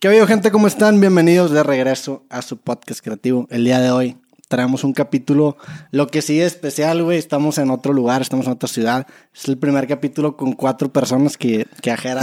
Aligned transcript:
¿Qué 0.00 0.06
ha 0.06 0.12
habido, 0.12 0.28
gente? 0.28 0.52
¿Cómo 0.52 0.68
están? 0.68 1.00
Bienvenidos 1.00 1.50
de 1.50 1.60
regreso 1.64 2.22
a 2.30 2.40
su 2.40 2.56
podcast 2.56 3.02
creativo. 3.02 3.48
El 3.50 3.64
día 3.64 3.80
de 3.80 3.90
hoy 3.90 4.16
traemos 4.46 4.84
un 4.84 4.92
capítulo, 4.92 5.56
lo 5.90 6.06
que 6.06 6.22
sigue 6.22 6.44
especial, 6.44 7.02
güey. 7.02 7.18
Estamos 7.18 7.58
en 7.58 7.68
otro 7.68 7.92
lugar, 7.92 8.22
estamos 8.22 8.46
en 8.46 8.52
otra 8.52 8.68
ciudad. 8.68 9.08
Es 9.34 9.48
el 9.48 9.58
primer 9.58 9.88
capítulo 9.88 10.36
con 10.36 10.52
cuatro 10.52 10.92
personas 10.92 11.36
que, 11.36 11.66
que 11.82 11.90
Ajera, 11.90 12.22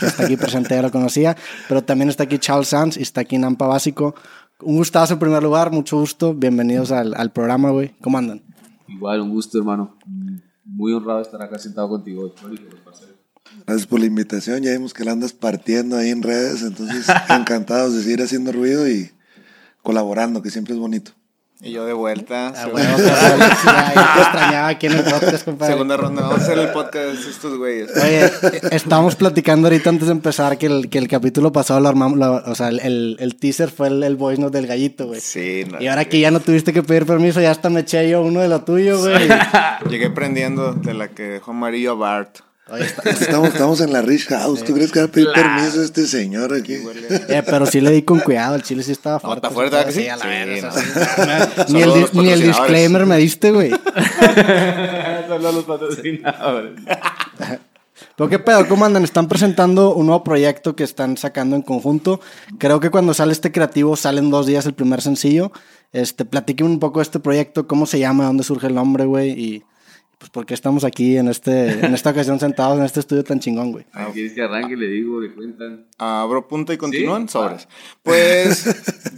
que 0.00 0.04
está 0.04 0.24
aquí 0.24 0.36
presente, 0.36 0.74
ya 0.74 0.82
lo 0.82 0.90
conocía. 0.90 1.34
Pero 1.66 1.82
también 1.82 2.10
está 2.10 2.24
aquí 2.24 2.38
Charles 2.38 2.68
Sanz 2.68 2.98
y 2.98 3.02
está 3.02 3.22
aquí 3.22 3.38
Nampa 3.38 3.66
Básico. 3.68 4.14
Un 4.60 4.76
gustazo 4.76 5.14
en 5.14 5.20
primer 5.20 5.42
lugar, 5.42 5.72
mucho 5.72 5.96
gusto. 5.96 6.34
Bienvenidos 6.34 6.92
al, 6.92 7.14
al 7.14 7.32
programa, 7.32 7.70
güey. 7.70 7.94
¿Cómo 8.02 8.18
andan? 8.18 8.42
Igual, 8.86 9.22
un 9.22 9.30
gusto, 9.30 9.56
hermano. 9.56 9.96
Muy 10.66 10.92
honrado 10.92 11.22
estar 11.22 11.40
acá 11.40 11.58
sentado 11.58 11.88
contigo, 11.88 12.34
Gracias 13.66 13.86
por 13.86 14.00
la 14.00 14.06
invitación. 14.06 14.62
Ya 14.62 14.72
vimos 14.72 14.92
que 14.92 15.04
la 15.04 15.12
andas 15.12 15.32
partiendo 15.32 15.96
ahí 15.96 16.10
en 16.10 16.22
redes, 16.22 16.62
entonces 16.62 17.06
encantados 17.30 17.94
de 17.94 18.02
seguir 18.02 18.22
haciendo 18.22 18.52
ruido 18.52 18.88
y 18.88 19.10
colaborando, 19.82 20.42
que 20.42 20.50
siempre 20.50 20.74
es 20.74 20.80
bonito. 20.80 21.12
Y 21.60 21.70
yo 21.72 21.86
de 21.86 21.94
vuelta. 21.94 22.52
Ah, 22.54 22.66
bueno, 22.70 22.94
te 22.96 23.02
extrañaba 24.20 24.68
aquí 24.68 24.86
en 24.86 24.92
el 24.94 25.04
podcast, 25.04 25.44
compadre. 25.46 25.72
Segunda 25.72 25.96
ronda, 25.96 26.22
vamos 26.22 26.40
a 26.40 26.42
hacer 26.42 26.58
el 26.58 26.68
podcast 26.72 27.06
de 27.24 27.30
estos 27.30 27.56
güeyes. 27.56 27.90
Oye, 27.96 28.30
estábamos 28.70 29.16
platicando 29.16 29.68
ahorita 29.68 29.88
antes 29.88 30.08
de 30.08 30.12
empezar 30.12 30.58
que 30.58 30.66
el, 30.66 30.90
que 30.90 30.98
el 30.98 31.08
capítulo 31.08 31.52
pasado 31.52 31.80
lo 31.80 31.88
armamos, 31.88 32.18
lo- 32.18 32.42
o 32.44 32.54
sea, 32.54 32.68
el, 32.68 33.16
el 33.18 33.36
teaser 33.36 33.70
fue 33.70 33.88
el, 33.88 34.02
el 34.02 34.16
voice 34.16 34.42
note 34.42 34.58
del 34.58 34.66
gallito, 34.66 35.06
güey. 35.06 35.20
Sí, 35.22 35.64
no, 35.70 35.80
Y 35.80 35.86
ahora 35.86 36.04
que 36.04 36.20
ya 36.20 36.30
no 36.30 36.40
tuviste 36.40 36.74
que 36.74 36.82
pedir 36.82 37.06
permiso, 37.06 37.40
ya 37.40 37.52
hasta 37.52 37.70
me 37.70 37.80
eché 37.80 38.10
yo 38.10 38.20
uno 38.20 38.40
de 38.40 38.48
lo 38.48 38.62
tuyo, 38.64 38.98
güey. 39.00 39.26
Llegué 39.88 40.10
prendiendo 40.10 40.74
de 40.74 40.92
la 40.92 41.08
que 41.08 41.22
dejó 41.22 41.52
amarillo 41.52 41.92
a 41.92 41.94
Bart. 41.94 42.38
Está- 42.80 43.10
Estamos, 43.10 43.48
estamos 43.48 43.80
en 43.82 43.92
la 43.92 44.00
Rich 44.00 44.26
House. 44.28 44.64
¿Tú 44.64 44.72
crees 44.72 44.90
que 44.90 45.00
va 45.00 45.04
a 45.04 45.08
pedir 45.08 45.28
permiso 45.34 45.82
este 45.82 46.06
señor 46.06 46.54
aquí? 46.54 46.74
eh, 47.28 47.42
pero 47.44 47.66
sí 47.66 47.80
le 47.82 47.90
di 47.90 48.02
con 48.02 48.20
cuidado, 48.20 48.54
el 48.54 48.62
chile 48.62 48.82
sí 48.82 48.92
estaba 48.92 49.16
No, 49.16 49.20
fuerte. 49.20 49.46
está 49.46 49.54
fuerte, 49.54 49.76
¿verdad 49.76 49.86
que 49.86 49.92
sí? 49.92 50.00
Sí, 50.02 50.08
a 50.08 50.16
la 50.16 50.24
no. 51.66 51.68
Ni 51.68 51.82
el, 51.82 52.38
ni 52.40 52.42
disclaimer 52.42 53.04
me 53.04 53.18
diste, 53.18 53.50
güey. 53.52 53.70
Solo 55.28 55.52
los 55.52 55.64
patrocinadores. 55.64 56.72
Pero 58.16 58.28
qué 58.30 58.38
pedo, 58.38 58.66
¿cómo 58.68 58.84
andan? 58.84 59.04
Están 59.04 59.28
presentando 59.28 59.94
un 59.94 60.06
nuevo 60.06 60.24
proyecto 60.24 60.74
que 60.74 60.84
están 60.84 61.16
sacando 61.16 61.56
en 61.56 61.62
conjunto. 61.62 62.20
Creo 62.58 62.80
que 62.80 62.90
cuando 62.90 63.12
sale 63.14 63.32
este 63.32 63.52
creativo 63.52 63.94
sale 63.96 64.20
en 64.20 64.30
dos 64.30 64.46
días 64.46 64.66
el 64.66 64.72
primer 64.74 65.00
sencillo. 65.02 65.52
Este, 65.92 66.24
platiquen 66.24 66.66
un 66.66 66.78
poco 66.80 66.98
de 67.00 67.04
este 67.04 67.20
proyecto, 67.20 67.66
cómo 67.68 67.86
se 67.86 67.98
llama, 68.00 68.24
dónde 68.24 68.42
surge 68.42 68.66
el 68.68 68.74
nombre, 68.74 69.04
güey, 69.04 69.30
y 69.30 69.62
pues 70.18 70.30
por 70.30 70.46
qué 70.46 70.54
estamos 70.54 70.84
aquí 70.84 71.16
en 71.16 71.28
este, 71.28 71.84
en 71.84 71.92
esta 71.94 72.10
ocasión 72.10 72.38
sentados 72.40 72.78
en 72.78 72.84
este 72.84 73.00
estudio 73.00 73.24
tan 73.24 73.40
chingón, 73.40 73.72
güey. 73.72 73.84
Ah, 73.92 74.08
¿Quieres 74.12 74.32
que 74.32 74.42
arranque? 74.42 74.76
Le 74.76 74.86
digo, 74.88 75.20
le 75.20 75.32
cuentan. 75.32 75.86
Abro 75.98 76.48
punta 76.48 76.72
y 76.72 76.76
continúan 76.76 77.28
Sí. 77.28 77.32
sobres. 77.32 77.68
Pues 78.02 78.66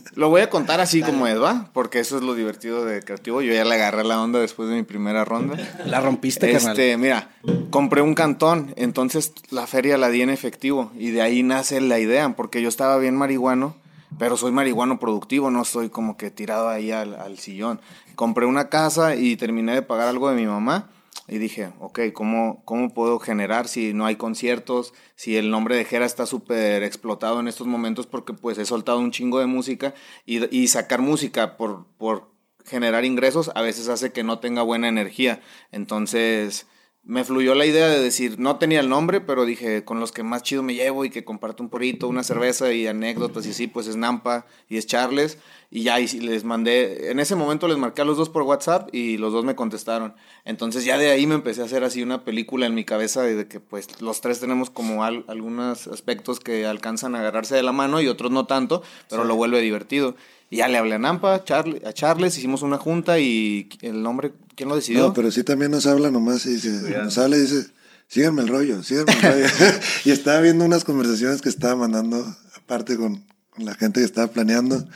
lo 0.17 0.28
voy 0.30 0.41
a 0.42 0.50
contar 0.50 0.80
así 0.80 1.02
como 1.02 1.27
es, 1.27 1.41
¿va? 1.41 1.70
Porque 1.72 2.00
eso 2.00 2.17
es 2.17 2.22
lo 2.22 2.34
divertido 2.34 2.84
de 2.84 3.02
creativo. 3.02 3.42
Yo 3.42 3.52
ya 3.52 3.64
le 3.64 3.74
agarré 3.74 4.05
la 4.05 4.20
onda 4.22 4.41
después 4.41 4.69
de 4.69 4.74
mi 4.77 4.83
primera 4.83 5.24
ronda. 5.24 5.56
La 5.86 6.00
rompiste, 6.00 6.50
carnal. 6.52 6.72
Este, 6.72 6.97
mira, 6.97 7.30
compré 7.70 8.02
un 8.02 8.14
cantón, 8.14 8.72
entonces 8.77 9.33
la 9.50 9.67
feria 9.67 9.98
la 9.98 10.08
di 10.08 10.22
en 10.22 10.30
efectivo 10.30 10.91
y 10.98 11.11
de 11.11 11.22
ahí 11.22 11.42
nace 11.42 11.80
la 11.80 11.98
idea, 11.98 12.34
porque 12.36 12.62
yo 12.62 12.69
estaba 12.69 12.98
bien 12.98 13.17
marihuano, 13.17 13.77
pero 14.19 14.36
soy 14.36 14.50
marihuano 14.52 14.98
productivo, 14.98 15.50
no 15.50 15.62
estoy 15.62 15.91
como 15.91 16.17
que 16.17 16.30
tirado 16.30 16.69
ahí 16.69 16.91
al, 16.91 17.14
al 17.14 17.39
sillón. 17.39 17.80
Compré 18.17 18.47
una 18.47 18.69
casa 18.69 19.14
y 19.14 19.36
terminé 19.36 19.75
de 19.75 19.83
pagar 19.83 20.09
algo 20.09 20.28
de 20.28 20.36
mi 20.36 20.47
mamá 20.47 20.91
y 21.28 21.39
dije, 21.39 21.72
ok, 21.81 22.00
¿cómo, 22.12 22.62
¿cómo 22.64 22.92
puedo 22.92 23.19
generar 23.19 23.69
si 23.69 23.92
no 23.92 24.06
hay 24.06 24.17
conciertos, 24.17 24.95
si 25.17 25.36
el 25.36 25.50
nombre 25.50 25.77
de 25.77 25.84
Jera 25.84 26.06
está 26.06 26.27
súper 26.27 26.83
explotado 26.83 27.41
en 27.41 27.48
estos 27.48 27.67
momentos 27.67 28.06
porque 28.06 28.33
pues 28.33 28.58
he 28.58 28.67
soltado 28.67 28.98
un 28.98 29.11
chingo 29.11 29.39
de 29.39 29.47
música 29.47 29.95
y, 30.25 30.56
y 30.56 30.69
sacar 30.69 31.00
música 31.00 31.56
por, 31.56 31.86
por 31.98 32.31
generar 32.64 33.05
ingresos 33.05 33.50
a 33.55 33.62
veces 33.62 33.89
hace 33.89 34.12
que 34.12 34.25
no 34.25 34.39
tenga 34.39 34.62
buena 34.62 34.89
energía. 34.89 35.41
Entonces 35.73 36.67
me 37.06 37.22
fluyó 37.24 37.55
la 37.55 37.64
idea 37.67 37.86
de 37.89 38.00
decir, 38.02 38.39
no 38.40 38.56
tenía 38.56 38.80
el 38.80 38.89
nombre, 38.89 39.20
pero 39.20 39.44
dije, 39.44 39.84
con 39.84 40.00
los 40.00 40.11
que 40.11 40.24
más 40.24 40.42
chido 40.42 40.62
me 40.64 40.74
llevo 40.74 41.05
y 41.05 41.11
que 41.11 41.24
comparto 41.24 41.62
un 41.62 41.68
porrito, 41.70 42.08
una 42.08 42.24
cerveza 42.24 42.72
y 42.72 42.86
anécdotas 42.89 43.46
y 43.46 43.50
así, 43.50 43.68
pues 43.68 43.86
es 43.86 43.94
Nampa 43.96 44.44
y 44.68 44.77
es 44.77 44.86
Charles. 44.86 45.39
Y 45.70 45.83
ya 45.84 45.98
y 46.00 46.06
les 46.06 46.45
mandé, 46.45 47.11
en 47.11 47.18
ese 47.20 47.34
momento 47.36 47.66
les 47.68 47.77
marqué 47.77 48.02
a 48.02 48.05
los 48.05 48.16
dos 48.16 48.28
por 48.28 48.42
WhatsApp 48.42 48.89
y 48.92 49.18
los 49.18 49.33
dos 49.33 49.45
me 49.45 49.55
contestaron. 49.56 50.14
Entonces 50.45 50.84
ya 50.84 50.96
de 50.98 51.11
ahí 51.11 51.27
me 51.27 51.34
empecé 51.36 51.62
a 51.62 51.64
hacer 51.64 51.83
así 51.84 52.02
una 52.02 52.24
película 52.24 52.66
en 52.66 52.74
mi 52.74 52.84
cabeza 52.84 53.22
de 53.22 53.46
que 53.48 53.58
pues 53.61 54.00
los 54.00 54.20
tres 54.20 54.39
tenemos 54.40 54.70
como 54.70 55.02
al- 55.05 55.24
algunos 55.28 55.86
aspectos 55.89 56.39
que 56.40 56.66
alcanzan 56.66 57.14
a 57.14 57.20
agarrarse 57.20 57.55
de 57.56 57.62
la 57.64 57.72
mano 57.72 58.00
y 58.00 58.08
otros 58.08 58.30
no 58.33 58.46
tanto, 58.46 58.83
pero 59.08 59.24
lo 59.24 59.34
vuelve 59.36 59.61
divertido. 59.61 60.14
Y 60.50 60.58
ya 60.58 60.68
le 60.68 60.78
hablé 60.78 60.95
a 60.95 60.98
Nampa, 61.00 61.34
a 61.34 61.42
Charles, 61.45 62.39
hicimos 62.39 62.62
una 62.62 62.78
junta 62.78 63.18
y 63.18 63.68
el 63.83 64.02
nombre, 64.05 64.33
¿quién 64.56 64.68
lo 64.68 64.77
decidió? 64.77 65.00
No, 65.02 65.14
pero 65.14 65.30
sí 65.30 65.44
también 65.44 65.70
nos 65.70 65.86
habla 65.86 66.11
nomás 66.11 66.44
y 66.46 66.55
dice, 66.55 66.70
nos 67.05 67.17
habla 67.18 67.36
y 67.36 67.40
dice, 67.42 67.67
síganme 68.08 68.42
el 68.42 68.48
rollo, 68.48 68.83
síganme 68.83 69.12
el 69.12 69.22
rollo. 69.22 69.46
y 70.05 70.11
estaba 70.11 70.40
viendo 70.40 70.64
unas 70.64 70.83
conversaciones 70.84 71.40
que 71.42 71.48
estaba 71.48 71.77
mandando, 71.77 72.36
aparte 72.56 72.96
con, 72.96 73.24
con 73.50 73.64
la 73.64 73.74
gente 73.74 74.00
que 74.00 74.06
estaba 74.06 74.27
planeando, 74.28 74.86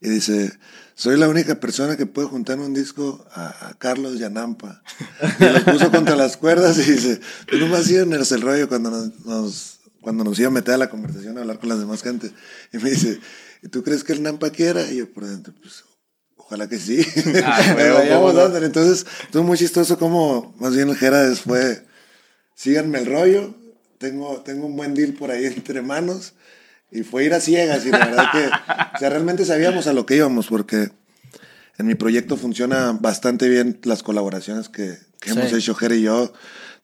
y 0.00 0.08
dice, 0.08 0.52
soy 0.96 1.16
la 1.18 1.28
única 1.28 1.58
persona 1.60 1.96
que 1.96 2.06
puede 2.06 2.28
juntar 2.28 2.58
un 2.58 2.74
disco 2.74 3.24
a, 3.32 3.68
a 3.68 3.74
Carlos 3.74 4.18
Yanampa. 4.18 4.82
Y 5.40 5.44
los 5.44 5.62
puso 5.62 5.90
contra 5.90 6.14
las 6.16 6.36
cuerdas 6.36 6.76
y 6.78 6.90
dice, 6.92 7.20
tú 7.50 7.58
nomás 7.58 7.84
síganos 7.84 8.30
el 8.32 8.42
rollo 8.42 8.68
cuando 8.68 8.90
nos, 8.90 9.24
nos- 9.24 9.70
cuando 10.00 10.22
nos 10.22 10.38
iba 10.38 10.48
a 10.48 10.50
meter 10.50 10.74
a 10.74 10.76
la 10.76 10.90
conversación 10.90 11.38
a 11.38 11.40
hablar 11.40 11.58
con 11.58 11.70
las 11.70 11.78
demás 11.78 12.02
gente. 12.02 12.30
Y 12.74 12.76
me 12.76 12.90
dice, 12.90 13.18
¿y 13.62 13.68
tú 13.68 13.82
crees 13.82 14.04
que 14.04 14.12
el 14.12 14.22
Nampa 14.22 14.50
quiera? 14.50 14.86
Y 14.92 14.96
yo 14.98 15.10
por 15.10 15.24
dentro, 15.24 15.54
pues 15.62 15.82
Ojalá 16.46 16.68
que 16.68 16.78
sí. 16.78 17.04
Ah, 17.44 17.74
huevo. 17.76 18.32
dándole. 18.32 18.66
Entonces, 18.66 19.06
estuvo 19.22 19.42
muy 19.42 19.58
chistoso 19.58 19.98
como, 19.98 20.54
más 20.58 20.74
bien 20.74 20.88
el 20.90 20.96
Jera 20.96 21.34
fue, 21.34 21.84
síganme 22.54 22.98
el 22.98 23.06
rollo, 23.06 23.54
tengo, 23.98 24.42
tengo 24.42 24.66
un 24.66 24.76
buen 24.76 24.94
deal 24.94 25.12
por 25.14 25.30
ahí 25.30 25.46
entre 25.46 25.82
manos. 25.82 26.34
Y 26.90 27.02
fue 27.02 27.24
ir 27.24 27.34
a 27.34 27.40
ciegas 27.40 27.84
y 27.86 27.90
la 27.90 27.98
verdad 28.06 28.26
que, 28.30 28.46
o 28.94 28.98
sea, 29.00 29.10
realmente 29.10 29.44
sabíamos 29.44 29.88
a 29.88 29.92
lo 29.92 30.06
que 30.06 30.14
íbamos 30.16 30.46
porque 30.46 30.90
en 31.76 31.86
mi 31.86 31.96
proyecto 31.96 32.36
funciona 32.36 32.92
bastante 32.92 33.48
bien 33.48 33.80
las 33.82 34.04
colaboraciones 34.04 34.68
que, 34.68 34.98
que 35.20 35.30
Sí. 35.32 35.36
hemos 35.38 35.52
hecho 35.52 35.74
Jera 35.74 35.96
y 35.96 36.02
yo. 36.02 36.32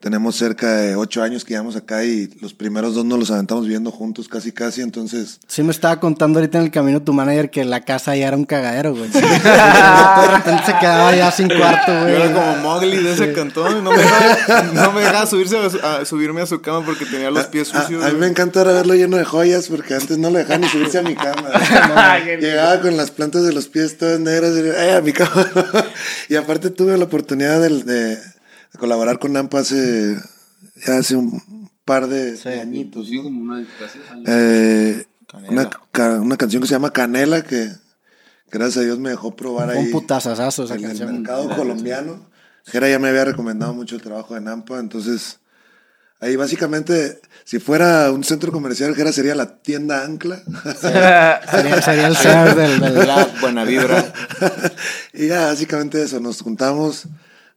Tenemos 0.00 0.34
cerca 0.34 0.77
de 0.77 0.97
ocho 0.97 1.22
años 1.22 1.44
que 1.44 1.50
llevamos 1.53 1.77
acá 1.77 2.05
y 2.05 2.31
los 2.41 2.55
primeros 2.55 2.94
dos 2.94 3.05
nos 3.05 3.19
los 3.19 3.31
aventamos 3.31 3.69
viendo 3.69 3.91
juntos 3.91 4.28
casi 4.28 4.50
casi, 4.50 4.81
entonces... 4.81 5.41
Sí 5.47 5.62
me 5.62 5.72
estaba 5.72 6.00
contando 6.00 6.38
ahorita 6.38 6.56
en 6.56 6.65
el 6.65 6.71
camino 6.71 7.03
tu 7.03 7.12
manager 7.12 7.50
que 7.50 7.66
la 7.66 7.83
casa 7.84 8.16
ya 8.16 8.28
era 8.28 8.37
un 8.39 8.47
cagadero, 8.47 8.94
güey. 8.94 9.10
de 9.12 9.21
repente 9.21 10.62
se 10.65 10.78
quedaba 10.81 11.15
ya 11.15 11.31
sin 11.31 11.49
cuarto, 11.49 11.93
Yo 11.93 12.00
güey. 12.00 12.15
era 12.15 12.33
como 12.33 12.56
Mowgli 12.62 12.97
de 12.97 13.12
ese 13.12 13.33
cantón 13.34 13.77
y 13.77 13.83
no 13.83 13.91
me 13.91 13.99
dejaba, 13.99 14.62
no 14.72 14.93
me 14.93 15.00
dejaba 15.03 15.27
subirse 15.27 15.59
a, 15.59 15.69
su- 15.69 15.81
a 15.84 16.05
subirme 16.06 16.41
a 16.41 16.47
su 16.47 16.62
cama 16.62 16.83
porque 16.87 17.05
tenía 17.05 17.31
los 17.31 17.44
pies 17.49 17.75
A, 17.75 17.83
sucios. 17.83 18.03
a 18.03 18.09
mí 18.09 18.19
me 18.19 18.27
encanta 18.27 18.60
ahora 18.60 18.72
verlo 18.72 18.94
lleno 18.94 19.19
de 19.19 19.27
joyas 19.27 19.69
porque 19.69 19.93
antes 19.97 20.16
no 20.16 20.31
lo 20.31 20.39
dejaban 20.39 20.62
ni 20.62 20.69
subirse 20.69 20.99
a 20.99 21.03
mi 21.03 21.15
cama. 21.15 21.50
Llegaba 22.41 22.81
con 22.81 22.97
las 22.97 23.10
plantas 23.10 23.43
de 23.44 23.53
los 23.53 23.69
pies 23.69 23.99
todas 23.99 24.19
negras 24.19 24.53
y 24.56 24.60
"Ay, 24.81 24.91
a 24.97 25.03
mi 25.03 25.12
cama. 25.12 25.47
y 26.31 26.37
aparte 26.37 26.71
tuve 26.71 26.97
la 26.97 27.05
oportunidad 27.05 27.60
de, 27.60 27.69
de- 27.84 28.19
colaborar 28.78 29.19
con 29.19 29.32
Nampa 29.32 29.60
hace, 29.60 30.16
ya 30.86 30.98
hace 30.98 31.16
un 31.16 31.70
par 31.84 32.06
de, 32.08 32.32
de 32.36 32.60
añitos. 32.60 33.08
Sí, 33.08 33.16
como 33.22 33.41
una 33.42 33.56
años. 33.56 34.25
Eh, 34.26 35.06
una, 35.48 35.70
ca- 35.92 36.20
una 36.20 36.36
canción 36.36 36.60
que 36.62 36.69
se 36.69 36.75
llama 36.75 36.92
Canela 36.92 37.42
que 37.42 37.69
gracias 38.50 38.78
a 38.78 38.80
Dios 38.82 38.98
me 38.98 39.10
dejó 39.10 39.34
probar 39.36 39.70
ahí 39.70 39.86
un 39.86 39.91
putazazazo 39.92 40.64
esa 40.64 40.75
en 40.75 40.80
el 40.80 40.86
canción. 40.88 41.12
mercado 41.22 41.54
colombiano. 41.56 42.28
Jera 42.66 42.88
ya 42.88 42.98
me 42.98 43.09
había 43.09 43.25
recomendado 43.25 43.72
mucho 43.75 43.97
el 43.97 44.03
trabajo 44.03 44.34
de 44.34 44.41
Nampa, 44.42 44.78
entonces 44.78 45.38
ahí 46.20 46.36
básicamente 46.36 47.20
si 47.44 47.59
fuera 47.59 48.12
un 48.12 48.22
centro 48.22 48.53
comercial 48.53 48.94
Jera 48.94 49.12
sería 49.12 49.34
la 49.34 49.60
tienda 49.62 50.04
Ancla. 50.04 50.42
Sería, 50.78 51.41
sería 51.83 52.06
el 52.09 52.16
Sears 52.16 52.56
del, 52.56 52.80
del- 52.80 53.06
La 53.06 53.27
buena 53.41 53.65
vibra. 53.65 54.12
y 55.15 55.28
ya 55.28 55.47
básicamente 55.47 56.03
eso, 56.03 56.21
nos 56.21 56.42
juntamos, 56.42 57.06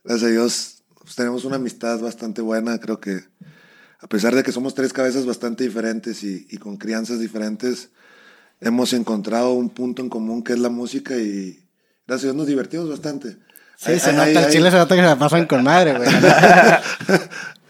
gracias 0.03 0.29
a 0.29 0.31
Dios 0.31 0.82
pues, 1.03 1.15
tenemos 1.15 1.45
una 1.45 1.57
amistad 1.57 1.99
bastante 1.99 2.41
buena, 2.41 2.79
creo 2.79 2.99
que 2.99 3.21
a 3.99 4.07
pesar 4.07 4.35
de 4.35 4.43
que 4.43 4.51
somos 4.51 4.73
tres 4.75 4.91
cabezas 4.91 5.25
bastante 5.25 5.63
diferentes 5.63 6.23
y, 6.23 6.45
y 6.49 6.57
con 6.57 6.77
crianzas 6.77 7.19
diferentes, 7.19 7.89
hemos 8.59 8.91
encontrado 8.93 9.53
un 9.53 9.69
punto 9.69 10.01
en 10.01 10.09
común 10.09 10.43
que 10.43 10.53
es 10.53 10.59
la 10.59 10.69
música 10.69 11.15
y 11.15 11.63
gracias 12.07 12.23
a 12.23 12.27
Dios 12.27 12.35
nos 12.35 12.47
divertimos 12.47 12.89
bastante. 12.89 13.37
Sí, 13.77 13.99
se 13.99 14.11
nota, 14.13 14.29
el 14.29 14.37
ahí- 14.37 14.51
chile 14.51 14.71
se 14.71 14.77
nota 14.77 14.95
que 14.95 15.01
se 15.01 15.07
la 15.07 15.17
pasan 15.19 15.45
con 15.45 15.63
madre, 15.63 15.97
güey. 15.97 16.09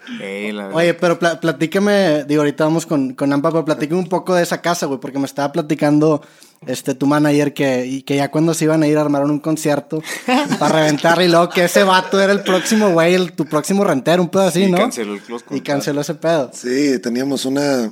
La. 0.07 0.67
Oye, 0.69 0.93
pero 0.93 1.17
pla- 1.17 1.39
platícame, 1.39 2.25
digo, 2.25 2.41
ahorita 2.41 2.65
vamos 2.65 2.85
con, 2.85 3.13
con 3.13 3.31
Ampa, 3.31 3.51
pero 3.51 3.63
platícame 3.65 3.99
un 4.01 4.09
poco 4.09 4.35
de 4.35 4.43
esa 4.43 4.61
casa, 4.61 4.85
güey, 4.85 4.99
porque 4.99 5.17
me 5.19 5.25
estaba 5.25 5.51
platicando 5.51 6.21
este 6.67 6.93
tu 6.95 7.05
manager 7.07 7.53
que, 7.53 7.85
y 7.85 8.03
que 8.03 8.15
ya 8.17 8.31
cuando 8.31 8.53
se 8.53 8.65
iban 8.65 8.83
a 8.83 8.87
ir 8.87 8.97
armaron 8.97 9.31
un 9.31 9.39
concierto 9.39 10.01
para 10.59 10.75
reventar 10.75 11.21
y 11.21 11.27
luego 11.27 11.49
que 11.49 11.65
ese 11.65 11.83
vato 11.83 12.21
era 12.21 12.31
el 12.33 12.41
próximo 12.41 12.91
güey, 12.91 13.13
el, 13.15 13.33
tu 13.33 13.45
próximo 13.45 13.83
rentero, 13.83 14.21
un 14.21 14.29
pedo 14.29 14.43
así, 14.43 14.63
Y 14.63 14.71
¿no? 14.71 14.77
canceló 14.77 15.13
el 15.13 15.21
close 15.21 15.45
Y 15.51 15.61
canceló 15.61 16.01
ese 16.01 16.15
pedo. 16.15 16.51
Sí, 16.53 16.99
teníamos 16.99 17.45
una... 17.45 17.91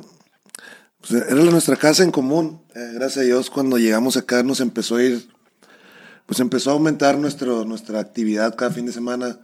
pues, 1.02 1.24
era 1.24 1.36
nuestra 1.36 1.76
casa 1.76 2.04
en 2.04 2.12
común. 2.12 2.62
Eh, 2.76 2.92
gracias 2.94 3.18
a 3.18 3.26
Dios, 3.26 3.50
cuando 3.50 3.78
llegamos 3.78 4.16
acá 4.18 4.44
nos 4.44 4.60
empezó 4.62 4.96
a 4.98 5.04
ir, 5.04 5.28
pues 6.26 6.40
empezó 6.40 6.70
a 6.70 6.74
aumentar 6.74 7.18
nuestro, 7.18 7.66
nuestra 7.66 8.00
actividad 8.00 8.56
cada 8.56 8.72
fin 8.72 8.86
de 8.86 8.94
semana. 8.94 9.40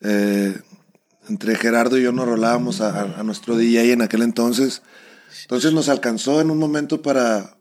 Eh, 0.00 0.56
entre 1.30 1.54
Gerardo 1.54 1.96
y 1.96 2.02
yo 2.02 2.12
nos 2.12 2.26
rolábamos 2.26 2.80
a, 2.80 3.18
a, 3.18 3.22
nuestro 3.22 3.56
DJ 3.56 3.92
en 3.92 4.02
aquel 4.02 4.22
entonces. 4.22 4.82
Entonces 5.42 5.72
nos 5.72 5.88
alcanzó 5.88 6.40
en 6.40 6.50
un 6.50 6.58
momento 6.58 7.02
para, 7.02 7.56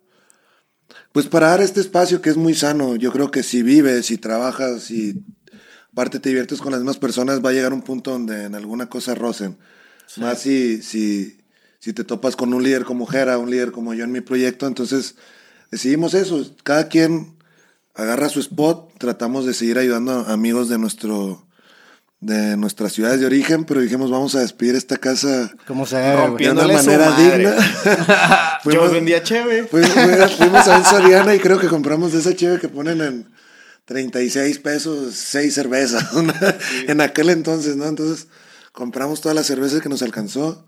pues 1.11 1.27
para 1.27 1.49
dar 1.49 1.61
este 1.61 1.79
espacio 1.79 2.21
que 2.21 2.31
es 2.31 2.37
muy 2.37 2.55
sano. 2.55 2.95
Yo 2.95 3.11
creo 3.11 3.29
que 3.29 3.43
si 3.43 3.61
vives, 3.61 4.07
si 4.07 4.17
trabajas, 4.17 4.83
si 4.83 5.23
aparte 5.93 6.19
te 6.19 6.29
diviertes 6.29 6.59
con 6.59 6.71
las 6.71 6.81
mismas 6.81 6.97
personas, 6.97 7.45
va 7.45 7.49
a 7.51 7.53
llegar 7.53 7.73
un 7.73 7.83
punto 7.83 8.11
donde 8.11 8.45
en 8.45 8.55
alguna 8.55 8.89
cosa 8.89 9.13
rocen. 9.15 9.57
Más 10.17 10.39
si, 10.39 10.81
si, 10.81 11.39
si 11.79 11.93
te 11.93 12.03
topas 12.03 12.35
con 12.35 12.53
un 12.53 12.63
líder 12.63 12.83
como 12.83 13.05
Jera, 13.05 13.37
un 13.37 13.51
líder 13.51 13.71
como 13.71 13.93
yo 13.93 14.03
en 14.03 14.11
mi 14.11 14.21
proyecto, 14.21 14.65
entonces 14.65 15.15
decidimos 15.69 16.15
eso. 16.15 16.43
Cada 16.63 16.87
quien 16.87 17.37
agarra 17.93 18.29
su 18.29 18.39
spot, 18.39 18.97
tratamos 18.97 19.45
de 19.45 19.53
seguir 19.53 19.77
ayudando 19.77 20.11
a 20.11 20.33
amigos 20.33 20.69
de 20.69 20.79
nuestro 20.79 21.48
de 22.21 22.57
nuestras 22.57 22.91
ciudades 22.93 23.21
de 23.21 23.25
origen, 23.25 23.63
pero 23.63 23.79
dijimos 23.79 24.11
vamos 24.11 24.35
a 24.35 24.41
despedir 24.41 24.75
esta 24.75 24.97
casa 24.97 25.51
como 25.65 25.85
de 25.85 26.51
una 26.51 26.67
manera 26.67 27.15
digna. 27.15 27.51
fuimos, 28.63 28.87
Yo 28.87 28.91
vendía 28.91 29.23
cheve. 29.23 29.63
Fuimos, 29.63 30.35
fuimos 30.35 30.67
a 30.67 30.83
Soriana 30.83 31.33
y 31.33 31.39
creo 31.39 31.59
que 31.59 31.67
compramos 31.67 32.11
de 32.11 32.19
esa 32.19 32.35
cheve 32.35 32.59
que 32.59 32.67
ponen 32.67 33.01
en 33.01 33.27
36 33.85 34.59
pesos, 34.59 35.15
6 35.15 35.53
cervezas, 35.53 36.05
en 36.87 37.01
aquel 37.01 37.29
entonces, 37.29 37.75
¿no? 37.75 37.85
Entonces 37.85 38.27
compramos 38.71 39.21
todas 39.21 39.35
las 39.35 39.47
cervezas 39.47 39.81
que 39.81 39.89
nos 39.89 40.01
alcanzó. 40.01 40.65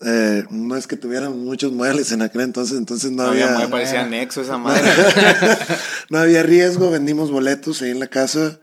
Eh, 0.00 0.44
no 0.50 0.76
es 0.76 0.86
que 0.86 0.96
tuvieran 0.96 1.36
muchos 1.44 1.72
muebles 1.72 2.12
en 2.12 2.22
aquel 2.22 2.42
entonces, 2.42 2.78
entonces 2.78 3.10
no, 3.10 3.24
no 3.24 3.30
había. 3.30 3.54
había 3.54 3.68
parecía 3.68 4.06
nexo 4.06 4.40
esa 4.40 4.56
madre. 4.56 4.82
no 6.08 6.18
había 6.18 6.42
riesgo, 6.42 6.90
vendimos 6.90 7.30
boletos 7.30 7.82
ahí 7.82 7.90
en 7.90 8.00
la 8.00 8.06
casa 8.06 8.58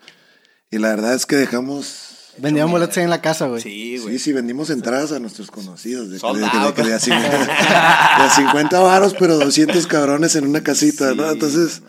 y 0.71 0.77
la 0.77 0.89
verdad 0.89 1.13
es 1.13 1.25
que 1.25 1.35
dejamos 1.35 2.04
Vendíamos 2.37 2.71
boletos 2.71 2.97
ahí 2.97 3.03
en 3.05 3.09
la 3.09 3.21
casa, 3.21 3.47
güey. 3.47 3.61
Sí, 3.61 3.97
güey. 3.97 4.13
Sí, 4.17 4.25
sí, 4.25 4.33
vendimos 4.33 4.69
entradas 4.69 5.11
a 5.11 5.19
nuestros 5.19 5.49
conocidos. 5.51 6.09
De, 6.09 6.19
Sold 6.19 6.39
de, 6.39 6.45
de, 6.45 6.57
out. 6.57 6.75
de, 6.75 6.83
de, 6.83 6.93
a 6.93 6.99
50, 6.99 7.37
de 7.37 7.45
a 7.53 8.29
50 8.35 8.79
varos, 8.79 9.15
pero 9.17 9.37
200 9.37 9.87
cabrones 9.87 10.35
en 10.35 10.45
una 10.47 10.61
casita, 10.61 11.11
Sí. 11.11 11.15
¿no? 11.17 11.29
Entonces, 11.31 11.81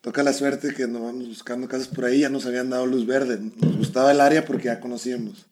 toca 0.00 0.22
la 0.22 0.32
suerte 0.32 0.74
que 0.74 0.86
nos 0.88 1.02
vamos 1.02 1.28
buscando 1.28 1.68
casas 1.68 1.88
por 1.88 2.04
ahí, 2.06 2.20
ya 2.20 2.28
nos 2.28 2.46
habían 2.46 2.70
dado 2.70 2.86
luz 2.86 3.06
verde. 3.06 3.38
Nos 3.60 3.76
gustaba 3.76 4.10
el 4.12 4.20
área 4.20 4.44
porque 4.44 4.64
ya 4.64 4.80
conocíamos. 4.80 5.46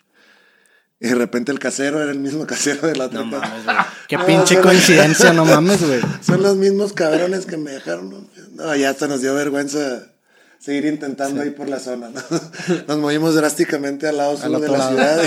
Y 1.02 1.08
de 1.08 1.14
repente 1.14 1.50
el 1.50 1.58
casero 1.58 2.02
era 2.02 2.12
el 2.12 2.18
mismo 2.18 2.46
casero 2.46 2.86
de 2.86 2.94
la 2.94 3.06
otra 3.06 3.20
No 3.20 3.26
mames, 3.26 3.64
güey. 3.64 3.76
Qué 4.06 4.16
No, 4.18 4.26
pinche 4.26 4.54
son- 4.54 4.62
coincidencia, 4.62 5.32
no 5.32 5.44
mames, 5.46 5.82
güey. 5.86 6.00
Son 6.22 6.42
los 6.42 6.56
mismos 6.56 6.92
cabrones 6.92 7.46
que 7.46 7.56
me 7.56 7.70
dejaron. 7.70 8.10
No, 8.10 8.26
No, 8.52 8.76
ya 8.76 8.90
hasta 8.90 9.08
nos 9.08 9.22
dio 9.22 9.34
vergüenza 9.34 10.12
seguir 10.60 10.84
intentando 10.86 11.40
ahí 11.42 11.50
por 11.50 11.68
la 11.68 11.80
zona. 11.80 12.10
¿no? 12.10 12.20
Nos 12.88 12.98
movimos 12.98 13.34
drásticamente 13.34 14.06
al 14.06 14.18
lado 14.18 14.36
sur 14.36 14.60
de 14.60 14.68
la 14.68 14.78
lado. 14.78 14.90
ciudad. 14.90 15.22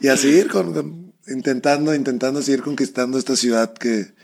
Y, 0.00 0.04
y 0.06 0.08
a 0.08 0.16
seguir 0.16 0.48
con, 0.48 0.72
con- 0.72 1.12
intentando, 1.26 1.94
intentando 1.94 2.40
seguir 2.42 2.62
conquistando 2.62 3.18
esta 3.18 3.36
ciudad 3.36 3.72
que, 3.74 4.14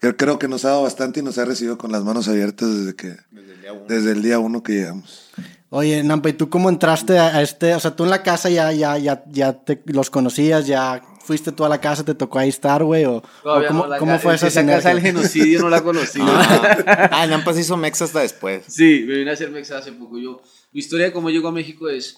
que 0.00 0.16
creo 0.16 0.38
que 0.38 0.48
nos 0.48 0.64
ha 0.64 0.68
dado 0.68 0.82
bastante 0.84 1.20
y 1.20 1.22
nos 1.22 1.38
ha 1.38 1.44
recibido 1.44 1.76
con 1.76 1.92
las 1.92 2.02
manos 2.04 2.28
abiertas 2.28 2.68
desde 2.74 2.94
que 2.96 3.16
Desde 3.30 3.52
el 3.52 3.60
día 3.60 3.72
uno. 3.72 3.84
desde 3.88 4.12
el 4.12 4.22
día 4.22 4.38
uno 4.38 4.62
que 4.62 4.72
llegamos. 4.74 5.28
Oye, 5.70 6.02
Nampa, 6.02 6.30
¿y 6.30 6.32
tú 6.32 6.48
cómo 6.48 6.70
entraste 6.70 7.18
a 7.18 7.26
a 7.36 7.42
este? 7.42 7.74
O 7.74 7.80
sea, 7.80 7.94
tú 7.94 8.04
en 8.04 8.10
la 8.10 8.22
casa 8.22 8.48
ya, 8.48 8.72
ya, 8.72 8.96
ya, 8.96 9.22
ya 9.28 9.52
te 9.52 9.82
los 9.86 10.08
conocías, 10.08 10.66
ya 10.66 11.02
fuiste 11.28 11.52
tú 11.52 11.64
a 11.64 11.68
la 11.68 11.80
casa, 11.80 12.04
te 12.04 12.14
tocó 12.14 12.38
ahí 12.40 12.48
estar, 12.48 12.82
güey, 12.82 13.04
o, 13.04 13.16
o 13.18 13.22
cómo, 13.68 13.82
no, 13.82 13.86
la 13.86 13.98
cómo 13.98 14.18
fue 14.18 14.34
esa 14.34 14.48
esa 14.48 14.64
casa 14.66 14.88
del 14.88 14.98
sinergia? 14.98 15.20
genocidio 15.22 15.60
no 15.60 15.68
la 15.68 15.82
conocí. 15.82 16.18
Ah, 17.12 17.26
Nampa 17.28 17.52
se 17.52 17.60
hizo 17.60 17.76
mex 17.76 18.02
hasta 18.02 18.20
después. 18.20 18.64
Sí, 18.66 19.04
me 19.06 19.18
vine 19.18 19.30
a 19.30 19.34
hacer 19.34 19.50
mexa 19.50 19.78
hace 19.78 19.92
poco. 19.92 20.18
Yo, 20.18 20.40
mi 20.72 20.80
historia 20.80 21.06
de 21.06 21.12
cómo 21.12 21.30
llego 21.30 21.48
a 21.48 21.52
México 21.52 21.88
es 21.88 22.16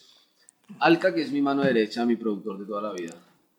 Alca, 0.78 1.12
que 1.14 1.22
es 1.22 1.30
mi 1.32 1.42
mano 1.42 1.62
derecha, 1.62 2.06
mi 2.06 2.16
productor 2.16 2.58
de 2.58 2.64
toda 2.66 2.80
la 2.82 2.92
vida. 2.92 3.14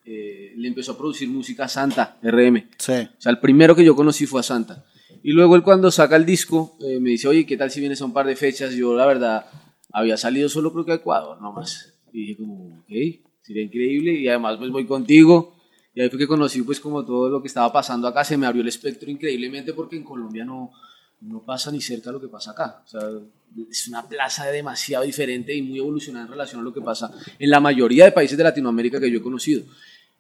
eh, 0.05 0.53
le 0.55 0.67
empezó 0.67 0.93
a 0.93 0.97
producir 0.97 1.27
música 1.29 1.65
a 1.65 1.67
Santa, 1.67 2.17
RM. 2.23 2.69
Sí. 2.77 2.93
O 2.93 3.21
sea, 3.21 3.31
el 3.31 3.39
primero 3.39 3.75
que 3.75 3.83
yo 3.83 3.95
conocí 3.95 4.25
fue 4.25 4.39
a 4.39 4.43
Santa. 4.43 4.83
Y 5.23 5.33
luego 5.33 5.55
él 5.55 5.61
cuando 5.61 5.91
saca 5.91 6.15
el 6.15 6.25
disco, 6.25 6.75
eh, 6.81 6.99
me 6.99 7.09
dice, 7.11 7.27
oye, 7.27 7.45
¿qué 7.45 7.55
tal 7.57 7.69
si 7.69 7.79
vienes 7.79 8.01
a 8.01 8.05
un 8.05 8.13
par 8.13 8.25
de 8.25 8.35
fechas? 8.35 8.73
Yo, 8.73 8.95
la 8.95 9.05
verdad, 9.05 9.45
había 9.93 10.17
salido 10.17 10.47
solo 10.49 10.71
creo 10.73 10.85
que 10.85 10.93
a 10.93 10.95
Ecuador, 10.95 11.39
nomás. 11.41 11.93
Y 12.13 12.21
dije 12.21 12.37
como, 12.37 12.79
ok, 12.79 13.21
sería 13.41 13.63
increíble. 13.63 14.13
Y 14.13 14.27
además, 14.27 14.57
pues 14.57 14.71
voy 14.71 14.85
contigo. 14.85 15.55
Y 15.93 16.01
ahí 16.01 16.09
fue 16.09 16.19
que 16.19 16.27
conocí, 16.27 16.61
pues, 16.61 16.79
como 16.79 17.05
todo 17.05 17.29
lo 17.29 17.41
que 17.41 17.47
estaba 17.47 17.71
pasando 17.71 18.07
acá. 18.07 18.23
Se 18.23 18.37
me 18.37 18.45
abrió 18.45 18.61
el 18.61 18.67
espectro 18.67 19.09
increíblemente 19.09 19.73
porque 19.73 19.97
en 19.97 20.03
Colombia 20.03 20.45
no, 20.45 20.71
no 21.21 21.43
pasa 21.43 21.71
ni 21.71 21.81
cerca 21.81 22.11
lo 22.11 22.19
que 22.19 22.27
pasa 22.27 22.51
acá. 22.51 22.81
O 22.85 22.87
sea, 22.87 23.01
es 23.69 23.87
una 23.87 24.07
plaza 24.07 24.47
demasiado 24.47 25.03
diferente 25.03 25.53
y 25.55 25.61
muy 25.61 25.79
evolucionada 25.79 26.25
en 26.25 26.31
relación 26.31 26.61
a 26.61 26.63
lo 26.63 26.73
que 26.73 26.81
pasa 26.81 27.11
en 27.37 27.49
la 27.49 27.59
mayoría 27.59 28.05
de 28.05 28.11
países 28.11 28.37
de 28.37 28.43
Latinoamérica 28.43 28.99
que 28.99 29.11
yo 29.11 29.19
he 29.19 29.21
conocido. 29.21 29.63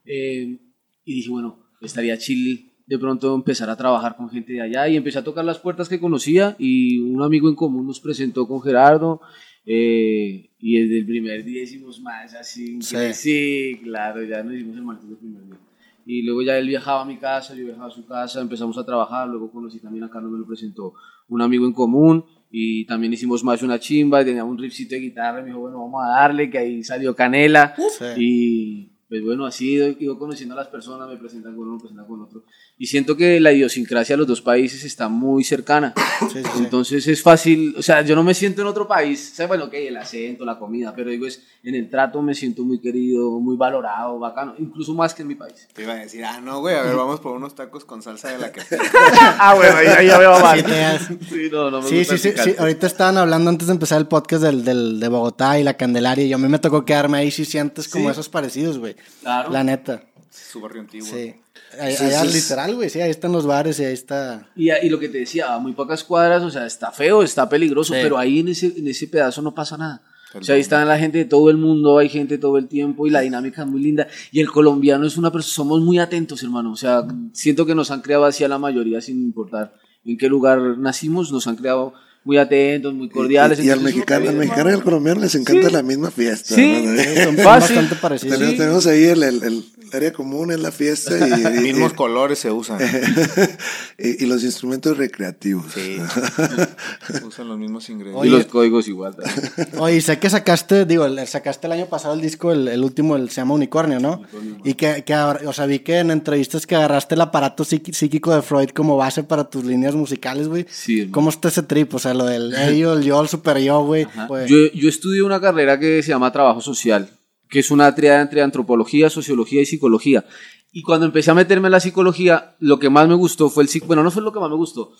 Eh, 0.05 0.57
y 1.05 1.13
dije, 1.13 1.29
bueno, 1.29 1.57
estaría 1.81 2.17
chill 2.17 2.71
de 2.85 2.99
pronto 2.99 3.33
empezar 3.33 3.69
a 3.69 3.77
trabajar 3.77 4.17
con 4.17 4.29
gente 4.29 4.53
de 4.53 4.61
allá 4.61 4.87
y 4.89 4.97
empecé 4.97 5.19
a 5.19 5.23
tocar 5.23 5.45
las 5.45 5.59
puertas 5.59 5.87
que 5.87 5.99
conocía 5.99 6.55
y 6.59 6.99
un 6.99 7.23
amigo 7.23 7.47
en 7.47 7.55
común 7.55 7.87
nos 7.87 7.99
presentó 7.99 8.47
con 8.47 8.61
Gerardo 8.61 9.21
eh, 9.65 10.49
y 10.61 10.79
desde 10.81 10.99
el 10.99 11.05
primer 11.05 11.43
día 11.43 11.63
hicimos 11.63 11.99
más 12.01 12.33
así, 12.35 12.81
Sí. 12.81 12.95
sí. 12.95 13.13
sí, 13.13 13.79
claro, 13.83 14.23
ya 14.23 14.43
nos 14.43 14.53
hicimos 14.53 14.77
el 14.77 14.83
martes 14.83 15.07
del 15.09 15.17
primer 15.17 15.43
día. 15.45 15.57
Y 16.05 16.23
luego 16.23 16.41
ya 16.41 16.57
él 16.57 16.67
viajaba 16.67 17.01
a 17.01 17.05
mi 17.05 17.17
casa, 17.17 17.55
yo 17.55 17.65
viajaba 17.65 17.87
a 17.87 17.91
su 17.91 18.05
casa, 18.05 18.41
empezamos 18.41 18.77
a 18.77 18.85
trabajar, 18.85 19.27
luego 19.27 19.51
conocí 19.51 19.79
también 19.79 20.03
a 20.03 20.09
Carlos, 20.09 20.31
me 20.31 20.39
lo 20.39 20.47
presentó 20.47 20.93
un 21.29 21.41
amigo 21.41 21.65
en 21.65 21.73
común 21.73 22.25
y 22.49 22.85
también 22.85 23.13
hicimos 23.13 23.43
más 23.43 23.61
una 23.63 23.79
chimba, 23.79 24.25
teníamos 24.25 24.51
un 24.51 24.57
riffcito 24.57 24.95
de 24.95 25.01
guitarra, 25.01 25.39
y 25.39 25.43
me 25.43 25.47
dijo, 25.49 25.59
bueno, 25.61 25.77
vamos 25.79 26.03
a 26.03 26.09
darle, 26.09 26.49
que 26.49 26.57
ahí 26.57 26.83
salió 26.83 27.15
Canela 27.15 27.75
Sí. 27.77 28.05
y 28.17 28.87
pues 29.07 29.23
bueno, 29.23 29.45
así 29.45 29.79
he 29.79 29.95
ido 29.99 30.17
conociendo 30.17 30.55
a 30.55 30.57
las 30.57 30.67
personas, 30.69 31.07
me 31.09 31.17
presentan 31.17 31.55
con 31.55 31.65
uno, 31.67 31.75
me 31.75 31.79
presentan 31.81 32.07
con 32.07 32.21
otro. 32.21 32.43
Y 32.81 32.87
siento 32.87 33.15
que 33.15 33.39
la 33.39 33.51
idiosincrasia 33.51 34.13
de 34.13 34.17
los 34.17 34.27
dos 34.27 34.41
países 34.41 34.83
está 34.83 35.07
muy 35.07 35.43
cercana. 35.43 35.93
Sí, 36.21 36.27
sí, 36.33 36.39
sí. 36.43 36.63
Entonces 36.63 37.07
es 37.07 37.21
fácil, 37.21 37.75
o 37.77 37.81
sea, 37.83 38.01
yo 38.01 38.15
no 38.15 38.23
me 38.23 38.33
siento 38.33 38.61
en 38.61 38.67
otro 38.67 38.87
país, 38.87 39.29
o 39.33 39.35
sea, 39.35 39.45
bueno, 39.45 39.65
ok, 39.65 39.73
el 39.75 39.97
acento, 39.97 40.45
la 40.45 40.57
comida, 40.57 40.91
pero 40.95 41.11
digo, 41.11 41.27
es 41.27 41.43
en 41.63 41.75
el 41.75 41.91
trato 41.91 42.23
me 42.23 42.33
siento 42.33 42.63
muy 42.63 42.79
querido, 42.79 43.39
muy 43.39 43.55
valorado, 43.55 44.17
bacano, 44.17 44.55
incluso 44.57 44.95
más 44.95 45.13
que 45.13 45.21
en 45.21 45.27
mi 45.27 45.35
país. 45.35 45.67
Te 45.73 45.83
iba 45.83 45.93
a 45.93 45.97
decir, 45.97 46.25
ah, 46.25 46.41
no, 46.41 46.59
güey, 46.61 46.73
a 46.75 46.81
ver, 46.81 46.95
vamos 46.95 47.19
por 47.19 47.33
unos 47.37 47.53
tacos 47.53 47.85
con 47.85 48.01
salsa 48.01 48.29
de 48.31 48.39
la 48.39 48.51
que. 48.51 48.61
ah, 49.39 49.53
bueno, 49.55 49.75
ahí 49.97 50.07
ya 50.07 50.17
veo 50.17 50.35
Sí, 50.55 50.63
te- 50.63 51.25
Sí, 51.29 51.49
no, 51.51 51.69
no 51.69 51.81
me 51.83 51.87
Sí, 51.87 51.97
gusta 51.99 52.17
sí. 52.17 52.55
Ahorita 52.57 52.87
estaban 52.87 53.15
hablando 53.19 53.51
antes 53.51 53.67
de 53.67 53.73
empezar 53.73 53.99
el 54.01 54.07
podcast 54.07 54.41
del, 54.41 54.65
del, 54.65 54.99
de 54.99 55.07
Bogotá 55.07 55.59
y 55.59 55.63
la 55.63 55.75
Candelaria. 55.77 56.25
Y 56.25 56.33
a 56.33 56.37
mí 56.39 56.47
me 56.47 56.57
tocó 56.57 56.83
quedarme 56.83 57.19
ahí. 57.19 57.29
Sí, 57.29 57.45
sientes 57.45 57.87
como 57.87 58.05
Sí. 58.05 58.11
esos 58.13 58.27
parecidos, 58.27 58.79
güey. 58.79 58.95
Claro. 59.21 59.51
La 59.51 59.63
neta. 59.63 60.01
Su 60.31 60.61
barrio 60.61 60.81
antiguo. 60.81 61.07
Sí. 61.07 61.35
Ahí- 61.79 61.95
Sí, 61.95 62.03
allá 62.05 62.21
sí, 62.23 62.29
sí. 62.29 62.33
literal, 62.41 62.75
güey. 62.75 62.89
Sí, 62.89 62.99
ahí 63.01 63.09
están 63.11 63.31
los 63.31 63.45
bares 63.45 63.79
y 63.79 63.85
ahí 63.85 63.93
está. 63.93 64.47
Y, 64.55 64.71
y 64.71 64.89
lo 64.89 64.99
que 64.99 65.09
te 65.09 65.19
decía, 65.19 65.53
a 65.53 65.59
muy 65.59 65.73
pocas 65.73 66.03
cuadras, 66.03 66.43
o 66.43 66.49
sea, 66.51 66.65
está 66.65 66.91
feo, 66.91 67.23
está 67.23 67.47
peligroso, 67.49 67.93
Sí. 67.93 67.99
pero 68.03 68.17
ahí 68.17 68.39
en 68.39 68.49
ese, 68.49 68.73
en 68.77 68.87
ese 68.87 69.07
pedazo 69.07 69.41
no 69.41 69.53
pasa 69.55 69.77
nada. 69.77 70.01
O 70.33 70.41
sea, 70.43 70.55
ahí 70.55 70.61
está 70.61 70.85
la 70.85 70.97
gente 70.97 71.17
de 71.17 71.25
todo 71.25 71.49
el 71.49 71.57
mundo, 71.57 71.97
hay 71.97 72.07
gente 72.07 72.37
todo 72.37 72.57
el 72.57 72.69
tiempo 72.69 73.05
y 73.05 73.09
la 73.09 73.19
dinámica 73.19 73.63
es 73.63 73.67
muy 73.67 73.81
linda. 73.81 74.07
Y 74.31 74.39
el 74.39 74.49
colombiano 74.49 75.05
es 75.05 75.17
una 75.17 75.29
persona, 75.31 75.53
somos 75.53 75.81
muy 75.81 75.99
atentos, 75.99 76.41
hermano. 76.41 76.71
O 76.71 76.77
sea, 76.77 77.03
siento 77.33 77.65
que 77.65 77.75
nos 77.75 77.91
han 77.91 78.01
creado 78.01 78.23
así 78.23 78.43
a 78.45 78.47
la 78.47 78.57
mayoría 78.57 79.01
sin 79.01 79.21
importar 79.21 79.73
en 80.05 80.17
qué 80.17 80.29
lugar 80.29 80.59
nacimos, 80.77 81.33
nos 81.33 81.47
han 81.47 81.57
creado 81.57 81.93
muy 82.23 82.37
atentos, 82.37 82.93
muy 82.93 83.09
cordiales. 83.09 83.59
Y, 83.59 83.63
y 83.63 83.69
al 83.71 83.79
Entonces, 83.79 83.95
mexicano, 83.95 84.29
al 84.29 84.35
mexicano 84.37 84.69
y 84.69 84.73
al 84.73 84.83
colombiano 84.83 85.19
les 85.21 85.35
encanta 85.35 85.69
la 85.69 85.83
misma 85.83 86.11
fiesta. 86.11 86.55
Sí. 86.55 86.81
¿no? 86.85 87.23
Son 87.25 87.35
Fácil. 87.43 87.75
bastante 87.75 87.95
parecidos. 87.95 88.37
Tenemos, 88.37 88.57
tenemos 88.57 88.87
ahí 88.87 89.03
el, 89.03 89.23
el- 89.23 89.43
el 89.43 89.63
área 89.93 90.11
común 90.13 90.51
en 90.51 90.61
la 90.63 90.71
fiesta 90.71 91.15
y, 91.27 91.57
y- 91.57 91.61
Mismos 91.61 91.91
y- 91.93 91.95
colores 91.95 92.39
se 92.39 92.51
usan. 92.51 92.79
y- 93.97 94.23
y 94.23 94.27
los 94.27 94.43
instrumentos 94.43 94.97
recreativos. 94.97 95.65
Sí. 95.73 95.97
Usan 97.25 97.47
los 97.47 97.57
mismos 97.57 97.89
Y 97.89 97.93
ingredientes. 97.93 98.31
los 98.31 98.45
códigos 98.45 98.87
igual. 98.87 99.15
también. 99.15 99.69
Oye, 99.79 100.01
sé 100.01 100.19
que 100.19 100.29
sacaste, 100.29 100.85
digo, 100.85 101.05
el- 101.05 101.27
sacaste 101.27 101.67
el 101.67 101.73
año 101.73 101.85
pasado 101.87 102.13
el 102.13 102.21
disco, 102.21 102.51
el, 102.51 102.67
el 102.67 102.83
último, 102.83 103.15
el, 103.15 103.29
se 103.29 103.37
llama 103.41 103.53
Unicornio, 103.55 103.99
¿no? 103.99 104.21
Y 104.63 104.73
que, 104.75 105.03
que, 105.03 105.15
o 105.15 105.53
sea, 105.53 105.65
vi 105.65 105.79
que 105.79 105.99
en 105.99 106.11
entrevistas 106.11 106.65
que 106.67 106.75
agarraste 106.75 107.15
el 107.15 107.21
aparato 107.21 107.63
psíqui- 107.63 107.93
psíquico 107.93 108.33
de 108.33 108.41
Freud 108.41 108.69
como 108.69 108.97
base 108.97 109.23
para 109.23 109.49
tus 109.49 109.63
líneas 109.65 109.95
musicales, 109.95 110.47
güey. 110.47 110.65
Sí, 110.69 110.99
hermano. 111.01 111.13
¿Cómo 111.13 111.29
está 111.29 111.47
ese 111.49 111.63
trip? 111.63 111.93
O 111.93 111.99
sea, 111.99 112.13
lo 112.13 112.25
del 112.25 112.53
ello, 112.55 112.93
el 112.93 113.03
yo, 113.03 113.21
el 113.21 113.27
super 113.27 113.57
yo, 113.59 113.83
güey. 113.83 114.07
Yo, 114.47 114.57
yo 114.73 114.89
estudié 114.89 115.21
una 115.21 115.39
carrera 115.41 115.79
que 115.79 116.01
se 116.03 116.09
llama 116.09 116.31
Trabajo 116.31 116.61
Social, 116.61 117.09
que 117.51 117.59
es 117.59 117.69
una 117.69 117.93
triada 117.93 118.21
entre 118.21 118.41
antropología, 118.41 119.11
sociología 119.11 119.61
y 119.61 119.67
psicología. 119.67 120.25
Y 120.71 120.81
cuando 120.81 121.05
empecé 121.05 121.29
a 121.29 121.35
meterme 121.35 121.67
en 121.67 121.73
la 121.73 121.79
psicología, 121.79 122.55
lo 122.59 122.79
que 122.79 122.89
más 122.89 123.07
me 123.07 123.13
gustó 123.13 123.49
fue 123.49 123.63
el. 123.63 123.69
Bueno, 123.85 124.01
no 124.01 124.09
fue 124.09 124.23
lo 124.23 124.31
que 124.31 124.39
más 124.39 124.49
me 124.49 124.55
gustó. 124.55 124.93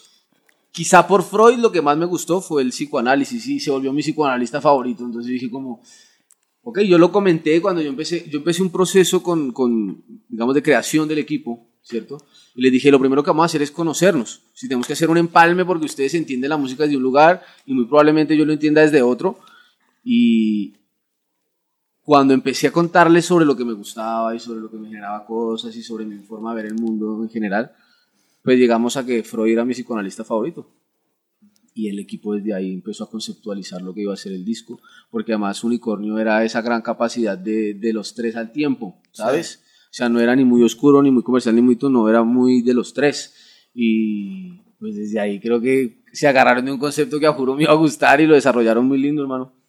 Quizá 0.72 1.08
por 1.08 1.24
Freud 1.24 1.58
lo 1.58 1.72
que 1.72 1.82
más 1.82 1.98
me 1.98 2.06
gustó 2.06 2.42
fue 2.42 2.62
el 2.62 2.70
psicoanálisis 2.70 3.48
y 3.48 3.60
se 3.60 3.72
volvió 3.72 3.92
mi 3.92 4.02
psicoanalista 4.02 4.62
favorito. 4.62 5.04
Entonces 5.04 5.32
dije 5.32 5.50
como, 5.50 5.82
ok, 6.62 6.82
yo 6.82 6.98
lo 6.98 7.12
comenté 7.12 7.62
cuando 7.62 7.82
yo 7.82 7.90
empecé, 7.90 8.30
yo 8.30 8.40
empecé 8.40 8.62
un 8.62 8.70
proceso 8.70 9.24
con, 9.24 9.52
con, 9.52 10.04
digamos, 10.30 10.54
de 10.54 10.62
creación 10.62 11.08
del 11.08 11.20
equipo 11.20 11.72
¿cierto? 11.84 12.18
Y 12.56 12.62
les 12.62 12.72
dije, 12.72 12.92
lo 12.92 13.00
primero 13.00 13.24
que 13.24 13.30
vamos 13.30 13.44
a 13.44 13.46
hacer 13.46 13.62
es 13.62 13.72
conocernos. 13.72 14.44
Si 14.54 14.68
tenemos 14.68 14.88
que 14.88 14.94
hacer 14.94 15.10
un 15.10 15.18
empalme 15.18 15.66
porque 15.66 15.86
ustedes 15.86 16.14
entienden 16.14 16.50
la 16.50 16.58
música 16.58 16.84
desde 16.84 16.98
un 16.98 17.04
lugar 17.04 17.44
y 17.66 17.74
muy 17.74 17.86
probablemente 17.86 18.38
yo 18.38 18.46
lo 18.46 18.54
entienda 18.54 18.82
desde 18.82 19.02
otro. 19.02 19.40
Y 20.04 20.76
cuando 22.12 22.34
empecé 22.34 22.68
a 22.68 22.74
contarles 22.74 23.24
sobre 23.24 23.46
lo 23.46 23.56
que 23.56 23.64
me 23.64 23.72
gustaba 23.72 24.36
y 24.36 24.40
sobre 24.42 24.60
lo 24.60 24.70
que 24.70 24.76
me 24.76 24.90
generaba 24.90 25.26
cosas 25.26 25.74
y 25.78 25.82
sobre 25.82 26.04
mi 26.04 26.18
forma 26.18 26.54
de 26.54 26.62
ver 26.62 26.74
el 26.74 26.78
mundo 26.78 27.24
en 27.24 27.30
general, 27.30 27.72
pues 28.44 28.60
llegamos 28.60 28.98
a 28.98 29.06
que 29.06 29.24
Freud 29.24 29.54
era 29.54 29.64
mi 29.64 29.72
psicoanalista 29.72 30.26
favorito. 30.26 30.68
Y 31.74 31.88
el 31.88 32.00
equipo 32.00 32.34
desde 32.34 32.54
ahí 32.54 32.74
empezó 32.74 33.06
a 33.06 33.10
conceptualizar 33.10 33.82
lo 33.82 33.94
que 33.94 34.02
iba 34.02 34.14
a 34.14 34.18
ser 34.18 34.34
el 34.34 34.44
disco, 34.44 34.82
porque 35.10 35.32
además 35.32 35.64
Unicornio 35.64 36.20
era 36.20 36.44
esa 36.44 36.62
gran 36.62 36.82
capacidad 36.82 37.38
de, 37.38 37.76
de 37.76 37.94
los 37.94 38.14
tres 38.14 38.36
al 38.36 38.52
tiempo, 38.52 39.02
¿sabes? 39.14 39.64
O 39.86 39.94
sea, 39.94 40.10
no 40.10 40.20
era 40.20 40.36
ni 40.36 40.44
muy 40.44 40.64
oscuro, 40.64 41.02
ni 41.02 41.12
muy 41.12 41.24
comercial, 41.24 41.56
ni 41.56 41.62
muy 41.62 41.78
tono, 41.78 42.10
era 42.10 42.24
muy 42.24 42.62
de 42.62 42.74
los 42.74 42.94
tres. 42.94 43.34
Y 43.74 44.58
pues 44.80 44.98
desde 44.98 45.18
ahí 45.22 45.40
creo 45.40 45.62
que 45.62 46.04
se 46.12 46.28
agarraron 46.28 46.66
de 46.66 46.74
un 46.74 46.78
concepto 46.78 47.22
que 47.22 47.28
a 47.28 47.32
juro 47.32 47.56
me 47.56 47.64
iba 47.64 47.72
a 47.72 47.76
gustar 47.76 48.20
y 48.20 48.28
lo 48.28 48.36
desarrollaron 48.36 48.86
muy 48.86 48.98
lindo, 48.98 49.22
hermano. 49.22 49.61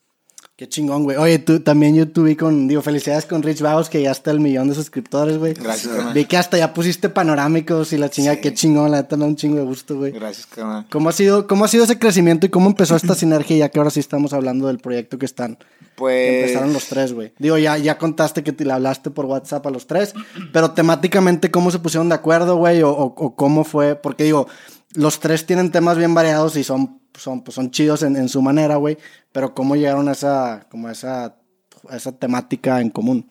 Qué 0.54 0.68
chingón, 0.68 1.04
güey. 1.04 1.16
Oye, 1.16 1.38
tú 1.38 1.61
también 1.61 1.94
yo 1.97 2.09
tuve 2.09 2.37
con, 2.37 2.68
digo, 2.68 2.82
felicidades 2.82 3.25
con 3.25 3.42
Rich 3.42 3.62
Vagos, 3.62 3.88
que 3.88 4.02
ya 4.02 4.11
está 4.11 4.30
el 4.30 4.38
millón 4.38 4.68
de 4.68 4.75
suscriptores, 4.75 5.38
güey. 5.38 5.54
Gracias, 5.54 5.92
carnal. 5.92 6.12
Vi 6.12 6.26
que 6.26 6.37
hasta 6.37 6.59
ya 6.59 6.75
pusiste 6.75 7.09
panorámicos 7.09 7.92
y 7.94 7.99
la 7.99 8.11
chinga, 8.11 8.37
qué 8.37 8.52
chingón, 8.52 8.90
la 8.90 8.99
neta 8.99 9.16
me 9.16 9.23
da 9.23 9.28
un 9.28 9.37
chingo 9.37 9.56
de 9.56 9.64
gusto, 9.64 9.97
güey. 9.97 10.12
Gracias, 10.12 10.47
carnal. 10.47 10.87
¿Cómo 10.90 11.09
ha 11.09 11.12
sido, 11.12 11.47
cómo 11.47 11.64
ha 11.64 11.68
sido 11.68 11.85
ese 11.85 11.99
crecimiento 11.99 12.44
y 12.44 12.50
cómo 12.50 12.68
empezó 12.68 12.94
esta 12.97 13.14
sinergia 13.14 13.56
ya 13.56 13.68
que 13.71 13.78
ahora 13.78 13.90
sí 13.90 13.99
estamos 14.00 14.35
hablando 14.35 14.66
del 14.66 14.78
proyecto 14.78 15.16
que 15.18 15.25
están? 15.26 15.56
que 15.56 15.64
Pues. 15.97 16.40
Empezaron 16.42 16.73
los 16.75 16.85
tres, 16.87 17.12
güey. 17.14 17.32
Digo, 17.38 17.56
ya, 17.56 17.78
ya 17.78 17.97
contaste 17.97 18.42
que 18.42 18.52
te 18.52 18.64
le 18.66 18.73
hablaste 18.75 19.11
por 19.11 19.25
WhatsApp 19.25 19.66
a 19.66 19.71
los 19.71 19.87
tres, 19.87 20.12
pero 20.52 20.73
temáticamente, 20.73 21.50
¿cómo 21.50 21.71
se 21.71 21.78
pusieron 21.78 22.11
de 22.11 22.14
acuerdo, 22.14 22.56
güey? 22.56 22.82
O, 22.82 22.90
o- 22.90 23.14
o 23.16 23.35
cómo 23.37 23.64
fue, 23.64 23.94
porque 23.97 24.25
digo, 24.25 24.47
los 24.94 25.20
tres 25.20 25.46
tienen 25.46 25.70
temas 25.70 25.96
bien 25.96 26.14
variados 26.14 26.56
y 26.56 26.64
son, 26.64 27.00
son, 27.14 27.42
pues 27.42 27.54
son 27.54 27.70
chidos 27.70 28.02
en, 28.02 28.16
en 28.16 28.28
su 28.28 28.42
manera, 28.42 28.76
güey, 28.76 28.99
pero 29.32 29.54
¿cómo 29.54 29.76
llegaron 29.76 30.08
a 30.08 30.12
esa, 30.12 30.66
como 30.70 30.88
a 30.88 30.92
esa, 30.92 31.37
esa 31.90 32.12
temática 32.12 32.80
en 32.80 32.90
común? 32.90 33.30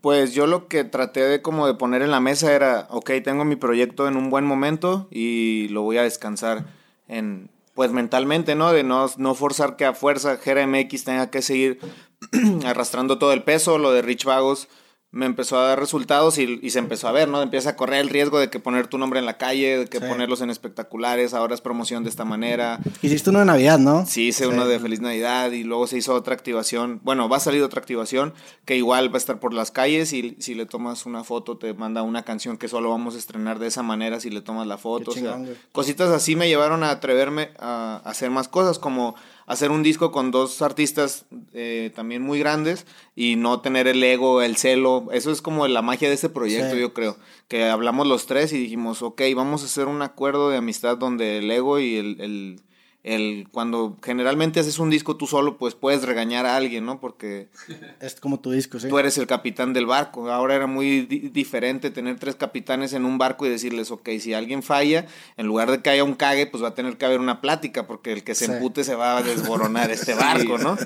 Pues 0.00 0.34
yo 0.34 0.46
lo 0.46 0.68
que 0.68 0.84
traté 0.84 1.20
de 1.20 1.42
como 1.42 1.66
de 1.66 1.74
poner 1.74 2.02
en 2.02 2.10
la 2.10 2.20
mesa 2.20 2.52
era, 2.52 2.86
ok, 2.90 3.10
tengo 3.22 3.44
mi 3.44 3.56
proyecto 3.56 4.08
en 4.08 4.16
un 4.16 4.30
buen 4.30 4.44
momento 4.44 5.08
y 5.10 5.68
lo 5.68 5.82
voy 5.82 5.98
a 5.98 6.02
descansar 6.02 6.66
en, 7.08 7.50
pues 7.74 7.92
mentalmente, 7.92 8.54
¿no? 8.54 8.72
De 8.72 8.82
no, 8.82 9.06
no 9.18 9.34
forzar 9.34 9.76
que 9.76 9.84
a 9.84 9.94
fuerza 9.94 10.38
Jera 10.38 10.66
MX 10.66 11.04
tenga 11.04 11.30
que 11.30 11.42
seguir 11.42 11.78
arrastrando 12.64 13.18
todo 13.18 13.32
el 13.32 13.42
peso, 13.42 13.78
lo 13.78 13.92
de 13.92 14.02
Rich 14.02 14.24
Vagos 14.24 14.68
me 15.16 15.26
empezó 15.26 15.58
a 15.58 15.66
dar 15.68 15.80
resultados 15.80 16.36
y, 16.38 16.60
y 16.62 16.70
se 16.70 16.78
empezó 16.78 17.08
a 17.08 17.12
ver, 17.12 17.26
¿no? 17.28 17.40
Empieza 17.42 17.70
a 17.70 17.76
correr 17.76 18.00
el 18.00 18.10
riesgo 18.10 18.38
de 18.38 18.50
que 18.50 18.60
poner 18.60 18.86
tu 18.86 18.98
nombre 18.98 19.18
en 19.18 19.24
la 19.26 19.38
calle, 19.38 19.78
de 19.78 19.86
que 19.86 19.98
Sí. 19.98 20.04
ponerlos 20.06 20.42
en 20.42 20.50
espectaculares, 20.50 21.32
ahora 21.34 21.54
es 21.54 21.60
promoción 21.62 22.04
de 22.04 22.10
esta 22.10 22.24
manera. 22.24 22.78
Hiciste 23.02 23.30
uno 23.30 23.38
de 23.40 23.46
Navidad, 23.46 23.78
¿no? 23.78 24.04
Sí, 24.06 24.28
hice 24.28 24.46
uno 24.46 24.66
de 24.66 24.78
Feliz 24.78 25.00
Navidad 25.00 25.50
y 25.52 25.64
luego 25.64 25.86
se 25.86 25.96
hizo 25.96 26.14
otra 26.14 26.34
activación. 26.34 27.00
Bueno, 27.02 27.28
va 27.28 27.38
a 27.38 27.40
salir 27.40 27.62
otra 27.62 27.80
activación 27.80 28.34
que 28.66 28.76
igual 28.76 29.08
va 29.10 29.14
a 29.14 29.18
estar 29.18 29.40
por 29.40 29.54
las 29.54 29.70
calles 29.70 30.12
y 30.12 30.36
si 30.38 30.54
le 30.54 30.66
tomas 30.66 31.06
una 31.06 31.24
foto 31.24 31.56
te 31.56 31.72
manda 31.72 32.02
una 32.02 32.22
canción 32.22 32.58
que 32.58 32.68
solo 32.68 32.90
vamos 32.90 33.14
a 33.14 33.18
estrenar 33.18 33.58
de 33.58 33.68
esa 33.68 33.82
manera 33.82 34.20
si 34.20 34.28
le 34.30 34.42
tomas 34.42 34.66
la 34.66 34.76
foto. 34.78 35.12
Qué 35.12 35.20
o 35.20 35.22
sea, 35.22 35.22
chingón, 35.32 35.44
güey. 35.46 35.56
cositas 35.72 36.10
así 36.10 36.36
me 36.36 36.46
llevaron 36.48 36.84
a 36.84 36.90
atreverme 36.90 37.50
a 37.58 38.02
hacer 38.04 38.30
más 38.30 38.48
cosas 38.48 38.78
como 38.78 39.14
hacer 39.46 39.70
un 39.70 39.82
disco 39.82 40.10
con 40.12 40.30
dos 40.32 40.60
artistas 40.60 41.24
eh, 41.52 41.92
también 41.94 42.22
muy 42.22 42.38
grandes 42.38 42.84
y 43.14 43.36
no 43.36 43.60
tener 43.60 43.86
el 43.86 44.02
ego, 44.02 44.42
el 44.42 44.56
celo. 44.56 45.06
Eso 45.12 45.30
es 45.30 45.40
como 45.40 45.66
la 45.68 45.82
magia 45.82 46.08
de 46.08 46.14
este 46.14 46.28
proyecto, 46.28 46.74
Sí. 46.74 46.80
yo 46.80 46.92
creo. 46.92 47.16
Que 47.48 47.64
hablamos 47.64 48.06
los 48.06 48.26
tres 48.26 48.52
y 48.52 48.58
dijimos, 48.58 49.02
ok, 49.02 49.22
vamos 49.34 49.62
a 49.62 49.66
hacer 49.66 49.86
un 49.86 50.02
acuerdo 50.02 50.50
de 50.50 50.56
amistad 50.58 50.98
donde 50.98 51.38
el 51.38 51.50
ego 51.50 51.78
y 51.78 51.96
el, 51.96 52.20
el, 52.20 52.60
el- 53.06 53.46
cuando 53.52 53.96
generalmente 54.02 54.58
haces 54.58 54.80
un 54.80 54.90
disco 54.90 55.16
tú 55.16 55.26
solo, 55.28 55.56
pues 55.58 55.74
puedes 55.76 56.02
regañar 56.02 56.44
a 56.44 56.56
alguien, 56.56 56.84
¿no? 56.84 56.98
Porque 57.00 57.48
Es 58.00 58.16
como 58.20 58.40
tu 58.40 58.50
disco, 58.50 58.80
sí. 58.80 58.88
tú 58.88 58.98
eres 58.98 59.16
el 59.16 59.28
capitán 59.28 59.72
del 59.72 59.86
barco. 59.86 60.28
Ahora 60.30 60.56
era 60.56 60.66
muy 60.66 61.02
di- 61.02 61.28
diferente 61.30 61.90
tener 61.90 62.18
tres 62.18 62.34
capitanes 62.34 62.92
en 62.94 63.04
un 63.04 63.16
barco 63.16 63.46
y 63.46 63.48
decirles, 63.48 63.92
ok, 63.92 64.08
si 64.18 64.34
alguien 64.34 64.64
falla, 64.64 65.06
en 65.36 65.46
lugar 65.46 65.70
de 65.70 65.80
que 65.82 65.90
haya 65.90 66.02
un 66.02 66.14
cague, 66.14 66.46
pues 66.48 66.62
va 66.64 66.68
a 66.68 66.74
tener 66.74 66.96
que 66.98 67.06
haber 67.06 67.20
una 67.20 67.40
plática, 67.40 67.86
porque 67.86 68.12
el 68.12 68.24
que 68.24 68.34
se 68.34 68.46
Sí. 68.46 68.52
empute 68.52 68.82
se 68.82 68.96
va 68.96 69.18
a 69.18 69.22
desboronar 69.22 69.90
este 69.92 70.14
barco, 70.48 70.58
¿no? 70.58 70.76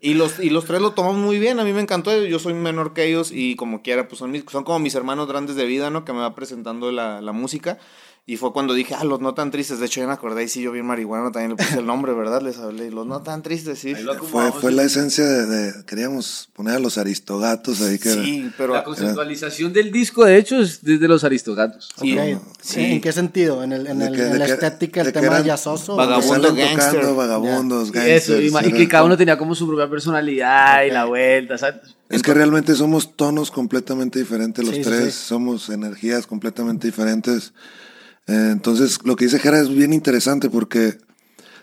Y 0.00 0.14
los, 0.14 0.38
y 0.38 0.50
los 0.50 0.66
tres 0.66 0.80
lo 0.80 0.92
tomamos 0.92 1.18
muy 1.18 1.38
bien, 1.40 1.58
a 1.58 1.64
mí 1.64 1.72
me 1.72 1.80
encantó, 1.80 2.22
yo 2.24 2.38
soy 2.38 2.54
menor 2.54 2.92
que 2.92 3.04
ellos 3.06 3.30
y 3.32 3.56
como 3.56 3.82
quiera, 3.82 4.06
pues 4.06 4.18
son, 4.20 4.30
mis, 4.30 4.44
son 4.48 4.62
como 4.62 4.78
mis 4.78 4.94
hermanos 4.94 5.26
grandes 5.26 5.56
de 5.56 5.64
vida, 5.64 5.90
¿no? 5.90 6.04
Que 6.04 6.12
me 6.12 6.20
va 6.20 6.34
presentando 6.36 6.92
la, 6.92 7.20
la 7.20 7.32
música. 7.32 7.78
Y 8.26 8.38
fue 8.38 8.54
cuando 8.54 8.72
dije, 8.72 8.94
ah, 8.94 9.04
los 9.04 9.20
no 9.20 9.34
tan 9.34 9.50
tristes. 9.50 9.80
De 9.80 9.84
hecho, 9.84 10.00
ya 10.00 10.06
me 10.06 10.14
acordé 10.14 10.44
y 10.44 10.48
sí, 10.48 10.62
yo 10.62 10.72
vi 10.72 10.82
marihuana, 10.82 11.30
también 11.30 11.50
le 11.50 11.56
puse 11.56 11.78
el 11.78 11.84
nombre, 11.84 12.14
¿verdad? 12.14 12.40
Les 12.40 12.56
hablé, 12.58 12.90
los 12.90 13.06
no 13.06 13.20
tan 13.20 13.42
tristes, 13.42 13.78
sí. 13.78 13.94
Fue, 14.30 14.50
fue 14.50 14.72
la 14.72 14.82
esencia 14.84 15.26
de, 15.26 15.44
de- 15.44 15.84
Queríamos 15.84 16.48
poner 16.54 16.76
a 16.76 16.78
los 16.78 16.96
aristogatos 16.96 17.82
ahí 17.82 17.98
que... 17.98 18.08
Sí, 18.08 18.50
pero... 18.56 18.72
La 18.72 18.82
conceptualización 18.82 19.74
del 19.74 19.92
disco, 19.92 20.24
de 20.24 20.38
hecho, 20.38 20.58
es 20.62 20.82
desde 20.82 21.06
los 21.06 21.22
aristogatos. 21.22 21.90
Sí, 22.00 22.16
Ok. 22.16 22.40
sí. 22.62 22.80
¿En 22.80 23.00
qué 23.02 23.12
sentido? 23.12 23.62
¿En, 23.62 23.74
el, 23.74 23.86
en, 23.88 23.98
De 23.98 24.06
el- 24.06 24.16
que- 24.16 24.22
en 24.22 24.32
de 24.32 24.38
la 24.38 24.46
que- 24.46 24.52
estética, 24.52 25.00
el 25.02 25.06
de 25.08 25.12
tema 25.12 25.26
eran 25.26 25.44
jazzoso? 25.44 25.94
vagabundo 25.94 26.54
tocando 26.54 27.14
vagabundos, 27.16 27.88
Y 27.94 27.98
eso, 27.98 28.32
y, 28.40 28.48
gangsters, 28.48 28.52
ma- 28.52 28.62
y 28.62 28.68
era- 28.68 28.76
que 28.78 28.88
cada 28.88 29.04
uno 29.04 29.18
tenía 29.18 29.36
como 29.36 29.54
su 29.54 29.66
propia 29.66 29.90
personalidad 29.90 30.82
y 30.84 30.90
la 30.90 31.04
vuelta, 31.04 31.58
¿sabes? 31.58 31.82
Es 32.08 32.22
que 32.22 32.32
realmente 32.32 32.74
somos 32.74 33.16
tonos 33.16 33.50
completamente 33.50 34.18
diferentes 34.18 34.64
los 34.64 34.76
Sí, 34.76 34.82
sí, 34.82 34.88
tres, 34.88 35.14
sí. 35.14 35.26
somos 35.28 35.68
energías 35.68 36.26
completamente 36.26 36.86
diferentes. 36.86 37.52
Entonces, 38.26 38.98
lo 39.04 39.16
que 39.16 39.26
dice 39.26 39.38
Jera 39.38 39.60
es 39.60 39.68
bien 39.68 39.92
interesante 39.92 40.48
porque 40.50 40.98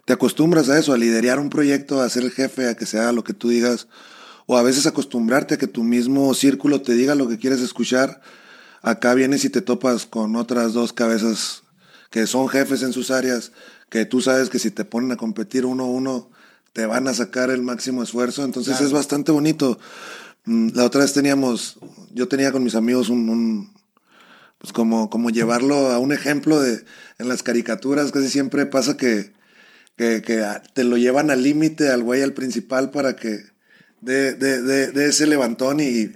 te 0.05 0.13
acostumbras 0.13 0.69
a 0.69 0.77
eso, 0.77 0.93
a 0.93 0.97
liderar 0.97 1.39
un 1.39 1.49
proyecto, 1.49 2.01
a 2.01 2.09
ser 2.09 2.23
el 2.23 2.31
jefe, 2.31 2.67
a 2.69 2.75
que 2.75 2.85
se 2.85 2.99
haga 2.99 3.11
lo 3.11 3.23
que 3.23 3.33
tú 3.33 3.49
digas, 3.49 3.87
o 4.45 4.57
a 4.57 4.63
veces 4.63 4.85
acostumbrarte 4.85 5.55
a 5.55 5.57
que 5.57 5.67
tu 5.67 5.83
mismo 5.83 6.33
círculo 6.33 6.81
te 6.81 6.93
diga 6.93 7.15
lo 7.15 7.27
que 7.27 7.37
quieres 7.37 7.61
escuchar. 7.61 8.21
Acá 8.81 9.13
vienes 9.13 9.45
y 9.45 9.49
te 9.49 9.61
topas 9.61 10.05
con 10.05 10.35
otras 10.35 10.73
dos 10.73 10.91
cabezas 10.93 11.63
que 12.09 12.27
son 12.27 12.47
jefes 12.49 12.81
en 12.83 12.93
sus 12.93 13.09
áreas, 13.11 13.51
que 13.89 14.05
tú 14.05 14.21
sabes 14.21 14.49
que 14.49 14.59
si 14.59 14.71
te 14.71 14.85
ponen 14.85 15.11
a 15.11 15.17
competir 15.17 15.65
uno 15.65 15.83
a 15.83 15.87
uno, 15.87 16.29
te 16.73 16.85
van 16.85 17.07
a 17.07 17.13
sacar 17.13 17.49
el 17.51 17.61
máximo 17.61 18.01
esfuerzo. 18.03 18.43
Entonces 18.43 18.75
es 18.85 18.91
bastante 18.91 19.31
bonito. 19.31 19.79
Mm, 20.45 20.69
La 20.73 20.85
otra 20.85 21.01
vez 21.01 21.13
teníamos, 21.13 21.77
yo 22.13 22.27
tenía 22.27 22.51
con 22.51 22.63
mis 22.63 22.75
amigos 22.75 23.09
un, 23.09 23.29
un- 23.29 23.71
pues 24.61 24.73
como, 24.73 25.09
como 25.09 25.29
llevarlo 25.31 25.89
a 25.91 25.97
un 25.97 26.11
ejemplo 26.11 26.61
de, 26.61 26.83
en 27.17 27.27
las 27.27 27.41
caricaturas 27.43 28.11
casi 28.11 28.29
siempre 28.29 28.65
pasa 28.67 28.95
que, 28.95 29.33
que, 29.97 30.21
que 30.21 30.41
a- 30.43 30.61
te 30.61 30.83
lo 30.83 30.97
llevan 30.97 31.31
al 31.31 31.41
límite 31.43 31.89
al 31.89 32.03
güey, 32.03 32.21
al 32.21 32.33
principal 32.33 32.91
para 32.91 33.15
que 33.15 33.39
de, 34.01 34.33
de, 34.35 34.61
de, 34.61 34.91
de 34.91 35.05
ese 35.07 35.25
levantón 35.27 35.79
y, 35.79 36.11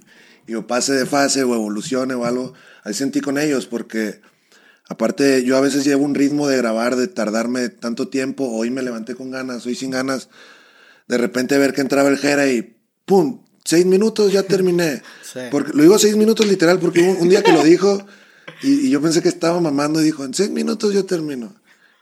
y 0.47 0.53
o 0.55 0.67
pase 0.67 0.93
de 0.93 1.05
fase 1.07 1.43
o 1.43 1.53
evolucione 1.55 2.13
o 2.13 2.25
algo. 2.25 2.53
Ahí 2.83 2.93
sentí 2.93 3.19
con 3.19 3.37
ellos 3.39 3.65
porque 3.65 4.21
aparte 4.87 5.43
yo 5.43 5.57
a 5.57 5.61
veces 5.61 5.83
llevo 5.83 6.05
un 6.05 6.13
ritmo 6.15 6.47
de 6.47 6.57
grabar, 6.57 6.95
de 6.95 7.07
tardarme 7.07 7.69
tanto 7.69 8.07
tiempo, 8.09 8.47
hoy 8.51 8.69
me 8.69 8.83
levanté 8.83 9.15
con 9.15 9.31
ganas, 9.31 9.65
hoy 9.65 9.73
sin 9.75 9.89
ganas, 9.91 10.29
de 11.07 11.17
repente 11.17 11.57
ver 11.57 11.73
que 11.73 11.81
entraba 11.81 12.09
el 12.09 12.17
Jera 12.17 12.47
y 12.47 12.75
¡pum! 13.05 13.43
Seis 13.63 13.85
minutos, 13.87 14.31
ya 14.31 14.43
terminé. 14.43 15.01
Sí. 15.33 15.39
Porque, 15.51 15.71
lo 15.73 15.81
digo 15.81 15.97
seis 15.99 16.15
minutos 16.15 16.47
literal 16.47 16.79
porque 16.79 17.01
un 17.01 17.27
día 17.27 17.41
que 17.43 17.51
lo 17.51 17.61
dijo 17.63 18.05
y, 18.61 18.87
y 18.87 18.89
yo 18.89 19.01
pensé 19.01 19.21
que 19.21 19.29
estaba 19.29 19.59
mamando 19.59 20.01
y 20.01 20.05
dijo, 20.05 20.23
en 20.23 20.33
seis 20.33 20.49
minutos 20.49 20.93
yo 20.93 21.05
termino. 21.05 21.53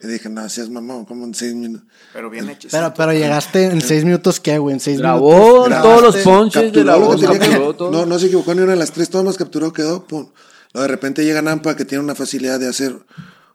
Y 0.02 0.08
dije, 0.08 0.28
no, 0.28 0.48
seas 0.50 0.70
mamón, 0.70 1.06
como 1.06 1.24
en 1.26 1.34
seis 1.34 1.56
minutos. 1.56 1.88
Pero 2.12 2.30
bien 2.30 2.50
hecho. 2.50 2.68
Pero, 2.70 2.94
pero 2.94 3.14
llegaste 3.14 3.66
en 3.68 3.80
seis 3.82 4.04
minutos, 4.04 4.40
¿qué, 4.42 4.58
güey? 4.58 4.74
En 4.74 4.80
seis 4.82 5.00
Grabó 5.00 5.64
minutos. 5.68 5.82
todos 5.82 6.02
los 6.02 6.18
ponches 6.18 6.74
de 6.74 6.84
la 6.84 6.98
voz, 6.98 7.22
que 7.22 7.28
tenía 7.28 7.40
que- 7.40 7.46
capturó 7.48 7.74
todo. 7.76 7.92
No, 7.92 8.06
no 8.06 8.20
se 8.20 8.26
equivocó 8.26 8.54
ni 8.54 8.62
una 8.62 8.72
de 8.74 8.78
las 8.80 8.92
tres 8.92 9.10
tomas, 9.10 9.38
capturó, 9.38 9.72
quedó, 9.72 10.06
pum. 10.06 10.28
Luego 10.74 10.82
de 10.82 10.88
repente 10.90 11.24
llega 11.24 11.42
Nampa 11.42 11.76
que 11.78 11.86
tiene 11.86 12.04
una 12.04 12.16
facilidad 12.16 12.60
de 12.60 12.68
hacer 12.68 12.98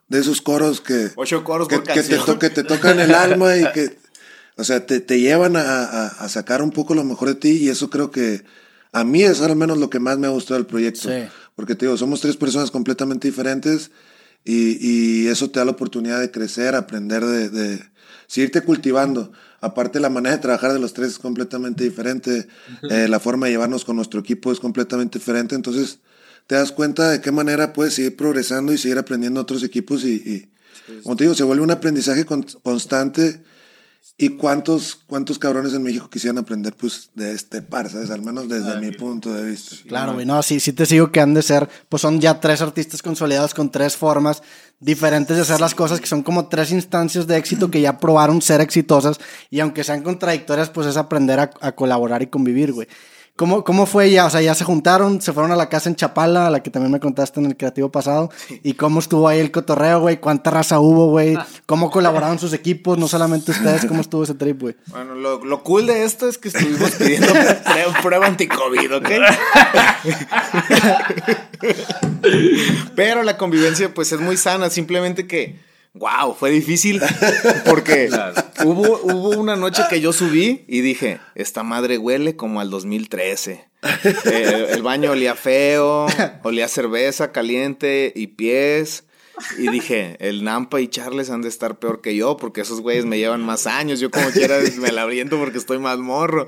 de 0.07 0.19
esos 0.19 0.41
coros 0.41 0.81
que, 0.81 1.11
Ocho 1.17 1.43
coros 1.43 1.67
que, 1.67 1.75
por 1.75 1.83
que 1.83 1.93
te, 1.93 1.99
canción. 1.99 2.25
to- 2.25 2.39
que 2.39 2.49
te 2.49 2.63
tocan 2.63 2.99
el 2.99 3.13
alma 3.13 3.55
y 3.55 3.71
que, 3.71 3.99
o 4.57 4.63
sea, 4.63 4.87
te, 4.87 5.01
te 5.01 5.19
llevan 5.19 5.55
a, 5.55 5.61
a- 5.83 6.07
a 6.07 6.29
sacar 6.29 6.63
un 6.63 6.71
poco 6.71 6.95
lo 6.95 7.03
mejor 7.03 7.27
de 7.27 7.35
ti 7.35 7.49
y 7.57 7.69
eso 7.69 7.91
creo 7.91 8.09
que 8.09 8.43
a 8.91 9.03
mí 9.03 9.23
es 9.23 9.41
al 9.41 9.55
menos 9.55 9.77
lo 9.77 9.89
que 9.89 9.99
más 9.99 10.17
me 10.17 10.27
ha 10.27 10.31
gustado 10.31 10.57
del 10.59 10.65
proyecto. 10.67 11.09
Sí. 11.09 11.27
Porque 11.55 11.75
te 11.75 11.85
digo, 11.85 11.97
somos 11.97 12.21
tres 12.21 12.37
personas 12.37 12.71
completamente 12.71 13.27
diferentes 13.27 13.91
y, 14.45 14.77
y 14.85 15.27
eso 15.27 15.49
te 15.49 15.59
da 15.59 15.65
la 15.65 15.71
oportunidad 15.71 16.19
de 16.19 16.31
crecer, 16.31 16.75
aprender, 16.75 17.25
de, 17.25 17.49
de 17.49 17.83
seguirte 18.27 18.61
cultivando. 18.61 19.31
Aparte, 19.61 19.99
la 19.99 20.09
manera 20.09 20.37
de 20.37 20.41
trabajar 20.41 20.71
de 20.71 20.79
los 20.79 20.93
tres 20.93 21.09
es 21.09 21.19
completamente 21.19 21.83
diferente. 21.83 22.47
Eh, 22.89 23.07
la 23.09 23.19
forma 23.19 23.47
de 23.47 23.51
llevarnos 23.51 23.83
con 23.83 23.97
nuestro 23.97 24.21
equipo 24.21 24.53
es 24.53 24.59
completamente 24.61 25.19
diferente. 25.19 25.53
Entonces, 25.53 25.99
te 26.47 26.55
das 26.55 26.71
cuenta 26.71 27.09
de 27.11 27.19
qué 27.19 27.31
manera 27.31 27.73
puedes 27.73 27.93
seguir 27.95 28.15
progresando 28.15 28.71
y 28.71 28.77
seguir 28.77 28.97
aprendiendo 28.97 29.41
otros 29.41 29.61
equipos. 29.63 30.05
Y, 30.05 30.13
y 30.13 30.49
como 31.03 31.17
te 31.17 31.25
digo, 31.25 31.35
se 31.35 31.43
vuelve 31.43 31.61
un 31.61 31.71
aprendizaje 31.71 32.25
con- 32.25 32.45
constante. 32.63 33.43
¿Y 34.21 34.29
cuántos, 34.29 34.99
cuántos 35.07 35.39
cabrones 35.39 35.73
en 35.73 35.81
México 35.81 36.09
quisieran 36.09 36.39
aprender 36.39 36.75
pues 36.75 37.09
de 37.15 37.31
este 37.31 37.61
par, 37.61 37.89
¿sabes? 37.89 38.09
Al 38.09 38.21
menos 38.21 38.49
desde 38.49 38.77
mi 38.81 38.91
punto 38.91 39.33
de 39.33 39.49
vista. 39.49 39.77
Claro, 39.87 40.13
güey, 40.13 40.25
no, 40.25 40.43
sí, 40.43 40.59
sí 40.59 40.73
te 40.73 40.85
sigo 40.85 41.09
que 41.09 41.21
han 41.21 41.33
de 41.33 41.41
ser, 41.41 41.69
pues 41.87 42.01
son 42.01 42.19
ya 42.19 42.41
tres 42.41 42.61
artistas 42.61 43.01
consolidados 43.01 43.53
con 43.53 43.71
tres 43.71 43.95
formas 43.95 44.43
diferentes 44.81 45.37
de 45.37 45.43
hacer 45.43 45.61
las 45.61 45.73
cosas, 45.73 46.01
que 46.01 46.07
son 46.07 46.21
como 46.21 46.49
tres 46.49 46.71
instancias 46.71 47.27
de 47.27 47.37
éxito 47.37 47.71
que 47.71 47.79
ya 47.79 47.97
probaron 47.97 48.41
ser 48.41 48.59
exitosas, 48.59 49.19
y 49.49 49.61
aunque 49.61 49.85
sean 49.85 50.03
contradictorias, 50.03 50.69
pues 50.69 50.87
es 50.87 50.97
aprender 50.97 51.39
a, 51.39 51.51
a 51.61 51.71
colaborar 51.71 52.21
y 52.21 52.27
convivir, 52.27 52.73
güey. 52.73 52.89
¿Cómo, 53.39 53.63
¿Cómo 53.63 53.85
fue 53.85 54.11
ya? 54.11 54.25
O 54.25 54.29
sea, 54.29 54.41
ya 54.41 54.53
se 54.53 54.65
juntaron, 54.65 55.21
se 55.21 55.31
fueron 55.31 55.53
a 55.53 55.55
la 55.55 55.69
casa 55.69 55.87
en 55.87 55.95
Chapala, 55.95 56.47
a 56.47 56.49
la 56.49 56.61
que 56.61 56.69
también 56.69 56.91
me 56.91 56.99
contaste 56.99 57.39
en 57.39 57.45
el 57.45 57.55
creativo 57.55 57.89
pasado. 57.89 58.29
¿Y 58.63 58.73
cómo 58.73 58.99
estuvo 58.99 59.29
ahí 59.29 59.39
el 59.39 59.49
cotorreo, 59.49 60.01
güey? 60.01 60.17
¿Cuánta 60.17 60.51
raza 60.51 60.81
hubo, 60.81 61.11
güey? 61.11 61.37
¿Cómo 61.65 61.89
colaboraron 61.89 62.37
sus 62.37 62.51
equipos? 62.51 62.97
No 62.97 63.07
solamente 63.07 63.51
ustedes, 63.51 63.85
¿cómo 63.85 64.01
estuvo 64.01 64.25
ese 64.25 64.33
trip, 64.33 64.59
güey? 64.59 64.75
Bueno, 64.87 65.15
lo, 65.15 65.45
lo 65.45 65.63
cool 65.63 65.87
de 65.87 66.03
esto 66.03 66.27
es 66.27 66.37
que 66.37 66.49
estuvimos 66.49 66.91
pidiendo 66.91 67.31
prueba 68.03 68.27
anti-COVID, 68.27 68.95
¿ok? 68.97 69.09
Pero 72.97 73.23
la 73.23 73.37
convivencia, 73.37 73.93
pues, 73.93 74.11
es 74.11 74.19
muy 74.19 74.35
sana. 74.35 74.69
Simplemente 74.69 75.27
que, 75.27 75.57
wow, 75.93 76.33
fue 76.33 76.51
difícil. 76.51 77.01
Porque 77.65 78.09
hubo, 78.63 78.99
hubo 79.03 79.29
una 79.29 79.55
noche 79.55 79.83
que 79.89 80.01
yo 80.01 80.13
subí 80.13 80.65
y 80.67 80.81
dije, 80.81 81.19
esta 81.35 81.63
madre 81.63 81.97
huele 81.97 82.35
como 82.35 82.61
al 82.61 82.69
2013. 82.69 83.69
Eh, 84.25 84.67
el 84.71 84.83
baño 84.83 85.11
olía 85.11 85.35
feo, 85.35 86.07
olía 86.43 86.67
cerveza 86.67 87.31
caliente 87.31 88.11
y 88.15 88.27
pies. 88.27 89.05
Y 89.57 89.69
dije, 89.69 90.17
el 90.19 90.43
Nampa 90.43 90.81
y 90.81 90.89
Charles 90.89 91.29
han 91.29 91.41
de 91.41 91.47
estar 91.47 91.79
peor 91.79 92.01
que 92.01 92.13
yo, 92.13 92.35
porque 92.35 92.61
esos 92.61 92.81
güeyes 92.81 93.05
me 93.05 93.17
llevan 93.17 93.41
más 93.41 93.67
años. 93.67 94.01
Yo 94.01 94.11
como 94.11 94.29
quiera 94.31 94.57
me 94.79 94.91
la 94.91 95.03
abriento 95.03 95.37
porque 95.37 95.57
estoy 95.57 95.79
más 95.79 95.97
morro. 95.99 96.47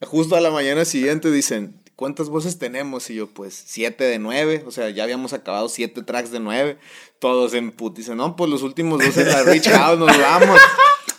Justo 0.00 0.36
a 0.36 0.40
la 0.40 0.52
mañana 0.52 0.84
siguiente 0.84 1.32
dicen, 1.32 1.77
¿cuántas 1.98 2.28
voces 2.28 2.58
tenemos? 2.58 3.10
Y 3.10 3.16
yo, 3.16 3.26
pues, 3.26 3.60
siete 3.66 4.04
de 4.04 4.20
nueve. 4.20 4.62
O 4.66 4.70
sea, 4.70 4.88
ya 4.90 5.02
habíamos 5.02 5.32
acabado 5.32 5.68
siete 5.68 6.02
tracks 6.02 6.30
de 6.30 6.38
nueve. 6.38 6.78
Todos 7.18 7.52
en 7.54 7.72
put. 7.72 7.96
Dicen, 7.96 8.16
no, 8.16 8.36
pues 8.36 8.48
los 8.48 8.62
últimos 8.62 9.04
dos 9.04 9.16
en 9.16 9.26
la 9.28 9.42
Rich 9.42 9.68
House, 9.70 9.98
nos 9.98 10.16
vamos. 10.18 10.60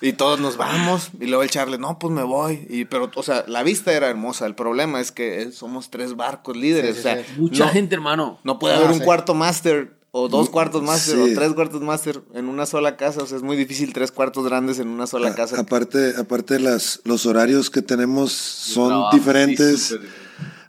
Y 0.02 0.14
todos 0.14 0.40
nos 0.40 0.56
vamos. 0.56 1.10
Y 1.20 1.26
luego 1.26 1.44
el 1.44 1.50
Charles, 1.50 1.78
no, 1.78 2.00
pues 2.00 2.14
me 2.14 2.24
voy. 2.24 2.66
Y, 2.70 2.86
pero, 2.86 3.12
o 3.16 3.24
sea, 3.24 3.44
la 3.48 3.64
vista 3.64 3.92
era 3.92 4.08
hermosa. 4.08 4.46
El 4.46 4.56
problema 4.56 5.02
es 5.02 5.12
que 5.12 5.42
eh, 5.42 5.52
somos 5.52 5.90
tres 5.90 6.16
barcos 6.16 6.56
líderes. 6.56 6.94
Sí, 6.96 7.00
o 7.00 7.04
sea, 7.04 7.18
sí, 7.18 7.24
Mucha 7.38 7.66
no- 7.66 7.72
gente, 7.72 7.96
hermano. 7.96 8.40
no 8.46 8.58
puede 8.60 8.76
Ah, 8.76 8.78
haber 8.78 8.92
un 8.92 9.00
cuarto 9.02 9.34
máster 9.34 10.00
o 10.12 10.28
dos 10.30 10.50
cuartos 10.50 10.82
máster 10.82 11.16
Sí. 11.18 11.22
o 11.22 11.36
tres 11.36 11.54
cuartos 11.54 11.82
máster 11.82 12.22
en 12.34 12.48
una 12.48 12.66
sola 12.66 12.96
casa. 12.96 13.22
O 13.22 13.26
sea, 13.28 13.36
es 13.36 13.44
muy 13.44 13.58
difícil 13.58 13.92
tres 13.92 14.12
cuartos 14.14 14.46
grandes 14.46 14.80
en 14.80 14.88
una 14.88 15.06
sola 15.06 15.32
A- 15.32 15.36
casa. 15.36 15.60
aparte, 15.60 16.14
aparte 16.18 16.60
las, 16.62 17.02
los 17.04 17.26
horarios 17.26 17.70
que 17.70 17.82
tenemos 17.82 18.32
son 18.32 19.04
diferentes. 19.12 20.00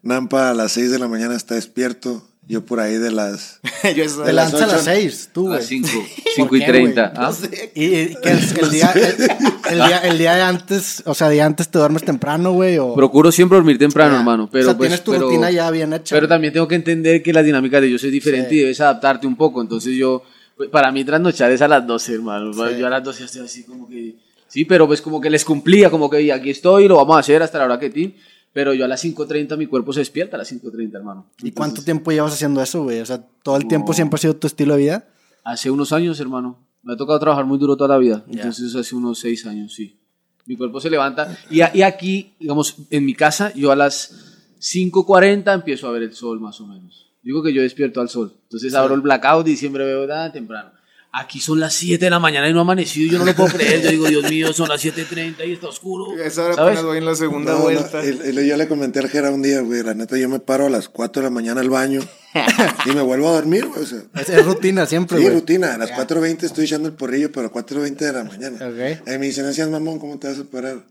Nampa 0.03 0.51
a 0.51 0.55
las 0.55 0.73
6 0.73 0.91
de 0.91 0.99
la 0.99 1.09
mañana 1.09 1.35
está 1.37 1.55
despierto. 1.55 2.27
Yo 2.49 2.65
por 2.65 2.81
ahí 2.81 2.95
de 2.97 3.13
las... 3.13 3.61
Yo 3.97 4.03
eso- 4.03 4.23
Te 4.23 4.33
las 4.33 4.51
lanza 4.53 4.65
a 4.65 4.67
las 4.67 4.77
ocho- 4.83 4.85
seis, 4.87 5.31
tú, 5.33 5.43
A 5.47 5.51
güey. 5.51 5.59
las 5.61 5.67
5, 5.69 5.89
¿Por 5.89 6.35
5 6.35 6.57
y 6.57 6.59
qué, 6.61 6.67
30. 6.67 7.09
güey? 7.09 7.25
¿ah? 7.25 7.33
Y, 7.77 7.85
y 7.85 8.15
que 8.17 8.31
el, 8.31 8.39
el 8.61 8.71
día, 8.71 8.93
el, 8.93 9.71
el 9.71 9.77
día, 9.87 9.99
el 9.99 10.19
día 10.19 10.35
de 10.35 10.43
antes, 10.43 11.03
o 11.07 11.15
sea, 11.15 11.29
día 11.29 11.47
antes 11.47 11.69
te 11.69 11.79
duermes 11.79 12.03
temprano, 12.03 12.53
güey, 12.53 12.77
o... 12.79 12.95
Procuro 12.97 13.31
siempre 13.31 13.55
dormir 13.57 13.79
temprano, 13.79 14.15
Ya. 14.15 14.19
hermano. 14.19 14.49
Pero, 14.51 14.65
o 14.65 14.69
sea, 14.71 14.77
pues, 14.77 14.89
tienes 14.89 15.05
tu 15.05 15.13
pero- 15.13 15.27
rutina 15.27 15.51
ya 15.53 15.71
bien 15.71 15.93
hecha. 15.93 16.17
Pero 16.17 16.27
también 16.27 16.53
tengo 16.53 16.67
que 16.67 16.75
entender 16.75 17.23
que 17.23 17.33
la 17.33 17.45
dinámica 17.45 17.81
de 17.81 17.87
ellos 17.87 18.03
es 18.03 18.11
diferente 18.11 18.49
Sí. 18.51 18.57
y 18.57 18.61
debes 18.63 18.81
adaptarte 18.81 19.29
un 19.29 19.37
poco. 19.37 19.61
Entonces 19.63 19.95
yo, 19.95 20.25
pues, 20.57 20.71
para 20.71 20.91
mí 20.91 21.05
trasnochar 21.05 21.53
es 21.53 21.63
a 21.63 21.69
las 21.69 21.87
12, 21.87 22.15
hermano. 22.15 22.51
Yo 22.73 22.87
a 22.87 22.91
las 22.91 23.05
12 23.05 23.25
estoy 23.27 23.43
así 23.45 23.63
como 23.63 23.89
que... 23.89 24.17
Sí, 24.49 24.65
pero 24.65 24.89
pues 24.89 25.01
como 25.01 25.21
que 25.21 25.31
les 25.31 25.45
cumplía, 25.45 25.89
como 25.89 26.11
que 26.11 26.33
aquí 26.33 26.51
estoy, 26.51 26.89
lo 26.89 26.97
vamos 26.97 27.15
a 27.17 27.21
hacer 27.21 27.41
hasta 27.41 27.59
la 27.59 27.67
hora 27.67 27.79
que 27.79 27.91
ti. 27.91 28.17
Pero 28.53 28.75
yo 28.75 28.85
a 28.85 28.89
las 28.89 29.05
5.30 29.05 29.57
mi 29.57 29.67
cuerpo 29.67 29.93
se 29.93 30.01
despierta 30.01 30.37
a 30.37 30.39
las 30.39 30.53
5.30, 30.53 30.95
hermano. 30.97 31.31
¿Y 31.43 31.53
cuánto 31.53 31.83
tiempo 31.83 32.11
llevas 32.11 32.33
haciendo 32.33 32.61
eso, 32.61 32.83
güey? 32.83 33.01
O 33.01 33.07
sea, 33.07 33.25
¿todo 33.43 33.57
el 33.57 33.69
tiempo 33.69 33.93
siempre 33.93 34.17
ha 34.17 34.19
sido 34.19 34.37
tu 34.37 34.47
estilo 34.49 34.75
de 34.75 34.81
vida? 34.81 35.09
Hace 35.45 35.71
unos 35.71 35.93
años, 35.93 36.19
hermano. 36.21 36.59
Me 36.83 36.95
ha 36.95 36.97
tocado 36.97 37.19
trabajar 37.21 37.45
muy 37.45 37.59
duro 37.59 37.77
toda 37.77 37.89
la 37.95 37.99
vida. 37.99 38.25
Entonces 38.29 38.75
hace 38.75 38.95
unos 38.97 39.19
6 39.21 39.47
años, 39.47 39.73
sí. 39.75 40.01
Mi 40.47 40.57
cuerpo 40.57 40.81
se 40.81 40.91
levanta. 40.91 41.39
Y, 41.51 41.61
a- 41.61 41.71
y 41.75 41.83
aquí, 41.83 42.35
digamos, 42.41 42.75
en 42.91 43.05
mi 43.05 43.15
casa, 43.15 43.53
yo 43.55 43.71
a 43.71 43.77
las 43.77 44.55
5.40 44.59 45.55
empiezo 45.55 45.87
a 45.89 45.93
ver 45.93 46.03
el 46.03 46.15
sol, 46.15 46.41
más 46.41 46.61
o 46.61 46.67
menos. 46.67 47.13
Digo 47.23 47.43
que 47.43 47.53
yo 47.53 47.63
despierto 47.63 48.01
al 48.01 48.09
sol. 48.09 48.35
Entonces 48.45 48.75
abro 48.75 48.95
el 48.95 49.01
blackout 49.03 49.47
y 49.49 49.57
siempre 49.57 49.85
veo 49.85 50.07
nada 50.07 50.33
temprano. 50.33 50.71
Aquí 51.13 51.41
son 51.41 51.59
las 51.59 51.75
7 51.75 52.05
de 52.05 52.11
la 52.11 52.21
mañana 52.21 52.49
y 52.49 52.53
no 52.53 52.61
ha 52.61 52.63
amanecido. 52.63 53.07
y 53.07 53.11
Yo 53.11 53.19
no 53.19 53.25
lo 53.25 53.35
puedo 53.35 53.53
creer. 53.53 53.83
Yo 53.83 53.91
digo, 53.91 54.07
Dios 54.07 54.31
mío, 54.31 54.53
son 54.53 54.69
las 54.69 54.81
7.30 54.85 55.45
y 55.49 55.53
está 55.55 55.67
oscuro. 55.67 56.17
Esa 56.23 56.45
hora 56.45 56.55
¿Sabes? 56.55 56.69
apenas 56.71 56.85
voy 56.85 56.99
en 56.99 57.05
la 57.05 57.15
segunda 57.17 57.51
No, 57.53 57.59
no, 57.59 57.65
vuelta. 57.65 58.05
y- 58.05 58.39
y 58.39 58.47
yo 58.49 58.57
le 58.57 58.69
comenté 58.69 59.01
al 59.01 59.09
Jera 59.09 59.31
un 59.31 59.43
día, 59.43 59.61
güey, 59.61 59.83
la 59.83 59.95
neta, 59.95 60.17
yo 60.17 60.29
me 60.29 60.39
paro 60.39 60.67
a 60.67 60.71
las 60.71 60.89
4 60.89 61.21
de 61.23 61.27
la 61.29 61.31
mañana 61.31 61.61
al 61.63 61.69
baño 61.69 62.01
y 62.87 62.91
me 62.91 63.03
vuelvo 63.03 63.29
a 63.29 63.33
dormir, 63.33 63.67
güey. 63.67 63.83
O 63.83 63.87
sea, 63.87 64.03
Es, 64.15 64.29
es 64.29 64.45
rutina 64.47 64.87
siempre, 64.87 65.17
sí, 65.19 65.25
güey. 65.25 65.35
rutina. 65.35 65.75
A 65.75 65.79
las 65.79 65.91
4.20 65.91 66.45
estoy 66.45 66.67
echando 66.67 66.89
el 66.89 66.95
porrillo, 66.95 67.33
pero 67.33 67.49
a 67.49 67.53
4.20 67.53 67.97
de 67.97 68.13
la 68.13 68.23
mañana. 68.25 68.57
Ok. 68.69 69.09
Ahí 69.09 69.19
me 69.19 69.27
dicen, 69.27 69.45
"No 69.47 69.53
seas 69.53 69.69
mamón, 69.69 69.99
¿cómo 69.99 70.17
te 70.19 70.29
vas 70.29 70.39
a 70.39 70.45
parar? 70.45 70.85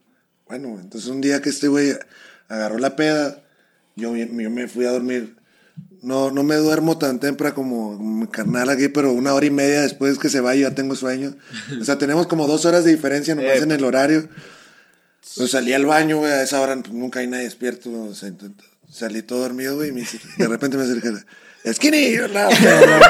Bueno, 0.50 0.78
entonces 0.82 1.10
un 1.10 1.22
día 1.22 1.42
que 1.42 1.50
este 1.50 1.70
güey 1.70 1.94
agarró 2.50 2.78
la 2.78 2.96
peda, 2.98 3.42
yo, 3.96 4.14
yo 4.18 4.28
me 4.50 4.68
fui 4.68 4.84
a 4.86 4.92
dormir. 4.92 5.38
No, 6.02 6.32
no 6.32 6.44
me 6.44 6.56
duermo 6.56 6.98
tan 6.98 7.20
temprano 7.20 7.56
como 7.56 7.98
mi 8.00 8.26
carnal 8.28 8.70
aquí, 8.70 8.88
pero 8.88 9.12
una 9.12 9.34
hora 9.34 9.46
y 9.46 9.52
media 9.52 9.82
después 9.82 10.18
que 10.18 10.30
se 10.30 10.40
vaya 10.40 10.70
ya 10.70 10.76
tengo 10.76 10.96
sueño. 10.96 11.36
O 11.80 11.84
sea, 11.84 11.98
tenemos 11.98 12.26
como 12.28 12.48
dos 12.48 12.66
horas 12.66 12.86
de 12.86 12.92
diferencia 12.92 13.36
nomás 13.36 13.58
Eh. 13.58 13.64
en 13.64 13.72
el 13.72 13.84
horario. 13.84 14.30
Pues 15.36 15.52
salí 15.52 15.74
al 15.74 15.86
baño, 15.86 16.18
güey, 16.20 16.32
a 16.32 16.42
esa 16.44 16.62
hora 16.62 16.76
pues, 16.78 16.94
nunca 16.94 17.20
hay 17.20 17.28
nadie 17.28 17.44
despierto. 17.44 17.90
o 17.92 18.14
sea, 18.16 18.32
salí 18.90 19.22
todo 19.24 19.40
dormido, 19.40 19.76
güey, 19.76 19.90
y 19.90 19.92
me 19.92 20.02
de 20.38 20.48
repente 20.48 20.78
me 20.78 20.84
acerca, 20.84 21.12
Skinny, 21.72 22.16
no, 22.16 22.28
no, 22.30 22.50
no". 22.50 23.06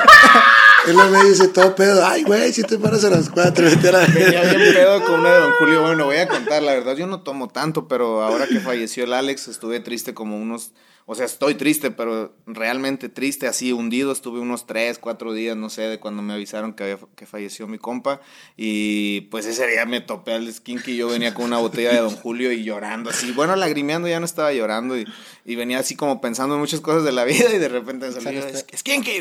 Él 0.87 0.95
me 1.11 1.23
dice 1.29 1.49
todo 1.49 1.75
pedo, 1.75 2.03
ay, 2.05 2.23
güey, 2.23 2.51
si 2.51 2.63
te 2.63 2.77
paras 2.79 3.03
a 3.03 3.09
las 3.11 3.29
cuatro, 3.29 3.65
vete 3.65 3.89
a 3.89 3.91
la 3.91 4.05
Venía 4.07 4.41
bien 4.43 4.73
pedo 4.73 5.03
con 5.05 5.19
una 5.19 5.33
de 5.33 5.39
Don 5.41 5.51
Julio. 5.59 5.81
Bueno, 5.83 6.05
voy 6.05 6.17
a 6.17 6.27
contar, 6.27 6.63
la 6.63 6.73
verdad, 6.73 6.95
yo 6.95 7.05
no 7.05 7.21
tomo 7.21 7.49
tanto, 7.49 7.87
pero 7.87 8.23
ahora 8.23 8.47
que 8.47 8.59
falleció 8.59 9.03
el 9.03 9.13
Alex, 9.13 9.47
estuve 9.49 9.79
triste 9.81 10.13
como 10.15 10.37
unos. 10.37 10.71
O 11.05 11.15
sea, 11.15 11.25
estoy 11.25 11.55
triste, 11.55 11.89
pero 11.89 12.35
realmente 12.45 13.09
triste, 13.09 13.47
así 13.47 13.71
hundido. 13.71 14.11
Estuve 14.11 14.39
unos 14.39 14.67
tres, 14.67 14.99
cuatro 14.99 15.33
días, 15.33 15.57
no 15.57 15.69
sé, 15.71 15.81
de 15.83 15.99
cuando 15.99 16.21
me 16.21 16.33
avisaron 16.33 16.73
que, 16.73 16.83
había, 16.83 16.99
que 17.15 17.25
falleció 17.25 17.65
mi 17.67 17.79
compa. 17.79 18.21
Y 18.55 19.21
pues 19.31 19.47
ese 19.47 19.65
día 19.67 19.85
me 19.87 20.01
topé 20.01 20.33
al 20.33 20.51
Skinky. 20.53 20.95
Yo 20.95 21.07
venía 21.07 21.33
con 21.33 21.45
una 21.45 21.57
botella 21.57 21.91
de 21.93 21.99
Don 21.99 22.15
Julio 22.15 22.51
y 22.51 22.63
llorando 22.63 23.09
así. 23.09 23.31
Bueno, 23.31 23.55
lagrimeando, 23.55 24.07
ya 24.07 24.19
no 24.19 24.25
estaba 24.27 24.53
llorando. 24.53 24.97
Y, 24.99 25.07
y 25.45 25.55
venía 25.55 25.79
así 25.79 25.95
como 25.95 26.21
pensando 26.21 26.53
en 26.55 26.61
muchas 26.61 26.79
cosas 26.81 27.03
de 27.03 27.11
la 27.11 27.23
vida. 27.23 27.53
Y 27.55 27.57
de 27.57 27.69
repente 27.69 28.05
me 28.05 28.11
salió 28.21 28.41
Skinky. 28.77 29.11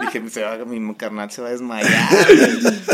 Dije, 0.00 0.28
se 0.28 0.42
va, 0.42 0.58
mi 0.66 0.94
carnal 0.96 1.30
se 1.30 1.40
va 1.40 1.48
a 1.48 1.52
desmayar. 1.52 2.10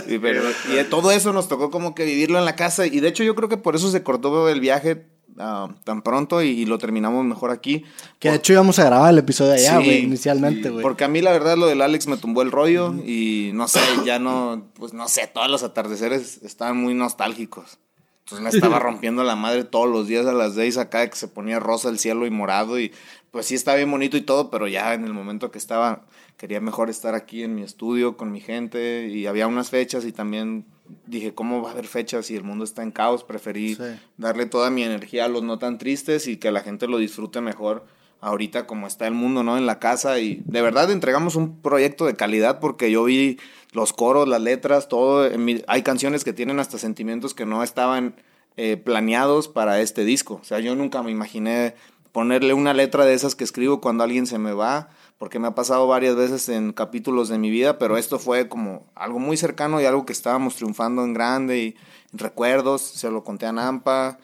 Y, 0.07 0.19
pero- 0.19 0.43
y 0.73 0.85
todo 0.85 1.11
eso 1.11 1.33
nos 1.33 1.49
tocó 1.49 1.71
como 1.73 1.95
que 1.97 2.05
vivirlo 2.05 2.39
en 2.39 2.45
la 2.45 2.55
casa. 2.55 2.87
Y 2.87 3.01
de 3.01 3.09
hecho, 3.09 3.25
yo 3.25 3.35
creo 3.35 3.49
que 3.49 3.57
por 3.57 3.75
eso 3.75 3.91
se 3.91 4.03
cortó 4.05 4.49
el 4.49 4.61
viaje 4.61 5.07
ah, 5.39 5.69
tan 5.85 6.03
pronto 6.03 6.43
y, 6.43 6.49
y 6.49 6.67
lo 6.67 6.79
terminamos 6.79 7.25
mejor 7.25 7.51
aquí. 7.51 7.85
Que 8.19 8.31
de 8.31 8.37
hecho 8.37 8.53
íbamos 8.53 8.79
a 8.79 8.85
grabar 8.85 9.11
el 9.11 9.19
episodio 9.19 9.53
allá, 9.53 9.79
Sí, 9.79 9.85
güey, 9.85 9.99
inicialmente, 10.05 10.71
güey. 10.71 10.83
Porque 10.83 11.05
a 11.05 11.09
mí 11.09 11.21
la 11.21 11.33
verdad 11.33 11.57
lo 11.57 11.67
del 11.67 11.83
Alex 11.83 12.07
me 12.07 12.17
tumbó 12.17 12.43
el 12.43 12.51
rollo 12.51 12.95
y 13.05 13.51
no 13.55 13.69
sé, 13.69 13.81
ya 14.05 14.19
no, 14.19 14.63
pues 14.75 14.93
no 14.93 15.09
sé, 15.09 15.27
todos 15.27 15.51
los 15.51 15.63
atardeceres 15.63 16.43
estaban 16.43 16.77
muy 16.77 16.95
nostálgicos. 16.95 17.79
Entonces 18.21 18.43
me 18.43 18.51
estaba 18.51 18.79
rompiendo 18.81 19.23
la 19.23 19.37
madre 19.37 19.65
todos 19.65 19.89
los 19.89 20.09
días 20.09 20.27
a 20.27 20.33
las 20.33 20.55
6 20.55 20.79
acá 20.79 21.09
que 21.09 21.17
se 21.17 21.29
ponía 21.29 21.61
rosa 21.61 21.89
el 21.89 21.99
cielo 21.99 22.27
y 22.27 22.31
morado 22.31 22.79
y 22.81 22.93
pues 23.31 23.47
sí 23.47 23.55
estaba 23.55 23.77
bien 23.77 23.91
bonito 23.91 24.17
y 24.17 24.23
todo, 24.23 24.51
pero 24.51 24.67
ya 24.67 24.95
en 24.95 25.05
el 25.05 25.13
momento 25.13 25.51
que 25.51 25.59
estaba 25.59 26.03
quería 26.37 26.61
mejor 26.61 26.91
estar 26.91 27.15
aquí 27.15 27.43
en 27.43 27.55
mi 27.55 27.63
estudio 27.63 28.17
con 28.17 28.33
mi 28.33 28.41
gente 28.41 29.09
y 29.09 29.27
había 29.27 29.47
unas 29.47 29.71
fechas 29.71 30.05
y 30.05 30.13
también 30.13 30.67
dije, 31.07 31.35
¿cómo 31.35 31.63
va 31.63 31.71
a 31.71 31.73
haber 31.73 31.87
fechas 31.87 32.27
si 32.27 32.37
el 32.37 32.45
mundo 32.45 32.65
está 32.65 32.83
en 32.83 32.91
caos? 32.91 33.25
Preferí 33.25 33.75
Sí. 33.75 33.83
darle 34.17 34.47
toda 34.47 34.71
mi 34.71 34.83
energía 34.83 35.25
a 35.25 35.29
los 35.29 35.43
no 35.43 35.59
tan 35.59 35.79
tristes 35.79 36.27
y 36.27 36.37
que 36.37 36.51
la 36.51 36.61
gente 36.61 36.87
lo 36.89 36.99
disfrute 36.99 37.41
mejor 37.41 37.85
ahorita 38.21 38.67
como 38.67 38.87
está 38.87 39.07
el 39.07 39.15
mundo, 39.15 39.43
¿no? 39.43 39.57
En 39.59 39.67
la 39.67 39.79
casa 39.79 40.19
y 40.19 40.43
de 40.47 40.63
verdad 40.63 40.91
entregamos 40.91 41.37
un 41.37 41.61
proyecto 41.61 42.07
de 42.07 42.17
calidad 42.17 42.61
porque 42.61 42.91
yo 42.91 43.05
vi 43.05 43.39
los 43.73 43.93
coros, 43.93 44.27
las 44.27 44.41
letras, 44.41 44.89
todo. 44.89 45.27
en 45.27 45.45
mi- 45.45 45.63
hay 45.69 45.83
canciones 45.83 46.25
que 46.25 46.33
tienen 46.33 46.59
hasta 46.59 46.79
sentimientos 46.79 47.35
que 47.35 47.47
no 47.47 47.63
estaban 47.63 48.17
eh, 48.57 48.79
planeados 48.79 49.49
para 49.49 49.83
este 49.83 50.05
disco. 50.07 50.39
O 50.41 50.45
sea, 50.45 50.61
yo 50.61 50.75
nunca 50.75 51.03
me 51.03 51.11
imaginé 51.11 51.75
ponerle 52.13 52.55
una 52.55 52.73
letra 52.73 53.05
de 53.05 53.13
esas 53.13 53.35
que 53.35 53.45
escribo 53.45 53.83
cuando 53.83 54.03
alguien 54.03 54.27
se 54.27 54.39
me 54.39 54.53
va, 54.55 54.89
porque 55.19 55.39
me 55.39 55.49
ha 55.49 55.55
pasado 55.55 55.87
varias 55.87 56.17
veces 56.17 56.49
en 56.49 56.73
capítulos 56.73 57.29
de 57.29 57.39
mi 57.39 57.51
vida, 57.51 57.79
pero 57.79 57.97
esto 57.97 58.19
fue 58.19 58.49
como 58.49 58.87
algo 58.95 59.19
muy 59.19 59.37
cercano 59.37 59.81
y 59.81 59.85
algo 59.85 60.05
que 60.05 60.13
estábamos 60.13 60.57
triunfando 60.57 61.05
en 61.05 61.15
grande 61.15 61.59
y 61.59 61.77
recuerdos, 62.13 62.83
se 62.83 63.11
lo 63.11 63.25
conté 63.25 63.47
a 63.47 63.53
Nampa, 63.53 64.19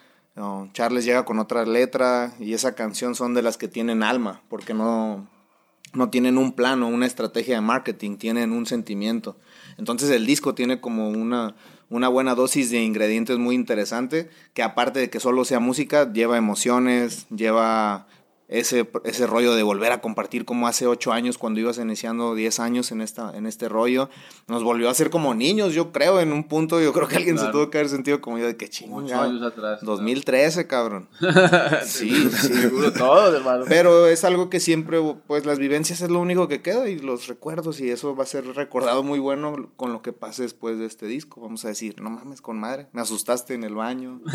Charles 0.73 1.05
llega 1.05 1.25
con 1.25 1.39
otra 1.39 1.65
letra 1.65 2.33
y 2.39 2.53
esa 2.53 2.73
canción 2.73 3.13
son 3.13 3.33
de 3.33 3.43
las 3.43 3.57
que 3.57 3.67
tienen 3.67 4.01
alma, 4.01 4.41
porque 4.49 4.73
no, 4.73 5.27
no 5.93 6.09
tienen 6.09 6.37
un 6.37 6.53
plano, 6.53 6.87
una 6.87 7.05
estrategia 7.05 7.55
de 7.55 7.61
marketing, 7.61 8.17
tienen 8.17 8.51
un 8.51 8.65
sentimiento. 8.65 9.37
Entonces 9.77 10.09
el 10.09 10.25
disco 10.25 10.55
tiene 10.55 10.81
como 10.81 11.09
una, 11.09 11.55
una 11.89 12.07
buena 12.07 12.33
dosis 12.33 12.71
de 12.71 12.81
ingredientes 12.81 13.37
muy 13.37 13.53
interesante, 13.53 14.29
que 14.53 14.63
aparte 14.63 14.99
de 14.99 15.09
que 15.11 15.19
solo 15.19 15.45
sea 15.45 15.59
música, 15.59 16.11
lleva 16.11 16.37
emociones, 16.37 17.27
lleva 17.29 18.07
ese, 18.47 18.89
ese 19.05 19.25
rollo 19.27 19.55
de 19.55 19.63
volver 19.63 19.91
a 19.91 20.01
compartir 20.01 20.45
como 20.45 20.67
hace 20.67 20.85
ocho 20.85 21.11
años 21.13 21.37
cuando 21.37 21.59
ibas 21.59 21.77
iniciando 21.77 22.35
10 22.35 22.59
años 22.59 22.91
en, 22.91 23.01
esta, 23.01 23.35
en 23.35 23.45
este 23.47 23.69
rollo. 23.69 24.09
Nos 24.47 24.63
volvió 24.63 24.89
a 24.89 24.91
hacer 24.91 25.09
como 25.09 25.33
niños, 25.33 25.73
yo 25.73 25.91
creo, 25.91 26.19
en 26.19 26.33
un 26.33 26.43
punto. 26.47 26.79
Yo 26.81 26.93
creo 26.93 27.07
que 27.07 27.15
alguien 27.15 27.37
se 27.39 27.47
tuvo 27.47 27.69
que 27.69 27.77
haber 27.79 27.89
sentido 27.89 28.21
como 28.21 28.37
yo 28.37 28.45
de 28.45 28.55
que 28.57 28.69
chingón. 28.69 29.05
Ocho 29.05 29.19
años 29.21 29.41
atrás. 29.41 29.79
2013, 29.81 30.67
cabrón. 30.67 31.09
sí, 31.85 32.09
sí. 32.31 32.47
Seguro 32.53 32.91
todos, 32.93 33.33
hermano. 33.33 33.65
Pero 33.67 34.07
es 34.07 34.23
algo 34.23 34.49
que 34.49 34.59
siempre, 34.59 34.99
pues 35.27 35.45
las 35.45 35.57
vivencias 35.59 36.01
es 36.01 36.09
lo 36.09 36.19
único 36.19 36.47
que 36.47 36.61
queda 36.61 36.87
y 36.89 36.99
los 36.99 37.27
recuerdos 37.27 37.79
y 37.79 37.89
eso 37.89 38.15
va 38.15 38.23
a 38.23 38.27
ser 38.27 38.45
recordado 38.55 39.03
muy 39.03 39.19
bueno 39.19 39.71
con 39.75 39.93
lo 39.93 40.01
que 40.01 40.13
pase 40.13 40.43
después 40.43 40.77
de 40.77 40.85
este 40.85 41.05
disco. 41.07 41.41
Vamos 41.41 41.65
a 41.65 41.69
decir, 41.69 42.01
no 42.01 42.09
mames 42.09 42.41
con 42.41 42.59
madre, 42.59 42.87
me 42.91 43.01
asustaste 43.01 43.53
en 43.53 43.63
el 43.63 43.75
baño. 43.75 44.21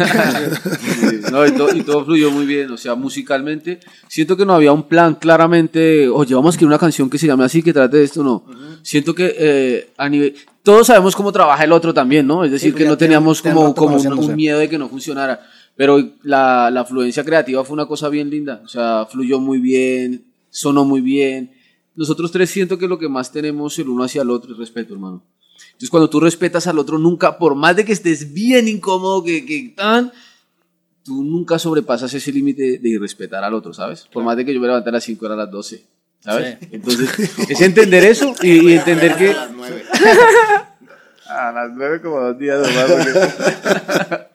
Sí, 0.79 1.21
no, 1.31 1.47
y, 1.47 1.53
to- 1.53 1.75
y 1.75 1.83
todo 1.83 2.05
fluyó 2.05 2.31
muy 2.31 2.47
bien, 2.47 2.71
o 2.71 2.77
sea, 2.77 2.95
musicalmente. 2.95 3.81
Siento 4.09 4.37
que 4.37 4.47
no 4.47 4.55
había 4.55 4.73
un 4.73 4.85
plan 4.85 5.15
claramente, 5.15 6.09
oye, 6.09 6.35
vamos 6.35 6.49
a 6.49 6.55
escribir 6.55 6.69
una 6.69 6.79
canción 6.79 7.11
que 7.11 7.19
se 7.19 7.27
llame 7.27 7.45
así, 7.45 7.63
que 7.63 7.73
trate 7.73 7.99
de 7.99 8.05
esto, 8.05 8.25
no. 8.25 8.45
Siento 8.83 9.15
que 9.15 9.35
eh, 9.39 9.91
a 9.97 10.09
nivel... 10.09 10.35
Todos 10.63 10.87
sabemos 10.87 11.15
cómo 11.15 11.33
trabaja 11.33 11.65
el 11.65 11.73
otro 11.73 11.95
también, 11.95 12.27
¿no? 12.27 12.45
Es 12.45 12.51
decir, 12.51 12.73
pues 12.73 12.85
que 12.85 12.89
no 12.89 12.99
teníamos 12.99 13.41
como, 13.41 13.75
como 13.75 13.97
un, 13.97 14.19
un 14.19 14.37
miedo 14.37 14.59
de 14.59 14.69
que 14.69 14.79
no 14.79 14.89
funcionara. 14.89 15.41
Pero 15.77 16.03
la, 16.23 16.71
la 16.71 16.85
fluencia 16.85 17.25
creativa 17.25 17.65
fue 17.65 17.75
una 17.75 17.87
cosa 17.87 18.09
bien 18.09 18.29
linda, 18.29 18.61
o 18.65 18.69
sea, 18.69 19.07
fluyó 19.07 19.39
muy 19.39 19.59
bien, 19.59 20.25
sonó 20.51 20.85
muy 20.85 21.01
bien. 21.01 21.53
Nosotros 21.95 22.33
tres 22.33 22.51
siento 22.51 22.79
que 22.79 22.89
lo 22.89 22.99
que 22.99 23.09
más 23.09 23.31
tenemos 23.31 23.79
el 23.79 23.89
uno 23.89 24.05
hacia 24.05 24.23
el 24.23 24.31
otro 24.31 24.53
es 24.53 24.59
respeto, 24.59 24.95
hermano. 24.95 25.23
Entonces, 25.67 25.91
cuando 25.91 26.11
tú 26.11 26.19
respetas 26.19 26.67
al 26.67 26.79
otro, 26.79 26.99
nunca, 26.99 27.39
por 27.39 27.55
más 27.55 27.77
de 27.77 27.85
que 27.85 27.93
estés 27.93 28.33
bien 28.33 28.67
incómodo, 28.67 29.23
que, 29.23 29.47
que 29.47 29.73
tan, 29.77 30.13
tú 31.09 31.25
nunca 31.25 31.59
sobrepasas 31.59 32.13
ese 32.13 32.31
límite 32.31 32.79
de 32.79 32.89
irrespetar 32.89 33.43
al 33.43 33.55
otro, 33.55 33.73
¿sabes? 33.73 34.07
Por 34.13 34.23
más 34.23 34.37
de 34.37 34.45
que 34.45 34.53
yo 34.53 34.61
me 34.61 34.67
levante 34.67 34.91
a 34.91 34.93
las 34.93 35.05
5 35.05 35.25
era 35.25 35.35
a 35.35 35.39
las 35.39 35.51
12, 35.51 35.83
¿sabes? 36.21 36.59
Entonces, 36.71 37.09
es 37.49 37.61
entender 37.63 38.05
eso 38.05 38.35
y, 38.43 38.69
y 38.69 38.75
entender 38.75 39.17
que... 39.17 39.35
A 41.27 41.53
las 41.53 41.71
9 41.73 42.01
como 42.03 42.21
dos 42.21 42.39
días 42.39 42.61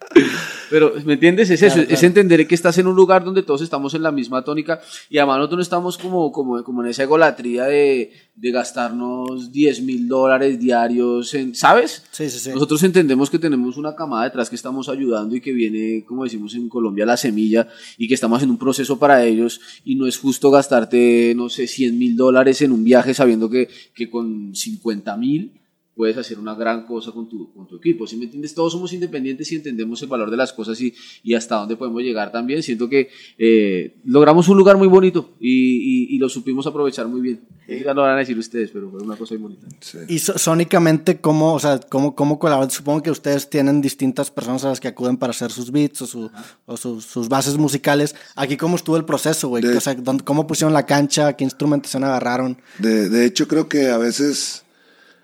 Pero, 0.74 0.92
¿me 1.06 1.14
entiendes? 1.14 1.52
Es 1.52 1.62
eso, 1.62 1.82
es 1.82 2.02
entender 2.02 2.48
que 2.48 2.56
estás 2.56 2.80
en 2.80 2.88
un 2.88 2.96
lugar 2.96 3.24
donde 3.24 3.44
todos 3.44 3.62
estamos 3.62 3.94
en 3.94 4.02
la 4.02 4.12
misma 4.12 4.44
tónica 4.44 4.82
y 5.08 5.20
además 5.20 5.38
nosotros 5.38 5.58
no 5.58 5.62
estamos 5.62 6.00
como, 6.00 6.32
como, 6.32 6.64
como 6.64 6.84
en 6.84 6.90
esa 6.90 7.04
egolatría 7.04 7.66
de, 7.66 8.12
de 8.36 8.52
gastarnos 8.52 9.52
10 9.52 9.82
mil 9.84 10.08
dólares 10.08 10.60
diarios, 10.60 11.32
en, 11.36 11.54
¿sabes? 11.54 12.04
Sí, 12.10 12.28
sí, 12.28 12.40
sí. 12.40 12.50
Nosotros 12.56 12.82
entendemos 12.82 13.30
que 13.30 13.38
tenemos 13.38 13.78
una 13.78 13.96
camada 13.96 14.24
detrás 14.24 14.50
que 14.50 14.56
estamos 14.56 14.90
ayudando 14.90 15.36
y 15.36 15.42
que 15.42 15.52
viene, 15.52 16.04
como 16.08 16.24
decimos 16.24 16.56
en 16.56 16.68
Colombia, 16.70 17.06
la 17.06 17.18
semilla 17.18 17.68
y 18.00 18.08
que 18.08 18.16
estamos 18.16 18.42
en 18.42 18.50
un 18.50 18.58
proceso 18.58 18.98
para 18.98 19.24
ellos 19.24 19.62
y 19.86 19.94
no 19.94 20.08
es 20.08 20.18
justo 20.18 20.50
gastarte, 20.50 21.36
no 21.36 21.50
sé, 21.50 21.68
100 21.68 22.00
mil 22.00 22.16
dólares 22.16 22.64
en 22.64 22.72
un 22.72 22.84
viaje 22.84 23.14
sabiendo 23.14 23.48
que, 23.48 23.70
que 23.94 24.10
con 24.10 24.56
50 24.56 25.18
mil 25.18 25.52
puedes 25.96 26.18
hacer 26.18 26.40
una 26.40 26.56
gran 26.56 26.86
cosa 26.86 27.12
con 27.12 27.30
tu, 27.30 27.54
con 27.54 27.68
tu 27.68 27.76
equipo. 27.78 28.08
Si 28.08 28.18
me 28.18 28.26
entiendes, 28.26 28.54
todos 28.56 28.72
somos 28.74 28.94
independientes 28.94 29.52
y 29.52 29.56
entendemos 29.56 30.02
el 30.02 30.08
valor 30.10 30.32
de 30.32 30.38
las 30.38 30.52
cosas 30.54 30.80
y, 30.82 30.94
y 31.24 31.34
hasta 31.36 31.56
dónde 31.56 31.76
podemos 31.76 32.02
llegar 32.02 32.32
también. 32.32 32.64
Siento 32.64 32.90
que 32.90 33.10
eh, 33.38 33.96
logramos 34.06 34.48
un 34.50 34.58
lugar 34.58 34.78
muy 34.78 34.88
bonito 34.88 35.36
y, 35.40 35.50
y- 35.52 36.16
y 36.16 36.18
lo 36.18 36.30
supimos 36.30 36.66
aprovechar 36.68 37.08
muy 37.08 37.22
bien. 37.22 37.42
Ya 37.68 37.94
lo 37.94 38.02
van 38.02 38.16
a 38.16 38.18
decir 38.20 38.38
ustedes, 38.38 38.72
pero 38.72 38.90
fue 38.92 39.02
una 39.02 39.16
cosa 39.16 39.36
muy 39.36 39.44
bonita. 39.44 39.68
Sí. 39.80 39.98
Y 40.10 40.20
so- 40.20 40.38
sónicamente, 40.38 41.22
¿cómo, 41.22 41.54
o 41.54 41.60
sea, 41.60 41.80
cómo, 41.80 42.14
cómo 42.16 42.38
colaboran? 42.40 42.70
Supongo 42.72 43.02
que 43.04 43.12
ustedes 43.12 43.50
tienen 43.50 43.80
distintas 43.82 44.30
personas 44.32 44.66
a 44.66 44.70
las 44.70 44.80
que 44.80 44.88
acuden 44.90 45.18
para 45.18 45.32
hacer 45.32 45.52
sus 45.52 45.72
beats 45.72 46.02
o, 46.02 46.08
su- 46.08 46.32
o 46.66 46.76
sus- 46.78 47.06
sus 47.06 47.30
bases 47.30 47.58
musicales. 47.58 48.16
Aquí, 48.36 48.58
¿cómo 48.58 48.76
estuvo 48.76 48.98
el 48.98 49.06
proceso, 49.06 49.48
güey? 49.50 49.64
De- 49.64 49.78
O 49.78 49.82
sea, 49.82 49.94
¿dónde- 49.96 50.24
¿cómo 50.24 50.46
pusieron 50.48 50.74
la 50.74 50.86
cancha? 50.86 51.34
¿Qué 51.34 51.44
instrumentación 51.44 52.04
agarraron? 52.04 52.58
De, 52.80 53.10
de 53.10 53.26
hecho, 53.26 53.48
creo 53.48 53.70
que 53.70 53.88
a 53.90 53.98
veces 53.98 54.63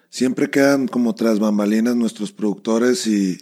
siempre 0.09 0.49
quedan 0.49 0.87
como 0.87 1.15
tras 1.15 1.39
bambalinas 1.39 1.95
nuestros 1.95 2.31
productores 2.31 3.05
y, 3.07 3.39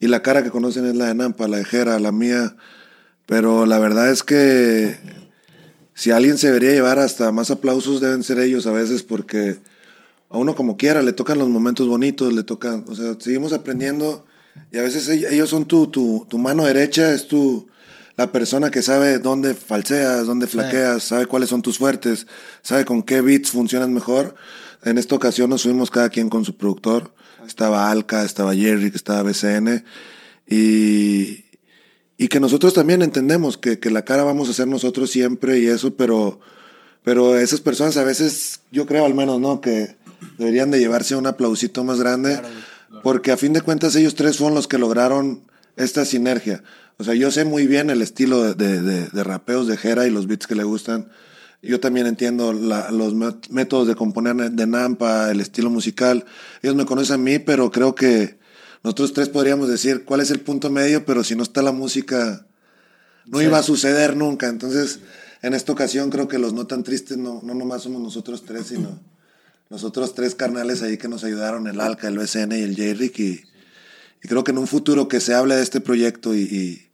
y 0.00 0.08
la 0.08 0.22
cara 0.22 0.42
que 0.42 0.50
conocen 0.50 0.86
es 0.86 0.94
la 0.96 1.06
de 1.06 1.14
Nampa, 1.14 1.48
la 1.48 1.58
de 1.58 1.64
Jera, 1.64 1.98
la 1.98 2.12
mía. 2.12 2.56
Pero 3.26 3.64
la 3.66 3.78
verdad 3.78 4.10
es 4.10 4.22
que 4.22 4.96
si 5.94 6.10
alguien 6.10 6.36
se 6.38 6.48
debería 6.48 6.72
llevar 6.72 6.98
hasta 6.98 7.30
más 7.32 7.50
aplausos 7.50 8.00
deben 8.00 8.22
ser 8.22 8.38
ellos 8.40 8.66
a 8.66 8.72
veces 8.72 9.02
porque 9.02 9.58
a 10.28 10.38
uno 10.38 10.54
como 10.54 10.76
quiera 10.76 11.02
le 11.02 11.12
tocan 11.12 11.38
los 11.38 11.48
momentos 11.48 11.86
bonitos, 11.86 12.32
le 12.32 12.42
tocan, 12.42 12.84
o 12.88 12.94
sea, 12.94 13.14
seguimos 13.18 13.52
aprendiendo 13.52 14.26
y 14.72 14.78
a 14.78 14.82
veces 14.82 15.08
ell- 15.08 15.26
ellos 15.30 15.48
son 15.48 15.64
tu, 15.66 15.86
tu, 15.86 16.26
tu 16.28 16.38
mano 16.38 16.64
derecha, 16.64 17.12
es 17.14 17.28
tu, 17.28 17.68
la 18.16 18.30
persona 18.32 18.70
que 18.70 18.82
sabe 18.82 19.18
dónde 19.20 19.54
falseas, 19.54 20.26
dónde 20.26 20.46
flaqueas, 20.48 21.02
sabe 21.04 21.26
cuáles 21.26 21.48
son 21.48 21.62
tus 21.62 21.78
fuertes, 21.78 22.26
sabe 22.62 22.84
con 22.84 23.02
qué 23.02 23.20
beats 23.20 23.50
funcionan 23.50 23.92
mejor. 23.94 24.34
En 24.84 24.98
esta 24.98 25.14
ocasión 25.14 25.50
nos 25.50 25.62
fuimos 25.62 25.90
cada 25.90 26.08
quien 26.10 26.28
con 26.28 26.44
su 26.44 26.56
productor. 26.56 27.12
Estaba 27.46 27.90
Alka, 27.90 28.24
estaba 28.24 28.54
Jerry, 28.54 28.90
estaba 28.94 29.22
BCN. 29.22 29.84
Y, 30.48 31.44
y 32.18 32.28
que 32.28 32.40
nosotros 32.40 32.74
también 32.74 33.02
entendemos 33.02 33.56
que, 33.58 33.78
que 33.78 33.90
la 33.90 34.04
cara 34.04 34.24
vamos 34.24 34.48
a 34.48 34.50
hacer 34.52 34.68
nosotros 34.68 35.10
siempre 35.10 35.58
y 35.58 35.66
eso, 35.66 35.94
pero, 35.94 36.40
pero 37.02 37.38
esas 37.38 37.60
personas 37.60 37.96
a 37.96 38.04
veces, 38.04 38.60
yo 38.70 38.86
creo 38.86 39.04
al 39.06 39.14
menos, 39.14 39.40
¿no? 39.40 39.60
Que 39.60 39.96
deberían 40.38 40.70
de 40.70 40.78
llevarse 40.78 41.16
un 41.16 41.26
aplausito 41.26 41.82
más 41.84 41.98
grande, 41.98 42.40
porque 43.02 43.32
a 43.32 43.36
fin 43.36 43.52
de 43.52 43.62
cuentas 43.62 43.96
ellos 43.96 44.14
tres 44.14 44.36
fueron 44.36 44.54
los 44.54 44.68
que 44.68 44.78
lograron 44.78 45.42
esta 45.76 46.04
sinergia. 46.04 46.62
O 46.98 47.04
sea, 47.04 47.14
yo 47.14 47.30
sé 47.30 47.44
muy 47.44 47.66
bien 47.66 47.90
el 47.90 48.02
estilo 48.02 48.42
de, 48.42 48.54
de, 48.54 48.80
de- 48.80 49.08
de 49.08 49.24
rapeos 49.24 49.66
de 49.66 49.76
Jera 49.76 50.06
y 50.06 50.10
los 50.10 50.26
beats 50.28 50.46
que 50.46 50.54
le 50.54 50.62
gustan. 50.64 51.08
Yo 51.66 51.80
también 51.80 52.06
entiendo 52.06 52.52
la- 52.52 52.90
los 52.90 53.14
métodos 53.50 53.88
de 53.88 53.94
componer 53.94 54.36
de 54.52 54.66
Nampa, 54.66 55.30
el 55.30 55.40
estilo 55.40 55.70
musical. 55.70 56.24
Ellos 56.62 56.76
me 56.76 56.84
conocen 56.86 57.14
a 57.14 57.18
mí, 57.18 57.38
pero 57.38 57.70
creo 57.70 57.94
que 57.94 58.38
nosotros 58.82 59.12
tres 59.14 59.28
podríamos 59.28 59.68
decir 59.68 60.04
cuál 60.04 60.20
es 60.20 60.30
el 60.30 60.40
punto 60.40 60.70
medio, 60.70 61.04
pero 61.06 61.24
si 61.24 61.34
no 61.34 61.42
está 61.42 61.62
la 61.62 61.72
música, 61.72 62.46
no 63.26 63.40
iba 63.40 63.58
a 63.58 63.62
suceder 63.62 64.16
nunca. 64.16 64.48
Entonces, 64.48 65.00
en 65.42 65.54
esta 65.54 65.72
ocasión 65.72 66.10
creo 66.10 66.28
que 66.28 66.38
los 66.38 66.52
no 66.52 66.66
tan 66.66 66.82
tristes 66.82 67.16
no, 67.16 67.40
no 67.42 67.54
nomás 67.54 67.82
somos 67.82 68.02
nosotros 68.02 68.44
tres, 68.44 68.66
sino 68.66 69.00
los 69.70 69.84
otros 69.84 70.14
tres 70.14 70.34
carnales 70.34 70.82
ahí 70.82 70.98
que 70.98 71.08
nos 71.08 71.24
ayudaron, 71.24 71.66
el 71.66 71.80
Alca, 71.80 72.08
el 72.08 72.18
BCN 72.18 72.52
y 72.58 72.62
el 72.62 72.76
J-Rick. 72.76 73.18
Y, 73.20 73.44
y 74.22 74.28
creo 74.28 74.44
que 74.44 74.50
en 74.52 74.58
un 74.58 74.66
futuro 74.66 75.08
que 75.08 75.20
se 75.20 75.32
hable 75.34 75.56
de 75.56 75.62
este 75.62 75.80
proyecto 75.80 76.34
y, 76.34 76.40
y, 76.42 76.90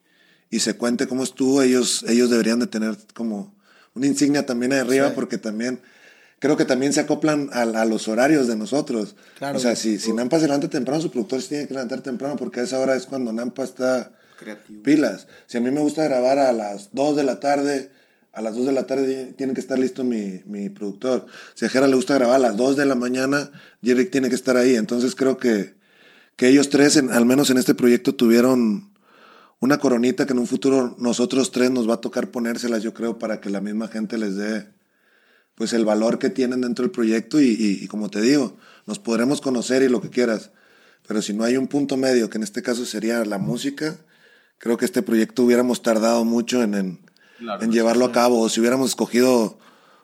y 0.49 0.61
se 0.61 0.75
cuente 0.75 1.09
cómo 1.09 1.25
estuvo, 1.25 1.61
ellos, 1.63 2.05
ellos 2.09 2.31
deberían 2.31 2.61
de 2.61 2.69
tener 2.69 2.97
como 3.15 3.53
una 3.95 4.07
insignia 4.07 4.47
también 4.47 4.73
ahí 4.73 4.79
arriba, 4.81 5.13
porque 5.15 5.39
también 5.39 5.81
creo 6.39 6.57
que 6.57 6.65
también 6.65 6.93
se 6.93 7.01
acoplan 7.01 7.51
a, 7.53 7.63
a 7.63 7.85
los 7.85 8.09
horarios 8.09 8.47
de 8.49 8.57
nosotros. 8.57 9.15
Claro. 9.39 9.59
O 9.59 9.61
sea, 9.61 9.77
si, 9.77 9.99
si 9.99 10.13
Nampa 10.13 10.39
se 10.41 10.47
levanta 10.47 10.69
temprano, 10.71 11.01
su 11.03 11.11
productor 11.11 11.43
se 11.43 11.49
tiene 11.49 11.67
que 11.69 11.75
levantar 11.75 12.01
temprano, 12.01 12.37
porque 12.37 12.61
a 12.61 12.63
esa 12.65 12.79
hora 12.79 12.97
es 12.97 13.07
cuando 13.07 13.33
Nampa 13.33 13.63
está 13.65 14.13
Creativo. 14.39 14.83
pilas. 14.83 15.27
Si 15.47 15.59
a 15.59 15.61
mí 15.61 15.71
me 15.71 15.81
gusta 15.81 16.05
grabar 16.05 16.39
a 16.39 16.53
las 16.53 16.91
2 16.93 17.17
de 17.17 17.25
la 17.25 17.41
tarde, 17.41 17.91
a 18.33 18.41
las 18.43 18.55
2 18.57 18.67
de 18.67 18.73
la 18.73 18.87
tarde 18.87 19.35
tiene 19.37 19.53
que 19.55 19.61
estar 19.61 19.79
listo 19.79 20.03
mi, 20.05 20.41
mi 20.47 20.71
productor. 20.71 21.27
Si 21.55 21.67
a 21.67 21.69
Jera 21.69 21.89
le 21.89 21.97
gusta 21.97 22.15
grabar 22.15 22.37
a 22.37 22.39
las 22.39 22.57
2 22.57 22.77
de 22.77 22.87
la 22.87 22.95
mañana, 22.95 23.51
Jerry 23.83 24.07
tiene 24.07 24.29
que 24.31 24.35
estar 24.37 24.57
ahí. 24.57 24.77
Entonces 24.77 25.15
creo 25.17 25.37
que, 25.37 25.75
que 26.37 26.49
ellos 26.49 26.71
tres, 26.71 26.97
en- 26.97 27.11
al 27.11 27.27
menos 27.27 27.51
en 27.51 27.59
este 27.59 27.75
proyecto, 27.75 28.15
tuvieron 28.15 28.90
una 29.61 29.79
coronita 29.79 30.27
que 30.27 30.33
en 30.33 30.39
un 30.39 30.47
futuro 30.47 30.97
nosotros 30.99 31.51
tres 31.53 31.71
nos 31.71 31.89
va 31.89 31.95
a 31.95 32.01
tocar 32.01 32.31
ponérselas, 32.31 32.83
yo 32.83 32.95
creo, 32.95 33.19
para 33.19 33.41
que 33.41 33.51
la 33.51 33.61
misma 33.61 33.89
gente 33.89 34.19
les 34.19 34.37
dé 34.37 34.69
pues 35.55 35.75
el 35.75 35.85
valor 35.85 36.19
que 36.19 36.31
tienen 36.31 36.63
dentro 36.63 36.83
del 36.85 36.91
proyecto 36.91 37.39
y, 37.41 37.49
y- 37.49 37.85
y 37.85 37.87
como 37.87 38.09
te 38.09 38.23
digo, 38.23 38.57
nos 38.87 38.99
podremos 38.99 39.43
conocer 39.43 39.83
y 39.83 39.89
lo 39.89 40.01
que 40.01 40.09
quieras, 40.09 40.51
pero 41.07 41.21
si 41.21 41.35
no 41.35 41.45
hay 41.45 41.59
un 41.59 41.69
punto 41.69 41.99
medio, 41.99 42.31
que 42.31 42.39
en 42.39 42.45
este 42.45 42.63
caso 42.63 42.87
sería 42.87 43.23
la 43.27 43.37
música, 43.37 43.99
creo 44.57 44.79
que 44.79 44.87
este 44.87 45.03
proyecto 45.03 45.43
hubiéramos 45.45 45.83
tardado 45.83 46.25
mucho 46.25 46.63
en, 46.63 46.75
en, 46.75 47.01
Claro, 47.39 47.63
en 47.63 47.73
llevarlo 47.73 48.07
a 48.07 48.13
cabo, 48.13 48.41
o 48.41 48.49
si 48.49 48.61
hubiéramos 48.61 48.89
escogido 48.91 49.59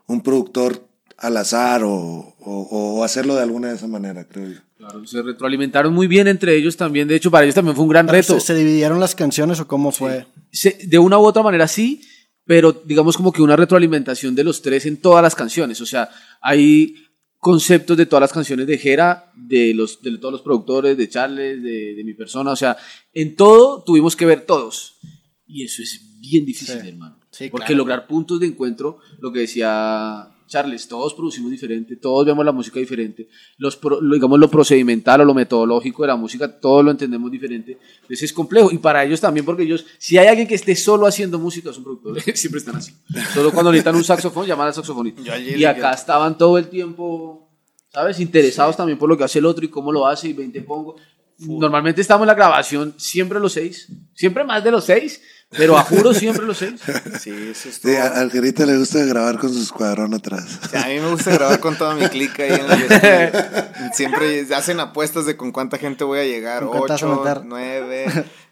un 0.07 0.23
productor 0.23 0.87
al 1.16 1.37
azar 1.38 1.83
o, 1.85 1.92
o- 1.92 2.69
o 2.99 3.05
hacerlo 3.05 3.35
de 3.37 3.42
alguna 3.42 3.69
de 3.69 3.77
esa 3.77 3.87
manera, 3.87 4.25
creo 4.29 4.49
yo. 4.51 4.61
Claro, 4.78 5.06
se 5.06 5.22
retroalimentaron 5.22 5.92
muy 5.94 6.06
bien 6.06 6.28
entre 6.28 6.54
ellos 6.56 6.76
también. 6.76 7.08
De 7.08 7.16
hecho, 7.16 7.30
para 7.30 7.44
ellos 7.44 7.54
también 7.54 7.74
fue 7.74 7.84
un 7.84 7.90
gran 7.90 8.08
reto. 8.08 8.34
¿Se, 8.38 8.46
se 8.48 8.54
dividieron 8.54 9.00
las 9.00 9.14
canciones 9.14 9.58
o 9.60 9.66
cómo 9.66 9.90
fue? 9.90 10.26
Se- 10.52 10.78
de 10.86 10.98
una 10.98 11.18
u 11.18 11.24
otra 11.24 11.42
manera 11.42 11.66
sí, 11.66 12.02
pero 12.44 12.72
digamos 12.84 13.16
como 13.16 13.32
que 13.32 13.40
una 13.42 13.56
retroalimentación 13.56 14.34
de 14.34 14.44
los 14.44 14.60
tres 14.62 14.84
en 14.86 14.98
todas 14.98 15.22
las 15.22 15.34
canciones. 15.34 15.80
O 15.80 15.86
sea, 15.86 16.10
hay 16.42 16.94
conceptos 17.38 17.96
de 17.96 18.06
todas 18.06 18.20
las 18.20 18.32
canciones 18.32 18.66
de 18.66 18.76
Jera, 18.76 19.32
de, 19.34 19.72
los, 19.72 20.02
de 20.02 20.18
todos 20.18 20.32
los 20.32 20.42
productores, 20.42 20.96
de 20.96 21.08
Charles, 21.08 21.62
de, 21.62 21.94
de 21.94 22.04
mi 22.04 22.12
persona. 22.14 22.50
O 22.52 22.56
sea, 22.56 22.76
en 23.14 23.34
todo 23.34 23.82
tuvimos 23.82 24.14
que 24.14 24.26
ver 24.26 24.42
todos. 24.44 24.98
Y 25.46 25.64
eso 25.64 25.82
es 25.82 26.02
bien 26.20 26.44
difícil, 26.44 26.80
Sí. 26.82 26.88
hermano. 26.88 27.18
Sí, 27.30 27.48
Porque 27.50 27.66
claro. 27.68 27.78
lograr 27.78 28.06
puntos 28.06 28.40
de 28.40 28.46
encuentro, 28.46 28.98
lo 29.20 29.32
que 29.32 29.40
decía 29.40 30.28
Charles, 30.46 30.87
todos 30.88 31.12
producimos 31.14 31.50
diferente, 31.50 31.96
todos 31.96 32.24
vemos 32.24 32.44
la 32.44 32.52
música 32.52 32.78
diferente, 32.78 33.28
los 33.59 33.76
pro- 33.76 34.00
lo- 34.00 34.14
digamos 34.14 34.38
lo 34.38 34.48
procedimental 34.48 35.20
o 35.20 35.24
lo 35.24 35.35
metodológico 35.35 36.02
de 36.02 36.09
la 36.09 36.16
música, 36.16 36.48
todos 36.61 36.85
lo 36.85 36.90
entendemos 36.90 37.30
diferente, 37.30 37.78
entonces 37.96 38.22
es 38.24 38.32
complejo, 38.32 38.70
y 38.72 38.78
para 38.78 39.04
ellos 39.04 39.20
también, 39.20 39.44
porque 39.44 39.64
ellos, 39.64 39.85
si 39.98 40.16
hay 40.18 40.26
alguien 40.28 40.46
que 40.46 40.54
esté 40.54 40.76
solo 40.76 41.06
haciendo 41.06 41.38
música, 41.38 41.70
es 41.70 41.78
un 41.78 41.85
productor, 41.85 42.20
siempre 42.37 42.59
están 42.59 42.76
así, 42.76 42.92
solo 43.35 43.50
cuando 43.52 43.70
necesitan 43.72 43.96
un 43.96 44.04
saxofón, 44.04 44.46
llaman 44.46 44.68
al 44.68 44.74
saxofonista, 44.74 45.20
y 45.59 45.64
acá 45.64 45.92
estaban 45.92 46.38
todo 46.38 46.59
el 46.59 46.68
tiempo, 46.68 47.48
¿sabes? 47.92 48.20
Interesados 48.20 48.76
también 48.76 48.98
por 48.98 49.09
lo 49.09 49.16
que 49.16 49.24
hace 49.24 49.38
el 49.40 49.46
otro 49.46 49.64
y 49.64 49.68
cómo 49.68 49.90
lo 49.90 50.06
hace, 50.06 50.28
y 50.28 50.32
20 50.32 50.62
pongo. 50.62 50.96
Normalmente 51.38 52.01
estamos 52.01 52.25
en 52.25 52.29
la 52.29 52.35
grabación 52.35 52.94
siempre 52.96 53.38
los 53.40 53.53
seis, 53.53 53.88
siempre 54.14 54.42
más 54.44 54.64
de 54.64 54.70
los 54.70 54.85
seis, 54.85 55.20
pero 55.51 55.77
a 55.77 55.83
juro 55.83 56.14
siempre 56.14 56.46
los 56.46 56.57
seis. 56.59 56.81
Sí, 57.20 57.31
eso 57.51 57.68
estuvo- 57.68 57.92
Sí, 57.92 57.96
a- 57.96 58.07
al 58.20 58.31
Gerita 58.31 58.64
le 58.64 58.77
gusta 58.79 59.05
grabar 59.05 59.38
con 59.38 59.53
su 59.53 59.61
escuadrón 59.62 60.14
atrás. 60.14 60.59
Sí, 60.70 60.77
a 60.77 60.87
mí 60.87 60.99
me 60.99 61.11
gusta 61.11 61.33
grabar 61.33 61.61
con 61.61 61.77
toda 61.77 61.94
mi 61.94 62.07
clica 62.09 62.42
ahí 62.44 62.53
en 62.53 62.70
el 62.70 62.83
estudio. 62.83 63.44
Siempre 63.94 64.46
hacen 64.55 64.81
apuestas 64.81 65.27
de 65.27 65.37
con 65.37 65.53
cuánta 65.53 65.79
gente 65.79 66.05
voy 66.05 66.18
a 66.20 66.25
llegar. 66.25 66.62
¿Con 66.62 66.79
cuántas 66.79 67.03
vas 67.03 67.11
a 67.27 67.33
Ocho, 67.33 67.42
nueve. 67.44 68.07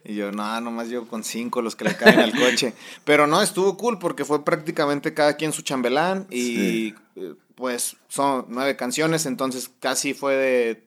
Y 0.04 0.14
yo, 0.16 0.30
no, 0.32 0.60
nomás 0.60 0.88
yo 0.90 1.06
con 1.08 1.24
cinco 1.24 1.62
los 1.62 1.76
que 1.76 1.84
le 1.84 1.96
caen 1.96 2.20
al 2.20 2.32
coche. 2.38 2.74
Pero 3.04 3.26
no, 3.26 3.40
estuvo 3.42 3.76
cool 3.78 3.98
porque 3.98 4.24
fue 4.26 4.44
prácticamente 4.44 5.14
cada 5.14 5.36
quien 5.36 5.52
su 5.52 5.62
chambelán. 5.62 6.26
Y 6.30 6.42
Sí. 6.42 6.94
eh, 7.16 7.32
pues 7.54 7.96
son 8.08 8.44
nueve 8.48 8.76
canciones, 8.76 9.24
entonces 9.26 9.70
casi 9.80 10.12
fue 10.12 10.34
de 10.36 10.84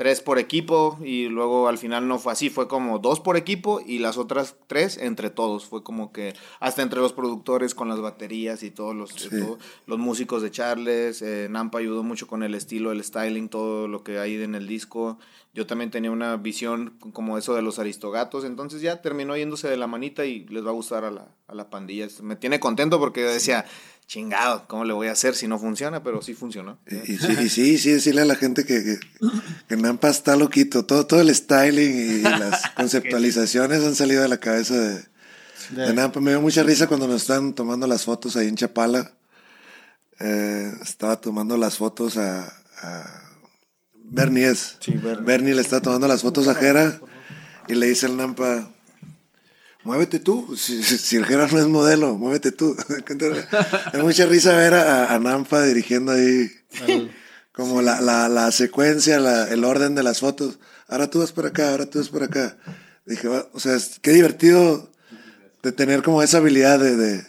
tres 0.00 0.22
por 0.22 0.38
equipo 0.38 0.98
y 1.04 1.28
luego 1.28 1.68
al 1.68 1.76
final 1.76 2.08
no 2.08 2.18
fue 2.18 2.32
así, 2.32 2.48
fue 2.48 2.68
como 2.68 3.00
dos 3.00 3.20
por 3.20 3.36
equipo 3.36 3.82
y 3.86 3.98
las 3.98 4.16
otras 4.16 4.56
tres 4.66 4.96
entre 4.96 5.28
todos, 5.28 5.66
fue 5.66 5.82
como 5.82 6.10
que 6.10 6.32
hasta 6.58 6.80
entre 6.80 7.00
los 7.00 7.12
productores 7.12 7.74
con 7.74 7.90
las 7.90 8.00
baterías 8.00 8.62
y 8.62 8.70
todos 8.70 8.96
los, 8.96 9.14
todo- 9.14 9.58
los 9.86 9.98
músicos 9.98 10.40
de 10.40 10.50
Charles, 10.50 11.20
eh, 11.20 11.48
Nampa 11.50 11.80
ayudó 11.80 12.02
mucho 12.02 12.26
con 12.26 12.42
el 12.42 12.54
estilo, 12.54 12.92
el 12.92 13.04
styling, 13.04 13.50
todo 13.50 13.88
lo 13.88 14.02
que 14.02 14.18
hay 14.18 14.42
en 14.42 14.54
el 14.54 14.66
disco, 14.66 15.18
yo 15.52 15.66
también 15.66 15.90
tenía 15.90 16.10
una 16.10 16.34
visión 16.38 16.94
como 17.12 17.36
eso 17.36 17.54
de 17.54 17.60
los 17.60 17.78
aristogatos, 17.78 18.44
entonces 18.44 18.80
ya 18.80 19.02
terminó 19.02 19.36
yéndose 19.36 19.68
de 19.68 19.76
la 19.76 19.86
manita 19.86 20.24
y 20.24 20.46
les 20.46 20.64
va 20.64 20.70
a 20.70 20.72
gustar 20.72 21.04
a 21.04 21.10
la, 21.10 21.28
a 21.46 21.54
la 21.54 21.68
pandilla, 21.68 22.06
me 22.22 22.36
tiene 22.36 22.58
contento 22.58 22.98
porque 22.98 23.20
decía, 23.20 23.66
chingado, 24.10 24.66
¿cómo 24.66 24.84
le 24.84 24.92
voy 24.92 25.06
a 25.06 25.12
hacer 25.12 25.36
si 25.36 25.46
no 25.46 25.56
funciona? 25.56 26.02
Pero 26.02 26.20
sí 26.20 26.34
funcionó. 26.34 26.80
Y, 26.88 27.12
y 27.12 27.16
sí, 27.16 27.32
y 27.44 27.48
sí, 27.48 27.78
sí, 27.78 27.92
decirle 27.92 28.22
a 28.22 28.24
la 28.24 28.34
gente 28.34 28.66
que, 28.66 28.82
que, 28.82 28.98
que 29.68 29.76
Nampa 29.76 30.08
está 30.08 30.34
loquito. 30.34 30.84
Todo, 30.84 31.06
todo 31.06 31.20
el 31.20 31.32
styling 31.32 32.18
y 32.18 32.22
las 32.22 32.70
conceptualizaciones 32.74 33.84
han 33.84 33.94
salido 33.94 34.22
de 34.22 34.28
la 34.28 34.38
cabeza 34.38 34.74
de, 34.74 35.04
de 35.76 35.94
Nampa. 35.94 36.18
Me 36.18 36.32
dio 36.32 36.40
mucha 36.40 36.64
risa 36.64 36.88
cuando 36.88 37.06
nos 37.06 37.22
están 37.22 37.54
tomando 37.54 37.86
las 37.86 38.02
fotos 38.02 38.34
ahí 38.34 38.48
en 38.48 38.56
Chapala. 38.56 39.12
Eh, 40.18 40.72
estaba 40.82 41.20
tomando 41.20 41.56
las 41.56 41.76
fotos 41.76 42.16
a, 42.16 42.52
a 42.82 43.22
Bernie 43.94 44.48
es. 44.48 44.76
Sí, 44.80 44.90
Bernie. 44.90 45.24
Bernie 45.24 45.54
le 45.54 45.62
está 45.62 45.80
tomando 45.80 46.08
las 46.08 46.22
fotos 46.22 46.48
a 46.48 46.56
Jera 46.56 47.00
y 47.68 47.76
le 47.76 47.86
dice 47.86 48.06
al 48.06 48.16
Nampa, 48.16 48.72
muévete 49.84 50.18
tú, 50.20 50.56
si, 50.56 51.16
el 51.16 51.24
Jera 51.26 51.46
no 51.50 51.58
es 51.58 51.66
modelo, 51.66 52.16
muévete 52.16 52.52
tú. 52.52 52.76
Es 53.92 54.02
mucha 54.02 54.26
risa 54.26 54.54
ver 54.56 54.74
a, 54.74 55.14
a 55.14 55.18
Nampa 55.18 55.62
dirigiendo 55.64 56.12
ahí 56.12 56.50
como 57.52 57.82
la, 57.82 58.00
la, 58.00 58.28
la 58.28 58.50
secuencia, 58.52 59.18
la- 59.20 59.48
el 59.48 59.64
orden 59.64 59.94
de 59.94 60.02
las 60.02 60.20
fotos. 60.20 60.58
Ahora 60.88 61.08
tú 61.10 61.20
vas 61.20 61.32
por 61.32 61.46
acá, 61.46 61.70
ahora 61.70 61.86
tú 61.86 61.98
vas 61.98 62.08
por 62.08 62.22
acá. 62.22 62.56
Dije, 63.06 63.28
"Va, 63.28 63.46
o 63.52 63.60
sea, 63.60 63.74
es- 63.76 63.98
qué 64.00 64.12
divertido 64.12 64.90
de 65.62 65.72
tener 65.72 66.02
como 66.02 66.22
esa 66.22 66.38
habilidad 66.38 66.78
de, 66.78 66.96
de, 66.96 67.24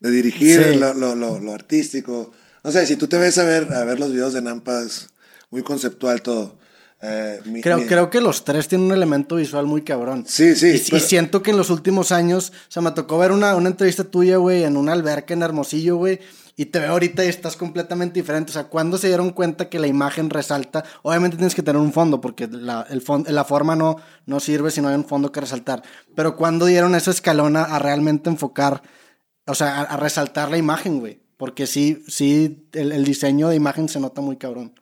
de 0.00 0.10
dirigir 0.10 0.62
Sí. 0.72 0.78
lo, 0.78 0.94
lo, 0.94 1.14
lo, 1.14 1.38
lo 1.40 1.52
artístico. 1.52 2.32
No 2.64 2.72
sé, 2.72 2.86
si 2.86 2.96
tú 2.96 3.06
te 3.06 3.18
ves 3.18 3.38
a 3.38 3.44
ver, 3.44 3.72
a 3.72 3.84
ver 3.84 3.98
los 4.00 4.12
videos 4.12 4.32
de 4.32 4.42
Nampa, 4.42 4.82
es 4.82 5.08
muy 5.50 5.62
conceptual 5.62 6.22
todo. 6.22 6.58
Eh, 7.02 7.40
mi- 7.44 7.60
Creo, 7.60 7.78
mi- 7.78 7.86
creo 7.86 8.08
que 8.10 8.20
los 8.20 8.44
tres 8.44 8.68
tienen 8.68 8.86
un 8.86 8.92
elemento 8.94 9.36
visual 9.36 9.66
muy 9.66 9.82
cabrón. 9.82 10.24
Sí, 10.26 10.54
sí, 10.56 10.68
Y, 10.68 10.74
y 10.76 10.90
pero- 10.90 11.00
siento 11.04 11.42
que 11.42 11.50
en 11.50 11.58
los 11.58 11.70
últimos 11.70 12.10
años, 12.12 12.50
o 12.68 12.70
sea, 12.70 12.82
me 12.82 12.90
tocó 12.92 13.18
ver 13.18 13.32
una, 13.32 13.54
una 13.54 13.68
entrevista 13.68 14.04
tuya, 14.04 14.38
güey, 14.38 14.64
en 14.64 14.76
una 14.76 14.92
alberca 14.92 15.34
en 15.34 15.42
Hermosillo, 15.42 15.96
güey, 15.96 16.20
y 16.58 16.64
te 16.66 16.78
veo 16.78 16.92
ahorita 16.92 17.22
y 17.22 17.28
estás 17.28 17.54
completamente 17.54 18.18
diferente. 18.18 18.50
O 18.50 18.54
sea, 18.54 18.64
¿cuándo 18.64 18.96
se 18.96 19.08
dieron 19.08 19.30
cuenta 19.30 19.68
que 19.68 19.78
la 19.78 19.88
imagen 19.88 20.30
resalta? 20.30 20.84
Obviamente 21.02 21.36
tienes 21.36 21.54
que 21.54 21.62
tener 21.62 21.80
un 21.80 21.92
fondo, 21.92 22.22
porque 22.22 22.48
la, 22.50 22.86
el 22.88 23.04
fon- 23.04 23.28
la 23.28 23.44
forma 23.44 23.76
no, 23.76 23.96
no 24.24 24.40
sirve 24.40 24.70
si 24.70 24.80
no 24.80 24.88
hay 24.88 24.94
un 24.94 25.04
fondo 25.04 25.30
que 25.30 25.42
resaltar. 25.42 25.82
Pero 26.14 26.34
¿cuándo 26.34 26.64
dieron 26.64 26.94
ese 26.94 27.10
escalón 27.10 27.56
a, 27.58 27.64
a 27.64 27.78
realmente 27.78 28.30
enfocar, 28.30 28.80
o 29.46 29.54
sea, 29.54 29.80
a, 29.80 29.82
a 29.82 29.96
resaltar 29.98 30.50
la 30.50 30.56
imagen, 30.56 30.98
güey? 31.00 31.20
Porque 31.36 31.66
sí, 31.66 32.02
sí, 32.08 32.66
el, 32.72 32.92
el 32.92 33.04
diseño 33.04 33.48
de 33.50 33.56
imagen 33.56 33.90
se 33.90 34.00
nota 34.00 34.22
muy 34.22 34.38
cabrón. 34.38 34.72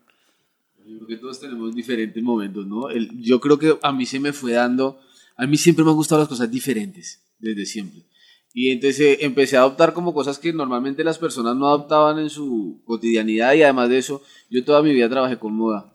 Yo 0.87 0.97
creo 0.99 1.07
que 1.09 1.17
todos 1.17 1.41
tenemos 1.41 1.75
diferentes 1.75 2.23
momentos, 2.23 2.67
¿no? 2.67 2.91
El- 2.91 3.11
yo 3.21 3.41
creo 3.41 3.59
que 3.59 3.79
a 3.83 3.93
mí 3.93 4.05
se 4.07 4.21
me 4.21 4.33
fue 4.33 4.53
dando, 4.53 4.99
a 5.37 5.47
mí 5.47 5.57
siempre 5.57 5.85
me 5.85 5.91
han 5.91 5.97
gustado 5.97 6.21
las 6.21 6.29
cosas 6.29 6.51
diferentes, 6.51 7.21
desde 7.39 7.65
siempre. 7.67 8.03
Y 8.53 8.71
entonces 8.71 9.01
eh, 9.01 9.19
empecé 9.23 9.57
a 9.57 9.61
adoptar 9.61 9.93
como 9.95 10.15
cosas 10.15 10.39
que 10.39 10.53
normalmente 10.53 11.03
las 11.03 11.19
personas 11.19 11.57
no 11.57 11.67
adoptaban 11.67 12.19
en 12.21 12.31
su 12.31 12.81
cotidianidad 12.85 13.55
y 13.55 13.63
además 13.63 13.89
de 13.89 13.99
eso, 13.99 14.23
yo 14.51 14.63
toda 14.65 14.83
mi 14.83 14.93
vida 14.93 15.09
trabajé 15.09 15.39
con 15.39 15.55
moda. 15.55 15.91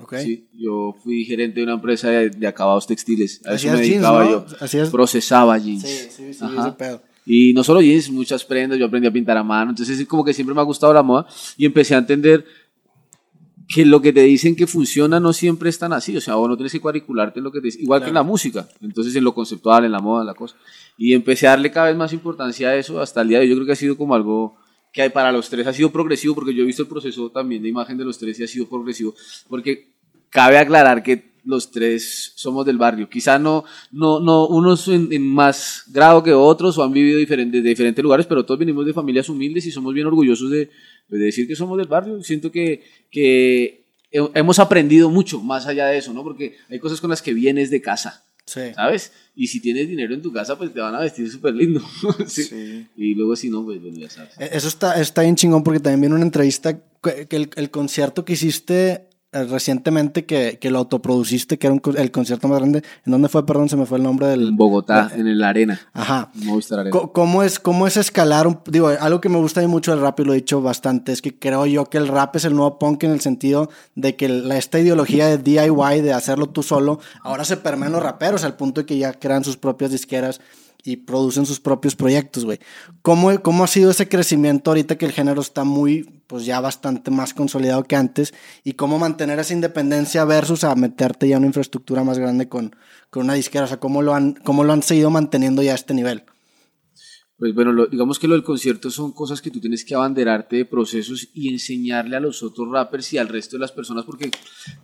¿Ok? 0.00 0.14
Sí, 0.22 0.46
yo 0.52 0.94
fui 1.02 1.24
gerente 1.24 1.60
de 1.60 1.64
una 1.64 1.74
empresa 1.74 2.08
de, 2.10 2.28
de 2.30 2.46
acabados 2.46 2.86
textiles. 2.86 3.40
A 3.44 3.54
eso 3.54 3.68
Hacías 3.68 3.74
me 3.74 3.78
jeans, 3.80 3.90
dedicaba 3.94 4.24
¿no? 4.24 4.30
yo. 4.30 4.46
Hacías- 4.60 4.90
Procesaba 4.90 5.56
jeans. 5.58 5.82
Sí, 5.82 6.06
sí, 6.10 6.34
sí, 6.34 6.44
Ajá. 6.44 6.62
ese 6.68 6.72
pedo. 6.76 7.02
Y 7.26 7.52
no 7.54 7.64
solo 7.64 7.80
jeans, 7.80 8.10
muchas 8.10 8.44
prendas, 8.44 8.78
yo 8.78 8.86
aprendí 8.86 9.08
a 9.08 9.12
pintar 9.12 9.36
a 9.36 9.42
mano, 9.42 9.70
entonces 9.70 9.98
es 9.98 10.06
como 10.06 10.24
que 10.24 10.34
siempre 10.34 10.54
me 10.54 10.60
ha 10.60 10.64
gustado 10.64 10.92
la 10.92 11.02
moda 11.02 11.26
y 11.56 11.64
empecé 11.64 11.94
a 11.94 11.98
entender 11.98 12.44
que 13.74 13.84
lo 13.84 14.00
que 14.00 14.12
te 14.12 14.22
dicen 14.22 14.54
que 14.54 14.68
funciona 14.68 15.18
no 15.18 15.32
siempre 15.32 15.68
es 15.68 15.80
tan 15.80 15.92
así, 15.92 16.16
o 16.16 16.20
sea, 16.20 16.36
vos 16.36 16.48
no 16.48 16.56
tienes 16.56 16.70
que 16.70 16.80
cuadricularte 16.80 17.40
en 17.40 17.44
lo 17.44 17.50
que 17.50 17.60
te 17.60 17.66
dicen, 17.66 17.82
igual 17.82 18.02
que 18.02 18.06
en 18.06 18.14
la 18.14 18.22
música, 18.22 18.68
entonces 18.80 19.16
en 19.16 19.24
lo 19.24 19.34
conceptual, 19.34 19.84
en 19.84 19.90
la 19.90 19.98
moda, 19.98 20.20
en 20.20 20.28
la 20.28 20.34
cosa. 20.34 20.54
Y 20.96 21.12
empecé 21.12 21.48
a 21.48 21.50
darle 21.50 21.72
cada 21.72 21.88
vez 21.88 21.96
más 21.96 22.12
importancia 22.12 22.68
a 22.68 22.76
eso 22.76 23.00
hasta 23.00 23.22
el 23.22 23.28
día 23.28 23.38
de 23.38 23.44
hoy, 23.46 23.50
yo 23.50 23.56
creo 23.56 23.66
que 23.66 23.72
ha 23.72 23.76
sido 23.76 23.96
como 23.96 24.14
algo 24.14 24.56
que 24.92 25.10
para 25.10 25.32
los 25.32 25.50
tres 25.50 25.66
ha 25.66 25.72
sido 25.72 25.90
progresivo, 25.90 26.36
porque 26.36 26.54
yo 26.54 26.62
he 26.62 26.66
visto 26.66 26.82
el 26.82 26.88
proceso 26.88 27.32
también 27.32 27.64
de 27.64 27.68
imagen 27.68 27.98
de 27.98 28.04
los 28.04 28.16
tres 28.16 28.38
y 28.38 28.44
ha 28.44 28.46
sido 28.46 28.68
progresivo, 28.68 29.12
porque 29.48 29.88
cabe 30.30 30.56
aclarar 30.58 31.02
que 31.02 31.33
los 31.44 31.70
tres 31.70 32.32
somos 32.36 32.64
del 32.66 32.78
barrio. 32.78 33.08
Quizá 33.08 33.38
no, 33.38 33.64
no, 33.92 34.20
no 34.20 34.46
unos 34.48 34.88
en, 34.88 35.12
en 35.12 35.26
más 35.26 35.84
grado 35.88 36.22
que 36.22 36.32
otros 36.32 36.76
o 36.78 36.82
han 36.82 36.92
vivido 36.92 37.18
diferentes, 37.18 37.62
de 37.62 37.68
diferentes 37.68 38.02
lugares, 38.02 38.26
pero 38.26 38.44
todos 38.44 38.58
venimos 38.60 38.84
de 38.86 38.92
familias 38.92 39.28
humildes 39.28 39.66
y 39.66 39.70
somos 39.70 39.92
bien 39.94 40.06
orgullosos 40.06 40.50
de, 40.50 40.70
de 41.08 41.18
decir 41.18 41.46
que 41.46 41.56
somos 41.56 41.76
del 41.78 41.86
barrio. 41.88 42.22
Siento 42.22 42.50
que, 42.52 42.82
que 43.10 43.86
he- 44.10 44.30
hemos 44.34 44.58
aprendido 44.58 45.10
mucho 45.10 45.40
más 45.40 45.66
allá 45.66 45.86
de 45.86 45.98
eso, 45.98 46.12
¿no? 46.12 46.22
Porque 46.22 46.56
hay 46.68 46.78
cosas 46.78 47.00
con 47.00 47.10
las 47.10 47.22
que 47.22 47.34
vienes 47.34 47.70
de 47.70 47.80
casa. 47.80 48.24
Sí. 48.46 48.60
¿Sabes? 48.74 49.10
Y 49.34 49.46
si 49.46 49.58
tienes 49.60 49.88
dinero 49.88 50.12
en 50.12 50.20
tu 50.20 50.30
casa, 50.30 50.58
pues 50.58 50.70
te 50.72 50.78
van 50.80 50.94
a 50.94 51.00
vestir 51.00 51.30
súper 51.30 51.54
lindo. 51.54 51.80
¿sí? 52.26 52.42
Sí. 52.44 52.86
Y 52.94 53.14
luego 53.14 53.36
si 53.36 53.48
no, 53.48 53.64
pues 53.64 53.80
bueno, 53.80 53.96
ya 53.98 54.10
sabes. 54.10 54.38
E- 54.38 54.50
Eso 54.52 54.68
está, 54.68 55.00
está 55.00 55.22
bien 55.22 55.34
chingón 55.34 55.62
porque 55.64 55.80
también 55.80 56.00
vi 56.02 56.06
en 56.08 56.12
una 56.12 56.22
entrevista 56.24 56.78
que 57.02 57.26
el, 57.30 57.48
el 57.56 57.70
concierto 57.70 58.24
que 58.26 58.34
hiciste 58.34 59.08
recientemente, 59.44 60.24
que, 60.24 60.58
que 60.60 60.70
lo 60.70 60.78
autoproduciste, 60.78 61.58
que 61.58 61.66
era 61.66 61.74
un 61.74 61.82
el 61.96 62.10
concierto 62.10 62.48
más 62.48 62.58
grande. 62.60 62.82
¿En 63.04 63.12
dónde 63.12 63.28
fue? 63.28 63.44
Perdón, 63.44 63.68
se 63.68 63.76
me 63.76 63.84
fue 63.86 63.98
el 63.98 64.04
nombre 64.04 64.28
del... 64.28 64.52
Bogotá, 64.52 65.10
en 65.14 65.38
la 65.38 65.48
arena. 65.48 65.80
Ajá. 65.92 66.30
Movistar 66.34 66.78
Arena. 66.80 66.96
¿Cómo 67.12 67.42
es, 67.42 67.58
¿Cómo 67.58 67.86
es 67.86 67.96
escalar? 67.96 68.46
un- 68.46 68.60
digo, 68.66 68.88
algo 68.88 69.20
que 69.20 69.28
me 69.28 69.38
gusta 69.38 69.60
a 69.60 69.62
mí 69.64 69.68
mucho 69.68 69.90
del 69.90 70.00
rap 70.00 70.20
y 70.20 70.24
lo 70.24 70.32
he 70.32 70.36
dicho 70.36 70.62
bastante, 70.62 71.12
es 71.12 71.20
que 71.20 71.38
creo 71.38 71.66
yo 71.66 71.86
que 71.86 71.98
el 71.98 72.08
rap 72.08 72.36
es 72.36 72.44
el 72.44 72.54
nuevo 72.54 72.78
punk 72.78 73.02
en 73.04 73.10
el 73.10 73.20
sentido 73.20 73.68
de 73.94 74.14
que 74.16 74.28
la, 74.28 74.56
esta 74.56 74.78
ideología 74.78 75.26
de 75.26 75.38
DIY, 75.38 76.00
de 76.00 76.12
hacerlo 76.12 76.48
tú 76.48 76.62
solo, 76.62 77.00
ahora 77.22 77.44
se 77.44 77.56
permea 77.56 77.88
en 77.88 77.92
los 77.94 78.02
raperos 78.02 78.44
al 78.44 78.54
punto 78.56 78.80
de 78.82 78.86
que 78.86 78.98
ya 78.98 79.12
crean 79.12 79.44
sus 79.44 79.56
propias 79.56 79.90
disqueras 79.90 80.40
y 80.84 80.96
producen 80.96 81.46
sus 81.46 81.60
propios 81.60 81.96
proyectos, 81.96 82.44
güey. 82.44 82.60
¿Cómo, 83.00 83.40
¿Cómo 83.40 83.64
ha 83.64 83.66
sido 83.66 83.90
ese 83.90 84.08
crecimiento 84.08 84.70
ahorita 84.70 84.96
que 84.96 85.06
el 85.06 85.12
género 85.12 85.40
está 85.40 85.64
muy, 85.64 86.22
pues 86.26 86.44
ya 86.44 86.60
bastante 86.60 87.10
más 87.10 87.32
consolidado 87.32 87.84
que 87.84 87.96
antes? 87.96 88.34
¿Y 88.62 88.74
cómo 88.74 88.98
mantener 88.98 89.38
esa 89.38 89.54
independencia 89.54 90.24
versus 90.24 90.64
meterte 90.76 91.26
ya 91.26 91.36
en 91.36 91.42
una 91.42 91.48
infraestructura 91.48 92.04
más 92.04 92.18
grande 92.18 92.48
con, 92.48 92.76
con 93.08 93.24
una 93.24 93.34
disquera? 93.34 93.64
O 93.64 93.68
sea, 93.68 93.80
¿cómo 93.80 94.02
lo 94.02 94.14
han, 94.14 94.34
cómo 94.34 94.62
lo 94.62 94.74
han 94.74 94.82
seguido 94.82 95.10
manteniendo 95.10 95.62
ya 95.62 95.72
a 95.72 95.76
este 95.76 95.94
nivel? 95.94 96.24
Pues 97.36 97.52
bueno, 97.52 97.72
lo- 97.72 97.86
digamos 97.86 98.20
que 98.20 98.28
lo 98.28 98.34
del 98.34 98.44
concierto 98.44 98.90
son 98.90 99.10
cosas 99.12 99.42
que 99.42 99.50
tú 99.50 99.58
tienes 99.60 99.84
que 99.84 99.94
abanderarte 99.94 100.54
de 100.56 100.64
procesos 100.64 101.28
y 101.34 101.48
enseñarle 101.52 102.16
a 102.16 102.20
los 102.20 102.44
otros 102.44 102.68
rappers 102.70 103.12
y 103.12 103.18
al 103.18 103.26
resto 103.28 103.56
de 103.56 103.60
las 103.60 103.72
personas, 103.72 104.04
porque 104.04 104.30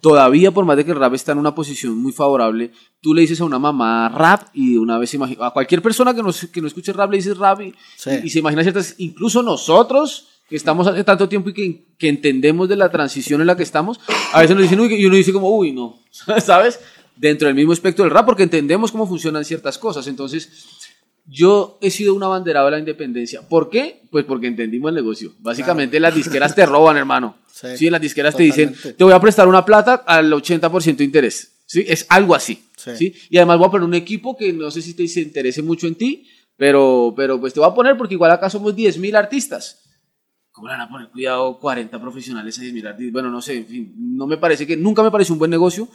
todavía, 0.01 0.51
por 0.51 0.65
más 0.65 0.77
de 0.77 0.85
que 0.85 0.91
el 0.91 0.97
rap 0.99 1.15
está 1.15 1.33
en 1.33 1.39
una 1.39 1.55
posición 1.55 1.97
muy 1.97 2.13
favorable, 2.13 2.73
tú 3.01 3.15
le 3.15 3.21
dices 3.23 3.41
a 3.41 3.45
una 3.45 3.59
mamá 3.61 4.09
rap 4.09 4.49
y 4.53 4.73
de 4.73 4.79
una 4.81 4.99
vez 4.99 5.15
imagina, 5.15 5.47
a 5.47 5.51
cualquier 5.53 5.81
persona 5.81 6.13
que 6.15 6.23
no, 6.23 6.31
que 6.53 6.61
no 6.61 6.67
escuche 6.67 6.93
rap 6.93 7.11
le 7.13 7.19
dices 7.19 7.37
rap 7.37 7.61
y, 7.61 7.75
Sí. 7.97 8.11
y- 8.23 8.27
y 8.27 8.31
se 8.31 8.41
imagina 8.41 8.63
ciertas, 8.63 8.95
incluso 8.99 9.43
nosotros 9.43 10.27
que 10.49 10.57
estamos 10.57 10.89
hace 10.89 11.05
tanto 11.05 11.29
tiempo 11.29 11.51
y 11.51 11.55
que, 11.55 11.85
que 11.97 12.09
entendemos 12.09 12.69
de 12.69 12.75
la 12.75 12.91
transición 12.91 13.41
en 13.41 13.47
la 13.47 13.57
que 13.57 13.63
estamos, 13.63 14.01
a 14.33 14.41
veces 14.41 14.57
nos 14.57 14.63
dicen, 14.65 14.81
uy, 14.81 14.93
y 14.95 15.07
uno 15.07 15.15
dice 15.15 15.33
como, 15.33 15.49
uy, 15.57 15.71
no, 15.71 16.01
¿sabes? 16.45 16.81
Dentro 17.15 17.47
del 17.47 17.55
mismo 17.55 17.73
espectro 17.75 18.03
del 18.05 18.13
rap, 18.13 18.25
porque 18.27 18.43
entendemos 18.43 18.91
cómo 18.91 19.07
funcionan 19.07 19.45
ciertas 19.45 19.77
cosas. 19.77 20.07
Entonces, 20.07 20.49
Yo 21.33 21.79
he 21.81 21.91
sido 21.91 22.15
un 22.15 22.23
abanderado 22.25 22.67
de 22.67 22.73
la 22.73 22.79
independencia. 22.81 23.49
¿Por 23.49 23.71
qué? 23.71 24.03
Pues 24.11 24.25
porque 24.25 24.49
entendimos 24.49 24.89
el 24.89 24.97
negocio. 24.97 25.33
Básicamente 25.39 26.01
las 26.01 26.13
disqueras 26.13 26.55
te 26.57 26.67
roban, 26.67 26.97
hermano. 26.97 27.37
Sí, 27.53 27.69
Sí, 27.77 27.91
las 27.91 28.01
disqueras 28.01 28.35
te 28.35 28.43
dicen, 28.43 28.71
totalmente. 28.71 28.99
te 28.99 29.05
voy 29.05 29.13
a 29.13 29.21
prestar 29.21 29.47
una 29.47 29.65
plata 29.65 30.03
al 30.07 30.33
80% 30.33 30.97
de 30.97 31.05
interés. 31.05 31.63
Sí, 31.67 31.85
es 31.87 32.05
algo 32.09 32.35
así. 32.35 32.65
Sí. 32.77 32.91
Sí. 32.97 33.15
Y 33.31 33.37
además 33.37 33.59
voy 33.59 33.69
a 33.69 33.71
poner 33.71 33.87
un 33.87 33.95
equipo 33.95 34.37
que 34.37 34.53
no 34.53 34.73
sé 34.73 34.83
si 34.83 34.95
te 34.95 35.07
se 35.07 35.21
interese 35.21 35.63
mucho 35.63 35.87
en 35.87 35.95
ti, 35.95 36.27
pero, 36.57 37.15
pero 37.17 37.39
pues 37.39 37.55
te 37.55 37.61
voy 37.61 37.71
a 37.71 37.75
poner 37.75 37.97
porque 37.97 38.15
igual 38.15 38.33
acá 38.33 38.51
somos 38.51 38.75
10.000 38.75 39.17
artistas. 39.17 39.85
¿Cómo 40.51 40.67
le 40.67 40.73
van 40.75 40.81
a 40.81 40.89
poner 40.89 41.11
cuidado 41.11 41.61
40 41.61 42.01
profesionales 42.01 42.59
a 42.59 42.63
10.000 42.63 42.89
artistas? 42.89 43.13
Bueno, 43.13 43.31
no 43.31 43.41
sé, 43.41 43.59
en 43.59 43.67
fin, 43.67 43.95
no 43.97 44.27
me 44.27 44.37
parece 44.37 44.67
que, 44.67 44.77
nunca 44.77 45.03
me 45.05 45.13
pareció 45.13 45.33
un 45.33 45.39
buen 45.39 45.51
negocio 45.51 45.89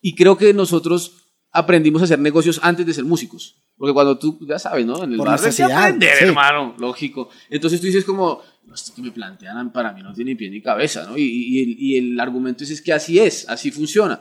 y 0.00 0.16
creo 0.16 0.36
que 0.36 0.52
nosotros 0.52 1.12
aprendimos 1.52 2.02
a 2.02 2.06
hacer 2.06 2.18
negocios 2.18 2.58
antes 2.62 2.84
de 2.86 2.92
ser 2.92 3.04
músicos. 3.04 3.62
Porque 3.80 3.94
cuando 3.94 4.18
tú, 4.18 4.38
ya 4.46 4.58
sabes, 4.58 4.84
¿no? 4.84 5.02
En 5.02 5.12
el 5.12 5.16
Por 5.16 5.28
barrio 5.28 5.46
necesidad, 5.46 5.84
aprender, 5.84 6.18
sí. 6.18 6.24
hermano, 6.26 6.74
lógico. 6.78 7.30
Entonces 7.48 7.80
tú 7.80 7.86
dices 7.86 8.04
como, 8.04 8.42
"No, 8.66 8.74
esto 8.74 8.92
que 8.94 9.00
me 9.00 9.10
plantean 9.10 9.72
para 9.72 9.94
mí 9.94 10.02
no 10.02 10.12
tiene 10.12 10.36
pie 10.36 10.50
ni 10.50 10.60
cabeza, 10.60 11.06
¿no? 11.08 11.16
Y, 11.16 11.22
y 11.22 11.62
el, 11.62 11.76
y 11.78 11.96
el 11.96 12.20
argumento 12.20 12.62
es, 12.62 12.68
es 12.72 12.82
que 12.82 12.92
así 12.92 13.18
es, 13.18 13.48
así 13.48 13.70
funciona. 13.70 14.20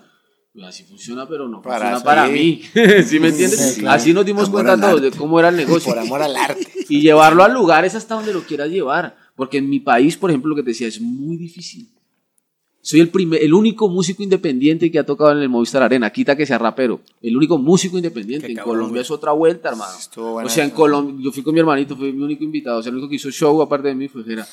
Pues 0.53 0.65
así 0.65 0.83
funciona, 0.85 1.27
pero 1.27 1.49
no 1.49 1.61
Para 1.61 1.91
funciona 1.91 2.03
para 2.05 2.27
mí. 2.29 2.61
¿Sí 3.05 3.19
me 3.19 3.27
entiendes? 3.27 3.73
Sí, 3.75 3.81
claro. 3.81 3.97
Así 3.97 4.13
nos 4.13 4.25
dimos 4.25 4.47
Amor 4.47 4.63
cuenta 4.63 4.79
todos 4.89 5.01
de 5.01 5.11
cómo 5.11 5.37
era 5.41 5.49
el 5.49 5.57
negocio. 5.57 5.91
Por 5.93 5.99
amor 5.99 6.21
al 6.21 6.37
arte. 6.37 6.65
Y 6.87 7.01
llevarlo 7.01 7.43
al 7.43 7.53
lugar 7.53 7.83
es 7.83 7.95
hasta 7.95 8.15
donde 8.15 8.31
lo 8.31 8.43
quieras 8.43 8.69
llevar. 8.69 9.17
Porque 9.35 9.57
en 9.57 9.69
mi 9.69 9.81
país, 9.81 10.15
por 10.15 10.31
ejemplo, 10.31 10.51
lo 10.51 10.55
que 10.55 10.63
te 10.63 10.69
decía, 10.69 10.87
es 10.87 11.01
muy 11.01 11.35
difícil. 11.35 11.89
Soy 12.81 13.01
el, 13.01 13.09
primer, 13.09 13.43
el 13.43 13.53
único 13.53 13.89
músico 13.89 14.23
independiente 14.23 14.89
que 14.89 14.99
ha 14.99 15.05
tocado 15.05 15.31
en 15.33 15.39
el 15.39 15.49
Movistar 15.49 15.83
Arena, 15.83 16.09
quita 16.11 16.35
que 16.35 16.45
sea 16.45 16.57
rapero. 16.57 17.01
El 17.21 17.35
único 17.35 17.57
músico 17.57 17.97
independiente. 17.97 18.47
Qué 18.47 18.53
En 18.53 18.57
cabrón, 18.57 18.75
Colombia 18.75 18.93
güey. 18.93 19.01
es 19.01 19.11
otra 19.11 19.31
vuelta, 19.33 19.69
hermano. 19.69 19.91
O 20.15 20.49
sea, 20.49 20.63
en. 20.63 20.71
Colombia, 20.71 21.15
yo 21.25 21.31
fui 21.31 21.43
con 21.43 21.53
mi 21.53 21.59
hermanito, 21.59 21.95
fue 21.97 22.13
mi 22.13 22.23
único 22.23 22.43
invitado. 22.43 22.79
O 22.79 22.81
sea, 22.81 22.89
el 22.89 22.95
único 22.95 23.09
que 23.09 23.17
hizo 23.17 23.29
show 23.31 23.61
aparte 23.61 23.89
de 23.89 23.95
mí 23.95 24.07
fue 24.07 24.23
Jera. 24.23 24.47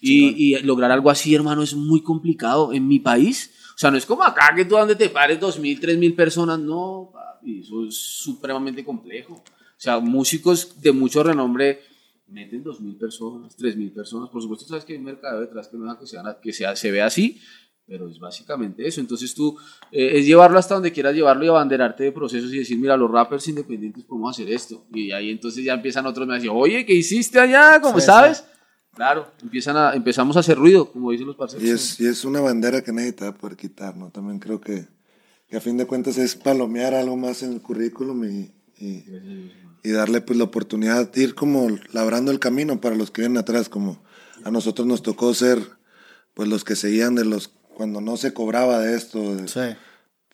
Y, 0.00 0.54
y 0.56 0.62
lograr 0.62 0.90
algo 0.90 1.10
así, 1.10 1.34
hermano, 1.34 1.62
es 1.62 1.74
muy 1.74 2.02
complicado. 2.02 2.72
En 2.72 2.86
mi 2.86 2.98
país, 2.98 3.52
o 3.74 3.78
sea, 3.78 3.90
no 3.90 3.96
es 3.96 4.06
como 4.06 4.24
acá 4.24 4.52
que 4.56 4.64
tú 4.64 4.74
donde 4.74 4.96
te 4.96 5.08
pares 5.08 5.38
dos 5.38 5.58
mil, 5.58 5.78
tres 5.78 5.98
mil 5.98 6.14
personas. 6.14 6.58
No, 6.58 7.10
papi, 7.12 7.60
eso 7.60 7.84
es 7.84 7.96
supremamente 7.96 8.84
complejo. 8.84 9.34
O 9.34 9.80
sea, 9.80 10.00
músicos 10.00 10.80
de 10.80 10.90
mucho 10.90 11.22
renombre 11.22 11.80
meten 12.28 12.62
dos 12.62 12.80
mil 12.80 12.96
personas, 12.96 13.56
tres 13.56 13.76
mil 13.76 13.90
personas. 13.92 14.28
Por 14.30 14.42
supuesto, 14.42 14.66
sabes 14.66 14.84
que 14.84 14.92
hay 14.92 14.98
un 14.98 15.04
mercado 15.04 15.40
detrás 15.40 15.68
que 15.68 15.76
no 15.76 15.84
deja 15.84 15.98
que, 15.98 16.06
sea, 16.06 16.38
que 16.42 16.52
sea, 16.52 16.76
se 16.76 16.90
vea 16.90 17.06
así, 17.06 17.40
pero 17.88 18.08
es 18.08 18.18
básicamente 18.18 18.86
eso. 18.86 19.00
Entonces 19.00 19.34
tú 19.34 19.56
eh, 19.90 20.18
es 20.18 20.26
llevarlo 20.26 20.58
hasta 20.58 20.74
donde 20.74 20.92
quieras 20.92 21.14
llevarlo 21.14 21.44
y 21.44 21.48
abanderarte 21.48 22.04
de 22.04 22.12
procesos 22.12 22.52
y 22.52 22.58
decir, 22.58 22.78
mira, 22.78 22.96
los 22.96 23.10
rappers 23.10 23.48
independientes 23.48 24.04
podemos 24.04 24.36
hacer 24.36 24.52
esto. 24.52 24.84
Y 24.92 25.10
ahí 25.10 25.30
entonces 25.30 25.64
ya 25.64 25.74
empiezan 25.74 26.06
otros 26.06 26.28
me 26.28 26.34
decir, 26.34 26.50
oye, 26.52 26.84
¿qué 26.84 26.92
hiciste 26.92 27.40
allá? 27.40 27.80
¿Cómo 27.80 27.98
Sí, 27.98 28.06
sabes? 28.06 28.44
Claro, 28.94 29.30
empiezan 29.42 29.76
a, 29.76 29.92
empezamos 29.94 30.36
a 30.36 30.40
hacer 30.40 30.58
ruido, 30.58 30.90
como 30.90 31.10
dicen 31.12 31.26
los 31.26 31.36
parceros. 31.36 31.64
Y 31.64 31.70
es, 31.70 32.00
y 32.00 32.06
es 32.06 32.24
una 32.24 32.40
bandera 32.40 32.82
que 32.82 32.92
nadie 32.92 33.12
te 33.12 33.24
va 33.24 33.30
a 33.30 33.34
poder 33.34 33.56
quitar, 33.56 33.96
¿no? 33.96 34.10
También 34.10 34.38
creo 34.38 34.60
que, 34.60 34.88
que 35.48 35.56
a 35.56 35.60
fin 35.60 35.76
de 35.76 35.86
cuentas 35.86 36.18
es 36.18 36.34
palomear 36.34 36.94
algo 36.94 37.16
más 37.16 37.42
en 37.42 37.52
el 37.52 37.62
currículum 37.62 38.24
y, 38.24 38.52
y, 38.76 39.04
y 39.82 39.90
darle 39.90 40.20
pues 40.20 40.36
la 40.36 40.44
oportunidad 40.44 41.10
de 41.10 41.22
ir 41.22 41.34
como 41.34 41.68
labrando 41.92 42.32
el 42.32 42.40
camino 42.40 42.80
para 42.80 42.96
los 42.96 43.10
que 43.10 43.22
vienen 43.22 43.38
atrás, 43.38 43.68
como 43.68 44.02
a 44.44 44.50
nosotros 44.50 44.86
nos 44.86 45.02
tocó 45.02 45.32
ser 45.32 45.78
pues 46.34 46.48
los 46.48 46.64
que 46.64 46.76
seguían 46.76 47.14
de 47.14 47.24
los 47.24 47.52
cuando 47.78 48.00
no 48.00 48.16
se 48.16 48.34
cobraba 48.34 48.80
de 48.80 48.96
esto, 48.96 49.36
de- 49.36 49.46
Sí. 49.46 49.76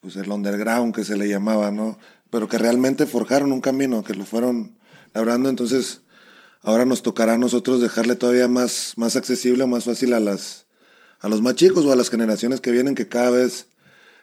pues 0.01 0.17
el 0.17 0.31
underground 0.31 0.95
que 0.95 1.05
se 1.05 1.15
le 1.19 1.29
llamaba, 1.29 1.71
¿no? 1.71 1.99
Pero 2.31 2.49
que 2.49 2.57
realmente 2.57 3.05
forjaron 3.05 3.53
un 3.53 3.61
camino, 3.61 4.03
que 4.03 4.15
lo 4.15 4.25
fueron 4.25 4.79
labrando, 5.13 5.51
entonces 5.51 6.01
ahora 6.63 6.87
nos 6.87 7.03
tocará 7.03 7.35
a 7.35 7.39
nosotros 7.39 7.83
dejarle 7.83 8.17
todavía 8.17 8.49
más, 8.49 8.95
más 8.97 9.15
accesible, 9.17 9.67
más 9.67 9.85
fácil 9.85 10.15
a 10.15 10.21
las 10.21 10.65
a 11.21 11.29
los 11.29 11.41
más 11.43 11.55
chicos 11.55 11.85
o 11.85 11.93
a 11.93 11.97
las 11.97 12.09
generaciones 12.11 12.61
que 12.63 12.71
vienen 12.71 12.95
que 12.95 13.09
cada 13.09 13.29
vez 13.31 13.67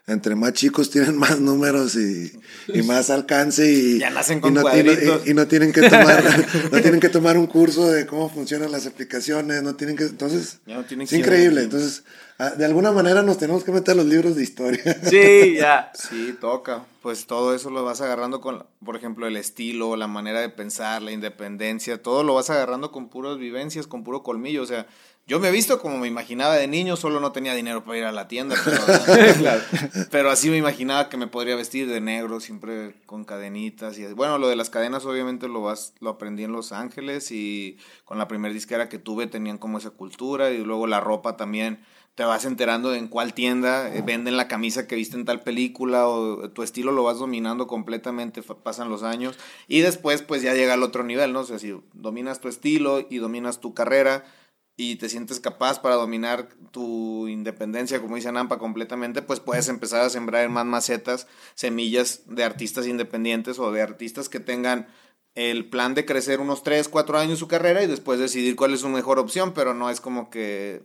entre 0.07 0.35
más 0.35 0.53
chicos 0.53 0.89
tienen 0.89 1.15
más 1.17 1.39
números 1.39 1.95
y, 1.95 2.31
y 2.67 2.81
más 2.81 3.09
alcance 3.09 3.71
y, 3.71 3.99
Ya 3.99 4.09
nacen 4.09 4.39
y 4.39 4.41
con 4.41 4.53
no 4.55 4.63
tienen, 4.63 4.95
cuadritos. 4.95 5.27
y, 5.27 5.31
y 5.31 5.33
no 5.33 5.47
tienen 5.47 5.71
que 5.71 5.81
tomar 5.89 6.23
no 6.71 6.81
tienen 6.81 6.99
que 6.99 7.09
tomar 7.09 7.37
un 7.37 7.47
curso 7.47 7.89
de 7.89 8.05
cómo 8.07 8.29
funcionan 8.29 8.71
las 8.71 8.87
aplicaciones 8.87 9.61
no 9.63 9.75
tienen 9.75 9.95
que 9.95 10.03
entonces 10.05 10.59
Ya 10.65 10.75
no 10.75 10.85
tienen 10.85 11.03
es 11.05 11.09
que- 11.11 11.17
increíble 11.17 11.61
entonces 11.61 12.03
ah, 12.39 12.49
de 12.49 12.65
alguna 12.65 12.91
manera 12.91 13.21
nos 13.21 13.37
tenemos 13.37 13.63
que 13.63 13.71
meter 13.71 13.93
a 13.93 13.95
los 13.97 14.05
libros 14.05 14.35
de 14.35 14.43
historia 14.43 14.81
Sí, 15.07 15.55
ya. 15.57 15.91
Sí, 16.09 16.35
toca. 16.39 16.83
Pues 17.01 17.25
todo 17.25 17.55
eso 17.55 17.71
lo 17.71 17.83
vas 17.83 17.99
agarrando 18.01 18.41
con, 18.41 18.63
por 18.85 18.95
ejemplo, 18.95 19.25
el 19.25 19.35
estilo, 19.35 19.95
la 19.95 20.05
manera 20.05 20.39
de 20.39 20.49
pensar, 20.49 21.01
la 21.01 21.11
independencia, 21.11 21.99
todo 21.99 22.23
lo 22.23 22.35
vas 22.35 22.51
agarrando 22.51 22.91
con 22.91 23.09
puras 23.09 23.39
vivencias, 23.39 23.87
con 23.87 24.03
puro 24.03 24.21
colmillo. 24.21 24.61
O 24.61 24.67
sea, 24.67 24.85
yo 25.27 25.39
me 25.39 25.47
he 25.47 25.51
visto 25.51 25.79
como 25.79 25.97
me 25.97 26.07
imaginaba 26.07 26.55
de 26.55 26.67
niño, 26.67 26.97
solo 26.97 27.19
no 27.19 27.31
tenía 27.31 27.53
dinero 27.53 27.83
para 27.85 27.97
ir 27.97 28.03
a 28.05 28.11
la 28.11 28.27
tienda, 28.27 28.55
pero, 29.05 29.61
pero 30.09 30.29
así 30.31 30.49
me 30.49 30.57
imaginaba 30.57 31.09
que 31.09 31.17
me 31.17 31.27
podría 31.27 31.55
vestir 31.55 31.87
de 31.87 32.01
negro, 32.01 32.39
siempre 32.39 32.95
con 33.05 33.23
cadenitas. 33.23 33.97
y 33.97 34.05
Bueno, 34.13 34.37
lo 34.37 34.49
de 34.49 34.55
las 34.55 34.69
cadenas 34.69 35.05
obviamente 35.05 35.47
lo, 35.47 35.61
vas, 35.61 35.93
lo 35.99 36.09
aprendí 36.09 36.43
en 36.43 36.51
Los 36.51 36.71
Ángeles 36.71 37.31
y 37.31 37.77
con 38.03 38.17
la 38.17 38.27
primer 38.27 38.51
disquera 38.51 38.89
que 38.89 38.97
tuve 38.97 39.27
tenían 39.27 39.57
como 39.57 39.77
esa 39.77 39.91
cultura 39.91 40.51
y 40.51 40.57
luego 40.57 40.87
la 40.87 40.99
ropa 40.99 41.37
también 41.37 41.79
te 42.15 42.25
vas 42.25 42.43
enterando 42.43 42.91
de 42.91 42.97
en 42.97 43.07
cuál 43.07 43.33
tienda 43.33 43.93
eh, 43.93 44.01
venden 44.01 44.35
la 44.35 44.47
camisa 44.47 44.85
que 44.85 44.95
viste 44.95 45.15
en 45.15 45.23
tal 45.23 45.41
película 45.41 46.07
o 46.07 46.49
tu 46.49 46.61
estilo 46.61 46.91
lo 46.91 47.03
vas 47.03 47.19
dominando 47.19 47.67
completamente, 47.67 48.43
pasan 48.43 48.89
los 48.89 49.03
años 49.03 49.39
y 49.67 49.79
después 49.79 50.21
pues 50.21 50.41
ya 50.41 50.53
llega 50.53 50.73
al 50.73 50.83
otro 50.83 51.03
nivel, 51.03 51.31
¿no? 51.31 51.39
O 51.39 51.45
sea, 51.45 51.57
si 51.57 51.73
dominas 51.93 52.41
tu 52.41 52.49
estilo 52.49 53.07
y 53.09 53.17
dominas 53.17 53.61
tu 53.61 53.73
carrera 53.73 54.25
y 54.77 54.95
te 54.95 55.09
sientes 55.09 55.39
capaz 55.39 55.81
para 55.81 55.95
dominar 55.95 56.49
tu 56.71 57.27
independencia, 57.27 58.01
como 58.01 58.15
dice 58.15 58.31
Nampa, 58.31 58.57
completamente, 58.57 59.21
pues 59.21 59.39
puedes 59.39 59.67
empezar 59.67 60.01
a 60.01 60.09
sembrar 60.09 60.43
en 60.43 60.51
más 60.51 60.65
macetas 60.65 61.27
semillas 61.55 62.23
de 62.25 62.43
artistas 62.43 62.87
independientes 62.87 63.59
o 63.59 63.71
de 63.71 63.81
artistas 63.81 64.29
que 64.29 64.39
tengan 64.39 64.87
el 65.35 65.69
plan 65.69 65.93
de 65.93 66.05
crecer 66.05 66.39
unos 66.39 66.63
3, 66.63 66.89
4 66.89 67.17
años 67.17 67.39
su 67.39 67.47
carrera 67.47 67.83
y 67.83 67.87
después 67.87 68.19
decidir 68.19 68.55
cuál 68.55 68.73
es 68.73 68.81
su 68.81 68.89
mejor 68.89 69.19
opción, 69.19 69.53
pero 69.53 69.73
no 69.73 69.89
es 69.89 70.01
como 70.01 70.29
que 70.29 70.83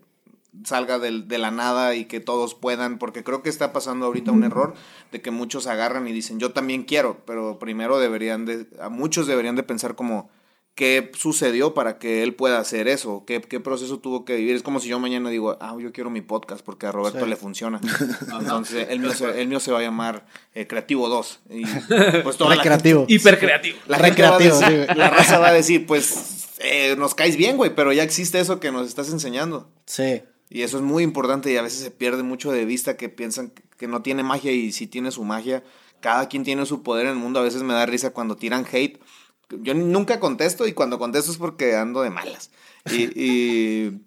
salga 0.64 0.98
del- 0.98 1.28
de, 1.28 1.38
la 1.38 1.50
nada 1.50 1.94
y 1.94 2.06
que 2.06 2.20
todos 2.20 2.54
puedan, 2.54 2.98
porque 2.98 3.22
creo 3.24 3.42
que 3.42 3.50
está 3.50 3.72
pasando 3.72 4.06
ahorita 4.06 4.32
un 4.32 4.44
error 4.44 4.74
de 5.12 5.20
que 5.20 5.30
muchos 5.30 5.66
agarran 5.66 6.08
y 6.08 6.12
dicen, 6.12 6.38
yo 6.38 6.52
también 6.52 6.84
quiero, 6.84 7.22
pero 7.26 7.58
primero 7.58 7.98
deberían 7.98 8.46
de, 8.46 8.66
a 8.80 8.88
muchos 8.88 9.26
deberían 9.26 9.56
de 9.56 9.62
pensar 9.64 9.96
como, 9.96 10.30
¿qué 10.76 11.10
sucedió 11.16 11.74
para 11.74 11.98
que 11.98 12.22
él 12.22 12.34
pueda 12.34 12.58
hacer 12.60 12.86
eso? 12.86 13.24
¿Qué, 13.26 13.40
qué 13.40 13.58
proceso 13.58 13.98
tuvo 13.98 14.24
que 14.24 14.36
vivir? 14.36 14.54
Es 14.54 14.62
como 14.62 14.78
si 14.78 14.88
yo 14.88 15.00
mañana 15.00 15.28
digo, 15.30 15.56
ah, 15.60 15.74
yo 15.80 15.90
quiero 15.90 16.10
mi 16.10 16.20
podcast 16.20 16.64
porque 16.64 16.86
a 16.86 16.92
Roberto 16.92 17.24
Sí. 17.24 17.28
le 17.28 17.34
funciona. 17.36 17.80
Entonces, 18.40 18.86
el 18.90 19.00
mío, 19.00 19.12
se, 19.12 19.40
el 19.40 19.48
mío 19.48 19.58
se 19.58 19.72
va 19.72 19.78
a 19.80 19.82
llamar 19.82 20.26
eh, 20.54 20.66
Creativo 20.68 21.08
2. 21.08 21.40
Y, 21.50 21.64
pues, 22.22 22.36
toda 22.36 22.50
la 22.50 22.56
Recreativo. 22.56 23.06
Hipercreativo. 23.08 23.78
la 23.88 23.98
Recreativo, 23.98 24.54
decir- 24.60 24.96
la 24.96 25.10
raza 25.10 25.38
va 25.38 25.48
a 25.48 25.52
decir, 25.52 25.86
pues 25.86 26.46
eh, 26.58 26.94
nos 26.96 27.14
caes 27.14 27.36
bien, 27.36 27.56
güey, 27.56 27.74
pero 27.74 27.92
ya 27.92 28.02
existe 28.02 28.38
eso 28.38 28.60
que 28.60 28.70
nos 28.70 28.86
estás 28.86 29.10
enseñando. 29.10 29.68
Sí. 29.86 30.22
Y 30.48 30.62
eso 30.62 30.76
es 30.76 30.82
muy 30.84 31.02
importante 31.02 31.50
y 31.50 31.56
a 31.56 31.62
veces 31.62 31.80
se 31.80 31.90
pierde 31.90 32.22
mucho 32.22 32.52
de 32.52 32.64
vista 32.64 32.96
que 32.96 33.08
piensan 33.08 33.52
que 33.78 33.88
no 33.88 34.02
tiene 34.02 34.22
magia 34.22 34.52
y 34.52 34.70
sí 34.72 34.86
tiene 34.86 35.10
su 35.10 35.24
magia. 35.24 35.64
Cada 36.00 36.28
quien 36.28 36.44
tiene 36.44 36.66
su 36.66 36.82
poder 36.82 37.06
en 37.06 37.12
el 37.12 37.18
mundo. 37.18 37.40
A 37.40 37.42
veces 37.42 37.62
me 37.62 37.72
da 37.74 37.84
risa 37.86 38.10
cuando 38.10 38.36
tiran 38.36 38.64
hate. 38.70 39.00
Yo 39.50 39.74
nunca 39.74 40.20
contesto 40.20 40.66
y 40.66 40.72
cuando 40.72 40.98
contesto 40.98 41.30
es 41.30 41.38
porque 41.38 41.76
ando 41.76 42.02
de 42.02 42.10
malas. 42.10 42.50
Y, 42.90 43.04
y, 43.20 44.02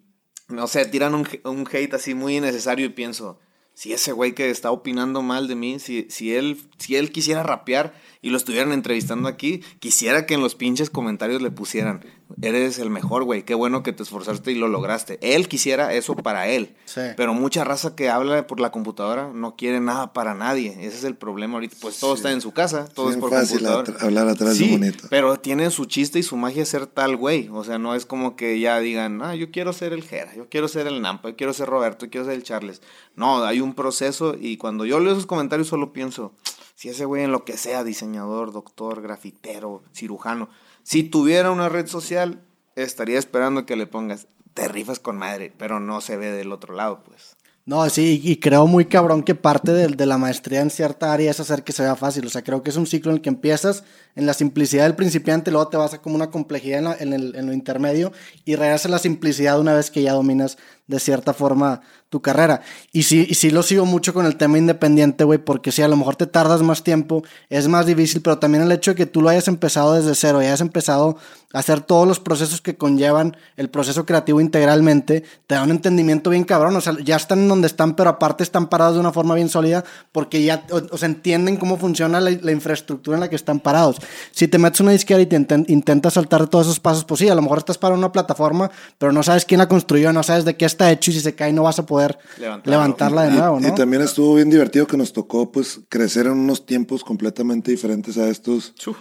no 0.47 0.67
sé, 0.67 0.86
tiran 0.86 1.15
un, 1.15 1.28
un 1.43 1.67
hate 1.71 1.93
así 1.93 2.13
muy 2.13 2.38
innecesario 2.38 2.86
y 2.86 2.89
pienso, 2.89 3.39
si 3.73 3.93
ese 3.93 4.12
güey 4.12 4.34
que 4.34 4.49
está 4.49 4.71
opinando 4.71 5.21
mal 5.21 5.47
de 5.47 5.56
mí, 5.56 5.80
si, 5.80 6.08
si, 6.10 6.36
él, 6.36 6.62
si 6.78 6.97
él 6.97 7.12
quisiera 7.12 7.43
rapear 7.43 7.93
y 8.21 8.29
lo 8.32 8.38
estuvieran 8.38 8.71
entrevistando 8.71 9.27
aquí, 9.29 9.62
quisiera 9.79 10.25
que 10.25 10.34
en 10.34 10.41
los 10.41 10.55
pinches 10.55 10.89
comentarios 10.89 11.41
le 11.41 11.51
pusieran, 11.51 12.03
eres 12.41 12.77
el 12.79 12.89
mejor, 12.89 13.23
güey, 13.23 13.43
qué 13.43 13.53
bueno 13.55 13.82
que 13.82 13.93
te 13.93 14.03
esforzaste 14.03 14.51
y 14.51 14.55
lo 14.55 14.67
lograste. 14.67 15.17
Él 15.21 15.47
quisiera 15.47 15.93
eso 15.93 16.15
para 16.15 16.47
él. 16.47 16.75
Sí. 16.86 17.01
Pero 17.15 17.34
mucha 17.34 17.63
raza 17.63 17.95
que 17.95 18.10
habla 18.10 18.45
por 18.45 18.60
la 18.60 18.71
computadora 18.71 19.32
no 19.34 19.55
quiere 19.55 19.79
nada 19.79 20.12
para 20.13 20.34
nadie. 20.36 20.71
Ese 20.86 20.97
es 20.97 21.03
el 21.05 21.15
problema 21.15 21.55
ahorita. 21.55 21.77
Pues 21.79 21.99
todo 21.99 22.13
está 22.15 22.32
en 22.32 22.41
su 22.41 22.51
casa, 22.51 22.88
todo 22.93 23.08
Bien 23.08 23.19
es 23.19 23.21
por 23.21 23.29
fácil 23.32 23.60
computadora. 23.63 24.05
hablar 24.05 24.27
atrás 24.27 24.58
de 24.60 24.65
Sí, 24.65 24.71
bonito. 24.71 25.08
pero 25.10 25.39
tiene 25.39 25.69
su 25.71 25.86
chiste 25.86 26.19
y 26.19 26.23
su 26.23 26.36
magia 26.36 26.65
ser 26.65 26.88
tal 26.88 27.15
güey. 27.15 27.47
O 27.53 27.63
sea, 27.63 27.77
no 27.79 27.95
es 27.95 28.05
como 28.05 28.36
que 28.36 28.60
ya 28.60 28.79
digan, 28.79 29.21
ah, 29.21 29.35
yo 29.35 29.50
quiero 29.52 29.71
ser 29.73 29.93
el 29.93 30.04
Jera, 30.04 30.35
yo 30.35 30.50
quiero 30.50 30.67
ser 30.67 30.87
el 30.87 31.02
Nampa, 31.02 31.29
yo 31.29 31.35
quiero 31.37 31.54
ser 31.54 31.67
Roberto, 31.69 32.06
yo 32.06 32.12
quiero 32.12 32.25
ser 32.25 32.35
el 32.35 32.43
Charles. 32.43 32.81
No, 33.15 33.43
hay 33.46 33.62
un 33.62 33.73
proceso 33.75 34.35
y 34.39 34.58
cuando 34.58 34.85
yo 34.85 35.00
leo 35.00 35.13
esos 35.13 35.25
comentarios 35.25 35.67
solo 35.69 35.93
pienso, 35.93 36.33
si 36.80 36.88
ese 36.88 37.04
güey 37.04 37.25
en 37.25 37.34
lo 37.34 37.44
que 37.44 37.58
sea, 37.58 37.84
diseñador, 37.84 38.54
doctor, 38.54 39.02
grafitero, 39.02 39.84
cirujano, 39.94 40.48
si 40.82 41.04
tuviera 41.04 41.52
una 41.52 41.67
red 41.67 41.88
social, 41.88 42.42
estaría 42.77 43.19
esperando 43.19 43.65
que 43.65 43.75
le 43.75 43.86
pongas, 43.86 44.27
te 44.54 44.69
rifas 44.69 44.98
con 44.98 45.17
madre, 45.17 45.52
pero 45.58 45.82
no 45.82 46.00
se 46.00 46.15
ve 46.15 46.32
del 46.32 46.54
otro 46.54 46.73
lado, 46.73 47.04
pues. 47.04 47.36
No, 47.65 47.88
sí, 47.90 48.21
y 48.23 48.38
creo 48.38 48.65
muy 48.65 48.86
cabrón 48.86 49.21
que 49.21 49.36
parte 49.36 49.73
de, 49.73 50.06
la 50.06 50.17
maestría 50.17 50.62
en 50.62 50.71
cierta 50.71 51.13
área 51.13 51.30
es 51.30 51.40
hacer 51.40 51.63
que 51.63 51.71
se 51.71 51.84
vea 51.84 51.96
fácil. 51.96 52.25
O 52.25 52.30
sea, 52.30 52.44
creo 52.44 52.63
que 52.63 52.71
es 52.71 52.77
un 52.77 52.88
ciclo 52.88 53.12
en 53.12 53.17
el 53.17 53.21
que 53.21 53.30
empiezas 53.30 53.84
en 54.15 54.25
la 54.25 54.34
simplicidad 54.34 54.86
del 54.86 54.96
principiante, 54.96 55.52
luego 55.52 55.67
te 55.67 55.77
vas 55.77 55.94
a 55.94 56.02
como 56.02 56.15
una 56.15 56.32
complejidad 56.32 57.00
en, 57.00 57.13
el, 57.13 57.32
lo 57.46 57.54
intermedio 57.54 58.12
y 58.44 58.56
regresas 58.56 58.88
a 58.88 58.90
la 58.90 59.00
simplicidad 59.00 59.60
una 59.60 59.75
vez 59.75 59.92
que 59.92 60.02
ya 60.02 60.13
dominas 60.13 60.58
de 60.88 61.00
cierta 61.00 61.34
forma 61.34 61.82
tu 62.10 62.21
carrera. 62.21 62.62
Y 62.91 63.03
sí, 63.03 63.33
sí 63.33 63.51
lo 63.51 63.63
sigo 63.63 63.85
mucho 63.85 64.13
con 64.13 64.25
el 64.25 64.35
tema 64.35 64.57
independiente, 64.57 65.23
güey, 65.23 65.39
porque 65.39 65.71
sí, 65.71 65.81
a 65.81 65.87
lo 65.87 65.95
mejor 65.95 66.15
te 66.15 66.27
tardas 66.27 66.62
más 66.62 66.83
tiempo, 66.83 67.23
es 67.49 67.67
más 67.67 67.85
difícil, 67.85 68.21
pero 68.21 68.39
también 68.39 68.63
el 68.63 68.71
hecho 68.71 68.91
de 68.91 68.95
que 68.95 69.05
tú 69.05 69.21
lo 69.21 69.29
hayas 69.29 69.47
empezado 69.47 69.93
desde 69.93 70.15
cero 70.15 70.41
y 70.41 70.45
hayas 70.45 70.62
empezado 70.62 71.17
a 71.53 71.60
hacer 71.60 71.81
todos 71.81 72.07
los 72.07 72.19
procesos 72.19 72.62
que 72.62 72.77
conllevan 72.77 73.37
el 73.57 73.69
proceso 73.69 74.05
creativo 74.05 74.41
integralmente, 74.41 75.23
te 75.47 75.55
da 75.55 75.63
un 75.63 75.71
entendimiento 75.71 76.29
bien 76.29 76.43
cabrón. 76.43 76.75
O 76.75 76.81
sea, 76.81 76.93
ya 77.03 77.15
están 77.15 77.39
en 77.39 77.47
donde 77.47 77.67
están, 77.67 77.95
pero 77.95 78.10
aparte 78.10 78.43
están 78.43 78.67
parados 78.67 78.95
de 78.95 78.99
una 78.99 79.12
forma 79.12 79.35
bien 79.35 79.49
sólida 79.49 79.83
porque 80.12 80.43
ya, 80.43 80.65
o, 80.71 80.97
sea, 80.97 81.07
entienden 81.07 81.57
cómo 81.57 81.77
funciona 81.77 82.19
la, 82.19 82.31
la, 82.31 82.51
infraestructura 82.51 83.17
en 83.17 83.21
la 83.21 83.29
que 83.29 83.35
están 83.35 83.60
parados. 83.60 83.97
Si 84.31 84.47
te 84.47 84.57
metes 84.57 84.79
una 84.81 84.91
disquera 84.91 85.21
y 85.21 85.25
te 85.25 85.35
intentas 85.67 86.13
saltar 86.13 86.47
todos 86.47 86.67
esos 86.67 86.79
pasos, 86.79 87.05
pues 87.05 87.19
sí, 87.19 87.29
a 87.29 87.35
lo 87.35 87.41
mejor 87.41 87.60
estás 87.60 87.77
para 87.77 87.95
una 87.95 88.12
plataforma, 88.12 88.69
pero 88.97 89.12
no 89.12 89.23
sabes 89.23 89.45
quién 89.45 89.60
la 89.60 89.67
construyó, 89.67 90.12
no 90.13 90.23
sabes 90.23 90.45
de 90.45 90.55
qué 90.55 90.65
está 90.65 90.91
hecho 90.91 91.12
y 91.12 91.15
si 91.15 91.19
se 91.19 91.35
cae 91.35 91.53
no 91.53 91.63
vas 91.63 91.79
a 91.79 91.85
poder 91.85 91.98
Levantarlo. 92.37 92.71
levantarla 92.71 93.23
de 93.23 93.31
nuevo, 93.31 93.60
¿no? 93.60 93.67
Y, 93.67 93.71
y, 93.71 93.75
también 93.75 94.02
estuvo 94.02 94.35
bien 94.35 94.50
divertido 94.50 94.87
que 94.87 94.97
nos 94.97 95.13
tocó 95.13 95.52
pues 95.52 95.81
crecer 95.89 96.25
en 96.27 96.33
unos 96.33 96.65
tiempos 96.65 97.04
completamente 97.04 97.71
diferentes 97.71 98.17
a 98.17 98.29
estos. 98.29 98.73
Chuf. 98.75 98.97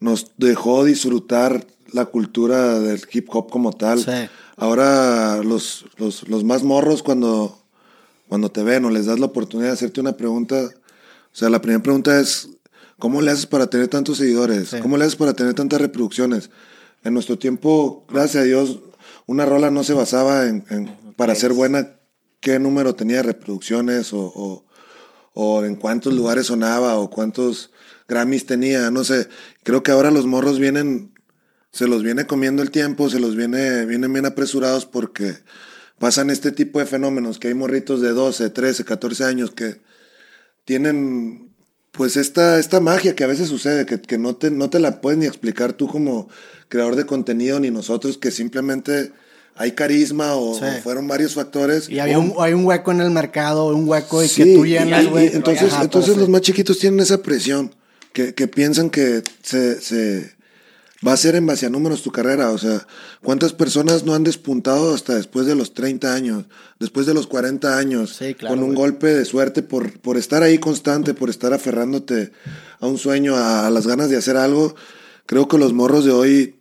Nos 0.00 0.32
dejó 0.36 0.84
disfrutar 0.84 1.66
la 1.92 2.06
cultura 2.06 2.78
del 2.80 3.00
hip 3.12 3.28
hop 3.30 3.50
como 3.50 3.72
tal. 3.72 3.98
Sí. 3.98 4.28
Ahora 4.56 5.42
los, 5.42 5.86
los, 5.96 6.28
los, 6.28 6.44
más 6.44 6.62
morros 6.62 7.02
cuando, 7.02 7.58
cuando 8.28 8.50
te 8.50 8.62
ven 8.62 8.84
o 8.84 8.90
les 8.90 9.06
das 9.06 9.18
la 9.18 9.26
oportunidad 9.26 9.68
de 9.68 9.74
hacerte 9.74 10.00
una 10.00 10.16
pregunta, 10.16 10.56
o 10.60 11.36
sea, 11.36 11.48
la 11.48 11.60
primera 11.60 11.82
pregunta 11.82 12.18
es, 12.20 12.48
¿cómo 12.98 13.22
le 13.22 13.30
haces 13.30 13.46
para 13.46 13.68
tener 13.68 13.88
tantos 13.88 14.18
seguidores? 14.18 14.70
Sí. 14.70 14.80
¿Cómo 14.80 14.96
le 14.96 15.04
haces 15.04 15.16
para 15.16 15.34
tener 15.34 15.54
tantas 15.54 15.80
reproducciones? 15.80 16.50
En 17.04 17.14
nuestro 17.14 17.38
tiempo, 17.38 18.04
gracias 18.08 18.42
a 18.42 18.46
Dios, 18.46 18.80
una 19.26 19.46
rola 19.46 19.70
no 19.70 19.84
se 19.84 19.94
basaba 19.94 20.46
en, 20.46 20.64
en 20.70 20.96
para 21.16 21.34
ser 21.34 21.52
buena, 21.52 21.92
qué 22.40 22.58
número 22.58 22.94
tenía 22.94 23.18
de 23.18 23.24
reproducciones 23.24 24.12
o, 24.12 24.20
o, 24.20 24.64
o, 25.34 25.64
en 25.64 25.76
cuántos 25.76 26.14
lugares 26.14 26.46
sonaba 26.46 26.98
o 26.98 27.10
cuántos 27.10 27.70
Grammys 28.08 28.46
tenía, 28.46 28.90
no 28.90 29.04
sé. 29.04 29.28
Creo 29.62 29.82
que 29.82 29.90
ahora 29.90 30.10
los 30.10 30.26
morros 30.26 30.58
vienen, 30.58 31.12
se 31.70 31.86
los 31.86 32.02
viene 32.02 32.26
comiendo 32.26 32.62
el 32.62 32.70
tiempo, 32.70 33.10
se 33.10 33.20
los 33.20 33.36
viene, 33.36 33.86
vienen 33.86 34.12
bien 34.12 34.26
apresurados 34.26 34.86
porque 34.86 35.36
pasan 35.98 36.30
este 36.30 36.52
tipo 36.52 36.78
de 36.78 36.86
fenómenos, 36.86 37.38
que 37.38 37.48
hay 37.48 37.54
morritos 37.54 38.00
de 38.00 38.10
12, 38.10 38.50
13, 38.50 38.84
14 38.84 39.24
años 39.24 39.50
que 39.50 39.80
tienen 40.64 41.48
pues 41.92 42.16
esta, 42.16 42.58
esta 42.58 42.80
magia 42.80 43.16
que 43.16 43.24
a 43.24 43.28
veces 43.28 43.48
sucede, 43.48 43.84
que, 43.84 44.00
que 44.00 44.18
no, 44.18 44.36
te, 44.36 44.50
no 44.50 44.70
te 44.70 44.78
la 44.78 45.00
puedes 45.00 45.18
ni 45.18 45.26
explicar 45.26 45.72
tú 45.72 45.88
como 45.88 46.28
creador 46.68 46.94
de 46.96 47.06
contenido, 47.06 47.58
ni 47.58 47.70
nosotros, 47.70 48.18
que 48.18 48.30
simplemente 48.30 49.12
hay 49.58 49.72
carisma 49.72 50.34
o, 50.36 50.54
sí. 50.54 50.64
fueron 50.82 51.08
varios 51.08 51.34
factores. 51.34 51.88
Y 51.88 51.98
había 51.98 52.18
un, 52.18 52.32
hay 52.38 52.52
un 52.52 52.64
hueco 52.64 52.92
en 52.92 53.00
el 53.00 53.10
mercado, 53.10 53.66
un 53.66 53.88
hueco 53.88 54.22
y 54.22 54.28
sí, 54.28 54.44
que 54.44 54.54
tú 54.54 54.64
llenas, 54.64 55.06
güey. 55.06 55.30
Entonces, 55.34 55.72
Ajá, 55.72 55.82
entonces 55.82 56.16
los 56.16 56.28
más 56.28 56.42
chiquitos 56.42 56.78
tienen 56.78 57.00
esa 57.00 57.20
presión, 57.22 57.74
que, 58.12 58.34
que 58.34 58.46
piensan 58.46 58.88
que 58.88 59.22
se, 59.42 59.80
se, 59.80 60.32
va 61.06 61.12
a 61.12 61.16
ser 61.16 61.34
en 61.34 61.44
base 61.44 61.66
a 61.66 61.70
números 61.70 62.02
tu 62.02 62.12
carrera. 62.12 62.50
O 62.52 62.58
sea, 62.58 62.86
¿cuántas 63.20 63.52
personas 63.52 64.04
no 64.04 64.14
han 64.14 64.22
despuntado 64.22 64.94
hasta 64.94 65.16
después 65.16 65.46
de 65.46 65.56
los 65.56 65.74
30 65.74 66.14
años, 66.14 66.44
después 66.78 67.06
de 67.06 67.14
los 67.14 67.26
40 67.26 67.76
años, 67.76 68.14
sí, 68.16 68.34
claro, 68.34 68.54
con 68.54 68.62
un 68.62 68.74
güey. 68.74 68.90
golpe 68.90 69.08
de 69.08 69.24
suerte 69.24 69.62
por, 69.62 69.98
por 69.98 70.16
estar 70.16 70.44
ahí 70.44 70.58
constante, 70.58 71.14
por 71.14 71.30
estar 71.30 71.52
aferrándote 71.52 72.30
a 72.78 72.86
un 72.86 72.96
sueño, 72.96 73.34
a, 73.34 73.66
a 73.66 73.70
las 73.70 73.88
ganas 73.88 74.08
de 74.08 74.18
hacer 74.18 74.36
algo? 74.36 74.76
Creo 75.26 75.48
que 75.48 75.58
los 75.58 75.72
morros 75.72 76.04
de 76.04 76.12
hoy 76.12 76.57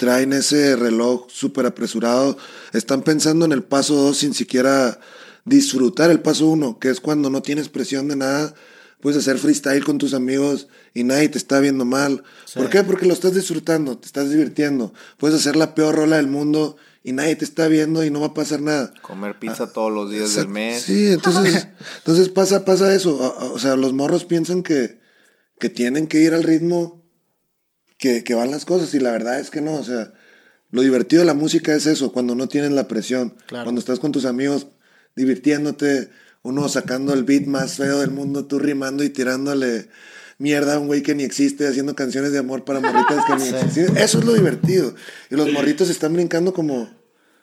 traen 0.00 0.32
ese 0.32 0.76
reloj 0.76 1.26
súper 1.28 1.66
apresurado, 1.66 2.38
están 2.72 3.02
pensando 3.02 3.44
en 3.44 3.52
el 3.52 3.62
paso 3.62 3.94
2 3.96 4.16
sin 4.16 4.32
siquiera 4.32 4.98
disfrutar 5.44 6.10
el 6.10 6.20
paso 6.20 6.46
1, 6.48 6.78
que 6.78 6.88
es 6.88 7.00
cuando 7.00 7.28
no 7.28 7.42
tienes 7.42 7.68
presión 7.68 8.08
de 8.08 8.16
nada, 8.16 8.54
puedes 9.02 9.18
hacer 9.18 9.36
freestyle 9.36 9.84
con 9.84 9.98
tus 9.98 10.14
amigos 10.14 10.68
y 10.94 11.04
nadie 11.04 11.28
te 11.28 11.36
está 11.36 11.60
viendo 11.60 11.84
mal. 11.84 12.24
Sí. 12.46 12.58
¿Por 12.58 12.70
qué? 12.70 12.82
Porque 12.82 13.04
lo 13.04 13.12
estás 13.12 13.34
disfrutando, 13.34 13.98
te 13.98 14.06
estás 14.06 14.30
divirtiendo. 14.30 14.94
Puedes 15.18 15.38
hacer 15.38 15.54
la 15.54 15.74
peor 15.74 15.94
rola 15.94 16.16
del 16.16 16.28
mundo 16.28 16.78
y 17.04 17.12
nadie 17.12 17.36
te 17.36 17.44
está 17.44 17.68
viendo 17.68 18.02
y 18.02 18.10
no 18.10 18.20
va 18.20 18.28
a 18.28 18.34
pasar 18.34 18.62
nada. 18.62 18.94
Comer 19.02 19.38
pizza 19.38 19.64
ah, 19.64 19.72
todos 19.74 19.92
los 19.92 20.10
días 20.10 20.34
del 20.34 20.48
mes. 20.48 20.80
Sí, 20.80 21.08
entonces, 21.08 21.68
entonces 21.98 22.30
pasa, 22.30 22.64
pasa 22.64 22.94
eso. 22.94 23.16
O, 23.18 23.52
o 23.52 23.58
sea, 23.58 23.76
los 23.76 23.92
morros 23.92 24.24
piensan 24.24 24.62
que, 24.62 24.98
que 25.58 25.68
tienen 25.68 26.06
que 26.06 26.20
ir 26.22 26.32
al 26.32 26.42
ritmo 26.42 26.99
que, 28.00 28.24
que, 28.24 28.34
van 28.34 28.50
las 28.50 28.64
cosas 28.64 28.92
y 28.94 28.98
la 28.98 29.12
verdad 29.12 29.38
es 29.38 29.50
que 29.50 29.60
no, 29.60 29.74
o 29.74 29.84
sea, 29.84 30.12
lo 30.70 30.82
divertido 30.82 31.20
de 31.20 31.26
la 31.26 31.34
música 31.34 31.74
es 31.74 31.86
eso, 31.86 32.12
cuando 32.12 32.34
no 32.34 32.48
tienes 32.48 32.72
la 32.72 32.88
presión, 32.88 33.36
claro. 33.46 33.64
cuando 33.64 33.78
estás 33.78 34.00
con 34.00 34.10
tus 34.10 34.24
amigos 34.24 34.68
divirtiéndote, 35.14 36.08
uno 36.42 36.68
sacando 36.68 37.12
el 37.12 37.24
beat 37.24 37.44
más 37.44 37.76
feo 37.76 38.00
del 38.00 38.10
mundo, 38.10 38.46
tú 38.46 38.58
rimando 38.58 39.04
y 39.04 39.10
tirándole 39.10 39.88
mierda 40.38 40.76
a 40.76 40.78
un 40.78 40.86
güey 40.86 41.02
que 41.02 41.14
ni 41.14 41.22
existe, 41.22 41.68
haciendo 41.68 41.94
canciones 41.94 42.32
de 42.32 42.38
amor 42.38 42.64
para 42.64 42.80
morritas 42.80 43.24
que 43.26 43.34
ni 43.34 43.44
sí. 43.50 43.54
existen. 43.56 43.96
Eso 43.98 44.18
es 44.18 44.24
lo 44.24 44.32
divertido. 44.32 44.94
Y 45.30 45.36
los 45.36 45.52
morritos 45.52 45.90
están 45.90 46.14
brincando 46.14 46.54
como, 46.54 46.88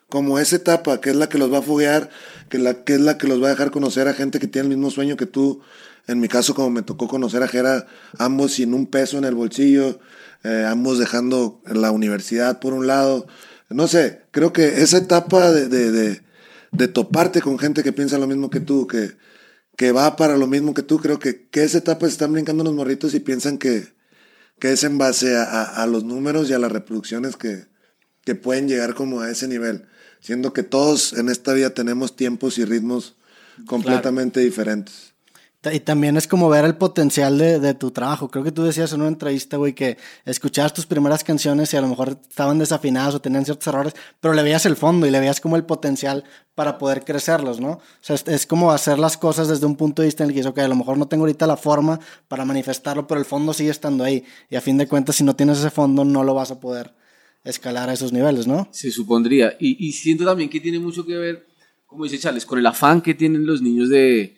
como 0.10 0.39
esa 0.39 0.55
etapa, 0.55 0.99
que 0.99 1.12
es 1.12 1.16
la 1.16 1.30
que 1.30 1.38
los 1.38 1.53
va 1.53 1.60
a 1.60 1.62
foguear, 1.62 2.10
que, 2.49 2.58
la, 2.58 2.84
que 2.84 2.95
es 2.95 3.01
la 3.01 3.20
que 3.20 3.28
los 3.28 3.41
va 3.41 3.47
a 3.47 3.49
dejar 3.51 3.70
conocer 3.70 4.08
a 4.08 4.14
gente 4.14 4.39
que 4.39 4.47
tiene 4.47 4.70
el 4.70 4.76
mismo 4.76 4.89
sueño 4.89 5.16
que 5.16 5.28
tú. 5.28 5.62
En 6.08 6.20
mi 6.20 6.28
caso, 6.28 6.55
como 6.55 6.72
me 6.72 6.82
tocó 6.82 7.08
conocer 7.08 7.43
a 7.43 7.47
Jera, 7.47 7.86
ambos 8.18 8.53
sin 8.53 8.74
un 8.74 8.88
peso 8.88 9.20
en 9.20 9.26
el 9.26 9.36
bolsillo, 9.36 9.99
eh, 10.44 10.66
ambos 10.68 11.00
dejando 11.00 11.62
la 11.66 11.92
universidad 11.92 12.60
por 12.60 12.74
un 12.74 12.88
lado. 12.88 13.28
No 13.70 13.88
sé, 13.88 14.22
creo 14.32 14.54
que 14.54 14.82
esa 14.82 14.98
etapa 14.98 15.52
de, 15.52 15.68
de, 15.68 15.92
de, 15.92 16.22
de, 16.72 16.88
toparte 16.88 17.42
con 17.42 17.60
gente 17.60 17.84
que 17.84 17.94
piensa 17.94 18.18
lo 18.18 18.28
mismo 18.28 18.50
que 18.50 18.60
tú, 18.60 18.88
que, 18.88 19.18
que 19.76 19.92
va 19.92 20.16
para 20.16 20.38
lo 20.38 20.48
mismo 20.48 20.74
que 20.74 20.84
tú, 20.84 21.00
creo 21.00 21.20
que, 21.20 21.48
que 21.50 21.64
esa 21.64 21.80
etapa 21.80 22.06
se 22.06 22.14
están 22.14 22.34
brincando 22.34 22.64
los 22.64 22.74
morritos 22.74 23.14
y 23.14 23.20
piensan 23.20 23.58
que, 23.58 23.94
que 24.60 24.72
es 24.72 24.84
en 24.84 24.98
base 24.98 25.36
a, 25.36 25.44
a, 25.44 25.84
a, 25.84 25.88
los 25.88 26.04
números 26.04 26.50
y 26.50 26.54
a 26.54 26.60
las 26.60 26.72
reproducciones 26.72 27.36
que, 27.36 27.66
que 28.24 28.36
pueden 28.36 28.68
llegar 28.68 28.94
como 28.94 29.22
a 29.22 29.30
ese 29.30 29.48
nivel, 29.48 29.86
siendo 30.22 30.54
que 30.54 30.64
todos 30.64 31.14
en 31.14 31.30
esta 31.30 31.54
vida 31.54 31.72
tenemos 31.72 32.16
tiempos 32.16 32.58
y 32.58 32.66
ritmos 32.66 33.18
completamente 33.66 34.40
claro. 34.40 34.46
diferentes. 34.46 35.14
Y 35.64 35.80
también 35.80 36.16
es 36.18 36.28
como 36.28 36.49
ver 36.49 36.66
el 36.66 36.76
potencial 36.76 37.38
de, 37.38 37.60
de, 37.60 37.74
tu 37.74 37.89
trabajo. 37.89 38.30
Creo 38.30 38.43
que 38.43 38.51
tú 38.51 38.64
decías 38.64 38.93
en 38.93 39.01
una 39.01 39.10
entrevista, 39.10 39.58
güey, 39.58 39.74
que 39.74 39.97
escuchabas 40.24 40.74
tus 40.74 40.86
primeras 40.86 41.24
canciones 41.24 41.74
y 41.74 41.78
a 41.78 41.82
lo 41.82 41.88
mejor 41.88 42.20
estaban 42.22 42.60
desafinadas 42.60 43.16
o 43.16 43.22
tenían 43.22 43.43
ciertos 43.43 43.68
errores, 43.68 43.93
pero 44.22 44.36
le 44.36 44.43
veías 44.43 44.66
el 44.68 44.76
fondo 44.76 45.08
y 45.08 45.12
le 45.12 45.20
veías 45.20 45.41
como 45.41 45.55
el 45.55 45.66
potencial 45.66 46.24
para 46.53 46.78
poder 46.78 47.03
crecerlos, 47.03 47.60
¿no? 47.60 47.72
O 47.72 47.82
sea, 48.01 48.16
es, 48.28 48.45
como 48.45 48.72
hacer 48.72 48.99
las 48.99 49.18
cosas 49.18 49.47
desde 49.47 49.66
un 49.66 49.76
punto 49.76 50.03
de 50.03 50.08
vista 50.08 50.24
en 50.24 50.30
el 50.30 50.34
que 50.36 50.39
dices, 50.39 50.51
ok, 50.51 50.60
a 50.60 50.68
lo 50.68 50.76
mejor 50.76 50.97
no 50.97 51.08
tengo 51.08 51.24
ahorita 51.24 51.47
la 51.47 51.58
forma 51.58 51.99
para 52.28 52.45
manifestarlo, 52.45 53.08
pero 53.08 53.20
el 53.20 53.26
fondo 53.26 53.51
sigue 53.51 53.72
estando 53.72 54.03
ahí. 54.03 54.24
Y 54.49 54.55
a 54.55 54.62
fin 54.62 54.78
de 54.78 54.88
cuentas, 54.88 55.16
si 55.16 55.24
no 55.24 55.36
tienes 55.36 55.58
ese 55.58 55.72
fondo, 55.72 56.05
no 56.05 56.24
lo 56.24 56.36
vas 56.36 56.51
a 56.51 56.60
poder 56.60 56.93
escalar 57.43 57.89
a 57.89 57.93
esos 57.93 58.14
niveles, 58.14 58.45
¿no? 58.45 58.68
Se 58.72 58.91
supondría. 58.91 59.58
Y, 59.60 59.88
y 59.88 59.91
siento 59.93 60.24
también 60.24 60.49
que 60.49 60.60
tiene 60.60 60.80
mucho 60.80 61.05
que 61.05 61.18
ver, 61.18 61.47
como 61.88 62.03
dice 62.03 62.20
Charles, 62.20 62.45
con 62.45 62.60
el 62.60 62.66
afán 62.66 63.01
que 63.01 63.16
tienen 63.16 63.45
los 63.45 63.62
niños 63.62 63.89
de 63.89 64.37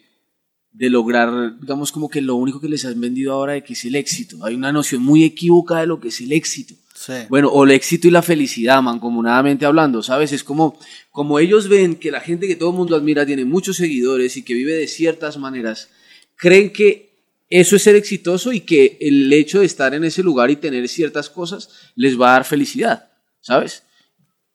de 0.71 0.89
lograr, 0.89 1.59
digamos, 1.59 1.91
como 1.91 2.09
que 2.09 2.21
lo 2.21 2.35
único 2.35 2.61
que 2.61 2.69
les 2.69 2.85
has 2.85 2.97
vendido 2.99 3.33
ahora 3.33 3.53
de 3.53 3.63
que 3.63 3.73
es 3.73 3.85
el 3.85 3.95
éxito. 3.95 4.43
Hay 4.45 4.55
una 4.55 4.71
noción 4.71 5.01
muy 5.01 5.23
equívoca 5.23 5.79
de 5.79 5.87
lo 5.87 5.99
que 5.99 6.09
es 6.09 6.21
el 6.21 6.31
éxito. 6.31 6.75
Sí. 6.93 7.13
Bueno, 7.29 7.47
o 7.49 7.63
el 7.63 7.71
éxito 7.71 8.07
y 8.07 8.11
la 8.11 8.21
felicidad, 8.21 8.81
mancomunadamente 8.81 9.65
hablando, 9.65 10.03
¿sabes? 10.03 10.31
Es 10.31 10.43
como, 10.43 10.77
como 11.11 11.39
ellos 11.39 11.69
ven 11.69 11.95
que 11.95 12.11
la 12.11 12.19
gente 12.19 12.47
que 12.47 12.55
todo 12.55 12.71
el 12.71 12.75
mundo 12.75 12.95
admira 12.95 13.25
tiene 13.25 13.45
muchos 13.45 13.77
seguidores 13.77 14.35
y 14.37 14.43
que 14.43 14.53
vive 14.53 14.73
de 14.73 14.87
ciertas 14.87 15.37
maneras, 15.37 15.89
creen 16.35 16.71
que 16.71 17.09
eso 17.49 17.75
es 17.75 17.83
ser 17.83 17.95
exitoso 17.95 18.53
y 18.53 18.61
que 18.61 18.97
el 19.01 19.31
hecho 19.33 19.61
de 19.61 19.65
estar 19.65 19.93
en 19.93 20.03
ese 20.03 20.21
lugar 20.21 20.51
y 20.51 20.57
tener 20.57 20.87
ciertas 20.87 21.29
cosas 21.29 21.69
les 21.95 22.19
va 22.19 22.29
a 22.29 22.33
dar 22.33 22.45
felicidad, 22.45 23.11
¿sabes? 23.41 23.83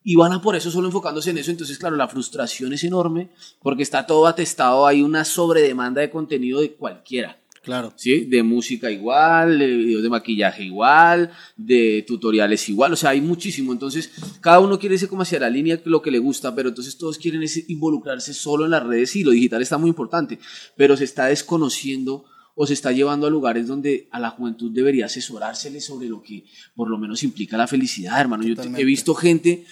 Y 0.05 0.17
van 0.17 0.33
a 0.33 0.43
por 0.43 0.55
eso 0.55 0.71
solo 0.71 0.87
enfocándose 0.87 1.31
en 1.31 1.39
eso. 1.39 1.51
Entonces, 1.51 1.79
claro, 1.79 1.97
la 1.97 2.07
frustración 2.07 2.73
es 2.75 2.85
enorme 2.85 3.31
porque 3.61 3.83
está 3.83 4.07
todo 4.07 4.27
atestado, 4.27 4.87
hay 4.87 5.03
una 5.03 5.25
sobredemanda 5.25 6.03
de 6.03 6.11
contenido 6.11 6.61
de 6.61 6.73
cualquiera. 6.73 7.41
Claro. 7.63 7.95
¿Sí? 7.97 8.27
De 8.27 8.43
música 8.43 8.91
igual, 8.91 9.59
de 9.59 9.67
videos 9.67 10.03
de 10.03 10.11
maquillaje 10.11 10.63
igual, 10.63 11.31
de 11.57 12.05
tutoriales 12.07 12.69
igual, 12.69 12.93
o 12.93 12.97
sea, 12.97 13.11
hay 13.11 13.23
muchísimo. 13.23 13.73
Entonces, 13.73 14.11
cada 14.43 14.61
uno 14.61 14.79
quiere 14.79 14.97
irse 14.97 15.09
como 15.09 15.23
hacia 15.23 15.41
la 15.41 15.49
línea 15.49 15.81
lo 15.87 16.03
que 16.03 16.11
le 16.11 16.19
gusta, 16.19 16.55
pero 16.55 16.69
entonces 16.69 16.99
todos 16.99 17.17
quieren 17.17 17.43
involucrarse 17.69 18.35
solo 18.35 18.67
en 18.67 18.73
las 18.73 18.85
redes 18.85 19.17
y 19.17 19.25
lo 19.25 19.31
digital 19.31 19.63
está 19.63 19.79
muy 19.79 19.89
importante, 19.89 20.39
pero 20.77 20.95
se 20.95 21.05
está 21.05 21.25
desconociendo 21.25 22.27
o 22.55 22.67
se 22.67 22.75
está 22.75 22.93
llevando 22.93 23.27
a 23.27 23.31
lugares 23.31 23.67
donde 23.67 24.09
a 24.13 24.21
la 24.21 24.29
juventud 24.29 24.71
debería 24.71 25.07
asesorársele 25.07 25.81
sobre 25.81 26.09
lo 26.09 26.23
que 26.23 26.45
por 26.77 26.91
lo 26.91 26.99
menos 26.99 27.23
implica 27.23 27.57
la 27.57 27.67
felicidad, 27.67 28.21
hermano. 28.21 28.45
Totalmente. 28.47 28.79
Yo 28.79 28.83
he 28.83 28.87
visto 28.87 29.15
gente 29.15 29.65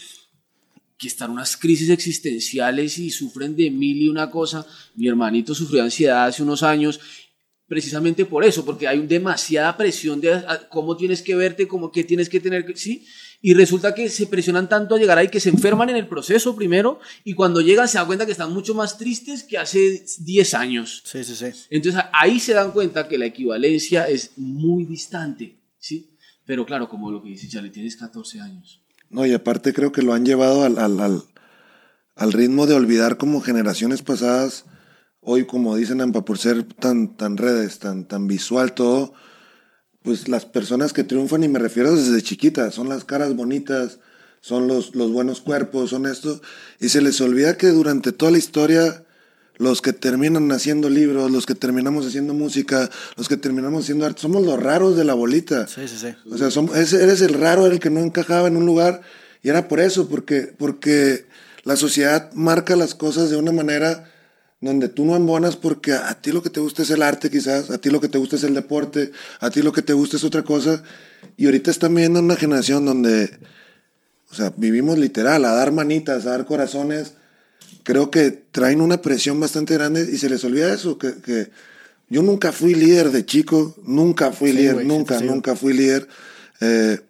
que 1.02 1.08
están 1.08 1.32
unas 1.32 1.56
crisis 1.56 1.90
existenciales 1.90 2.96
y 2.96 3.10
sufren 3.10 3.56
de 3.56 3.72
mil 3.72 4.02
y 4.02 4.08
una 4.08 4.30
cosa. 4.30 4.64
Mi 4.94 5.08
hermanito 5.08 5.52
sufrió 5.52 5.82
ansiedad 5.82 6.26
hace 6.26 6.44
unos 6.44 6.62
años 6.62 7.00
precisamente 7.66 8.24
por 8.24 8.44
eso, 8.44 8.64
porque 8.64 8.86
hay 8.86 9.04
demasiada 9.04 9.76
presión 9.76 10.20
de 10.20 10.32
a, 10.32 10.68
cómo 10.68 10.96
tienes 10.96 11.20
que 11.20 11.34
verte, 11.34 11.66
cómo 11.66 11.90
que 11.90 12.04
tienes 12.04 12.28
que 12.28 12.38
tener, 12.38 12.64
¿sí? 12.76 13.04
Y 13.40 13.54
resulta 13.54 13.94
que 13.94 14.08
se 14.10 14.28
presionan 14.28 14.68
tanto 14.68 14.94
a 14.94 14.98
llegar 14.98 15.18
ahí 15.18 15.26
que 15.26 15.40
se 15.40 15.48
enferman 15.48 15.90
en 15.90 15.96
el 15.96 16.06
proceso 16.06 16.54
primero 16.54 17.00
y 17.24 17.34
cuando 17.34 17.60
llegan 17.60 17.88
se 17.88 17.98
dan 17.98 18.06
cuenta 18.06 18.26
que 18.26 18.32
están 18.32 18.52
mucho 18.52 18.72
más 18.72 18.96
tristes 18.96 19.42
que 19.42 19.58
hace 19.58 20.04
10 20.20 20.54
años. 20.54 21.02
Sí, 21.04 21.24
sí, 21.24 21.34
sí. 21.34 21.46
Entonces 21.68 22.00
ahí 22.12 22.38
se 22.38 22.52
dan 22.52 22.70
cuenta 22.70 23.08
que 23.08 23.18
la 23.18 23.26
equivalencia 23.26 24.08
es 24.08 24.34
muy 24.36 24.84
distante, 24.84 25.58
¿sí? 25.78 26.14
Pero 26.44 26.64
claro, 26.64 26.88
como 26.88 27.10
lo 27.10 27.20
que 27.20 27.30
dice 27.30 27.48
Charlie, 27.48 27.70
tienes 27.70 27.96
14 27.96 28.40
años. 28.40 28.81
No, 29.12 29.26
y 29.26 29.34
aparte 29.34 29.74
creo 29.74 29.92
que 29.92 30.00
lo 30.00 30.14
han 30.14 30.24
llevado 30.24 30.64
al, 30.64 30.78
al, 30.78 30.98
al, 30.98 31.22
al 32.16 32.32
ritmo 32.32 32.66
de 32.66 32.74
olvidar 32.74 33.18
como 33.18 33.42
generaciones 33.42 34.00
pasadas, 34.00 34.64
hoy 35.20 35.46
como 35.46 35.76
dicen 35.76 36.00
Ampa, 36.00 36.24
por 36.24 36.38
ser 36.38 36.64
tan, 36.64 37.14
tan 37.14 37.36
redes, 37.36 37.78
tan, 37.78 38.08
tan 38.08 38.26
visual 38.26 38.72
todo, 38.72 39.12
pues 40.00 40.28
las 40.28 40.46
personas 40.46 40.94
que 40.94 41.04
triunfan, 41.04 41.44
y 41.44 41.48
me 41.48 41.58
refiero 41.58 41.94
desde 41.94 42.22
chiquitas, 42.22 42.74
son 42.74 42.88
las 42.88 43.04
caras 43.04 43.36
bonitas, 43.36 44.00
son 44.40 44.66
los, 44.66 44.94
los 44.94 45.12
buenos 45.12 45.42
cuerpos, 45.42 45.90
son 45.90 46.06
esto, 46.06 46.40
y 46.80 46.88
se 46.88 47.02
les 47.02 47.20
olvida 47.20 47.58
que 47.58 47.68
durante 47.68 48.12
toda 48.12 48.32
la 48.32 48.38
historia 48.38 49.04
los 49.62 49.80
que 49.80 49.92
terminan 49.92 50.50
haciendo 50.52 50.90
libros, 50.90 51.30
los 51.30 51.46
que 51.46 51.54
terminamos 51.54 52.06
haciendo 52.06 52.34
música, 52.34 52.90
los 53.16 53.28
que 53.28 53.36
terminamos 53.36 53.84
haciendo 53.84 54.04
arte, 54.04 54.20
somos 54.20 54.44
los 54.44 54.60
raros 54.60 54.96
de 54.96 55.04
la 55.04 55.14
bolita. 55.14 55.66
Sí, 55.66 55.86
sí, 55.86 55.96
sí. 55.98 56.14
O 56.30 56.36
sea, 56.36 56.50
somos, 56.50 56.76
eres 56.76 57.20
el 57.20 57.34
raro, 57.34 57.66
el 57.66 57.78
que 57.78 57.90
no 57.90 58.00
encajaba 58.00 58.48
en 58.48 58.56
un 58.56 58.66
lugar, 58.66 59.02
y 59.42 59.48
era 59.48 59.68
por 59.68 59.80
eso, 59.80 60.08
porque, 60.08 60.52
porque 60.58 61.26
la 61.64 61.76
sociedad 61.76 62.32
marca 62.32 62.76
las 62.76 62.94
cosas 62.94 63.30
de 63.30 63.36
una 63.36 63.52
manera 63.52 64.10
donde 64.60 64.88
tú 64.88 65.04
no 65.04 65.16
embonas 65.16 65.56
porque 65.56 65.92
a 65.92 66.14
ti 66.20 66.30
lo 66.30 66.40
que 66.42 66.50
te 66.50 66.60
gusta 66.60 66.82
es 66.82 66.90
el 66.90 67.02
arte 67.02 67.30
quizás, 67.30 67.70
a 67.70 67.78
ti 67.78 67.90
lo 67.90 68.00
que 68.00 68.08
te 68.08 68.18
gusta 68.18 68.36
es 68.36 68.44
el 68.44 68.54
deporte, 68.54 69.10
a 69.40 69.50
ti 69.50 69.60
lo 69.60 69.72
que 69.72 69.82
te 69.82 69.92
gusta 69.92 70.16
es 70.16 70.24
otra 70.24 70.42
cosa, 70.42 70.82
y 71.36 71.46
ahorita 71.46 71.70
están 71.70 71.94
viviendo 71.94 72.20
una 72.20 72.36
generación 72.36 72.84
donde, 72.84 73.38
o 74.30 74.34
sea, 74.34 74.52
vivimos 74.56 74.98
literal, 74.98 75.44
a 75.44 75.52
dar 75.52 75.72
manitas, 75.72 76.26
a 76.26 76.30
dar 76.30 76.46
corazones, 76.46 77.14
creo 77.82 78.10
que 78.10 78.30
traen 78.30 78.80
una 78.80 79.02
presión 79.02 79.40
bastante 79.40 79.74
grande 79.74 80.08
y 80.10 80.18
se 80.18 80.28
les 80.28 80.44
olvida 80.44 80.72
eso, 80.72 80.98
que, 80.98 81.14
que 81.16 81.50
yo 82.08 82.22
nunca 82.22 82.52
fui 82.52 82.74
líder 82.74 83.10
de 83.10 83.24
chico, 83.24 83.74
nunca 83.84 84.32
fui 84.32 84.50
Sí, 84.50 84.58
líder, 84.58 84.84
nunca, 84.84 85.20
nunca 85.20 85.56
fui 85.56 85.72
líder. 85.72 86.08
Eh, 86.60 87.00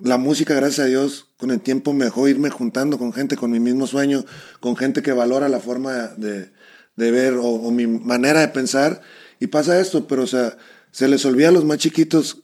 la 0.00 0.16
música, 0.16 0.54
gracias 0.54 0.86
a 0.86 0.88
Dios, 0.88 1.26
con 1.36 1.50
el 1.50 1.60
tiempo 1.60 1.92
me 1.92 2.04
dejó 2.04 2.28
irme 2.28 2.50
juntando 2.50 2.98
con 2.98 3.12
gente 3.12 3.36
con 3.36 3.50
mi 3.50 3.58
mismo 3.58 3.86
sueño, 3.86 4.24
con 4.60 4.76
gente 4.76 5.02
que 5.02 5.12
valora 5.12 5.48
la 5.48 5.58
forma 5.58 6.08
de, 6.16 6.50
de 6.94 7.10
ver 7.10 7.34
o, 7.34 7.46
o, 7.46 7.70
mi 7.72 7.86
manera 7.86 8.40
de 8.40 8.48
pensar. 8.48 9.02
Y 9.40 9.48
pasa 9.48 9.80
esto, 9.80 10.06
pero 10.06 10.22
o 10.22 10.26
sea, 10.26 10.56
se 10.92 11.08
les 11.08 11.24
olvida 11.24 11.48
a 11.48 11.52
los 11.52 11.64
más 11.64 11.78
chiquitos 11.78 12.42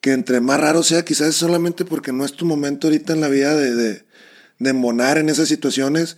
que 0.00 0.12
entre 0.12 0.40
más 0.40 0.60
raro 0.60 0.82
sea, 0.82 1.04
quizás 1.04 1.28
es 1.28 1.36
solamente 1.36 1.84
porque 1.84 2.12
no 2.12 2.24
es 2.24 2.32
tu 2.34 2.44
momento 2.44 2.86
ahorita 2.86 3.12
en 3.12 3.20
la 3.20 3.28
vida 3.28 3.56
de, 3.56 3.74
de, 3.74 4.04
de 4.58 4.70
embonar 4.70 5.18
en 5.18 5.28
esas 5.28 5.48
situaciones. 5.48 6.16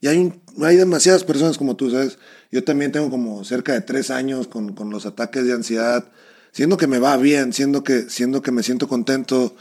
Y 0.00 0.08
hay, 0.08 0.18
un, 0.18 0.42
hay 0.62 0.76
demasiadas 0.76 1.24
personas 1.24 1.58
como 1.58 1.76
tú, 1.76 1.90
¿sabes? 1.90 2.18
Yo 2.50 2.62
también 2.64 2.92
tengo 2.92 3.10
como 3.10 3.44
cerca 3.44 3.72
de 3.72 3.80
tres 3.80 4.10
años 4.10 4.46
con, 4.46 4.74
con 4.74 4.90
los 4.90 5.06
ataques 5.06 5.44
de 5.44 5.52
ansiedad, 5.52 6.10
siendo 6.52 6.76
que 6.76 6.86
me 6.86 6.98
va 6.98 7.16
bien, 7.16 7.52
siendo 7.52 7.82
que, 7.82 8.08
siendo 8.10 8.42
que 8.42 8.52
me 8.52 8.62
siento 8.62 8.88
contento. 8.88 9.56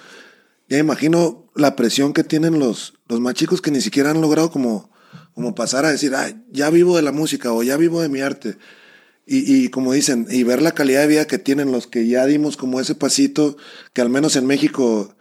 Ya 0.68 0.78
imagino 0.78 1.50
la 1.56 1.76
presión 1.76 2.14
que 2.14 2.24
tienen 2.24 2.60
los, 2.60 2.96
los 3.08 3.20
más 3.20 3.34
chicos 3.34 3.62
que 3.62 3.72
ni 3.72 3.82
siquiera 3.82 4.12
han 4.12 4.22
logrado 4.22 4.52
como, 4.52 4.92
como 5.34 5.56
pasar 5.56 5.86
a 5.86 5.92
decir, 5.92 6.14
ah, 6.16 6.32
ya 6.52 6.70
vivo 6.70 6.96
de 6.96 7.02
la 7.02 7.12
música 7.12 7.54
o 7.54 7.64
ya 7.64 7.78
vivo 7.78 8.02
de 8.02 8.10
mi 8.10 8.22
arte. 8.22 8.58
Y, 9.28 9.66
y, 9.66 9.70
como 9.70 9.94
dicen, 9.94 10.28
y 10.30 10.44
ver 10.44 10.62
la 10.62 10.74
calidad 10.74 11.02
de 11.02 11.08
vida 11.08 11.28
que 11.28 11.40
tienen 11.40 11.72
los 11.72 11.88
que 11.88 12.08
ya 12.08 12.26
dimos 12.28 12.58
como 12.58 12.80
ese 12.80 12.94
pasito, 12.94 13.58
que 13.94 14.02
al 14.02 14.10
menos 14.10 14.36
en 14.36 14.46
México 14.46 15.16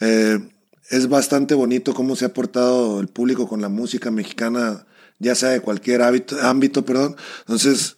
eh, 0.00 0.40
es 0.96 1.08
bastante 1.08 1.54
bonito 1.54 1.92
cómo 1.92 2.14
se 2.14 2.24
ha 2.24 2.32
portado 2.32 3.00
el 3.00 3.08
público 3.08 3.48
con 3.48 3.60
la 3.60 3.68
música 3.68 4.10
mexicana, 4.12 4.86
ya 5.18 5.34
sea 5.34 5.50
de 5.50 5.60
cualquier 5.60 6.02
ámbito, 6.02 6.84
perdón. 6.84 7.16
Entonces, 7.40 7.96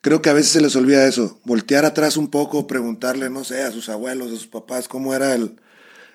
creo 0.00 0.22
que 0.22 0.30
a 0.30 0.32
veces 0.32 0.50
se 0.50 0.60
les 0.60 0.74
olvida 0.74 1.06
eso, 1.06 1.40
voltear 1.44 1.84
atrás 1.84 2.16
un 2.16 2.28
poco, 2.28 2.66
preguntarle, 2.66 3.30
no 3.30 3.44
sé, 3.44 3.62
a 3.62 3.70
sus 3.70 3.88
abuelos, 3.88 4.28
a 4.28 4.36
sus 4.36 4.48
papás, 4.48 4.88
cómo 4.88 5.14
era 5.14 5.34
el, 5.34 5.56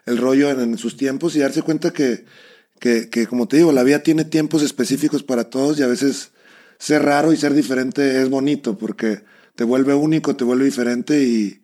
el 0.06 0.18
rollo 0.18 0.50
en, 0.52 0.60
en 0.60 0.78
sus 0.78 0.98
tiempos 0.98 1.36
y 1.36 1.40
darse 1.40 1.62
cuenta 1.62 1.92
que, 1.94 2.26
que, 2.80 3.10
que, 3.10 3.26
como 3.28 3.48
te 3.48 3.58
digo, 3.58 3.72
la 3.72 3.84
vida 3.84 4.04
tiene 4.04 4.26
tiempos 4.26 4.64
específicos 4.64 5.24
para 5.24 5.46
todos 5.50 5.80
y 5.80 5.84
a 5.84 5.88
veces 5.88 6.32
ser 6.78 7.04
raro 7.04 7.32
y 7.32 7.38
ser 7.38 7.54
diferente 7.54 8.22
es 8.22 8.30
bonito 8.30 8.78
porque 8.78 9.24
te 9.56 9.64
vuelve 9.64 9.94
único, 9.94 10.36
te 10.36 10.44
vuelve 10.44 10.66
diferente 10.66 11.24
y, 11.24 11.62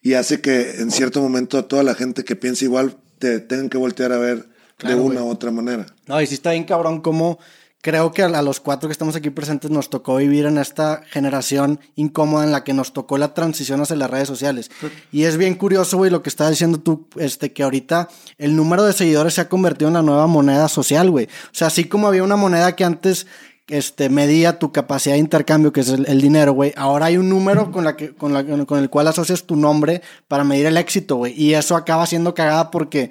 y 0.00 0.14
hace 0.14 0.40
que 0.40 0.80
en 0.80 0.90
cierto 0.90 1.20
momento 1.20 1.58
a 1.58 1.68
toda 1.68 1.82
la 1.82 1.94
gente 1.94 2.24
que 2.24 2.34
piensa 2.34 2.64
igual 2.64 2.96
te 3.20 3.38
tengan 3.38 3.68
que 3.68 3.78
voltear 3.78 4.12
a 4.12 4.18
ver 4.18 4.48
claro, 4.78 4.96
de 4.96 5.02
una 5.02 5.22
u 5.22 5.28
otra 5.28 5.52
manera. 5.52 5.86
No, 6.06 6.20
y 6.20 6.26
sí 6.26 6.34
está 6.34 6.50
bien 6.52 6.64
cabrón 6.64 7.00
como 7.00 7.38
creo 7.82 8.12
que 8.12 8.22
a 8.22 8.42
los 8.42 8.60
cuatro 8.60 8.88
que 8.88 8.92
estamos 8.92 9.16
aquí 9.16 9.30
presentes 9.30 9.70
nos 9.70 9.88
tocó 9.88 10.16
vivir 10.16 10.46
en 10.46 10.58
esta 10.58 11.02
generación 11.08 11.80
incómoda 11.96 12.44
en 12.44 12.52
la 12.52 12.64
que 12.64 12.74
nos 12.74 12.92
tocó 12.92 13.16
la 13.16 13.32
transición 13.32 13.80
hacia 13.80 13.96
las 13.96 14.10
redes 14.10 14.28
sociales. 14.28 14.70
Y 15.12 15.24
es 15.24 15.36
bien 15.36 15.54
curioso, 15.54 15.96
güey, 15.96 16.10
lo 16.10 16.22
que 16.22 16.28
estás 16.28 16.50
diciendo 16.50 16.80
tú, 16.80 17.06
este, 17.16 17.52
que 17.52 17.62
ahorita 17.62 18.08
el 18.38 18.56
número 18.56 18.84
de 18.84 18.92
seguidores 18.92 19.34
se 19.34 19.40
ha 19.42 19.48
convertido 19.48 19.88
en 19.88 19.94
la 19.94 20.02
nueva 20.02 20.26
moneda 20.26 20.68
social, 20.68 21.10
güey. 21.10 21.26
O 21.26 21.54
sea, 21.54 21.68
así 21.68 21.84
como 21.84 22.08
había 22.08 22.22
una 22.22 22.36
moneda 22.36 22.76
que 22.76 22.84
antes 22.84 23.26
este, 23.70 24.08
medía 24.08 24.58
tu 24.58 24.72
capacidad 24.72 25.14
de 25.14 25.20
intercambio, 25.20 25.72
que 25.72 25.80
es 25.80 25.88
el, 25.88 26.06
el 26.06 26.20
dinero, 26.20 26.52
güey. 26.52 26.72
Ahora 26.76 27.06
hay 27.06 27.16
un 27.16 27.28
número 27.28 27.70
con, 27.70 27.84
la 27.84 27.96
que, 27.96 28.14
con, 28.14 28.32
la, 28.32 28.44
con 28.66 28.78
el 28.78 28.90
cual 28.90 29.08
asocias 29.08 29.44
tu 29.44 29.56
nombre 29.56 30.02
para 30.28 30.44
medir 30.44 30.66
el 30.66 30.76
éxito, 30.76 31.16
güey. 31.16 31.34
Y 31.40 31.54
eso 31.54 31.76
acaba 31.76 32.06
siendo 32.06 32.34
cagada 32.34 32.70
porque 32.70 33.10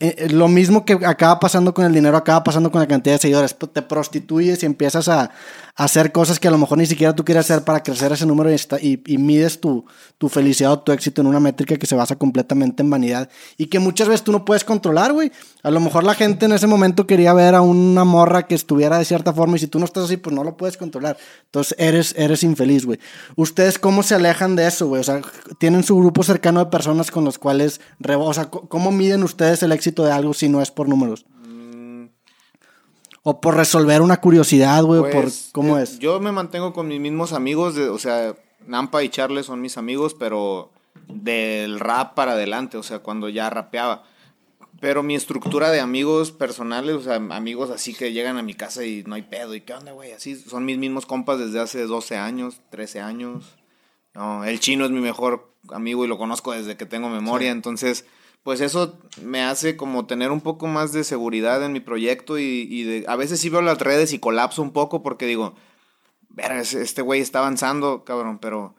eh, 0.00 0.28
lo 0.30 0.48
mismo 0.48 0.84
que 0.84 0.98
acaba 1.04 1.38
pasando 1.40 1.72
con 1.72 1.84
el 1.84 1.92
dinero, 1.92 2.16
acaba 2.16 2.42
pasando 2.42 2.70
con 2.70 2.80
la 2.80 2.88
cantidad 2.88 3.14
de 3.14 3.20
seguidores. 3.20 3.56
Te 3.56 3.82
prostituyes 3.82 4.62
y 4.62 4.66
empiezas 4.66 5.08
a, 5.08 5.22
a 5.22 5.30
hacer 5.76 6.12
cosas 6.12 6.38
que 6.38 6.46
a 6.46 6.50
lo 6.50 6.58
mejor 6.58 6.78
ni 6.78 6.86
siquiera 6.86 7.14
tú 7.14 7.24
quieres 7.24 7.50
hacer 7.50 7.64
para 7.64 7.82
crecer 7.82 8.12
ese 8.12 8.26
número 8.26 8.50
y, 8.50 8.54
está, 8.54 8.78
y, 8.80 8.98
mides 9.18 9.60
tu, 9.60 9.84
tu 10.18 10.28
felicidad 10.28 10.72
o 10.72 10.78
tu 10.78 10.92
éxito 10.92 11.20
en 11.20 11.26
una 11.26 11.40
métrica 11.40 11.76
que 11.76 11.86
se 11.86 11.96
basa 11.96 12.16
completamente 12.16 12.82
en 12.82 12.90
vanidad 12.90 13.28
y 13.56 13.66
que 13.66 13.80
muchas 13.80 14.06
veces 14.08 14.22
tú 14.22 14.30
no 14.30 14.44
puedes 14.44 14.64
controlar, 14.64 15.12
güey. 15.12 15.32
A 15.62 15.70
lo 15.70 15.80
mejor 15.80 16.04
la 16.04 16.14
gente 16.14 16.46
en 16.46 16.52
ese 16.52 16.68
momento 16.68 17.06
quería 17.06 17.32
ver 17.32 17.56
a 17.56 17.60
una 17.60 18.04
morra 18.04 18.46
que 18.46 18.54
estuviera 18.54 18.98
de 18.98 19.04
cierta 19.04 19.32
forma 19.32 19.56
y 19.56 19.58
si 19.58 19.66
tú 19.66 19.80
no 19.80 19.84
estás 19.84 20.04
así, 20.04 20.16
pues 20.16 20.34
no 20.34 20.44
lo 20.44 20.56
puedes 20.56 20.76
controlar. 20.76 21.16
Entonces 21.46 21.74
eres, 21.78 22.14
eres 22.16 22.44
infeliz, 22.44 22.86
güey. 22.86 23.00
¿Ustedes 23.34 23.78
cómo 23.78 24.04
se 24.04 24.14
alejan 24.14 24.54
de 24.54 24.68
eso, 24.68 24.86
güey? 24.86 25.00
O 25.00 25.04
sea, 25.04 25.22
¿tienen 25.58 25.82
su 25.82 25.96
grupo 25.96 26.22
cercano 26.22 26.60
de 26.60 26.66
personas 26.66 27.10
con 27.10 27.24
los 27.24 27.38
cuales, 27.38 27.80
o 28.06 28.34
sea, 28.34 28.46
¿cómo 28.46 28.92
miden 28.92 29.24
ustedes 29.24 29.62
el 29.64 29.72
éxito 29.72 30.04
de 30.04 30.12
algo 30.12 30.34
si 30.34 30.48
no 30.48 30.62
es 30.62 30.70
por 30.70 30.88
números? 30.88 31.26
O 33.26 33.40
por 33.40 33.56
resolver 33.56 34.02
una 34.02 34.20
curiosidad, 34.20 34.84
güey, 34.84 35.00
pues, 35.00 35.12
por 35.14 35.52
cómo 35.52 35.78
eh, 35.78 35.82
es. 35.82 35.98
Yo 35.98 36.20
me 36.20 36.30
mantengo 36.30 36.74
con 36.74 36.88
mis 36.88 37.00
mismos 37.00 37.32
amigos, 37.32 37.74
de, 37.74 37.88
o 37.88 37.98
sea, 37.98 38.36
Nampa 38.66 39.02
y 39.02 39.08
Charles 39.08 39.46
son 39.46 39.62
mis 39.62 39.78
amigos, 39.78 40.14
pero 40.14 40.70
del 41.08 41.80
rap 41.80 42.14
para 42.14 42.32
adelante, 42.32 42.76
o 42.76 42.82
sea, 42.82 42.98
cuando 42.98 43.30
ya 43.30 43.48
rapeaba. 43.48 44.04
Pero 44.78 45.02
mi 45.02 45.14
estructura 45.14 45.70
de 45.70 45.80
amigos 45.80 46.32
personales, 46.32 46.96
o 46.96 47.00
sea, 47.00 47.14
amigos 47.14 47.70
así 47.70 47.94
que 47.94 48.12
llegan 48.12 48.36
a 48.36 48.42
mi 48.42 48.52
casa 48.52 48.84
y 48.84 49.02
no 49.06 49.14
hay 49.14 49.22
pedo, 49.22 49.54
y 49.54 49.62
qué 49.62 49.72
onda, 49.72 49.92
güey, 49.92 50.12
así 50.12 50.36
son 50.36 50.66
mis 50.66 50.76
mismos 50.76 51.06
compas 51.06 51.38
desde 51.38 51.60
hace 51.60 51.86
12 51.86 52.18
años, 52.18 52.60
13 52.70 53.00
años. 53.00 53.56
No, 54.12 54.44
el 54.44 54.60
chino 54.60 54.84
es 54.84 54.90
mi 54.90 55.00
mejor 55.00 55.50
amigo 55.70 56.04
y 56.04 56.08
lo 56.08 56.18
conozco 56.18 56.52
desde 56.52 56.76
que 56.76 56.84
tengo 56.84 57.08
memoria, 57.08 57.48
sí. 57.48 57.56
entonces 57.56 58.04
pues 58.44 58.60
eso 58.60 58.98
me 59.22 59.42
hace 59.42 59.76
como 59.76 60.06
tener 60.06 60.30
un 60.30 60.42
poco 60.42 60.68
más 60.68 60.92
de 60.92 61.02
seguridad 61.02 61.64
en 61.64 61.72
mi 61.72 61.80
proyecto 61.80 62.38
y, 62.38 62.68
y 62.70 62.84
de, 62.84 63.04
a 63.08 63.16
veces 63.16 63.40
sí 63.40 63.48
veo 63.48 63.62
las 63.62 63.78
redes 63.78 64.12
y 64.12 64.20
colapso 64.20 64.62
un 64.62 64.72
poco 64.72 65.02
porque 65.02 65.26
digo, 65.26 65.54
ver, 66.28 66.52
este 66.52 67.02
güey 67.02 67.20
está 67.20 67.40
avanzando, 67.40 68.04
cabrón, 68.04 68.38
pero 68.38 68.74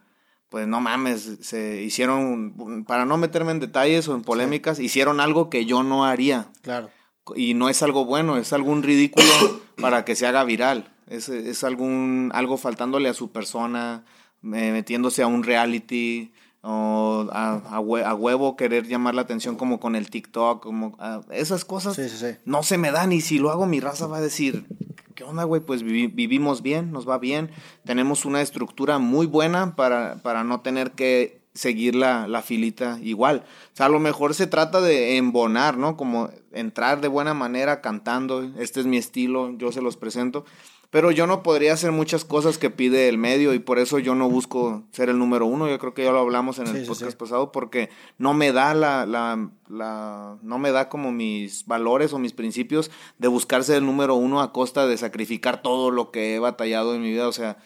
pues 0.49 0.67
no 0.67 0.81
mames, 0.81 1.39
se 1.41 1.81
hicieron, 1.81 2.85
para 2.87 3.05
no 3.05 3.17
meterme 3.17 3.51
en 3.51 3.59
detalles 3.59 4.07
o 4.07 4.15
en 4.15 4.21
polémicas, 4.21 4.77
sí. 4.77 4.85
hicieron 4.85 5.19
algo 5.19 5.49
que 5.49 5.65
yo 5.65 5.83
no 5.83 6.05
haría. 6.05 6.47
Claro. 6.61 6.89
Y 7.35 7.55
no 7.55 7.67
es 7.67 7.81
algo 7.81 8.05
bueno, 8.05 8.37
es 8.37 8.53
algún 8.53 8.83
ridículo 8.83 9.61
para 9.81 10.05
que 10.05 10.15
se 10.15 10.27
haga 10.27 10.43
viral. 10.43 10.93
Es, 11.07 11.27
es 11.29 11.63
algún, 11.63 12.31
algo 12.33 12.57
faltándole 12.57 13.09
a 13.09 13.13
su 13.13 13.31
persona, 13.31 14.05
metiéndose 14.41 15.23
a 15.23 15.27
un 15.27 15.43
reality, 15.43 16.31
o 16.67 17.27
a, 17.31 17.61
a, 17.69 17.77
a, 17.77 18.15
huevo 18.15 18.55
querer 18.55 18.87
llamar 18.87 19.13
la 19.13 19.21
atención 19.21 19.55
como 19.55 19.79
con 19.79 19.95
el 19.95 20.09
TikTok, 20.09 20.63
como 20.63 20.95
a, 20.99 21.21
esas 21.29 21.63
cosas 21.63 21.95
sí, 21.95 22.09
sí, 22.09 22.17
sí. 22.17 22.37
no 22.43 22.63
se 22.63 22.79
me 22.79 22.91
dan 22.91 23.11
y 23.11 23.21
si 23.21 23.37
lo 23.37 23.51
hago 23.51 23.67
mi 23.67 23.79
raza 23.79 24.07
va 24.07 24.17
a 24.17 24.21
decir, 24.21 24.65
¿qué 25.13 25.23
onda, 25.23 25.43
güey? 25.43 25.61
Pues 25.61 25.83
vivi 25.83 26.07
vivimos 26.07 26.63
bien, 26.63 26.91
nos 26.91 27.07
va 27.07 27.19
bien, 27.19 27.51
tenemos 27.85 28.25
una 28.25 28.41
estructura 28.41 28.97
muy 28.97 29.27
buena 29.27 29.75
para, 29.75 30.15
para 30.23 30.43
no 30.43 30.61
tener 30.61 30.91
que 30.93 31.45
seguir 31.53 31.95
la, 31.95 32.27
la 32.27 32.41
filita 32.41 32.99
igual. 33.01 33.45
O 33.73 33.75
sea, 33.75 33.85
a 33.85 33.89
lo 33.89 33.99
mejor 33.99 34.33
se 34.33 34.45
trata 34.45 34.81
de 34.81 35.17
embonar, 35.17 35.77
¿no? 35.77 35.95
Como 35.95 36.29
entrar 36.51 36.99
de 36.99 37.07
buena 37.07 37.33
manera 37.33 37.79
cantando, 37.81 38.43
este 38.59 38.81
es 38.81 38.85
mi 38.85 38.97
estilo, 38.97 39.55
yo 39.57 39.71
se 39.71 39.81
los 39.81 39.97
presento. 39.97 40.45
Pero 40.91 41.11
yo 41.11 41.27
no 41.27 41.43
podría 41.43 41.73
hacer 41.73 41.91
muchas 41.91 42.23
cosas 42.25 42.57
que 42.57 42.69
pide 42.69 43.09
el 43.09 43.17
medio 43.17 43.53
y 43.53 43.59
por 43.59 43.79
eso 43.79 43.99
yo 43.99 44.15
no 44.15 44.29
busco 44.29 44.83
ser 44.91 45.09
el 45.09 45.17
número 45.19 45.45
uno. 45.45 45.67
Yo 45.67 45.77
creo 45.79 45.93
que 45.93 46.03
ya 46.05 46.11
lo 46.11 46.19
hablamos 46.19 46.59
en 46.59 46.67
el 46.67 46.81
Sí, 46.81 46.87
podcast 46.87 47.11
sí. 47.11 47.17
pasado 47.17 47.51
porque 47.51 47.89
no 48.17 48.33
me 48.33 48.51
da 48.51 48.73
la, 48.73 49.05
la, 49.05 49.49
la- 49.67 50.37
no 50.41 50.57
me 50.59 50.71
da 50.71 50.87
como 50.89 51.11
mis 51.11 51.65
valores 51.65 52.13
o 52.13 52.19
mis 52.19 52.33
principios 52.33 52.91
de 53.17 53.27
buscar 53.27 53.63
ser 53.63 53.77
el 53.77 53.85
número 53.85 54.15
uno 54.15 54.41
a 54.41 54.53
costa 54.53 54.87
de 54.87 54.97
sacrificar 54.97 55.61
todo 55.61 55.91
lo 55.91 56.11
que 56.11 56.35
he 56.35 56.39
batallado 56.39 56.95
en 56.95 57.01
mi 57.01 57.11
vida. 57.11 57.27
O 57.27 57.33
sea, 57.33 57.57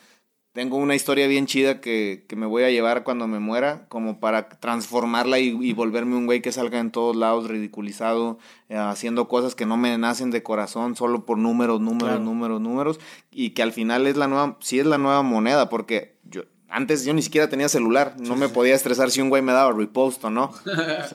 tengo 0.54 0.78
una 0.78 0.96
historia 0.96 1.28
bien 1.28 1.46
chida 1.46 1.80
que, 1.80 2.26
que 2.28 2.36
me 2.36 2.46
voy 2.46 2.64
a 2.64 2.72
llevar 2.72 3.04
cuando 3.04 3.28
me 3.28 3.40
muera, 3.40 3.86
como 3.88 4.20
para 4.20 4.50
transformarla 4.50 5.40
y, 5.40 5.50
y 5.62 5.74
volverme 5.74 6.16
un 6.16 6.26
güey 6.26 6.42
que 6.42 6.52
salga 6.52 6.80
en 6.80 6.92
todos 6.92 7.16
lados 7.16 7.48
ridiculizado, 7.48 8.40
eh, 8.68 8.76
haciendo 8.76 9.28
cosas 9.28 9.56
que 9.56 9.66
no 9.66 9.78
me 9.78 9.98
nacen 9.98 10.32
de 10.32 10.44
corazón, 10.44 10.96
solo 10.96 11.26
por 11.26 11.38
números, 11.38 11.80
números, 11.82 12.10
Claro. 12.10 12.20
números, 12.24 12.62
números, 12.62 13.00
y 13.32 13.52
que 13.52 13.62
al 13.64 13.72
final 13.72 14.08
es 14.08 14.18
la 14.18 14.28
nueva, 14.28 14.58
sí 14.60 14.80
es 14.80 14.86
la 14.86 14.98
nueva 14.98 15.22
moneda, 15.22 15.70
porque 15.70 16.18
antes 16.70 17.04
yo 17.04 17.14
ni 17.14 17.22
siquiera 17.22 17.50
tenía 17.50 17.68
celular, 17.70 18.16
no 18.20 18.36
me 18.36 18.50
podía 18.50 18.76
estresar 18.76 19.12
si 19.12 19.22
un 19.22 19.30
güey 19.30 19.42
me 19.42 19.52
daba 19.52 19.72
repost 19.72 20.24
o 20.24 20.30
no. 20.30 20.54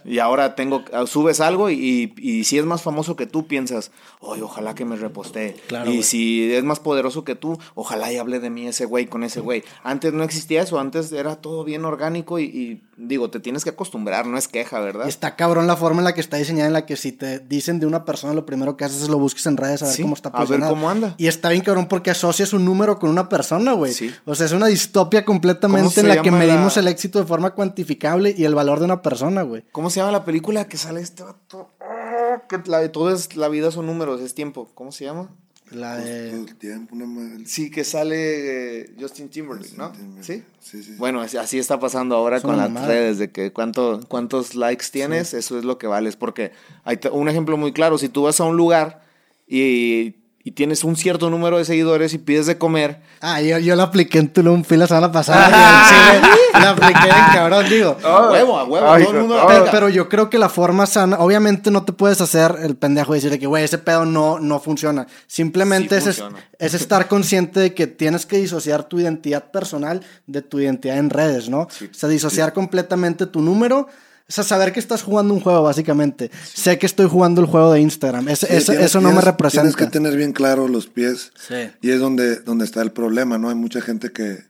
y 0.05 0.19
ahora 0.19 0.55
tengo, 0.55 0.85
ah, 0.93 1.07
subes 1.07 1.41
algo 1.41 1.71
y, 1.71 2.13
y 2.17 2.45
si 2.45 2.59
es 2.59 2.65
más 2.65 2.83
famoso 2.83 3.17
que 3.17 3.27
tú, 3.27 3.47
piensas, 3.47 3.91
oye, 4.21 4.43
ojalá 4.43 4.75
que 4.75 4.85
me 4.85 4.97
reposte. 4.97 5.57
Claro, 5.69 5.91
y 5.91 6.03
si 6.03 6.53
es 6.53 6.65
más 6.65 6.81
poderoso 6.81 7.25
que 7.25 7.35
tú, 7.35 7.59
ojalá 7.75 8.13
y 8.13 8.17
hable 8.17 8.41
de 8.41 8.51
mí 8.51 8.67
ese 8.67 8.85
güey 8.85 9.07
con 9.07 9.23
ese 9.23 9.41
güey. 9.41 9.63
Antes 9.83 10.13
no 10.13 10.25
existía 10.25 10.63
eso, 10.63 10.79
antes 10.79 11.13
era 11.13 11.37
todo 11.37 11.65
bien 11.65 11.85
orgánico 11.85 12.39
y, 12.39 12.45
y, 12.45 12.83
digo, 12.97 13.31
te 13.31 13.41
tienes 13.41 13.65
que 13.65 13.71
acostumbrar, 13.71 14.27
no 14.27 14.39
es 14.39 14.49
queja, 14.49 14.81
¿verdad? 14.81 15.09
Está 15.09 15.37
cabrón 15.37 15.67
la 15.67 15.77
forma 15.77 16.01
en 16.01 16.05
la 16.05 16.15
que 16.15 16.21
está 16.21 16.37
diseñada, 16.37 16.67
en 16.69 16.73
la 16.73 16.87
que 16.87 16.97
si 16.97 17.13
te 17.13 17.39
dicen 17.41 17.81
de 17.81 17.87
una 17.87 18.05
persona, 18.05 18.33
lo 18.35 18.47
primero 18.47 18.77
que 18.77 18.85
haces 18.85 19.03
es 19.03 19.09
lo 19.09 19.19
busques 19.19 19.45
en 19.47 19.57
redes 19.57 19.83
a 19.83 19.87
ver 19.87 19.95
Sí, 19.95 20.03
cómo 20.03 20.15
está 20.15 20.29
a 20.31 20.45
ver 20.45 20.61
cómo 20.61 20.89
anda. 20.91 21.15
Y 21.19 21.27
está 21.27 21.49
bien 21.51 21.63
cabrón 21.63 21.87
porque 21.89 22.11
asocias 22.11 22.53
un 22.53 22.65
número 22.65 22.99
con 22.99 23.11
una 23.11 23.29
persona, 23.29 23.73
güey. 23.73 23.93
Sí. 23.93 24.13
O 24.25 24.35
sea, 24.35 24.47
es 24.47 24.53
una 24.53 24.67
distopia 24.67 25.25
¿Cómo 25.25 25.35
completamente 25.37 26.01
en 26.01 26.09
la 26.09 26.23
que 26.23 26.31
medimos 26.31 26.77
la- 26.77 26.83
el 26.83 26.89
éxito 26.89 27.19
de 27.19 27.27
forma 27.27 27.51
cuantificable 27.51 28.35
y 28.37 28.45
el 28.45 28.55
valor 28.55 28.79
de 28.79 28.85
una 28.87 29.03
persona, 29.03 29.43
güey. 29.43 29.65
¿Cómo 29.73 29.91
se 29.91 30.01
llama 30.01 30.13
la 30.13 30.25
película 30.25 30.67
que 30.67 30.77
sale 30.77 31.01
este 31.01 31.23
vato? 31.23 31.71
Ah, 31.81 32.43
Que 32.49 32.59
la 32.67 32.91
todo 32.93 33.13
es 33.13 33.37
la 33.37 33.49
vida 33.49 33.71
son 33.71 33.87
números, 33.87 34.21
es 34.21 34.35
tiempo. 34.35 34.69
¿Cómo 34.75 34.93
se 34.93 35.05
llama? 35.05 35.31
La 35.71 35.97
Todo 35.97 36.05
de... 36.07 36.31
el 36.33 36.55
tiempo, 36.57 36.95
una 36.95 37.07
madre. 37.07 37.47
Sí, 37.47 37.71
que 37.71 37.85
sale 37.85 38.83
eh, 38.83 38.91
Justin 39.01 39.29
Timberlake, 39.31 39.77
¿no? 39.77 39.91
Timberlake. 39.93 40.23
Sí. 40.25 40.43
Sí, 40.61 40.83
sí. 40.83 40.95
Bueno, 40.99 41.21
así- 41.23 41.37
así 41.39 41.59
está 41.59 41.81
pasando 41.81 42.15
ahora 42.17 42.37
Es 42.37 42.43
con 42.43 42.57
las 42.57 42.69
mamada. 42.71 42.87
redes, 42.89 43.19
de 43.19 43.31
que 43.31 43.53
cuánto, 43.53 44.01
cuántos 44.09 44.55
likes 44.55 44.87
tienes, 44.93 45.33
eso 45.35 45.59
es 45.59 45.65
lo 45.65 45.79
que 45.79 45.87
vales. 45.87 46.17
Porque 46.17 46.53
hay 46.85 46.99
un 47.13 47.29
ejemplo 47.29 47.57
muy 47.57 47.73
claro, 47.73 47.97
si 47.99 48.09
tú 48.09 48.23
vas 48.25 48.39
a 48.41 48.45
un 48.45 48.57
lugar 48.57 49.03
y, 49.49 50.17
y 50.47 50.53
tienes 50.53 50.85
un 50.85 50.95
cierto 50.95 51.31
número 51.31 51.57
de 51.57 51.65
seguidores 51.65 52.13
y 52.13 52.19
pides 52.19 52.45
de 52.47 52.59
comer, 52.59 53.01
Ah, 53.23 53.41
yo, 53.41 53.57
yo 53.59 53.75
la 53.77 53.85
apliqué 53.85 54.19
en 54.19 54.29
Tulum, 54.29 54.63
fui 54.63 54.77
la 54.77 54.87
semana 54.87 55.11
pasada. 55.11 55.49
y 55.49 56.17
en 56.17 56.23
Chile 56.23 56.39
la 56.53 56.71
apliqué 56.71 57.09
en 57.09 57.35
cabrón, 57.35 57.69
digo. 57.71 57.97
a 58.05 58.31
huevo, 58.31 58.59
a 58.59 58.65
huevo, 58.65 58.93
Ay, 58.93 59.05
todo 59.05 59.15
el 59.15 59.21
mundo 59.21 59.47
Pero, 59.71 59.89
yo 59.89 60.09
creo 60.11 60.29
que 60.29 60.39
la 60.39 60.51
forma 60.51 60.85
sana, 60.85 61.17
obviamente 61.19 61.71
no 61.71 61.85
te 61.85 61.93
puedes 61.95 62.21
hacer 62.21 62.57
el 62.63 62.77
pendejo 62.77 63.15
y 63.15 63.19
decirle 63.19 63.39
que, 63.39 63.47
güey, 63.47 63.65
ese 63.65 63.79
pedo 63.79 64.05
no, 64.05 64.39
no 64.39 64.61
funciona. 64.61 65.07
Simplemente 65.27 65.99
Sí 66.03 66.11
es, 66.11 66.17
funciona. 66.19 66.45
es 66.59 66.75
estar 66.75 67.09
consciente 67.09 67.61
de 67.61 67.73
que 67.73 67.87
tienes 67.87 68.27
que 68.27 68.37
disociar 68.37 68.85
tu 68.85 69.01
identidad 69.01 69.51
personal 69.51 70.03
de 70.27 70.43
tu 70.43 70.61
identidad 70.61 70.99
en 70.99 71.09
redes, 71.09 71.49
¿no? 71.49 71.61
O 71.61 71.69
sea, 71.93 72.09
disociar 72.11 72.53
completamente 72.53 73.25
tu 73.27 73.41
número. 73.41 73.89
O 74.27 74.33
sea, 74.33 74.43
saber 74.43 74.73
que 74.73 74.81
estás 74.81 75.03
jugando 75.03 75.35
un 75.35 75.41
juego, 75.41 75.63
básicamente. 75.63 76.31
Sé 76.53 76.79
que 76.79 76.87
estoy 76.87 77.07
jugando 77.09 77.41
el 77.43 77.47
juego 77.47 77.73
de 77.73 77.81
Instagram. 77.81 78.29
Es- 78.29 78.39
Sí, 78.41 78.47
eso, 78.49 78.73
tienes- 78.73 78.87
eso 78.87 79.01
no 79.03 79.13
me 79.13 79.21
representa. 79.21 79.63
Tienes 79.69 79.77
que 79.77 79.87
tener 79.87 80.17
bien 80.17 80.33
claro 80.33 80.67
los 80.67 80.87
pies. 80.87 81.31
Sí. 81.47 81.71
Y 81.83 81.91
es 81.91 82.01
donde, 82.01 82.37
donde 82.37 82.65
está 82.65 82.81
el 82.81 82.91
problema, 82.93 83.37
¿no? 83.37 83.51
Hay 83.51 83.55
mucha 83.55 83.83
gente 83.83 84.13
que, 84.13 84.45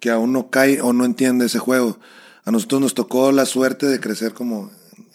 que 0.00 0.10
aún 0.10 0.32
no 0.32 0.50
cae 0.50 0.80
o 0.80 0.92
no 0.92 1.04
entiende 1.04 1.46
ese 1.46 1.60
juego. 1.60 1.98
A 2.44 2.50
nosotros 2.50 2.80
nos 2.80 2.94
tocó 2.94 3.30
la 3.30 3.46
suerte 3.46 3.86
de 3.86 4.00
crecer 4.00 4.34
como 4.34 4.70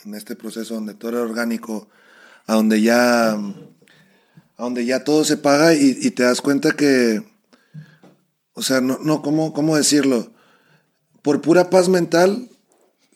en 0.06 0.16
este 0.16 0.36
proceso 0.38 0.74
donde 0.76 0.94
todo 0.94 1.12
era 1.12 1.22
orgánico, 1.22 1.90
a 2.48 2.56
donde 2.56 2.82
ya, 2.82 3.32
a 3.34 3.44
donde 4.58 4.86
ya 4.86 5.04
todo 5.04 5.26
se 5.26 5.36
paga 5.38 5.74
y, 5.74 5.98
y 6.02 6.12
te 6.12 6.24
das 6.24 6.42
cuenta 6.42 6.72
que, 6.72 7.24
o 8.54 8.62
sea, 8.62 8.80
no, 8.82 9.00
no, 9.04 9.22
¿cómo, 9.22 9.54
¿cómo 9.54 9.76
decirlo? 9.76 10.32
Por 11.22 11.42
pura 11.42 11.70
paz 11.70 11.88
mental, 11.90 12.50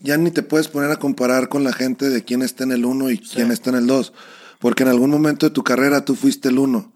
ya 0.06 0.18
ni 0.18 0.32
te 0.32 0.44
puedes 0.44 0.68
poner 0.68 0.92
a 0.92 0.98
comparar 0.98 1.50
con 1.50 1.64
la 1.64 1.74
gente 1.74 2.10
de 2.10 2.24
quién 2.24 2.42
está 2.42 2.64
en 2.64 2.72
el 2.72 2.86
1 2.86 3.12
y 3.12 3.20
quién 3.20 3.52
está 3.52 3.72
en 3.72 3.78
el 3.78 3.88
2. 3.88 4.14
Porque 4.60 4.84
en 4.84 4.90
algún 4.90 5.10
momento 5.10 5.48
de 5.48 5.50
tu 5.50 5.64
carrera 5.64 6.06
tú 6.06 6.16
fuiste 6.16 6.50
el 6.50 6.60
1. 6.60 6.94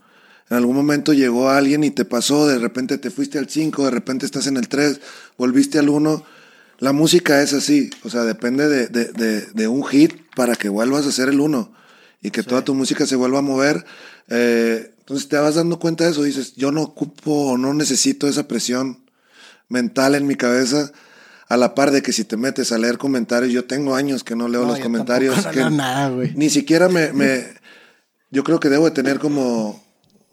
En 0.49 0.57
algún 0.57 0.75
momento 0.75 1.13
llegó 1.13 1.49
alguien 1.49 1.83
y 1.83 1.91
te 1.91 2.05
pasó, 2.05 2.47
de 2.47 2.57
repente 2.57 2.97
te 2.97 3.09
fuiste 3.09 3.37
al 3.37 3.49
5, 3.49 3.85
de 3.85 3.91
repente 3.91 4.25
estás 4.25 4.47
en 4.47 4.57
el 4.57 4.67
3, 4.67 5.01
volviste 5.37 5.79
al 5.79 5.89
1. 5.89 6.23
La 6.79 6.93
música 6.93 7.41
es 7.41 7.53
así, 7.53 7.89
o 8.03 8.09
sea, 8.09 8.23
depende 8.23 8.67
de, 8.67 8.87
de, 8.87 9.05
de, 9.05 9.41
de 9.41 9.67
un 9.67 9.83
hit 9.83 10.13
para 10.35 10.55
que 10.55 10.69
vuelvas 10.69 11.05
a 11.05 11.11
ser 11.11 11.29
el 11.29 11.39
1 11.39 11.73
y 12.21 12.31
que 12.31 12.43
toda 12.43 12.63
tu 12.63 12.73
música 12.73 13.05
se 13.05 13.15
vuelva 13.15 13.39
a 13.39 13.43
mover. 13.43 13.85
Eh, 14.27 14.93
entonces 14.99 15.27
te 15.27 15.37
vas 15.37 15.55
dando 15.55 15.79
cuenta 15.79 16.03
de 16.03 16.11
eso, 16.11 16.23
dices, 16.23 16.55
yo 16.55 16.71
no 16.71 16.83
ocupo 16.83 17.51
o 17.51 17.57
no 17.57 17.73
necesito 17.73 18.27
esa 18.27 18.47
presión 18.47 19.03
mental 19.67 20.15
en 20.15 20.27
mi 20.27 20.35
cabeza. 20.35 20.91
A 21.49 21.57
la 21.57 21.73
par 21.75 21.91
de 21.91 22.01
que 22.03 22.13
si 22.13 22.23
te 22.23 22.37
metes 22.37 22.71
a 22.71 22.77
leer 22.77 22.97
comentarios, 22.97 23.51
yo 23.51 23.65
tengo 23.65 23.95
años 23.95 24.23
que 24.23 24.35
no 24.35 24.47
leo 24.47 24.61
No, 24.61 24.67
los 24.69 24.77
yo 24.77 24.83
comentarios. 24.83 25.45
que 25.51 25.55
leo 25.57 25.69
nada, 25.71 26.09
güey. 26.09 26.31
Ni 26.35 26.49
siquiera 26.49 26.87
me, 26.89 27.11
me. 27.11 27.43
Yo 28.29 28.43
creo 28.43 28.59
que 28.59 28.69
debo 28.69 28.85
de 28.85 28.91
tener 28.91 29.19
como 29.19 29.83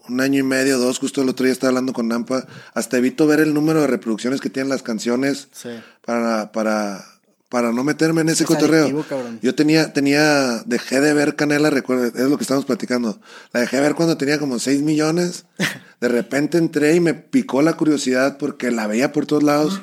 un 0.09 0.21
año 0.21 0.41
y 0.41 0.43
medio, 0.43 0.79
dos. 0.79 0.99
Justo 0.99 1.23
el 1.23 1.29
otro 1.31 1.45
día 1.45 1.53
estaba 1.53 1.71
hablando 1.71 1.93
con 1.95 2.07
Nampa. 2.09 2.47
Hasta 2.75 2.99
evito 2.99 3.27
ver 3.27 3.41
el 3.41 3.55
número 3.55 3.81
de 3.81 3.87
reproducciones 3.87 4.41
que 4.43 4.51
tienen 4.51 4.69
las 4.69 4.83
canciones 4.83 5.49
Sí. 5.53 5.71
para, 6.05 6.53
para, 6.53 7.03
para 7.49 7.73
no 7.73 7.83
meterme 7.83 8.21
en 8.21 8.29
ese 8.29 8.45
Es 8.45 8.49
cotorreo. 8.49 8.85
adictivo. 8.85 9.05
Yo 9.41 9.55
tenía, 9.55 9.95
tenía, 9.95 10.63
dejé 10.67 11.01
de 11.01 11.15
ver 11.15 11.35
Canela, 11.35 11.71
recuerda, 11.71 12.09
es 12.09 12.29
lo 12.29 12.37
que 12.37 12.45
estamos 12.45 12.67
platicando. 12.67 13.19
La 13.55 13.61
dejé 13.61 13.77
de 13.77 13.83
ver 13.83 13.95
cuando 13.95 14.19
tenía 14.19 14.39
como 14.39 14.59
6 14.59 14.83
millones. 14.83 15.47
De 16.03 16.09
repente 16.09 16.59
entré 16.59 16.95
y 16.95 17.01
me 17.01 17.15
picó 17.15 17.63
la 17.63 17.73
curiosidad 17.79 18.37
porque 18.37 18.71
la 18.71 18.87
veía 18.87 19.13
por 19.13 19.25
todos 19.25 19.43
lados. 19.43 19.81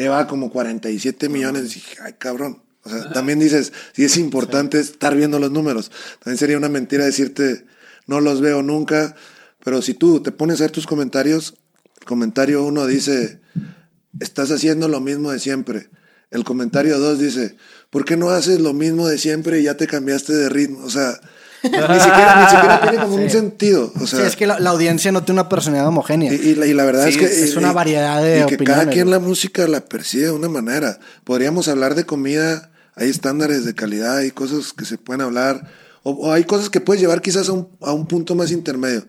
Llevaba 0.00 0.26
como 0.26 0.50
47 0.50 1.28
millones. 1.28 1.62
Y 1.62 1.74
dije, 1.74 1.96
ay, 2.02 2.14
cabrón. 2.18 2.62
O 2.82 2.88
sea, 2.88 3.12
también 3.12 3.38
dices, 3.38 3.72
si 3.92 4.04
es 4.04 4.16
importante 4.16 4.80
estar 4.80 5.14
viendo 5.14 5.38
los 5.38 5.50
números. 5.50 5.90
También 6.20 6.38
sería 6.38 6.56
una 6.56 6.70
mentira 6.70 7.04
decirte, 7.04 7.66
no 8.06 8.20
los 8.20 8.40
veo 8.40 8.62
nunca. 8.62 9.14
Pero 9.62 9.82
si 9.82 9.94
tú 9.94 10.22
te 10.22 10.32
pones 10.32 10.60
a 10.60 10.64
ver 10.64 10.70
tus 10.70 10.86
comentarios, 10.86 11.54
el 11.98 12.06
comentario 12.06 12.64
uno 12.64 12.86
dice, 12.86 13.40
estás 14.18 14.50
haciendo 14.50 14.88
lo 14.88 15.00
mismo 15.00 15.32
de 15.32 15.38
siempre. 15.38 15.90
El 16.30 16.44
comentario 16.44 16.98
dos 16.98 17.18
dice, 17.18 17.56
¿por 17.90 18.04
qué 18.04 18.16
no 18.16 18.30
haces 18.30 18.60
lo 18.60 18.72
mismo 18.72 19.06
de 19.06 19.18
siempre 19.18 19.60
y 19.60 19.64
ya 19.64 19.76
te 19.76 19.86
cambiaste 19.86 20.32
de 20.32 20.48
ritmo? 20.48 20.84
O 20.84 20.90
sea, 20.90 21.20
ni 21.62 21.70
siquiera, 21.70 22.40
ni 22.42 22.50
siquiera 22.50 22.80
tiene 22.82 22.98
como 23.04 23.14
un 23.16 23.30
sentido. 23.30 23.92
O 24.00 24.06
sea, 24.06 24.20
sí, 24.20 24.26
es 24.26 24.36
que 24.36 24.46
la, 24.46 24.58
la 24.60 24.70
audiencia 24.70 25.12
no 25.12 25.22
tiene 25.24 25.40
una 25.40 25.48
personalidad 25.48 25.88
homogénea. 25.88 26.32
y, 26.32 26.36
y 26.36 26.54
la, 26.54 26.66
y 26.66 26.72
la 26.74 26.84
verdad 26.84 27.04
Sí, 27.04 27.10
es 27.10 27.16
que 27.18 27.24
es 27.44 27.56
una 27.56 27.72
variedad 27.72 28.22
de 28.22 28.40
y 28.40 28.46
que 28.46 28.56
cada 28.56 28.78
opiniones, 28.78 28.94
quien 28.94 29.06
güey. 29.06 29.20
la 29.20 29.26
música 29.26 29.66
la 29.68 29.80
percibe 29.84 30.24
de 30.26 30.30
una 30.32 30.48
manera. 30.48 30.98
Podríamos 31.24 31.68
hablar 31.68 31.94
de 31.94 32.04
comida, 32.04 32.70
hay 32.94 33.08
estándares 33.10 33.64
de 33.64 33.74
calidad, 33.74 34.18
hay 34.18 34.30
cosas 34.30 34.72
que 34.72 34.84
se 34.84 34.98
pueden 34.98 35.20
hablar, 35.20 35.66
o, 36.02 36.12
o 36.12 36.32
hay 36.32 36.44
cosas 36.44 36.70
que 36.70 36.80
puedes 36.80 37.00
llevar 37.00 37.20
quizás 37.20 37.48
a 37.48 37.52
un, 37.52 37.68
a 37.82 37.92
un 37.92 38.06
punto 38.06 38.34
más 38.34 38.50
intermedio. 38.50 39.04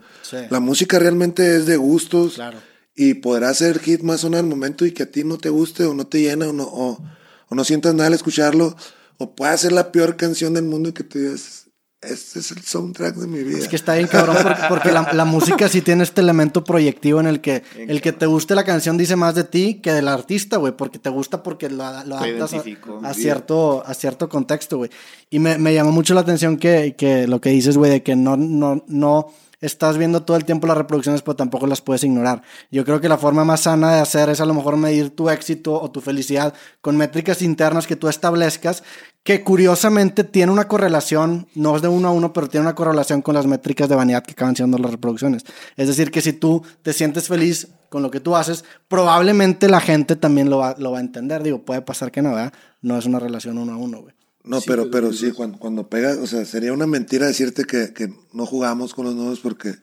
La 0.50 0.60
música 0.60 0.98
realmente 1.00 1.56
es 1.58 1.66
de 1.66 1.76
gustos 1.78 2.36
Claro. 2.36 2.58
y 2.96 3.16
podrá 3.16 3.54
ser 3.54 3.80
hit 3.80 4.02
más 4.02 4.24
o 4.24 4.30
menos 4.30 4.44
al 4.44 4.50
momento 4.50 4.86
y 4.86 4.92
que 4.94 5.04
a 5.04 5.06
ti 5.12 5.24
no 5.24 5.38
te 5.38 5.50
guste 5.50 5.84
o 5.86 5.94
no 5.94 6.06
te 6.08 6.20
llena 6.22 6.48
o 6.50 6.54
no, 6.54 6.64
o, 6.64 7.04
o 7.50 7.56
no 7.56 7.64
sientas 7.66 7.94
nada 7.96 8.08
al 8.08 8.14
escucharlo, 8.14 8.76
o 9.18 9.36
puede 9.36 9.58
ser 9.58 9.72
la 9.74 9.92
peor 9.92 10.16
canción 10.16 10.54
del 10.54 10.64
mundo 10.66 10.94
que 10.94 11.04
te 11.04 11.20
digas, 11.20 11.61
este 12.02 12.40
es 12.40 12.52
el 12.52 12.64
soundtrack 12.64 13.16
de 13.16 13.28
mi 13.28 13.44
vida. 13.44 13.60
Es 13.60 13.68
que 13.68 13.76
está 13.76 13.94
bien 13.94 14.08
cabrón 14.08 14.38
porque, 14.42 14.62
porque 14.70 14.92
la, 14.92 15.14
la 15.14 15.24
música 15.24 15.70
sí 15.70 15.82
tiene 15.82 16.04
este 16.04 16.22
elemento 16.22 16.64
proyectivo 16.64 17.20
en 17.20 17.28
el 17.28 17.42
que 17.42 17.64
el 17.76 18.02
que 18.02 18.12
te 18.12 18.26
guste 18.26 18.56
la 18.56 18.64
canción 18.64 18.98
dice 18.98 19.16
más 19.16 19.36
de 19.36 19.44
ti 19.44 19.76
que 19.76 19.94
del 19.94 20.08
artista, 20.08 20.58
güey, 20.58 20.76
porque 20.76 20.98
te 20.98 21.10
gusta 21.10 21.44
porque 21.44 21.70
lo, 21.70 21.84
lo 22.06 22.18
adaptas 22.18 22.56
a 23.04 23.14
cierto, 23.14 23.84
a 23.86 23.94
cierto 23.94 24.30
contexto, 24.30 24.78
güey. 24.78 24.90
Y 25.30 25.38
me, 25.38 25.60
me 25.60 25.74
llamó 25.74 25.92
mucho 25.92 26.16
la 26.16 26.22
atención 26.22 26.58
que, 26.58 26.96
que 26.98 27.28
lo 27.28 27.40
que 27.40 27.52
dices, 27.52 27.78
güey, 27.78 27.92
de 27.92 28.04
que 28.04 28.16
no, 28.16 28.36
no, 28.36 28.84
no 28.88 29.28
estás 29.62 29.98
viendo 29.98 30.24
todo 30.24 30.36
el 30.36 30.44
tiempo 30.44 30.68
las 30.68 30.78
reproducciones, 30.78 31.22
pero 31.22 31.36
tampoco 31.36 31.68
las 31.68 31.82
puedes 31.82 32.04
ignorar. 32.04 32.42
Yo 32.72 32.84
creo 32.84 33.00
que 33.00 33.08
la 33.08 33.18
forma 33.18 33.46
más 33.46 33.62
sana 33.62 33.94
de 33.94 34.02
hacer 34.02 34.30
es 34.30 34.42
a 34.42 34.46
lo 34.46 34.54
mejor 34.54 34.76
medir 34.76 35.16
tu 35.16 35.30
éxito 35.30 35.80
o 35.80 35.92
tu 35.92 36.02
felicidad 36.02 36.54
con 36.82 36.98
métricas 36.98 37.42
internas 37.42 37.88
que 37.88 37.96
tú 37.96 38.08
establezcas, 38.08 38.84
que 39.24 39.44
curiosamente 39.44 40.24
tiene 40.24 40.52
una 40.52 40.68
correlación, 40.68 41.48
no 41.54 41.76
es 41.76 41.84
de 41.84 41.88
uno 41.88 42.08
a 42.08 42.12
uno, 42.12 42.34
pero 42.34 42.50
tiene 42.50 42.66
una 42.66 42.76
correlación 42.76 43.22
con 43.22 43.36
las 43.36 43.46
métricas 43.46 43.88
de 43.88 43.96
vanidad 43.96 44.24
que 44.24 44.32
acaban 44.32 44.56
siendo 44.56 44.80
las 44.80 44.92
reproducciones. 44.92 45.44
Es 45.78 45.88
decir, 45.88 46.10
que 46.10 46.22
si 46.22 46.34
tú 46.34 46.64
te 46.82 46.92
sientes 46.92 47.28
feliz 47.28 47.68
con 47.90 48.02
lo 48.02 48.10
que 48.10 48.20
tú 48.20 48.36
haces, 48.36 48.66
probablemente 48.88 49.70
la 49.70 49.80
gente 49.80 50.16
también 50.16 50.50
lo 50.50 50.58
va, 50.58 50.76
lo 50.80 50.92
va 50.92 50.98
a 50.98 51.02
entender. 51.02 51.44
Digo, 51.44 51.60
puede 51.60 51.82
pasar 51.82 52.12
que 52.12 52.24
no, 52.24 52.30
¿verdad? 52.30 52.54
No 52.82 52.98
es 52.98 53.06
una 53.06 53.20
relación 53.20 53.60
uno 53.60 53.74
a 53.74 53.78
uno, 53.78 54.02
güey. 54.02 54.16
No, 54.44 54.60
pero, 54.62 54.90
pero 54.90 55.14
sí, 55.14 55.32
cuando, 55.32 55.60
cuando 55.60 55.88
pegas, 55.90 56.18
o 56.18 56.26
sea, 56.28 56.46
sería 56.46 56.74
una 56.74 56.88
mentira 56.88 57.28
decirte 57.28 57.66
que, 57.66 57.94
que 57.94 58.12
no 58.34 58.46
jugamos 58.46 58.94
con 58.94 59.06
los 59.06 59.16
nuevos 59.16 59.40
porque 59.40 59.76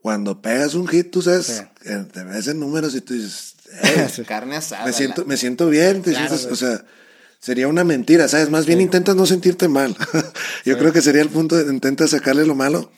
cuando 0.00 0.40
pegas 0.40 0.74
un 0.74 0.86
hit, 0.88 1.10
tú 1.10 1.20
sabes, 1.22 1.46
Sí. 1.46 1.62
que 1.82 1.94
te 2.12 2.24
ves 2.24 2.46
en 2.48 2.60
números 2.60 2.94
y 2.94 3.00
tú 3.00 3.14
dices, 3.14 3.54
"Eh, 3.82 4.08
Sí. 4.12 4.22
Carne 4.22 4.56
asada. 4.56 4.84
me, 4.86 4.92
siento, 4.92 5.24
me 5.26 5.36
siento 5.36 5.68
bien, 5.68 6.02
te 6.02 6.12
Claro, 6.12 6.36
sientes- 6.36 6.52
o 6.52 6.56
sea, 6.56 6.84
sería 7.40 7.68
una 7.68 7.84
mentira, 7.84 8.28
¿sabes? 8.28 8.50
Más 8.50 8.66
bien 8.66 8.80
intentas 8.80 9.14
no 9.16 9.26
sentirte 9.26 9.68
mal. 9.68 9.94
Yo 10.64 10.78
creo 10.78 10.92
que 10.92 11.02
sería 11.02 11.22
el 11.22 11.28
punto 11.28 11.56
de 11.56 11.72
intentas 11.72 12.10
sacarle 12.10 12.46
lo 12.46 12.54
malo, 12.54 12.90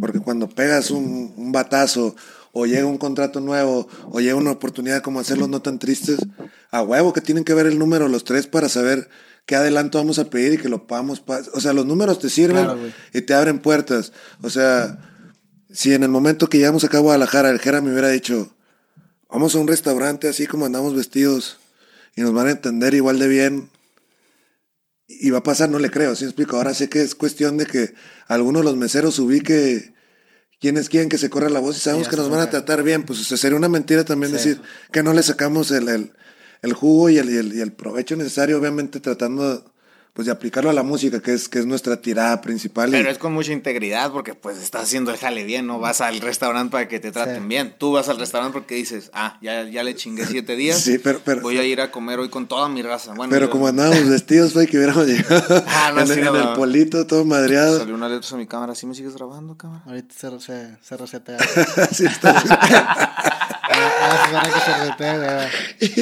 porque 0.00 0.18
cuando 0.20 0.48
pegas 0.48 0.90
un, 0.90 1.32
un 1.36 1.52
batazo 1.52 2.14
o 2.52 2.66
llega 2.66 2.86
un 2.86 2.98
contrato 2.98 3.40
nuevo 3.40 3.88
o 4.10 4.20
llega 4.20 4.34
una 4.34 4.50
oportunidad 4.50 5.02
como 5.02 5.20
hacerlos 5.20 5.48
no 5.48 5.62
tan 5.62 5.78
tristes, 5.78 6.18
a 6.70 6.82
huevo 6.82 7.12
que 7.12 7.20
tienen 7.20 7.44
que 7.44 7.54
ver 7.54 7.66
el 7.66 7.78
número 7.78 8.08
los 8.08 8.24
tres 8.24 8.46
para 8.46 8.68
saber 8.68 9.08
qué 9.48 9.56
adelanto 9.56 9.96
vamos 9.96 10.18
a 10.18 10.28
pedir 10.28 10.52
y 10.52 10.58
que 10.58 10.68
lo 10.68 10.86
podamos... 10.86 11.20
pa- 11.20 11.40
O 11.54 11.60
sea, 11.62 11.72
los 11.72 11.86
números 11.86 12.18
te 12.18 12.28
sirven 12.28 12.66
Claro, 12.66 12.78
y 13.14 13.22
te 13.22 13.32
abren 13.32 13.60
puertas. 13.60 14.12
O 14.42 14.50
sea, 14.50 14.98
si 15.72 15.94
en 15.94 16.02
el 16.02 16.10
momento 16.10 16.50
que 16.50 16.58
llegamos 16.58 16.84
acá 16.84 16.98
a 16.98 17.00
Guadalajara, 17.00 17.48
el 17.48 17.58
Jera 17.58 17.80
me 17.80 17.90
hubiera 17.90 18.10
dicho, 18.10 18.54
vamos 19.30 19.54
a 19.54 19.58
un 19.58 19.66
restaurante 19.66 20.28
así 20.28 20.46
como 20.46 20.66
andamos 20.66 20.94
vestidos 20.94 21.56
y 22.14 22.20
nos 22.20 22.34
van 22.34 22.48
a 22.48 22.50
entender 22.50 22.92
igual 22.92 23.18
de 23.18 23.26
bien. 23.26 23.70
Y 25.06 25.30
va 25.30 25.38
a 25.38 25.42
pasar, 25.42 25.70
no 25.70 25.78
le 25.78 25.90
creo, 25.90 26.14
¿sí 26.14 26.26
explico? 26.26 26.56
Ahora 26.58 26.74
sé 26.74 26.90
que 26.90 27.00
es 27.00 27.14
cuestión 27.14 27.56
de 27.56 27.64
que 27.64 27.94
algunos 28.26 28.60
de 28.60 28.64
los 28.66 28.76
meseros 28.76 29.18
ubique 29.18 29.94
quiénes 30.60 30.90
quieren 30.90 31.08
que 31.08 31.16
se 31.16 31.30
corra 31.30 31.48
la 31.48 31.60
voz 31.60 31.78
y 31.78 31.80
sabemos 31.80 32.08
que 32.08 32.16
nos 32.16 32.28
van 32.28 32.40
a 32.40 32.50
tratar 32.50 32.82
bien. 32.82 33.04
Pues 33.04 33.18
o 33.20 33.24
sea, 33.24 33.38
sería 33.38 33.56
una 33.56 33.70
mentira 33.70 34.04
también 34.04 34.30
decir 34.32 34.60
que 34.92 35.02
no 35.02 35.14
le 35.14 35.22
sacamos 35.22 35.70
el, 35.70 35.88
el, 35.88 36.12
el 36.62 36.72
jugo 36.72 37.08
y 37.10 37.18
el, 37.18 37.30
y, 37.30 37.36
el, 37.36 37.54
y 37.54 37.60
el 37.60 37.72
provecho 37.72 38.16
necesario, 38.16 38.58
obviamente 38.58 39.00
tratando 39.00 39.64
pues 40.14 40.26
de 40.26 40.32
aplicarlo 40.32 40.68
a 40.68 40.72
la 40.72 40.82
música, 40.82 41.20
que 41.22 41.32
es, 41.32 41.48
que 41.48 41.60
es 41.60 41.66
nuestra 41.66 42.00
tirada 42.00 42.40
principal. 42.40 42.88
y- 42.88 42.92
Pero 42.92 43.08
es 43.08 43.18
con 43.18 43.32
mucha 43.32 43.52
integridad 43.52 44.10
porque 44.10 44.34
pues 44.34 44.58
estás 44.58 44.82
haciendo 44.82 45.12
el 45.12 45.16
jale 45.16 45.44
bien, 45.44 45.64
no 45.68 45.78
vas 45.78 46.00
al 46.00 46.18
restaurante 46.20 46.72
para 46.72 46.88
que 46.88 46.98
te 46.98 47.12
traten 47.12 47.46
bien. 47.46 47.76
Tú 47.78 47.92
vas 47.92 48.08
al 48.08 48.18
restaurante 48.18 48.52
porque 48.52 48.74
dices, 48.74 49.12
ah, 49.14 49.38
ya, 49.40 49.62
ya 49.68 49.84
le 49.84 49.94
chingué 49.94 50.26
siete 50.26 50.56
días. 50.56 50.80
Sí, 50.80 50.98
pero- 50.98 51.20
pero- 51.24 51.40
voy 51.42 51.58
a 51.58 51.62
ir 51.62 51.80
a 51.80 51.92
comer 51.92 52.18
hoy 52.18 52.30
con 52.30 52.48
toda 52.48 52.68
mi 52.68 52.82
raza. 52.82 53.14
Bueno, 53.14 53.30
Pero 53.30 53.46
yo- 53.46 53.50
como 53.52 53.68
andábamos 53.68 54.08
vestidos, 54.08 54.52
fue 54.54 54.66
que 54.66 54.78
hubiéramos 54.78 55.06
llegado 55.06 55.62
Ah, 55.68 55.92
no, 55.94 56.00
en, 56.00 56.08
sí, 56.08 56.14
en 56.14 56.24
no, 56.24 56.34
el 56.36 56.44
no. 56.46 56.54
polito 56.54 57.06
todo 57.06 57.24
madreado. 57.24 57.78
Salió 57.78 57.94
una 57.94 58.08
letra 58.08 58.28
a 58.32 58.36
mi 58.38 58.46
cámara. 58.48 58.74
¿Sí 58.74 58.86
me 58.86 58.96
sigues 58.96 59.14
grabando, 59.14 59.56
cámara? 59.56 59.84
Ahorita 59.86 60.12
se, 60.16 60.40
se, 60.40 60.76
se 60.82 60.96
resetea. 60.96 61.36
Así 61.76 62.06
está. 62.06 62.34
Que. 64.98 65.98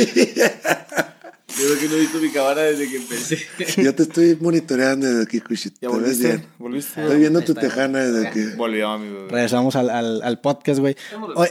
Yo 1.58 1.64
creo 1.64 1.78
que 1.80 1.88
no 1.88 1.94
he 1.94 2.00
visto 2.00 2.18
mi 2.18 2.30
cámara 2.30 2.62
desde 2.62 2.90
que 2.90 2.96
empecé. 2.96 3.38
Yo 3.82 3.94
te 3.94 4.02
estoy 4.02 4.36
monitoreando 4.40 5.06
desde 5.06 5.22
aquí, 5.22 5.40
Cushi. 5.40 5.70
¿Ya 5.70 5.74
Te 5.80 5.86
ves 5.86 5.94
volviste? 5.96 6.26
bien. 6.28 6.46
¿Volviste? 6.58 7.00
Estoy 7.02 7.18
viendo 7.18 7.40
tu 7.42 7.54
tejana 7.54 8.00
desde 8.00 8.30
que... 8.30 8.54
Volvió 8.56 8.90
a 8.90 8.98
mi 8.98 9.08
bebé. 9.10 9.28
Regresamos 9.30 9.74
al, 9.76 9.88
al, 9.88 10.20
al 10.22 10.40
podcast, 10.40 10.80
güey. 10.80 10.96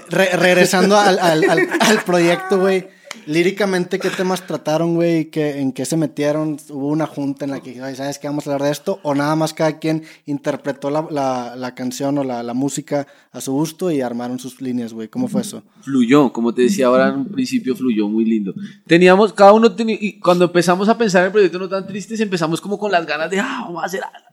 Re- 0.09 0.29
regresando 0.37 0.95
al, 0.97 1.17
al, 1.17 1.49
al, 1.49 1.69
al 1.79 2.03
proyecto, 2.03 2.59
güey. 2.59 2.87
Líricamente, 3.28 3.97
¿qué 3.97 4.09
temas 4.11 4.45
trataron, 4.45 4.93
güey? 4.95 5.26
¿Qué- 5.32 5.59
¿En 5.59 5.71
qué 5.71 5.86
se 5.86 5.97
metieron? 5.97 6.57
¿Hubo 6.69 6.88
una 6.89 7.07
junta 7.07 7.45
en 7.45 7.51
la 7.51 7.59
que, 7.59 7.82
"Ay, 7.82 7.95
¿sabes 7.95 8.19
qué? 8.19 8.28
Vamos 8.28 8.45
a 8.45 8.51
hablar 8.53 8.67
de 8.67 8.71
esto? 8.71 8.99
¿O 9.01 9.15
nada 9.15 9.36
más 9.36 9.53
cada 9.55 9.80
quien 9.80 10.03
interpretó 10.28 10.91
la, 10.91 11.07
la, 11.09 11.55
la 11.55 11.73
canción 11.73 12.19
o 12.19 12.23
la, 12.23 12.43
la 12.43 12.53
música 12.53 13.07
a 13.32 13.41
su 13.41 13.51
gusto 13.53 13.89
y 13.89 14.01
armaron 14.01 14.38
sus 14.38 14.61
líneas, 14.61 14.93
güey? 14.93 15.07
¿Cómo 15.07 15.28
fue 15.28 15.41
eso? 15.41 15.63
fluyó, 15.82 16.32
como 16.32 16.53
te 16.53 16.63
decía 16.63 16.86
ahora 16.88 17.09
en 17.09 17.15
un 17.15 17.26
principio, 17.28 17.76
fluyó 17.76 18.07
muy 18.07 18.26
lindo. 18.26 18.53
Teníamos, 18.86 19.34
cada 19.34 19.53
uno 19.53 19.71
tenía, 19.76 19.97
y 19.99 20.19
cuando 20.19 20.45
empezamos 20.45 20.88
a 20.88 20.97
pensar 20.97 21.21
en 21.21 21.26
el 21.28 21.32
proyecto 21.32 21.57
no 21.57 21.67
tan 21.69 21.88
tristes, 21.88 22.19
empezamos 22.19 22.61
como 22.61 22.78
con 22.78 22.91
las 22.91 23.05
ganas 23.07 23.30
de, 23.32 23.39
ah, 23.39 23.61
vamos 23.65 23.82
a 23.82 23.86
hacer 23.88 24.01
algo. 24.03 24.28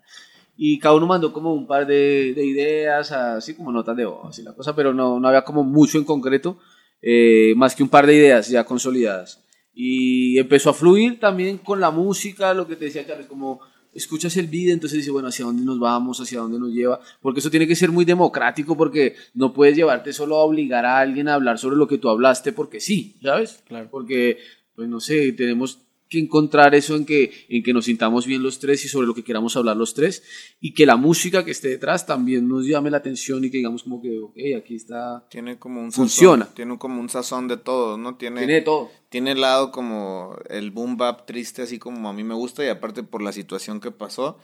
Y 0.57 0.79
cada 0.79 0.95
uno 0.95 1.07
mandó 1.07 1.33
como 1.33 1.55
un 1.55 1.67
par 1.67 1.87
de, 1.87 2.35
de 2.37 2.45
ideas, 2.45 3.11
así 3.11 3.55
como 3.55 3.73
notas 3.73 3.97
de 3.97 4.05
voz 4.05 4.39
y 4.39 4.43
la 4.43 4.53
cosa, 4.53 4.77
pero 4.77 4.93
no, 4.93 5.19
no 5.19 5.29
había 5.29 5.45
como 5.45 5.65
mucho 5.65 5.97
en 5.97 6.05
concreto, 6.05 6.59
eh, 7.03 7.53
más 7.57 7.75
que 7.75 7.83
un 7.83 7.89
par 7.89 8.07
de 8.07 8.15
ideas 8.15 8.49
ya 8.49 8.65
consolidadas. 8.65 9.41
Y 9.75 10.39
empezó 10.39 10.71
a 10.71 10.75
fluir 10.75 11.19
también 11.19 11.59
con 11.59 11.81
la 11.81 11.91
música, 11.91 12.55
lo 12.55 12.67
que 12.67 12.77
te 12.77 12.87
decía 12.87 13.07
Charles, 13.07 13.27
como 13.27 13.61
escuchas 13.95 14.37
el 14.37 14.47
video, 14.47 14.73
entonces 14.73 14.99
dices, 14.99 15.13
bueno, 15.13 15.29
¿hacia 15.29 15.45
dónde 15.45 15.65
nos 15.65 15.79
vamos? 15.79 16.21
¿Hacia 16.21 16.41
dónde 16.41 16.59
nos 16.59 16.73
lleva? 16.73 17.01
Porque 17.21 17.41
eso 17.41 17.51
tiene 17.51 17.67
que 17.67 17.77
ser 17.77 17.91
muy 17.91 18.05
democrático, 18.05 18.77
porque 18.77 19.17
no 19.35 19.53
puedes 19.53 19.77
llevarte 19.77 20.13
solo 20.13 20.37
a 20.37 20.45
obligar 20.45 20.87
a 20.87 20.99
alguien 20.99 21.29
a 21.29 21.35
hablar 21.35 21.59
sobre 21.59 21.77
lo 21.77 21.87
que 21.87 21.99
tú 21.99 22.09
hablaste, 22.09 22.53
porque 22.53 22.81
sí, 22.81 23.17
¿sabes? 23.23 23.63
Claro. 23.67 23.89
Porque, 23.91 24.39
pues 24.75 24.89
no 24.89 25.01
sé, 25.01 25.33
tenemos 25.33 25.81
que 26.13 26.19
encontrar 26.19 26.75
eso 26.75 26.95
en 26.95 27.07
que, 27.07 27.33
en 27.49 27.63
que 27.63 27.73
nos 27.73 27.87
sintamos 27.87 28.27
bien 28.27 28.43
los 28.43 28.59
tres 28.59 28.85
y 28.85 28.89
sobre 28.89 29.07
lo 29.07 29.15
que 29.15 29.25
queramos 29.25 29.57
hablar 29.57 29.77
los 29.77 29.95
tres, 29.95 30.23
y 30.61 30.75
que 30.75 30.85
la 30.85 30.97
música 30.97 31.45
que 31.45 31.51
esté 31.51 31.69
detrás 31.69 32.07
también 32.07 32.47
nos 32.47 32.67
llame 32.67 32.91
la 32.91 32.99
atención 32.99 33.43
y 33.45 33.51
que 33.51 33.57
digamos 33.57 33.83
como 33.83 34.01
que, 34.03 34.19
ok, 34.19 34.37
aquí 34.59 34.77
está... 34.77 35.27
Tiene 35.31 35.59
como 35.59 35.81
un 35.81 35.91
Funciona. 35.91 36.45
Sazón, 36.45 36.55
tiene 36.55 36.79
como 36.79 37.01
un 37.01 37.09
sazón 37.09 37.49
de 37.49 37.57
todo, 37.57 37.97
¿no? 37.97 38.17
Tiene, 38.17 38.41
Tiene 38.41 38.55
de 38.55 38.61
todo. 38.61 38.91
tiene 39.09 39.33
el 39.33 39.41
lado 39.41 39.73
como 39.73 40.37
el 40.51 40.71
boom 40.71 40.99
bap 40.99 41.27
triste, 41.27 41.63
así 41.63 41.79
como 41.79 42.09
a 42.09 42.13
mí 42.13 42.23
me 42.23 42.35
gusta, 42.35 42.65
y 42.65 42.69
aparte 42.69 43.03
por 43.03 43.23
la 43.23 43.33
situación 43.33 43.81
que 43.81 43.91
pasó, 43.91 44.39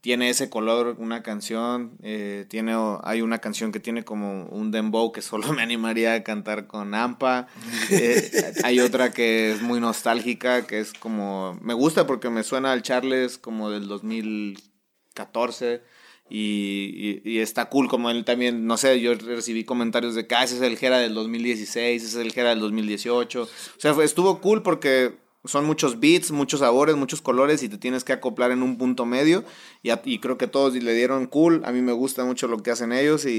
tiene 0.00 0.30
ese 0.30 0.48
color, 0.48 0.94
una 0.98 1.22
canción, 1.22 1.98
eh, 2.02 2.46
tiene, 2.48 2.74
hay 3.02 3.20
una 3.20 3.38
canción 3.40 3.72
que 3.72 3.80
tiene 3.80 4.04
como 4.04 4.44
un 4.46 4.70
dembow 4.70 5.10
que 5.12 5.22
solo 5.22 5.52
me 5.52 5.62
animaría 5.62 6.14
a 6.14 6.22
cantar 6.22 6.66
con 6.66 6.94
Ampa, 6.94 7.48
Eh, 7.90 8.52
hay 8.64 8.80
otra 8.80 9.12
que 9.12 9.52
es 9.52 9.62
muy 9.62 9.80
nostálgica, 9.80 10.66
que 10.66 10.78
es 10.80 10.92
como, 10.92 11.58
me 11.62 11.74
gusta 11.74 12.06
porque 12.06 12.30
me 12.30 12.42
suena 12.42 12.72
al 12.72 12.82
Charles 12.82 13.38
como 13.38 13.70
del 13.70 13.88
2014. 13.88 15.82
Y, 16.30 17.22
y, 17.24 17.30
y 17.30 17.38
está 17.38 17.70
cool, 17.70 17.88
como 17.88 18.10
él 18.10 18.24
también, 18.26 18.66
no 18.66 18.76
sé, 18.76 19.00
yo 19.00 19.14
recibí 19.14 19.64
comentarios 19.64 20.14
de 20.14 20.26
que 20.26 20.34
ah, 20.34 20.44
ese 20.44 20.56
es 20.56 20.60
el 20.62 20.76
Jera 20.76 20.98
del 20.98 21.14
2016, 21.14 22.02
ese 22.04 22.18
es 22.20 22.22
el 22.26 22.32
Jera 22.32 22.50
del 22.50 22.60
2018. 22.60 23.42
O 23.44 23.48
sea, 23.78 23.94
fue- 23.94 24.04
estuvo 24.04 24.38
cool 24.42 24.62
porque 24.62 25.16
son 25.48 25.64
muchos 25.64 25.98
beats, 26.00 26.30
muchos 26.30 26.60
sabores, 26.60 26.94
muchos 26.96 27.20
colores 27.22 27.62
y 27.62 27.68
te 27.68 27.78
tienes 27.78 28.04
que 28.04 28.12
acoplar 28.12 28.50
en 28.52 28.62
un 28.62 28.76
punto 28.78 29.06
medio. 29.06 29.44
Y, 29.82 29.90
a- 29.90 30.02
y 30.04 30.18
creo 30.20 30.38
que 30.38 30.46
todos 30.46 30.74
le 30.74 30.94
dieron 30.94 31.26
cool. 31.26 31.62
A 31.64 31.72
mí 31.72 31.80
me 31.82 31.92
gusta 31.92 32.24
mucho 32.24 32.48
lo 32.48 32.62
que 32.62 32.70
hacen 32.70 32.92
ellos 32.92 33.24
y, 33.24 33.30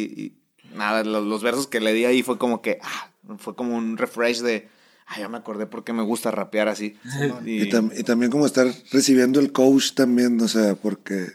y 0.72 0.76
nada, 0.76 1.04
lo- 1.04 1.22
los, 1.22 1.44
versos 1.44 1.68
que 1.68 1.80
le 1.80 1.94
di 1.94 2.06
ahí 2.06 2.24
fue 2.24 2.38
como 2.38 2.62
que, 2.62 2.80
ah, 2.82 3.12
fue 3.38 3.56
como 3.56 3.78
un 3.78 3.98
refresh 3.98 4.42
de, 4.42 4.68
ah, 5.08 5.20
ya 5.20 5.30
me 5.30 5.38
acordé 5.38 5.66
por 5.68 5.84
qué 5.84 5.94
me 5.94 6.04
gusta 6.04 6.32
rapear 6.32 6.68
así. 6.68 6.98
Y, 7.46 7.70
tam- 7.70 7.92
y 7.98 8.04
también 8.04 8.32
como 8.32 8.46
estar 8.46 8.68
recibiendo 8.92 9.40
el 9.40 9.52
coach 9.52 9.94
también, 9.94 10.40
o 10.42 10.48
sea, 10.48 10.76
porque 10.76 11.28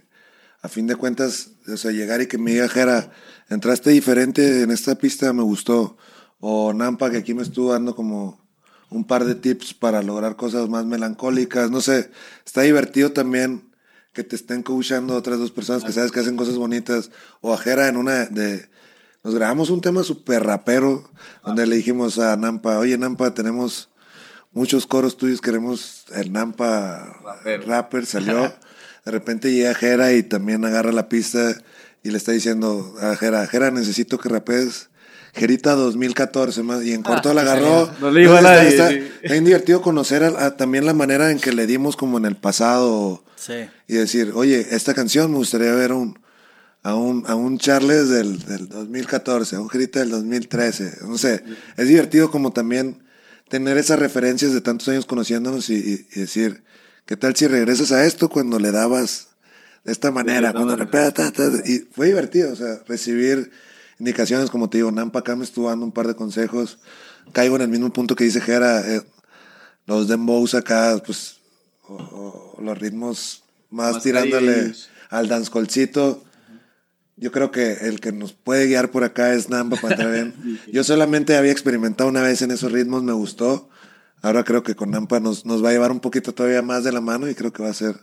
a 0.63 0.69
fin 0.69 0.87
de 0.87 0.97
cuentas, 0.97 1.51
o 1.73 1.77
sea, 1.77 1.91
llegar 1.93 2.21
y 2.23 2.27
que 2.27 2.39
me 2.39 2.53
diga, 2.53 2.69
Jera, 2.69 3.11
entraste 3.51 3.91
diferente 3.91 4.63
en 4.63 4.71
esta 4.71 4.95
pista, 4.97 5.33
me 5.33 5.43
gustó. 5.43 5.97
O 6.41 6.73
Nampa, 6.75 7.11
que 7.11 7.19
aquí 7.19 7.33
me 7.35 7.43
estuvo 7.43 7.73
dando 7.73 7.95
como 7.95 8.44
un 8.95 9.05
par 9.05 9.25
de 9.25 9.35
tips 9.35 9.75
para 9.75 10.03
lograr 10.03 10.37
cosas 10.37 10.69
más 10.69 10.87
melancólicas, 10.87 11.71
no 11.71 11.81
sé, 11.81 12.11
está 12.47 12.63
divertido 12.63 13.13
también 13.13 13.75
que 14.13 14.23
te 14.23 14.37
estén 14.37 14.63
coachando 14.63 15.17
otras 15.17 15.41
dos 15.41 15.51
personas 15.51 15.83
que 15.83 15.93
sabes 15.93 16.13
que 16.13 16.21
hacen 16.21 16.37
cosas 16.37 16.55
bonitas. 16.55 17.11
O 17.41 17.53
a 17.53 17.59
Jera 17.59 17.89
en 17.89 17.97
una 17.97 18.27
de... 18.27 18.69
Nos 19.25 19.35
grabamos 19.35 19.71
un 19.71 19.81
tema 19.81 20.05
súper 20.05 20.45
rapero, 20.45 21.11
donde 21.45 21.67
le 21.67 21.77
dijimos 21.77 22.19
a 22.19 22.37
Nampa, 22.37 22.79
oye 22.79 22.97
Nampa, 22.97 23.35
tenemos 23.35 23.89
muchos 24.53 24.87
coros 24.87 25.17
tuyos, 25.17 25.41
queremos 25.41 26.05
el 26.15 26.33
Nampa 26.33 27.21
rapper, 27.67 28.07
salió. 28.07 28.55
De 29.05 29.11
repente 29.11 29.53
llega 29.53 29.75
Jera 29.75 30.13
y 30.13 30.23
también 30.23 30.65
agarra 30.65 30.93
la 30.93 31.09
pista 31.09 31.57
y 32.03 32.11
le 32.11 32.19
está 32.19 32.33
diciendo 32.33 32.95
a 33.01 33.17
Jera, 33.17 33.47
Jera, 33.47 33.71
necesito 33.71 34.19
que 34.19 34.29
rapees 34.29 34.91
Jerita 35.35 35.75
2014 35.75 36.63
más. 36.63 36.85
Y 36.85 36.93
en 36.93 37.03
corto 37.03 37.33
la 37.35 37.43
agarró. 37.43 37.91
No 38.01 38.11
le 38.11 38.21
dijo 38.21 38.35
a 38.35 38.41
nadie, 38.41 38.69
Está, 38.69 38.91
sí. 38.91 38.97
está 39.23 39.33
bien 39.33 39.45
divertido 39.45 39.83
conocer 39.83 40.23
a- 40.25 40.47
a 40.47 40.57
también 40.57 40.87
la 40.87 40.95
manera 40.95 41.31
en 41.31 41.39
que 41.41 41.53
le 41.53 41.67
dimos 41.67 41.97
como 41.97 42.19
en 42.19 42.25
el 42.25 42.37
pasado 42.37 43.25
Sí. 43.37 43.55
y 43.89 43.95
decir, 43.95 44.33
oye, 44.35 44.67
esta 44.71 44.95
canción 44.95 45.31
me 45.31 45.37
gustaría 45.39 45.73
ver 45.75 45.93
un, 45.93 46.19
a, 46.83 46.95
un, 46.95 47.25
a 47.27 47.35
un 47.35 47.59
Charles 47.59 48.09
del, 48.09 48.39
del 48.45 48.69
2014, 48.69 49.57
a 49.57 49.61
un 49.61 49.69
Jerita 49.69 50.01
del 50.01 50.11
2013. 50.11 50.99
No 51.07 51.19
sé, 51.19 51.43
es 51.77 51.89
divertido 51.89 52.31
como 52.31 52.53
también 52.53 53.03
tener 53.49 53.77
esas 53.77 53.99
referencias 53.99 54.53
de 54.53 54.61
tantos 54.61 54.89
años 54.89 55.05
conociéndonos 55.05 55.69
y, 55.69 55.75
y- 55.75 56.07
y 56.15 56.21
decir, 56.21 56.63
¿qué 57.07 57.17
tal 57.17 57.35
si 57.37 57.47
regresas 57.47 57.93
a 57.93 58.07
esto 58.07 58.29
cuando 58.29 58.59
le 58.59 58.71
dabas 58.71 59.29
de 59.85 59.93
esta 59.93 60.11
manera? 60.11 60.53
cuando 60.53 60.77
ta, 60.77 61.33
y 61.67 61.81
fue 61.93 62.07
divertido, 62.07 62.53
o 62.53 62.57
sea, 62.57 62.81
recibir 62.89 63.51
indicaciones, 64.05 64.51
como 64.51 64.69
te 64.69 64.77
digo, 64.79 64.93
Nampa 64.93 65.21
acá 65.21 65.35
me 65.35 65.45
estuvo 65.45 65.69
dando 65.71 65.87
un 65.87 65.93
par 65.93 66.07
de 66.07 66.15
consejos. 66.15 66.79
Caigo 67.33 67.57
en 67.57 67.63
el 67.63 67.69
mismo 67.69 67.91
punto 67.91 68.15
que 68.15 68.25
dice 68.25 68.41
Jera, 68.41 68.81
eh, 68.95 69.03
los 69.87 70.09
dembows 70.09 70.55
acá, 70.55 71.03
pues, 71.05 71.37
o, 71.89 71.95
o 72.59 72.63
los 72.63 72.79
ritmos 72.79 73.43
más, 73.71 73.95
Más 73.95 74.03
tirándole 74.03 74.73
al 75.11 75.29
dancehallcito. 75.29 76.23
yo 77.17 77.33
creo 77.33 77.51
que 77.51 77.73
el 77.89 78.01
que 78.01 78.13
nos 78.13 78.33
puede 78.35 78.67
guiar 78.67 78.91
por 78.91 79.05
acá 79.05 79.33
es 79.35 79.49
Nampa 79.49 79.77
para 79.77 79.95
entrar 79.95 80.13
bien. 80.13 80.61
Yo 80.73 80.85
solamente 80.85 81.37
había 81.37 81.53
experimentado 81.53 82.11
una 82.11 82.21
vez 82.23 82.43
en 82.43 82.51
esos 82.51 82.73
ritmos, 82.73 83.03
me 83.03 83.13
gustó. 83.13 83.69
Ahora 84.23 84.45
creo 84.45 84.63
que 84.63 84.75
con 84.75 84.91
Nampa 84.91 85.19
nos, 85.21 85.45
nos 85.47 85.65
va 85.65 85.71
a 85.71 85.73
llevar 85.73 85.93
un 85.93 86.01
poquito 86.01 86.33
todavía 86.35 86.63
más 86.63 86.85
de 86.85 86.93
la 86.93 87.01
mano 87.01 87.29
y 87.29 87.35
creo 87.35 87.53
que 87.53 87.63
va 87.63 87.71
a 87.71 87.75
ser 87.75 87.95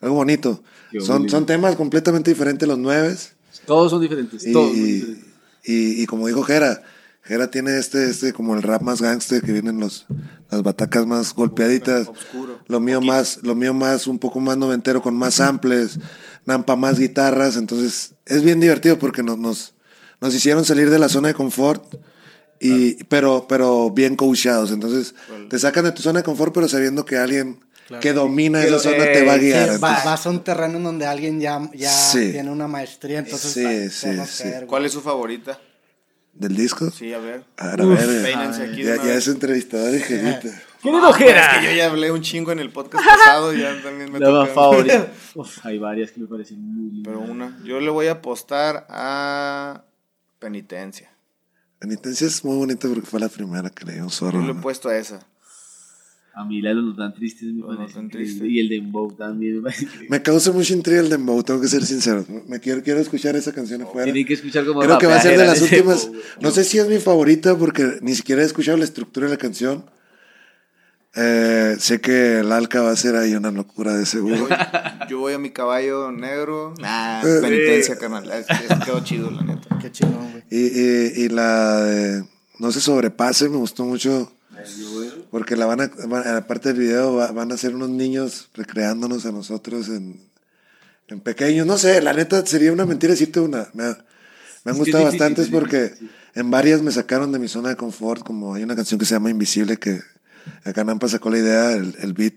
algo 0.00 0.14
bonito. 0.16 0.62
Qué 0.90 1.00
Son, 1.00 1.18
bonito. 1.18 1.36
son 1.36 1.46
temas 1.46 1.76
completamente 1.76 2.30
diferentes 2.30 2.66
los 2.68 2.78
nueves. 2.78 3.32
Todos 3.66 3.90
son 3.90 4.00
diferentes. 4.00 4.46
Y, 4.46 4.52
todos 4.52 4.68
son 4.70 4.76
diferentes. 4.84 5.27
Y- 5.64 6.02
y 6.02 6.06
como 6.06 6.26
dijo 6.26 6.42
Jera, 6.42 6.82
Jera 7.22 7.50
tiene 7.50 7.76
este, 7.78 8.08
este 8.08 8.32
como 8.32 8.54
el 8.54 8.62
rap 8.62 8.80
más 8.82 9.02
gangster 9.02 9.42
que 9.42 9.52
vienen 9.52 9.78
los, 9.80 10.06
las 10.50 10.62
batacas 10.62 11.06
más 11.06 11.34
golpeaditas. 11.34 12.08
Obscuro. 12.08 12.58
Lo 12.68 12.80
mío 12.80 13.00
más, 13.00 13.40
lo 13.42 13.54
mío 13.54 13.74
más, 13.74 14.06
un 14.06 14.18
poco 14.18 14.40
más 14.40 14.56
noventero 14.56 15.02
con 15.02 15.14
más 15.16 15.34
samples, 15.34 15.98
Nampa 16.46 16.76
más 16.76 16.98
guitarras, 16.98 17.56
entonces 17.56 18.14
es 18.24 18.42
bien 18.42 18.58
divertido 18.60 18.98
porque 18.98 19.22
nos, 19.22 19.36
nos, 19.38 19.74
nos 20.20 20.34
hicieron 20.34 20.64
salir 20.64 20.88
de 20.88 20.98
la 20.98 21.10
zona 21.10 21.28
de 21.28 21.34
confort. 21.34 21.84
Y, 22.60 23.04
pero, 23.04 23.46
pero 23.48 23.90
bien 23.90 24.16
coachados. 24.16 24.72
Entonces, 24.72 25.14
te 25.48 25.58
sacan 25.60 25.84
de 25.84 25.92
tu 25.92 26.02
zona 26.02 26.18
de 26.20 26.24
confort, 26.24 26.52
pero 26.52 26.66
sabiendo 26.68 27.04
que 27.04 27.16
alguien 27.16 27.60
que 28.00 28.12
domina 28.12 28.62
esa 28.62 28.78
zona 28.78 29.04
te 29.04 29.24
va 29.24 29.34
a 29.34 29.38
Sí, 29.38 29.44
guiar. 29.46 29.68
va- 29.68 29.74
Entonces, 29.74 30.04
vas 30.04 30.26
a 30.26 30.30
un 30.30 30.44
terreno 30.44 30.76
en 30.76 30.84
donde 30.84 31.06
alguien 31.06 31.40
ya, 31.40 31.60
ya 31.74 31.90
Sí. 31.90 32.32
tiene 32.32 32.50
una 32.50 32.68
maestría, 32.68 33.18
entonces 33.20 33.52
Sí, 33.52 33.64
va- 33.64 34.26
sí, 34.26 34.42
sí. 34.44 34.48
güey. 34.50 34.66
¿Cuál 34.66 34.84
es 34.86 34.92
su 34.92 35.00
favorita? 35.00 35.58
¿Del 36.34 36.54
disco? 36.54 36.90
Sí, 36.90 37.12
a 37.12 37.18
ver. 37.18 37.42
A 37.56 37.68
ver, 37.74 37.80
a 37.80 37.84
ver. 37.86 38.36
Aquí 38.36 38.84
Ya, 38.84 38.96
ya 38.96 39.14
es 39.14 39.26
entrevistador 39.26 39.94
y 39.94 40.00
gerita. 40.00 40.62
¿Tiene 40.80 40.98
Es 40.98 41.04
ojera? 41.04 41.58
que 41.60 41.66
yo 41.66 41.72
ya 41.72 41.86
hablé 41.86 42.12
un 42.12 42.22
chingo 42.22 42.52
en 42.52 42.60
el 42.60 42.70
podcast 42.70 43.04
pasado, 43.04 43.52
ya 43.52 43.82
también 43.82 44.12
me 44.12 44.20
La 44.20 44.30
más 44.30 44.50
favorita. 44.50 45.08
Uf, 45.34 45.66
hay 45.66 45.78
varias 45.78 46.12
que 46.12 46.20
me 46.20 46.28
parecen 46.28 46.60
muy 46.62 46.92
lindas. 46.92 47.12
Pero 47.12 47.20
una. 47.32 47.58
Yo 47.64 47.80
le 47.80 47.90
voy 47.90 48.06
a 48.06 48.12
apostar 48.12 48.86
a 48.88 49.82
Penitencia. 50.38 51.10
Penitencia 51.80 52.26
es 52.28 52.44
muy 52.44 52.56
bonita 52.56 52.86
porque 52.88 53.06
fue 53.06 53.18
la 53.18 53.28
primera 53.28 53.70
que 53.70 53.84
leí 53.84 53.98
un 53.98 54.10
zorro. 54.10 54.40
Yo 54.40 54.46
le 54.46 54.52
he 54.52 54.62
puesto 54.62 54.88
a 54.88 54.96
esa. 54.96 55.18
A 56.40 56.44
mí 56.44 56.62
la 56.62 56.68
de 56.68 56.76
los 56.76 56.84
no 56.84 56.94
tan 56.94 57.12
tristes 57.14 57.52
me 57.52 57.64
parece 57.66 57.94
tan 57.94 58.08
tristes. 58.08 58.48
Y 58.48 58.60
el 58.60 58.68
de 58.68 58.76
Dembow 58.76 59.10
también 59.16 59.56
me 59.56 59.62
parece 59.62 59.84
increíble. 59.86 60.08
Me 60.08 60.22
causa 60.22 60.52
mucha 60.52 60.72
intriga 60.72 61.00
el 61.00 61.08
dembow, 61.10 61.42
tengo 61.42 61.60
que 61.60 61.66
ser 61.66 61.84
sincero. 61.84 62.24
Me 62.46 62.60
quiero, 62.60 62.80
quiero 62.82 63.00
escuchar 63.00 63.34
esa 63.34 63.52
canción 63.52 63.82
afuera. 63.82 64.04
Tienen 64.04 64.24
que 64.24 64.34
escuchar 64.34 64.64
como 64.64 64.80
Creo 64.80 64.98
que 64.98 65.06
va 65.08 65.16
a 65.16 65.20
ser 65.20 65.36
de 65.36 65.44
las 65.44 65.60
últimas. 65.60 66.04
Dembow. 66.04 66.22
No 66.40 66.50
sé 66.52 66.62
si 66.62 66.78
es 66.78 66.86
mi 66.88 66.98
favorita 66.98 67.56
porque 67.58 67.98
ni 68.02 68.14
siquiera 68.14 68.42
he 68.42 68.44
escuchado 68.44 68.76
la 68.78 68.84
estructura 68.84 69.26
de 69.26 69.32
la 69.32 69.38
canción. 69.38 69.84
Eh, 71.16 71.74
sé 71.80 72.00
que 72.00 72.38
el 72.40 72.52
Alca 72.52 72.82
va 72.82 72.90
a 72.92 72.96
ser 72.96 73.16
ahí 73.16 73.34
una 73.34 73.50
locura 73.50 73.96
de 73.96 74.06
seguro. 74.06 74.46
Yo 75.10 75.18
voy 75.18 75.32
a 75.32 75.38
mi 75.38 75.50
caballo 75.50 76.12
negro. 76.12 76.74
Nah, 76.80 77.20
Eh, 77.22 77.40
penitencia, 77.40 77.96
carnal. 77.98 78.30
Es- 78.30 78.46
es- 78.48 78.84
quedó 78.84 79.00
chido, 79.02 79.30
la 79.30 79.42
neta. 79.42 79.76
Qué 79.80 79.90
chingón, 79.90 80.30
güey. 80.30 80.44
Y, 80.50 80.66
y, 80.66 81.24
y 81.24 81.28
la 81.30 81.80
de 81.80 82.24
No 82.60 82.70
se 82.70 82.80
sobrepase 82.80 83.48
me 83.48 83.56
gustó 83.56 83.84
mucho. 83.84 84.32
Porque 85.30 85.56
la 85.56 85.66
van 85.66 85.80
a, 85.82 85.90
van- 86.06 86.26
aparte 86.36 86.70
del 86.72 86.78
video, 86.78 87.14
va- 87.16 87.32
van 87.32 87.52
a 87.52 87.56
ser 87.56 87.74
unos 87.74 87.90
niños 87.90 88.48
recreándonos 88.54 89.26
a 89.26 89.32
nosotros 89.32 89.88
en, 89.88 90.20
en 91.08 91.20
pequeños. 91.20 91.66
No 91.66 91.76
sé, 91.78 92.00
la 92.00 92.12
neta 92.14 92.44
sería 92.46 92.72
una 92.72 92.86
mentira 92.86 93.12
decirte 93.12 93.40
una. 93.40 93.68
Me, 93.74 93.84
ha- 93.84 94.04
me 94.64 94.70
han 94.70 94.74
Es 94.74 94.78
gustado 94.78 95.04
difícil, 95.04 95.18
bastantes 95.20 95.44
es 95.46 95.50
porque 95.50 95.82
difícil, 95.82 96.10
en 96.34 96.50
varias 96.50 96.82
me 96.82 96.90
sacaron 96.92 97.30
de 97.32 97.38
mi 97.38 97.48
zona 97.48 97.68
de 97.70 97.76
confort. 97.76 98.22
Como 98.22 98.54
hay 98.54 98.62
una 98.62 98.74
canción 98.76 98.98
que 98.98 99.04
se 99.06 99.14
llama 99.14 99.30
Invisible 99.30 99.76
que 99.76 100.00
acá 100.64 100.82
Nampa 100.84 101.08
sacó 101.08 101.28
la 101.30 101.38
idea, 101.38 101.72
el, 101.72 101.94
el 102.00 102.12
beat 102.14 102.34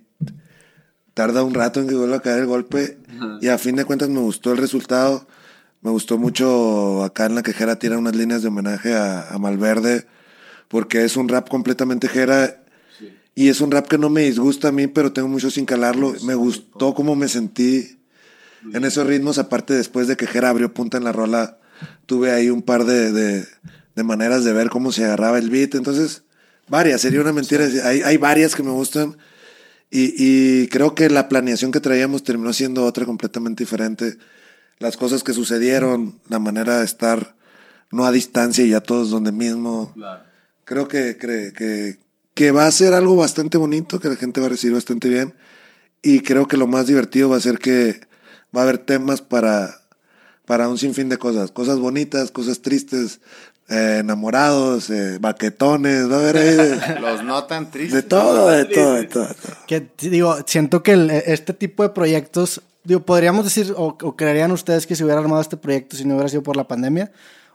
tarda 1.13 1.43
un 1.43 1.53
rato 1.53 1.79
en 1.81 1.87
que 1.87 1.95
vuelva 1.95 2.17
a 2.17 2.21
caer 2.21 2.39
el 2.39 2.45
golpe 2.45 2.97
y 3.41 3.47
a 3.49 3.57
fin 3.57 3.75
de 3.75 3.85
cuentas 3.85 4.09
me 4.09 4.19
gustó 4.19 4.51
el 4.51 4.57
resultado. 4.57 5.27
Me 5.81 5.89
gustó 5.91 6.17
mucho 6.17 7.03
acá 7.03 7.25
en 7.25 7.35
la 7.35 7.41
que 7.43 7.53
Jera 7.53 7.77
tira 7.77 7.97
unas 7.97 8.15
líneas 8.15 8.41
de 8.41 8.49
homenaje 8.49 8.93
a, 8.93 9.29
a 9.29 9.37
Malverde 9.39 10.05
porque 10.67 11.03
es 11.03 11.17
un 11.17 11.27
rap 11.27 11.49
completamente 11.49 12.07
Jera 12.07 12.60
y 13.35 13.49
es 13.49 13.61
un 13.61 13.71
rap 13.71 13.87
que 13.87 13.97
no 13.97 14.09
me 14.09 14.23
disgusta 14.23 14.69
a 14.69 14.71
mí, 14.71 14.87
pero 14.87 15.13
tengo 15.13 15.27
mucho 15.27 15.49
sin 15.49 15.65
calarlo. 15.65 16.13
Me 16.23 16.35
gustó 16.35 16.93
cómo 16.93 17.15
me 17.15 17.27
sentí 17.27 17.97
en 18.73 18.85
esos 18.85 19.07
ritmos, 19.07 19.37
aparte 19.37 19.73
después 19.73 20.07
de 20.07 20.17
que 20.17 20.27
Jera 20.27 20.49
abrió 20.49 20.73
punta 20.73 20.97
en 20.97 21.03
la 21.03 21.11
rola, 21.11 21.57
tuve 22.05 22.31
ahí 22.31 22.49
un 22.49 22.61
par 22.61 22.85
de, 22.85 23.11
de, 23.11 23.47
de 23.95 24.03
maneras 24.03 24.43
de 24.43 24.53
ver 24.53 24.69
cómo 24.69 24.91
se 24.91 25.05
agarraba 25.05 25.39
el 25.39 25.49
beat. 25.49 25.75
Entonces, 25.75 26.23
varias, 26.67 27.01
sería 27.01 27.21
una 27.21 27.33
mentira. 27.33 27.65
Hay, 27.85 28.01
hay 28.01 28.17
varias 28.17 28.55
que 28.55 28.63
me 28.63 28.71
gustan. 28.71 29.17
Y, 29.89 30.13
y 30.17 30.67
creo 30.67 30.95
que 30.95 31.09
la 31.09 31.27
planeación 31.27 31.71
que 31.71 31.79
traíamos 31.79 32.23
terminó 32.23 32.53
siendo 32.53 32.85
otra 32.85 33.05
completamente 33.05 33.63
diferente. 33.63 34.17
Las 34.79 34.97
cosas 34.97 35.23
que 35.23 35.33
sucedieron, 35.33 36.19
la 36.29 36.39
manera 36.39 36.79
de 36.79 36.85
estar 36.85 37.35
no 37.91 38.05
a 38.05 38.11
distancia 38.11 38.63
y 38.63 38.69
ya 38.69 38.81
todos 38.81 39.09
donde 39.09 39.31
mismo. 39.31 39.91
Claro. 39.93 40.23
Creo 40.63 40.87
que, 40.87 41.17
que, 41.17 41.51
que, 41.55 41.97
que 42.33 42.51
va 42.51 42.65
a 42.65 42.71
ser 42.71 42.93
algo 42.93 43.15
bastante 43.15 43.57
bonito, 43.57 43.99
que 43.99 44.09
la 44.09 44.15
gente 44.15 44.39
va 44.41 44.47
a 44.47 44.49
recibir 44.49 44.75
bastante 44.75 45.09
bien. 45.09 45.33
Y 46.01 46.21
creo 46.21 46.47
que 46.47 46.57
lo 46.57 46.67
más 46.67 46.87
divertido 46.87 47.29
va 47.29 47.37
a 47.37 47.41
ser 47.41 47.59
que 47.59 48.01
va 48.55 48.61
a 48.61 48.63
haber 48.63 48.77
temas 48.79 49.21
para, 49.21 49.81
para 50.45 50.67
un 50.67 50.77
sinfín 50.77 51.09
de 51.09 51.17
cosas. 51.17 51.51
Cosas 51.51 51.77
bonitas, 51.79 52.31
cosas 52.31 52.61
tristes, 52.61 53.19
eh, 53.69 53.97
enamorados, 53.99 54.89
eh, 54.89 55.17
baquetones, 55.21 56.09
va 56.09 56.15
a 56.15 56.19
haber 56.19 56.37
ahí 56.37 56.55
de, 56.55 56.99
Los 57.01 57.23
no 57.23 57.43
tan 57.45 57.69
tristes. 57.69 57.93
de 57.93 58.03
todo, 58.03 58.49
de 58.49 58.65
todo, 58.65 58.93
de 58.95 59.03
todo. 59.05 59.27
de 59.27 59.33
todo. 59.35 59.53
Que 59.67 59.87
digo, 59.99 60.37
siento 60.47 60.81
que 60.83 60.93
el- 60.93 61.09
este 61.11 61.53
tipo 61.53 61.83
de 61.83 61.89
proyectos, 61.89 62.61
digo, 62.83 63.01
podríamos 63.05 63.43
decir, 63.45 63.73
o, 63.77 63.95
o 64.01 64.15
creerían 64.15 64.51
ustedes 64.51 64.87
que 64.87 64.95
se 64.95 65.03
hubiera 65.03 65.21
armado 65.21 65.41
este 65.41 65.57
proyecto 65.57 65.95
si 65.95 66.05
no 66.05 66.15
hubiera 66.15 66.29
sido 66.29 66.43
por 66.43 66.55
la 66.57 66.67
pandemia, 66.67 67.11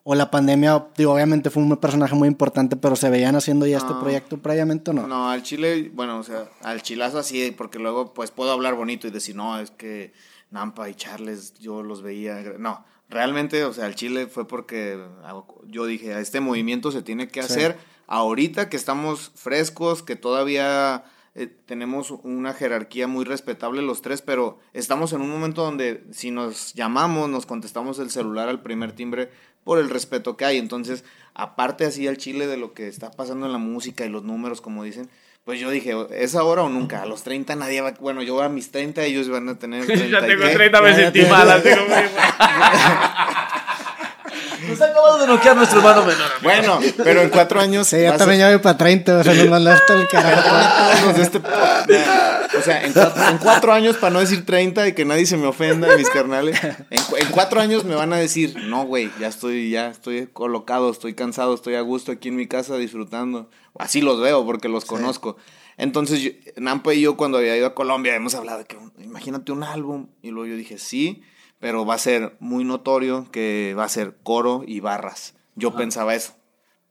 o 0.09 0.15
la 0.15 0.31
pandemia, 0.31 0.87
digo, 0.97 1.13
obviamente 1.15 1.51
fue 1.51 1.65
un 1.65 1.77
personaje 1.79 2.15
muy 2.15 2.29
importante, 2.29 2.77
pero 2.77 2.95
se 2.95 3.11
veían 3.11 3.35
haciendo 3.35 3.67
ya 3.67 3.79
este 3.79 3.93
proyecto 3.95 4.39
previamente 4.39 4.93
o 4.93 4.95
no. 4.95 5.05
No, 5.09 5.29
al 5.29 5.43
chile, 5.43 5.91
bueno, 5.93 6.21
o 6.21 6.23
sea, 6.23 6.49
al 6.63 6.81
chilazo 6.81 7.19
así, 7.19 7.51
porque 7.51 7.81
luego 7.81 8.15
pues 8.15 8.31
puedo 8.31 8.53
hablar 8.53 8.77
bonito 8.77 9.09
y 9.09 9.11
decir, 9.11 9.35
no, 9.35 9.59
es 9.59 9.73
que 9.73 10.13
Nampa 10.53 10.89
y 10.89 10.95
Charles 10.95 11.55
yo 11.55 11.83
los 11.83 12.03
veía. 12.03 12.41
No, 12.57 12.85
realmente, 13.09 13.65
o 13.65 13.73
sea, 13.73 13.87
al 13.87 13.97
chile 13.97 14.29
fue 14.29 14.47
porque 14.47 14.97
yo 15.67 15.87
dije, 15.87 16.17
este 16.21 16.39
movimiento 16.39 16.93
se 16.93 17.03
tiene 17.03 17.27
que 17.27 17.41
hacer 17.41 17.77
ahorita 18.07 18.69
que 18.69 18.77
estamos 18.77 19.33
frescos, 19.35 20.05
que 20.05 20.15
todavía 20.15 21.03
eh, 21.35 21.49
tenemos 21.49 22.13
una 22.13 22.55
jerarquía 22.55 23.09
muy 23.09 23.25
respetable 23.25 23.83
los 23.83 24.03
tres, 24.03 24.23
pero 24.23 24.61
estamos 24.73 25.13
en 25.13 25.21
un 25.21 25.31
momento 25.31 25.65
donde 25.65 26.05
si 26.13 26.31
nos 26.31 26.75
llamamos, 26.75 27.29
nos 27.29 27.45
contestamos 27.45 27.99
el 27.99 28.11
celular 28.11 28.49
al 28.49 28.63
primer 28.63 28.93
timbre 28.93 29.31
por 29.67 29.81
el 29.81 29.91
respeto 29.91 30.37
que 30.37 30.45
hay. 30.45 30.59
Entonces, 30.59 31.03
aparte 31.35 31.85
así 31.85 32.07
al 32.07 32.19
chile 32.19 32.47
de 32.47 32.57
lo 32.57 32.73
que 32.73 32.87
está 32.87 33.11
pasando 33.11 33.47
en 33.47 33.53
la 33.53 33.59
música 33.59 34.07
y 34.07 34.09
los 34.09 34.23
números, 34.23 34.61
como 34.61 34.85
dicen, 34.85 35.11
pues 35.45 35.59
yo 35.59 35.71
dije, 35.71 35.93
¿es 36.13 36.37
ahora 36.37 36.63
o 36.63 36.69
nunca? 36.69 37.03
A 37.03 37.07
los 37.07 37.25
30 37.25 37.57
nadie 37.57 37.81
va... 37.81 37.91
Bueno, 38.01 38.23
yo 38.23 38.41
a 38.43 38.49
mis 38.49 38.71
30, 38.71 39.03
ellos 39.05 39.29
van 39.29 39.49
a 39.49 39.59
tener 39.59 39.85
30. 39.85 40.07
Ya 40.21 40.25
tengo 40.25 40.45
qué. 40.45 40.51
30, 40.55 40.83
me 40.83 40.95
sentí 40.95 41.23
tengo- 41.23 41.35
mal. 41.35 41.49
Nos 44.69 44.81
acabamos 44.81 45.21
de 45.21 45.27
noquear 45.27 45.57
nuestro 45.57 45.79
hermano 45.79 46.05
menor. 46.05 46.31
Bueno, 46.43 46.79
pero 47.03 47.23
en 47.23 47.31
cuatro 47.31 47.61
años... 47.61 47.87
Sí, 47.87 47.97
yo 47.99 48.05
vas 48.07 48.15
a- 48.15 48.19
también 48.19 48.41
ya 48.41 48.49
voy 48.51 48.59
para 48.59 48.77
30, 48.77 49.19
o 49.19 49.25
sea, 49.25 49.35
nos 49.35 49.49
mandaste 49.49 49.93
el 49.93 50.09
carajo. 50.09 51.13
de 51.13 51.23
este. 51.23 51.39
O 51.39 52.63
sea, 52.63 52.85
en 52.85 52.93
cuatro, 52.93 53.29
en 53.29 53.39
cuatro 53.39 53.73
años, 53.73 53.97
para 53.97 54.13
no 54.13 54.21
decir 54.21 54.45
30 54.47 54.89
y 54.89 54.93
que 54.95 55.05
nadie 55.05 55.27
se 55.27 55.37
me 55.37 55.47
ofenda, 55.47 55.95
mis 55.97 56.09
carnales, 56.11 56.59
en, 56.63 57.03
cu- 57.05 57.17
en 57.17 57.27
cuatro 57.29 57.61
años 57.61 57.85
me 57.85 57.95
van 57.95 58.13
a 58.13 58.17
decir, 58.17 58.57
no, 58.65 58.85
güey, 58.85 59.11
ya 59.21 59.29
estoy, 59.29 59.71
ya 59.71 59.89
estoy 59.89 60.27
colocado, 60.33 60.91
estoy 60.91 61.15
cansado, 61.15 61.55
estoy 61.55 61.75
a 61.75 61.81
gusto 61.83 62.13
aquí 62.13 62.29
en 62.29 62.37
mi 62.37 62.47
casa 62.47 62.77
disfrutando. 62.77 63.51
Así 63.79 64.01
los 64.01 64.21
veo 64.21 64.45
porque 64.47 64.69
los 64.69 64.85
conozco. 64.85 65.37
Entonces, 65.77 66.21
yo- 66.21 66.31
Nampa 66.57 66.95
y 66.95 67.03
yo 67.03 67.17
cuando 67.17 67.39
había 67.39 67.57
ido 67.57 67.67
a 67.67 67.75
Colombia 67.75 68.15
hemos 68.15 68.35
hablado 68.35 68.59
de 68.59 68.65
que, 68.65 68.79
imagínate 69.03 69.53
un 69.53 69.63
álbum. 69.63 70.07
Y 70.23 70.31
luego 70.31 70.47
yo 70.47 70.57
dije, 70.57 70.79
sí, 70.79 71.23
pero 71.59 71.87
va 71.87 71.95
a 71.95 71.99
ser 71.99 72.37
muy 72.41 72.65
notorio 72.65 73.31
que 73.31 73.75
va 73.77 73.85
a 73.85 73.89
ser 73.89 74.17
coro 74.23 74.63
y 74.67 74.81
barras. 74.81 75.35
Yo 75.55 75.75
pensaba 75.75 76.15
eso. 76.15 76.35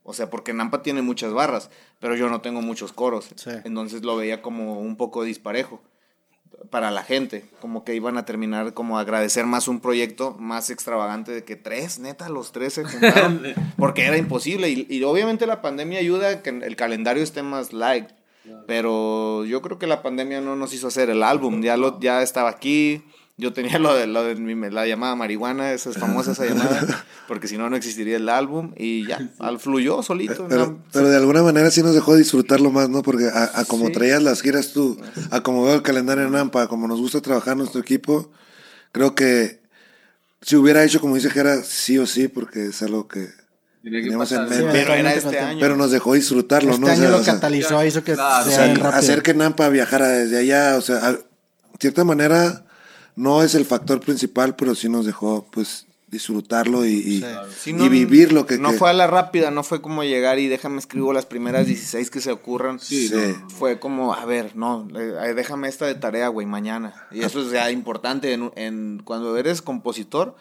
O 0.02 0.12
sea, 0.12 0.30
porque 0.30 0.52
Nampa 0.52 0.82
tiene 0.82 1.02
muchas 1.02 1.32
barras, 1.32 1.70
pero 1.98 2.14
yo 2.14 2.28
no 2.28 2.40
tengo 2.40 2.62
muchos 2.62 2.92
coros. 2.92 3.30
Sí. 3.34 3.50
Entonces 3.64 4.02
lo 4.02 4.16
veía 4.16 4.42
como 4.42 4.80
un 4.80 4.96
poco 4.96 5.24
disparejo 5.24 5.82
para 6.70 6.90
la 6.90 7.02
gente. 7.02 7.44
Como 7.60 7.84
que 7.84 7.94
iban 7.94 8.16
a 8.16 8.24
terminar 8.24 8.74
como 8.74 8.98
agradecer 8.98 9.46
más 9.46 9.68
un 9.68 9.80
proyecto 9.80 10.36
más 10.38 10.70
extravagante 10.70 11.32
de 11.32 11.44
que 11.44 11.56
tres, 11.56 11.98
neta, 11.98 12.28
los 12.28 12.52
tres 12.52 12.74
se 12.74 12.84
juntaron. 12.84 13.42
porque 13.78 14.04
era 14.04 14.16
imposible. 14.16 14.70
Y, 14.70 14.86
y 14.88 15.02
obviamente 15.04 15.46
la 15.46 15.62
pandemia 15.62 15.98
ayuda 15.98 16.28
a 16.28 16.42
que 16.42 16.50
el 16.50 16.76
calendario 16.76 17.22
esté 17.22 17.42
más 17.42 17.72
light. 17.72 18.08
Pero 18.66 19.44
yo 19.44 19.60
creo 19.60 19.78
que 19.78 19.88
la 19.88 20.02
pandemia 20.02 20.40
no 20.40 20.54
nos 20.54 20.72
hizo 20.72 20.88
hacer 20.88 21.10
el 21.10 21.22
álbum. 21.22 21.62
Ya, 21.62 21.76
lo, 21.76 21.98
ya 21.98 22.22
estaba 22.22 22.48
aquí. 22.48 23.02
Yo 23.38 23.52
tenía 23.52 23.78
lo 23.78 23.94
de, 23.94 24.06
lo 24.06 24.24
de 24.24 24.34
mi- 24.36 24.70
la 24.70 24.86
llamada 24.86 25.14
marihuana, 25.14 25.72
esa 25.72 25.90
es 25.90 25.98
famosa 25.98 26.32
esa 26.32 26.46
llamada, 26.46 27.04
porque 27.28 27.48
si 27.48 27.58
no, 27.58 27.68
no 27.68 27.76
existiría 27.76 28.16
el 28.16 28.30
álbum 28.30 28.72
y 28.78 29.06
ya, 29.06 29.28
al 29.38 29.58
fluyó 29.60 30.02
solito. 30.02 30.46
Pero, 30.48 30.66
¿no? 30.68 30.82
pero 30.90 31.10
de 31.10 31.16
alguna 31.16 31.42
manera 31.42 31.70
sí 31.70 31.82
nos 31.82 31.94
dejó 31.94 32.16
disfrutarlo 32.16 32.70
más, 32.70 32.88
¿no? 32.88 33.02
Porque 33.02 33.26
a, 33.28 33.50
a 33.60 33.64
como 33.66 33.88
Sí. 33.88 33.92
traías 33.92 34.22
las 34.22 34.40
giras 34.40 34.72
tú, 34.72 34.98
a 35.30 35.42
como 35.42 35.64
veo 35.64 35.74
el 35.74 35.82
calendario 35.82 36.24
en 36.24 36.32
Nampa, 36.32 36.62
a 36.62 36.68
como 36.68 36.88
nos 36.88 36.98
gusta 36.98 37.20
trabajar 37.20 37.58
nuestro 37.58 37.78
equipo, 37.80 38.30
creo 38.92 39.14
que 39.14 39.60
si 40.40 40.56
hubiera 40.56 40.82
hecho 40.82 41.00
como 41.02 41.16
dice 41.16 41.28
Jera, 41.28 41.62
sí 41.62 41.98
o 41.98 42.06
sí, 42.06 42.28
porque 42.28 42.66
es 42.68 42.80
algo 42.82 43.06
que 43.06 43.28
Tenía 43.82 44.00
que 44.00 44.04
teníamos 44.04 44.32
en 44.32 44.48
mente. 44.48 44.68
Pero 44.72 44.94
era 44.94 45.12
este 45.14 45.38
año. 45.38 45.60
Pero 45.60 45.76
nos 45.76 45.90
dejó 45.90 46.14
disfrutarlo, 46.14 46.70
Este 46.70 46.80
¿no? 46.80 46.86
O 46.86 46.90
año 46.90 47.00
sea, 47.02 47.10
lo 47.10 47.16
o 47.18 47.22
sea, 47.22 47.34
catalizó, 47.34 47.84
hizo 47.84 48.02
que 48.02 48.14
Claro, 48.14 48.46
o 48.46 48.48
sea 48.50 48.64
sea, 48.64 48.74
rápido. 48.74 48.88
hacer 48.88 49.22
que 49.22 49.34
Nampa 49.34 49.68
viajara 49.68 50.08
desde 50.08 50.38
allá, 50.38 50.76
o 50.78 50.80
sea, 50.80 51.06
a- 51.06 51.12
de 51.12 51.20
cierta 51.78 52.02
manera 52.02 52.62
no 53.16 53.42
es 53.42 53.54
el 53.54 53.64
factor 53.64 54.00
principal, 54.00 54.54
pero 54.56 54.74
sí 54.74 54.88
nos 54.88 55.04
dejó, 55.06 55.46
pues, 55.50 55.86
disfrutarlo 56.08 56.86
y, 56.86 56.92
y, 56.92 57.24
Sí, 57.58 57.70
y 57.70 57.72
no- 57.72 57.90
vivir 57.90 58.32
lo 58.32 58.46
que... 58.46 58.58
No 58.58 58.70
que- 58.70 58.78
fue 58.78 58.88
a 58.90 58.92
la 58.92 59.08
rápida, 59.08 59.50
no 59.50 59.64
fue 59.64 59.82
como 59.82 60.04
llegar 60.04 60.38
y 60.38 60.46
déjame 60.46 60.78
escribo 60.78 61.12
las 61.12 61.26
primeras 61.26 61.66
16 61.66 62.10
que 62.10 62.20
se 62.20 62.30
ocurran. 62.30 62.78
Sí, 62.78 63.08
Sí. 63.08 63.14
no. 63.16 63.50
Fue 63.50 63.80
como, 63.80 64.14
a 64.14 64.24
ver, 64.24 64.54
no, 64.54 64.86
eh, 64.96 65.34
déjame 65.34 65.68
esta 65.68 65.84
de 65.86 65.96
tarea, 65.96 66.28
güey, 66.28 66.46
mañana. 66.46 66.94
Y 67.10 67.22
eso 67.22 67.42
es 67.44 67.50
ya 67.50 67.70
importante 67.72 68.32
en, 68.32 68.52
en- 68.54 69.02
cuando 69.04 69.36
eres 69.36 69.62
compositor. 69.62 70.36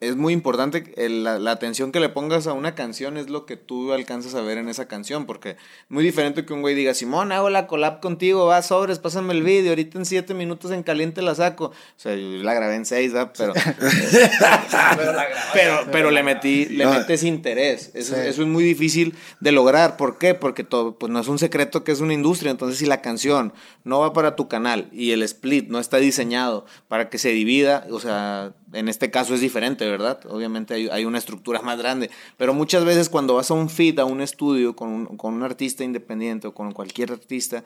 Es 0.00 0.16
muy 0.16 0.32
importante 0.34 0.92
el- 0.96 1.24
la, 1.24 1.38
la 1.38 1.52
atención 1.52 1.90
que 1.92 2.00
le 2.00 2.08
pongas 2.10 2.46
a 2.46 2.52
una 2.52 2.74
canción 2.74 3.16
es 3.16 3.30
lo 3.30 3.46
que 3.46 3.56
tú 3.56 3.92
alcanzas 3.92 4.34
a 4.34 4.42
ver 4.42 4.58
en 4.58 4.68
esa 4.68 4.86
canción, 4.86 5.24
porque 5.24 5.56
muy 5.88 6.04
diferente 6.04 6.44
que 6.44 6.52
un 6.52 6.60
güey 6.60 6.74
diga, 6.74 6.92
Simón, 6.94 7.32
hago 7.32 7.48
la 7.48 7.66
collab 7.66 8.00
contigo, 8.00 8.44
va, 8.46 8.60
sobres, 8.60 8.98
pásame 8.98 9.32
el 9.32 9.42
vídeo, 9.42 9.70
ahorita 9.70 9.96
en 9.96 10.04
siete 10.04 10.34
minutos 10.34 10.72
en 10.72 10.82
caliente 10.82 11.22
la 11.22 11.34
saco. 11.34 11.66
O 11.66 11.72
sea, 11.96 12.14
yo 12.14 12.42
la 12.42 12.52
grabé 12.54 12.74
en 12.74 12.84
seis, 12.84 13.12
¿verdad? 13.14 13.32
Pero, 13.38 13.52
pero, 15.52 15.80
pero 15.90 16.10
le 16.10 16.22
metí, 16.22 16.66
le 16.66 16.84
No. 16.84 16.92
metes 16.92 17.22
interés. 17.22 17.90
Eso, 17.94 18.14
Sí. 18.14 18.20
eso 18.26 18.42
es 18.42 18.48
muy 18.48 18.64
difícil 18.64 19.14
de 19.40 19.52
lograr. 19.52 19.96
¿Por 19.96 20.18
qué? 20.18 20.34
Porque 20.34 20.64
todo, 20.64 20.98
pues 20.98 21.10
no 21.12 21.20
es 21.20 21.28
un 21.28 21.38
secreto 21.38 21.84
que 21.84 21.92
es 21.92 22.00
una 22.00 22.12
industria. 22.14 22.50
Entonces, 22.50 22.78
si 22.78 22.86
la 22.86 23.00
canción 23.00 23.52
no 23.84 24.00
va 24.00 24.12
para 24.12 24.36
tu 24.36 24.48
canal 24.48 24.88
y 24.92 25.12
el 25.12 25.22
split 25.22 25.68
no 25.68 25.78
está 25.78 25.98
diseñado 25.98 26.66
para 26.88 27.08
que 27.08 27.18
se 27.18 27.30
divida, 27.30 27.86
o 27.90 28.00
sea, 28.00 28.52
en 28.72 28.88
este 28.88 29.10
caso 29.10 29.34
es 29.34 29.40
diferente, 29.40 29.88
¿verdad? 29.88 30.20
Obviamente 30.28 30.90
hay, 30.90 31.04
una 31.04 31.18
estructura 31.18 31.62
más 31.62 31.78
grande. 31.78 32.10
Pero 32.36 32.54
muchas 32.54 32.84
veces 32.84 33.08
cuando 33.08 33.34
vas 33.34 33.50
a 33.50 33.54
un 33.54 33.68
feed, 33.68 33.98
a 33.98 34.04
un 34.04 34.20
estudio 34.20 34.74
con 34.74 34.88
un, 34.88 35.16
con 35.16 35.34
un 35.34 35.42
artista 35.42 35.84
independiente 35.84 36.48
o 36.48 36.54
con 36.54 36.72
cualquier 36.72 37.12
artista, 37.12 37.64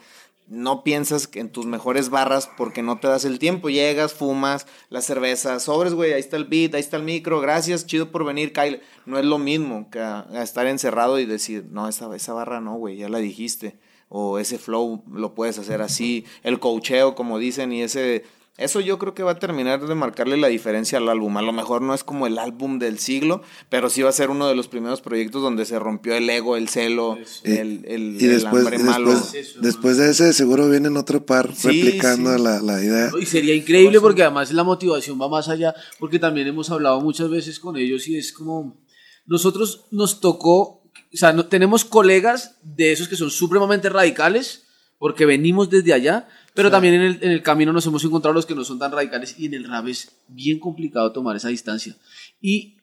no 0.49 0.83
piensas 0.83 1.29
en 1.35 1.51
tus 1.51 1.67
mejores 1.67 2.09
barras 2.09 2.49
porque 2.57 2.83
no 2.83 2.99
te 2.99 3.09
das 3.09 3.25
el 3.25 3.39
tiempo. 3.39 3.69
Llegas, 3.69 4.15
fumas 4.15 4.67
la 4.89 5.03
cerveza, 5.03 5.61
sobres, 5.61 5.95
güey, 5.95 6.13
ahí 6.13 6.21
está 6.21 6.37
el 6.37 6.45
beat, 6.45 6.75
ahí 6.75 6.81
está 6.81 6.97
el 6.97 7.03
micro, 7.03 7.41
gracias, 7.41 7.87
chido 7.87 8.11
por 8.11 8.25
venir, 8.25 8.53
Kyle. 8.53 8.81
No 9.07 9.19
es 9.19 9.25
lo 9.25 9.39
mismo 9.39 9.91
que 9.91 10.01
estar 10.35 10.67
encerrado 10.67 11.19
y 11.19 11.27
decir, 11.27 11.67
no, 11.71 11.89
esa, 11.89 12.15
esa 12.17 12.33
barra 12.33 12.61
no, 12.61 12.77
güey, 12.77 12.97
ya 12.97 13.09
la 13.09 13.19
dijiste. 13.19 13.79
O 14.11 14.39
ese 14.39 14.59
flow 14.59 15.05
lo 15.13 15.35
puedes 15.35 15.59
hacer 15.59 15.83
así. 15.83 16.25
El 16.43 16.59
coacheo, 16.59 17.15
como 17.15 17.39
dicen, 17.39 17.73
y 17.73 17.83
ese... 17.83 18.25
Eso 18.59 18.81
yo 18.81 18.99
creo 18.99 19.15
que 19.15 19.23
va 19.23 19.33
a 19.33 19.39
terminar 19.39 19.87
de 19.87 19.95
marcarle 19.95 20.37
la 20.37 20.49
diferencia 20.49 20.99
al 20.99 21.09
álbum. 21.09 21.37
A 21.37 21.43
lo 21.43 21.53
mejor 21.53 21.81
no 21.81 21.95
es 21.95 22.03
como 22.03 22.27
el 22.27 22.39
álbum 22.39 22.81
del 22.81 22.99
siglo, 22.99 23.41
pero 23.69 23.89
sí 23.89 24.03
va 24.03 24.11
a 24.11 24.13
ser 24.13 24.31
uno 24.31 24.49
de 24.49 24.57
los 24.57 24.67
primeros 24.67 25.01
proyectos 25.01 25.43
donde 25.43 25.65
se 25.65 25.79
rompió 25.79 26.17
el 26.17 26.29
ego, 26.29 26.57
el 26.57 26.69
celo, 26.69 27.17
y, 27.45 27.53
el, 27.53 27.85
el, 27.87 28.21
y 28.21 28.25
el 28.25 28.31
después, 28.33 28.65
hambre 28.67 28.81
y 28.81 28.83
malo. 28.83 29.13
después, 29.13 29.57
después 29.63 29.97
de 29.97 30.11
ese 30.11 30.33
seguro 30.33 30.69
vienen 30.69 30.97
otro 30.97 31.25
par 31.25 31.55
Sí, 31.55 31.69
replicando 31.69 32.37
sí. 32.37 32.43
La, 32.43 32.61
la 32.61 32.83
idea. 32.83 33.11
Y 33.21 33.27
sería 33.27 33.55
increíble 33.55 34.01
porque 34.01 34.25
además 34.25 34.53
la 34.53 34.65
motivación 34.65 35.21
va 35.21 35.29
más 35.29 35.49
allá, 35.49 35.73
porque 36.01 36.19
también 36.19 36.49
hemos 36.49 36.69
hablado 36.71 37.01
muchas 37.01 37.31
veces 37.31 37.61
con 37.61 37.77
ellos 37.77 38.09
y 38.09 38.17
es 38.17 38.33
como, 38.33 38.83
nosotros 39.25 39.87
nos 39.93 40.21
tocó, 40.21 40.83
o 41.13 41.17
sea, 41.17 41.33
no, 41.33 41.47
tenemos 41.47 41.85
colegas 41.85 42.57
de 42.63 42.91
esos 42.91 43.07
que 43.07 43.15
son 43.15 43.31
supremamente 43.31 43.89
radicales, 43.89 44.65
porque 44.99 45.25
venimos 45.27 45.71
desde 45.71 45.93
allá, 45.93 46.29
pero 46.55 46.71
también 46.71 46.95
en 46.95 47.03
el, 47.03 47.19
en 47.23 47.31
el 47.31 47.43
camino 47.43 47.73
nos 47.73 47.87
hemos 47.87 48.05
encontrado 48.05 48.35
los 48.35 48.47
que 48.47 48.55
no 48.55 48.65
son 48.65 48.79
tan 48.79 48.91
radicales 48.93 49.39
y 49.39 49.47
en 49.47 49.55
el 49.55 49.65
rap 49.65 49.87
es 49.89 50.11
bien 50.29 50.59
complicado 50.59 51.13
tomar 51.13 51.37
esa 51.37 51.49
distancia. 51.49 51.97
Y 52.41 52.77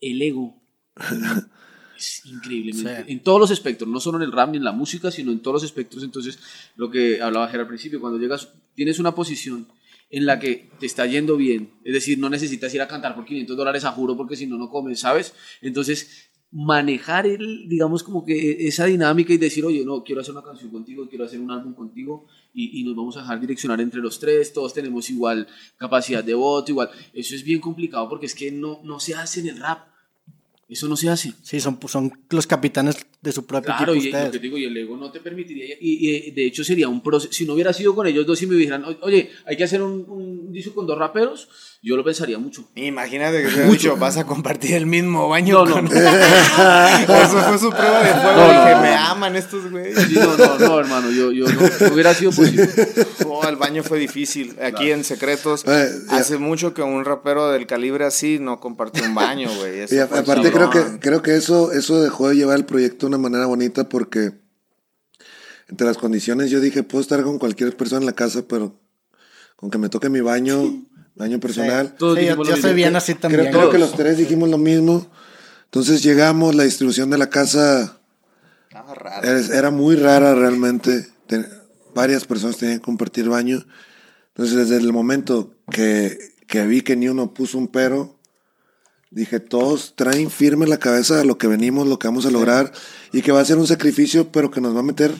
el 0.00 0.22
ego 0.22 0.54
es 1.96 2.24
increíblemente, 2.26 3.04
Sí. 3.06 3.12
en 3.12 3.20
todos 3.22 3.40
los 3.40 3.50
espectros, 3.50 3.90
no 3.90 3.98
solo 4.00 4.18
en 4.18 4.24
el 4.24 4.32
rap 4.32 4.50
ni 4.50 4.58
en 4.58 4.64
la 4.64 4.72
música, 4.72 5.10
sino 5.10 5.32
en 5.32 5.40
todos 5.40 5.54
los 5.54 5.64
espectros. 5.64 6.04
Entonces, 6.04 6.38
lo 6.76 6.90
que 6.90 7.20
hablaba 7.20 7.48
Ger 7.48 7.60
al 7.60 7.66
principio, 7.68 8.00
cuando 8.00 8.18
llegas, 8.18 8.50
tienes 8.74 8.98
una 8.98 9.14
posición 9.14 9.66
en 10.10 10.24
la 10.24 10.38
que 10.38 10.70
te 10.80 10.86
está 10.86 11.04
yendo 11.04 11.36
bien, 11.36 11.70
es 11.84 11.92
decir, 11.92 12.18
no 12.18 12.30
necesitas 12.30 12.72
ir 12.72 12.80
a 12.80 12.88
cantar 12.88 13.14
por 13.14 13.26
500 13.26 13.54
dólares 13.56 13.84
a 13.84 13.92
juro 13.92 14.16
porque 14.16 14.36
si 14.36 14.46
no, 14.46 14.56
no 14.56 14.70
comes, 14.70 15.00
¿sabes? 15.00 15.34
Entonces, 15.60 16.27
manejar 16.50 17.26
el, 17.26 17.68
digamos, 17.68 18.02
como 18.02 18.24
que 18.24 18.66
esa 18.66 18.86
dinámica 18.86 19.32
y 19.32 19.36
decir, 19.36 19.64
oye, 19.64 19.84
no, 19.84 20.02
quiero 20.02 20.20
hacer 20.20 20.32
una 20.32 20.42
canción 20.42 20.70
contigo, 20.70 21.06
quiero 21.08 21.24
hacer 21.24 21.40
un 21.40 21.50
álbum 21.50 21.74
contigo 21.74 22.26
y, 22.54 22.80
y 22.80 22.84
nos 22.84 22.96
vamos 22.96 23.16
a 23.16 23.20
dejar 23.20 23.40
direccionar 23.40 23.80
entre 23.80 24.00
los 24.00 24.18
tres, 24.18 24.52
todos 24.52 24.72
tenemos 24.72 25.10
igual 25.10 25.46
capacidad 25.76 26.24
de 26.24 26.34
voto, 26.34 26.72
igual. 26.72 26.90
Eso 27.12 27.34
es 27.34 27.42
bien 27.44 27.60
complicado 27.60 28.08
porque 28.08 28.26
es 28.26 28.34
que 28.34 28.50
no, 28.50 28.80
no 28.82 28.98
se 28.98 29.14
hace 29.14 29.40
en 29.40 29.48
el 29.48 29.58
rap. 29.58 29.88
Eso 30.68 30.86
no 30.86 30.96
se 30.96 31.08
hace. 31.08 31.32
Sí, 31.42 31.60
son, 31.60 31.78
son 31.86 32.12
los 32.28 32.46
capitanes 32.46 33.06
de 33.20 33.32
su 33.32 33.44
propio 33.46 33.74
Claro, 33.76 33.94
equipo 33.94 34.16
y 34.16 34.20
lo 34.20 34.24
que 34.26 34.30
te 34.30 34.38
digo, 34.38 34.56
y 34.58 34.64
el 34.64 34.76
ego 34.76 34.96
no 34.96 35.10
te 35.10 35.18
permitiría. 35.20 35.74
Y, 35.80 36.08
y, 36.08 36.30
de 36.30 36.46
hecho 36.46 36.62
sería 36.62 36.88
un 36.88 37.02
proceso. 37.02 37.32
Si 37.32 37.44
no 37.44 37.54
hubiera 37.54 37.72
sido 37.72 37.94
con 37.94 38.06
ellos 38.06 38.24
dos 38.26 38.40
y 38.42 38.46
me 38.46 38.54
dijeran, 38.54 38.84
"O- 38.84 38.96
oye, 39.02 39.30
hay 39.44 39.56
que 39.56 39.64
hacer 39.64 39.82
un, 39.82 40.04
un 40.08 40.52
disco 40.52 40.72
con 40.72 40.86
dos 40.86 40.96
raperos, 40.96 41.48
yo 41.82 41.96
lo 41.96 42.04
pensaría 42.04 42.38
mucho. 42.38 42.68
Imagínate 42.76 43.42
que 43.42 43.48
hubiera 43.48 43.68
dicho, 43.70 43.96
vas 43.96 44.16
a 44.18 44.24
compartir 44.24 44.74
el 44.74 44.86
mismo 44.86 45.28
baño. 45.28 45.54
No, 45.54 45.66
no, 45.66 45.72
con-". 45.74 45.84
no. 45.86 45.90
Eso 47.22 47.38
fue 47.48 47.58
su 47.58 47.70
prueba 47.70 48.02
de 48.02 48.12
fuego. 48.12 48.36
No, 48.52 48.74
no, 48.76 48.82
me 48.82 48.94
aman 48.94 49.36
estos 49.36 49.70
güeyes. 49.70 49.98
Sí, 49.98 50.14
no, 50.14 50.36
no, 50.36 50.58
no, 50.58 50.78
hermano, 50.80 51.10
yo, 51.10 51.32
yo 51.32 51.46
no, 51.46 51.60
no 51.60 51.94
hubiera 51.94 52.14
sido 52.14 52.30
posible. 52.30 52.68
Oh, 53.30 53.46
el 53.46 53.56
baño 53.56 53.82
fue 53.84 53.98
difícil. 53.98 54.56
Aquí 54.60 54.90
en 54.90 55.04
Secretos, 55.04 55.64
Eh, 55.66 55.88
ya. 56.10 56.16
hace 56.16 56.38
mucho 56.38 56.72
que 56.74 56.82
un 56.82 57.04
rapero 57.04 57.50
del 57.52 57.66
calibre 57.66 58.04
así 58.04 58.38
no 58.40 58.58
compartió 58.58 59.04
un 59.04 59.14
baño, 59.14 59.48
güey. 59.58 59.84
Y 59.90 59.98
aparte 59.98 60.50
creo 60.50 60.70
que, 60.70 60.80
creo 60.98 61.22
que 61.22 61.36
eso, 61.36 61.70
eso 61.72 62.02
dejó 62.02 62.28
de 62.30 62.36
llevar 62.36 62.56
el 62.58 62.64
proyecto 62.64 63.07
una 63.08 63.18
manera 63.18 63.46
bonita 63.46 63.88
porque 63.88 64.32
entre 65.68 65.86
las 65.86 65.98
condiciones 65.98 66.50
yo 66.50 66.60
dije, 66.60 66.82
puedo 66.82 67.02
estar 67.02 67.22
con 67.22 67.38
cualquier 67.38 67.76
persona 67.76 68.00
en 68.00 68.06
la 68.06 68.12
casa, 68.14 68.42
pero 68.48 68.74
con 69.56 69.70
que 69.70 69.78
me 69.78 69.88
toque 69.88 70.08
mi 70.08 70.20
baño, 70.20 70.82
baño 71.14 71.40
personal. 71.40 71.94
Todos 71.96 72.18
Sí, 72.18 72.26
yo, 72.26 72.42
yo 72.42 72.56
soy 72.56 72.74
bien 72.74 72.96
así 72.96 73.14
también. 73.14 73.42
Creo, 73.46 73.52
creo 73.52 73.70
que 73.70 73.78
los 73.78 73.94
tres 73.94 74.16
dijimos 74.16 74.48
lo 74.48 74.58
mismo. 74.58 75.10
Entonces 75.64 76.02
llegamos, 76.02 76.54
la 76.54 76.62
distribución 76.62 77.10
de 77.10 77.18
la 77.18 77.28
casa 77.28 77.98
Estaba 78.68 78.94
raro. 78.94 79.28
era, 79.28 79.40
era 79.58 79.70
muy 79.70 79.96
rara 79.96 80.34
realmente. 80.34 81.06
Ten- 81.26 81.46
varias 81.94 82.24
personas 82.24 82.56
tenían 82.56 82.78
que 82.78 82.84
compartir 82.84 83.28
baño. 83.28 83.66
Entonces 84.28 84.56
desde 84.56 84.76
el 84.76 84.92
momento 84.92 85.52
que, 85.70 86.16
que 86.46 86.64
vi 86.66 86.80
que 86.82 86.96
ni 86.96 87.08
uno 87.08 87.34
puso 87.34 87.58
un 87.58 87.66
pero, 87.68 88.16
dije, 89.10 89.40
todos 89.40 89.94
traen 89.96 90.30
firme 90.30 90.66
la 90.66 90.78
cabeza 90.78 91.20
a 91.20 91.24
lo 91.24 91.36
que 91.36 91.48
venimos, 91.48 91.86
lo 91.88 91.98
que 91.98 92.06
vamos 92.08 92.24
a 92.24 92.30
lograr 92.30 92.72
y 93.12 93.22
que 93.22 93.32
va 93.32 93.40
a 93.40 93.44
ser 93.44 93.56
un 93.58 93.66
sacrificio, 93.66 94.30
pero 94.30 94.50
que 94.50 94.60
nos 94.60 94.74
va 94.74 94.80
a 94.80 94.84
meter... 94.84 95.14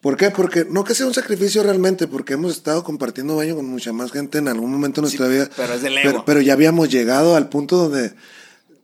¿Por 0.00 0.16
qué? 0.16 0.30
Porque 0.30 0.66
no 0.68 0.82
que 0.82 0.94
sea 0.94 1.06
un 1.06 1.12
sacrificio 1.12 1.62
realmente, 1.62 2.06
porque 2.06 2.32
hemos 2.32 2.52
estado 2.52 2.82
compartiendo 2.82 3.36
baño 3.36 3.54
con 3.54 3.66
mucha 3.66 3.92
más 3.92 4.10
gente 4.12 4.38
en 4.38 4.48
algún 4.48 4.70
momento 4.70 5.02
de 5.02 5.06
nuestra 5.08 5.28
vida. 5.28 5.50
pero 5.56 5.74
es 5.74 5.82
del 5.82 5.94
Pero, 5.96 6.10
ego. 6.10 6.22
pero 6.24 6.40
ya 6.40 6.54
habíamos 6.54 6.88
llegado 6.88 7.36
al 7.36 7.50
punto 7.50 7.76
donde 7.76 8.14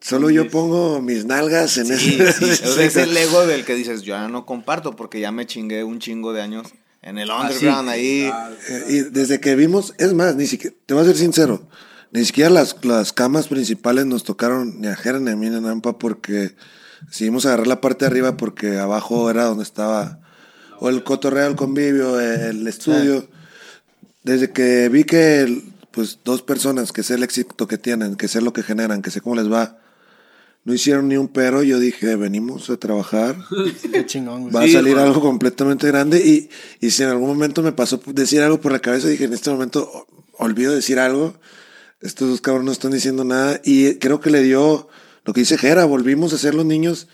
solo 0.03 0.29
yo 0.29 0.51
pongo 0.51 1.01
mis 1.01 1.25
nalgas 1.25 1.79
en 1.79 1.87
Sí, 1.87 2.19
ese... 2.21 2.57
sí, 2.57 2.81
es 2.83 2.97
el 2.97 3.17
ego 3.17 3.47
del 3.47 3.65
que 3.65 3.75
dices, 3.75 4.03
yo 4.03 4.15
ya 4.15 4.29
no 4.29 4.45
comparto 4.45 4.95
porque 4.95 5.19
ya 5.19 5.33
me 5.33 5.47
chingué 5.47 5.85
un 5.85 6.01
chingo 6.01 6.35
de 6.35 6.43
años 6.43 6.67
en 7.01 7.17
el 7.17 7.31
underground 7.31 7.89
ahí. 7.89 8.31
Eh, 8.69 8.85
y 8.91 8.99
desde 9.11 9.41
que 9.41 9.55
vimos, 9.57 9.95
es 9.97 10.13
más, 10.13 10.37
ni 10.37 10.47
siquiera, 10.47 10.77
te 10.85 10.93
voy 10.93 11.03
a 11.03 11.07
ser 11.07 11.17
sincero, 11.17 11.67
ni 12.13 12.27
siquiera 12.27 12.51
las, 12.51 12.77
las 12.85 13.15
camas 13.15 13.49
principales 13.49 14.05
nos 14.05 14.23
tocaron 14.23 14.83
ni 14.83 14.89
a 14.89 14.97
Jera 14.97 15.19
ni 15.19 15.31
a 15.31 15.37
mí 15.37 15.49
ni 15.49 15.57
a 15.57 15.61
Nampa 15.61 15.97
porque 15.99 16.55
decidimos 17.07 17.47
agarrar 17.47 17.67
la 17.67 17.81
parte 17.81 18.05
de 18.05 18.11
arriba 18.11 18.37
porque 18.37 18.79
abajo 18.79 19.31
era 19.31 19.45
donde 19.45 19.63
estaba 19.65 20.21
o 20.79 20.89
el 20.89 21.03
cotorreo, 21.05 21.47
el 21.49 21.57
convivio, 21.57 22.21
el 22.21 22.67
estudio. 22.67 23.27
Desde 24.23 24.51
que 24.53 24.89
vi 24.89 25.05
que 25.05 25.41
el- 25.41 25.63
pues 25.91 26.19
dos 26.25 26.43
personas, 26.43 26.93
que 26.93 27.03
sé 27.03 27.15
el 27.15 27.23
éxito 27.23 27.67
que 27.67 27.79
tienen, 27.79 28.17
que 28.17 28.29
sé 28.29 28.41
lo 28.43 28.53
que 28.53 28.63
generan, 28.63 29.01
que 29.01 29.11
sé 29.11 29.21
cómo 29.23 29.35
les 29.37 29.51
va, 29.51 29.79
no 30.65 30.75
hicieron 30.75 31.09
ni 31.09 31.17
un 31.17 31.29
pero, 31.29 31.63
yo 31.63 31.79
dije, 31.79 32.17
venimos 32.17 32.69
a 32.69 32.77
trabajar. 32.77 33.37
Qué 33.93 34.05
chingón, 34.05 34.43
güey. 34.43 34.53
Va 34.55 34.65
Sí, 34.65 34.71
a 34.71 34.79
salir 34.79 34.91
hermano. 34.93 35.09
algo 35.09 35.21
completamente 35.23 35.87
grande 35.87 36.19
y, 36.19 36.51
y 36.85 36.91
si 36.91 37.03
en 37.05 37.09
algún 37.11 37.29
momento 37.29 37.63
me 37.63 37.73
pasó 37.73 37.99
decir 38.07 38.43
algo 38.43 38.61
por 38.61 38.73
la 38.73 38.81
cabeza, 38.81 39.09
dije, 39.09 39.25
en 39.25 39.33
este 39.33 39.49
momento 39.49 40.07
olvido 40.39 40.75
decir 40.75 40.99
algo, 40.99 41.35
estos 42.03 42.29
dos 42.29 42.41
cabrones 42.43 42.67
no 42.67 42.73
están 42.73 42.91
diciendo 42.91 43.25
nada 43.25 43.61
y 43.65 43.95
creo 43.95 44.21
que 44.21 44.29
le 44.31 44.43
dio 44.43 44.89
lo 45.27 45.33
que 45.33 45.41
dice 45.41 45.59
Jera, 45.59 45.85
volvimos 45.85 46.33
a 46.33 46.39
ser 46.39 46.55
los 46.55 46.65
niños, 46.65 47.09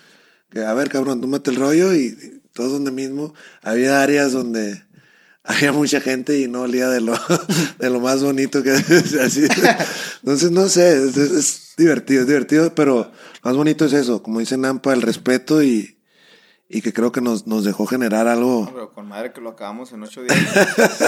que 0.50 0.64
a 0.64 0.72
ver 0.74 0.88
cabrón, 0.90 1.20
tú 1.20 1.26
mate 1.28 1.50
el 1.50 1.56
rollo 1.56 1.92
y, 1.94 2.06
y 2.06 2.40
todos 2.52 2.72
donde 2.72 2.90
mismo, 2.92 3.34
había 3.62 4.02
áreas 4.02 4.32
donde 4.32 4.82
había 5.44 5.72
mucha 5.72 6.00
gente 6.00 6.38
y 6.38 6.46
no 6.46 6.60
olía 6.62 6.88
de 6.88 7.00
lo, 7.00 7.14
de 7.78 7.90
lo 7.90 8.00
más 8.00 8.22
bonito 8.22 8.62
que 8.62 8.70
así. 9.24 9.46
Entonces, 10.20 10.50
no 10.50 10.68
sé, 10.68 10.92
es, 11.08 11.16
es- 11.16 11.32
es 11.72 11.76
divertido, 11.78 12.20
es 12.20 12.26
divertido, 12.28 12.74
pero 12.74 12.96
lo 12.96 13.10
más 13.42 13.56
bonito 13.56 13.86
es 13.86 13.94
eso, 13.94 14.22
como 14.22 14.40
dice 14.40 14.58
Nampa, 14.58 14.92
el 14.92 15.00
respeto 15.00 15.62
y, 15.62 15.96
y 16.68 16.82
que 16.82 16.92
creo 16.92 17.10
que 17.12 17.22
nos, 17.22 17.46
nos 17.46 17.64
dejó 17.64 17.86
generar 17.86 18.28
algo. 18.28 18.64
No, 18.66 18.72
pero 18.74 18.92
con 18.92 19.08
madre 19.08 19.32
que 19.32 19.40
lo 19.40 19.48
acabamos 19.50 19.90
en 19.92 20.02
ocho 20.02 20.22
días. 20.22 20.36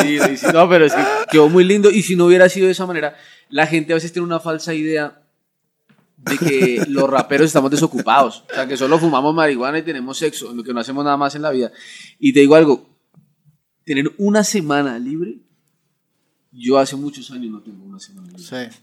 Sí, 0.01 0.19
sí, 0.19 0.37
sí, 0.39 0.47
no, 0.55 0.67
pero 0.71 0.87
es 0.87 0.95
que 0.95 1.03
quedó 1.31 1.51
muy 1.51 1.65
lindo. 1.65 1.91
Y 1.91 2.03
si 2.03 2.17
no 2.17 2.25
hubiera 2.25 2.49
sido 2.49 2.65
de 2.67 2.73
esa 2.73 2.87
manera, 2.87 3.15
la 3.51 3.67
gente 3.67 3.93
a 3.93 3.97
veces 3.97 4.11
tiene 4.13 4.25
una 4.27 4.41
falsa 4.41 4.73
idea 4.73 5.21
de 6.25 6.39
que 6.39 6.85
los 6.89 7.09
raperos 7.09 7.47
estamos 7.47 7.71
desocupados. 7.71 8.45
O 8.51 8.55
sea, 8.55 8.67
que 8.67 8.77
solo 8.77 8.99
fumamos 8.99 9.35
marihuana 9.35 9.79
y 9.79 9.83
tenemos 9.83 10.19
sexo, 10.19 10.51
en 10.51 10.57
lo 10.57 10.65
que 10.65 10.73
no 10.73 10.81
hacemos 10.81 11.05
nada 11.05 11.17
más 11.17 11.35
en 11.35 11.43
la 11.43 11.51
vida. 11.51 11.71
Y 12.19 12.33
te 12.33 12.41
digo 12.41 12.55
algo, 12.55 12.87
tener 13.85 14.13
una 14.19 14.45
semana 14.45 14.99
libre, 14.99 15.39
yo 16.53 16.79
hace 16.79 16.97
muchos 16.97 17.31
años 17.31 17.51
no 17.51 17.63
tengo 17.63 17.85
una 17.85 17.99
semana 17.99 18.29
libre. 18.29 18.43
Sí. 18.43 18.81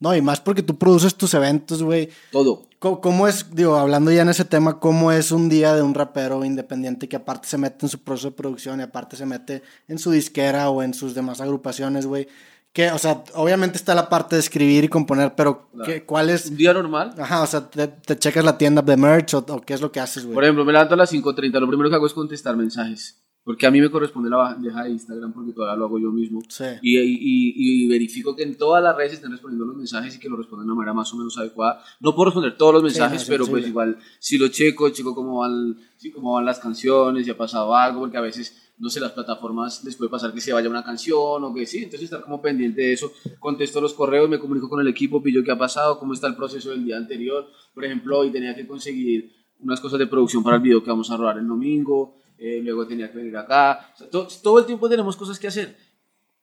No, 0.00 0.16
y 0.16 0.20
más 0.20 0.40
porque 0.40 0.64
tú 0.64 0.76
produces 0.76 1.14
tus 1.14 1.32
eventos, 1.34 1.82
güey. 1.82 2.08
Todo. 2.32 2.66
¿Cómo, 2.80 3.00
cómo 3.00 3.28
es, 3.28 3.46
digo, 3.54 3.76
hablando 3.76 4.10
ya 4.10 4.22
en 4.22 4.30
ese 4.30 4.44
tema, 4.44 4.80
cómo 4.80 5.12
es 5.12 5.30
un 5.30 5.48
día 5.48 5.76
de 5.76 5.82
un 5.82 5.94
rapero 5.94 6.44
independiente 6.44 7.08
que 7.08 7.14
aparte 7.14 7.46
se 7.46 7.56
mete 7.56 7.86
en 7.86 7.88
su 7.88 8.00
proceso 8.00 8.30
de 8.30 8.36
producción 8.36 8.80
y 8.80 8.82
aparte 8.82 9.16
se 9.16 9.26
mete 9.26 9.62
en 9.86 10.00
su 10.00 10.10
disquera 10.10 10.70
o 10.70 10.82
en 10.82 10.92
sus 10.92 11.14
demás 11.14 11.40
agrupaciones, 11.40 12.06
güey? 12.06 12.26
Que, 12.72 12.90
o 12.90 12.98
sea, 12.98 13.22
obviamente 13.34 13.76
está 13.76 13.94
la 13.94 14.08
parte 14.08 14.36
de 14.36 14.40
escribir 14.40 14.84
y 14.84 14.88
componer, 14.88 15.34
pero 15.34 15.68
¿qué, 15.84 16.04
¿cuál 16.04 16.30
es? 16.30 16.46
Un 16.46 16.56
día 16.56 16.72
normal. 16.72 17.14
Ajá, 17.18 17.42
o 17.42 17.46
sea, 17.46 17.68
te, 17.68 17.86
te 17.86 18.18
checas 18.18 18.42
la 18.44 18.56
tienda 18.56 18.80
de 18.80 18.96
merch 18.96 19.34
o, 19.34 19.44
o 19.46 19.60
qué 19.60 19.74
es 19.74 19.82
lo 19.82 19.92
que 19.92 20.00
haces, 20.00 20.24
güey. 20.24 20.34
Por 20.34 20.44
ejemplo, 20.44 20.64
me 20.64 20.72
levanto 20.72 20.94
a 20.94 20.96
las 20.96 21.12
5.30, 21.12 21.60
lo 21.60 21.68
primero 21.68 21.90
que 21.90 21.96
hago 21.96 22.06
es 22.06 22.14
contestar 22.14 22.56
mensajes. 22.56 23.21
Porque 23.44 23.66
a 23.66 23.70
mí 23.72 23.80
me 23.80 23.90
corresponde 23.90 24.30
la 24.30 24.36
bandeja 24.36 24.84
de 24.84 24.90
Instagram 24.90 25.32
porque 25.32 25.52
todavía 25.52 25.76
lo 25.76 25.86
hago 25.86 25.98
yo 25.98 26.12
mismo. 26.12 26.40
Sí. 26.48 26.64
Y, 26.80 26.96
y- 27.00 27.84
y 27.84 27.88
verifico 27.88 28.36
que 28.36 28.44
en 28.44 28.56
todas 28.56 28.82
las 28.82 28.96
redes 28.96 29.14
estén 29.14 29.32
respondiendo 29.32 29.64
los 29.64 29.76
mensajes 29.76 30.14
y 30.14 30.20
que 30.20 30.28
lo 30.28 30.36
responden 30.36 30.66
de 30.66 30.72
una 30.72 30.78
manera 30.78 30.94
más 30.94 31.12
o 31.12 31.16
menos 31.16 31.36
adecuada. 31.38 31.82
No 32.00 32.14
puedo 32.14 32.26
responder 32.26 32.56
todos 32.56 32.74
los 32.74 32.82
mensajes, 32.84 33.22
es 33.22 33.28
pero 33.28 33.44
pues 33.46 33.66
igual 33.66 33.98
si 34.20 34.38
lo 34.38 34.46
checo, 34.48 34.90
checo 34.90 35.12
cómo 35.14 35.38
van, 35.40 35.76
sí, 35.96 36.12
cómo 36.12 36.34
van 36.34 36.44
las 36.44 36.60
canciones, 36.60 37.24
si 37.24 37.30
ha 37.32 37.36
pasado 37.36 37.74
algo, 37.74 38.00
porque 38.02 38.16
a 38.16 38.20
veces, 38.20 38.72
no 38.78 38.88
sé, 38.88 39.00
las 39.00 39.10
plataformas 39.10 39.82
les 39.84 39.96
puede 39.96 40.08
pasar 40.10 40.32
que 40.32 40.40
se 40.40 40.52
vaya 40.52 40.68
una 40.68 40.84
canción 40.84 41.42
o 41.42 41.52
que 41.52 41.66
sí, 41.66 41.78
entonces 41.78 42.04
estar 42.04 42.22
como 42.22 42.40
pendiente 42.40 42.80
de 42.82 42.92
eso. 42.92 43.10
Contesto 43.40 43.80
los 43.80 43.92
correos, 43.94 44.28
me 44.28 44.38
comunico 44.38 44.68
con 44.68 44.80
el 44.80 44.86
equipo, 44.86 45.20
pillo 45.20 45.42
qué 45.42 45.50
ha 45.50 45.58
pasado, 45.58 45.98
cómo 45.98 46.12
está 46.12 46.28
el 46.28 46.36
proceso 46.36 46.70
del 46.70 46.84
día 46.84 46.96
anterior. 46.96 47.48
Por 47.74 47.84
ejemplo, 47.84 48.20
hoy 48.20 48.30
tenía 48.30 48.54
que 48.54 48.68
conseguir 48.68 49.32
unas 49.58 49.80
cosas 49.80 49.98
de 49.98 50.06
producción 50.06 50.44
para 50.44 50.56
el 50.56 50.62
video 50.62 50.82
que 50.82 50.90
vamos 50.90 51.10
a 51.10 51.16
rodar 51.16 51.38
el 51.38 51.46
domingo, 51.46 52.18
eh, 52.42 52.60
luego 52.62 52.86
tenía 52.86 53.10
que 53.10 53.18
venir 53.18 53.36
acá. 53.36 53.92
O 53.94 53.98
sea, 53.98 54.10
to- 54.10 54.28
todo 54.42 54.58
el 54.58 54.66
tiempo 54.66 54.88
tenemos 54.88 55.16
cosas 55.16 55.38
que 55.38 55.46
hacer. 55.48 55.76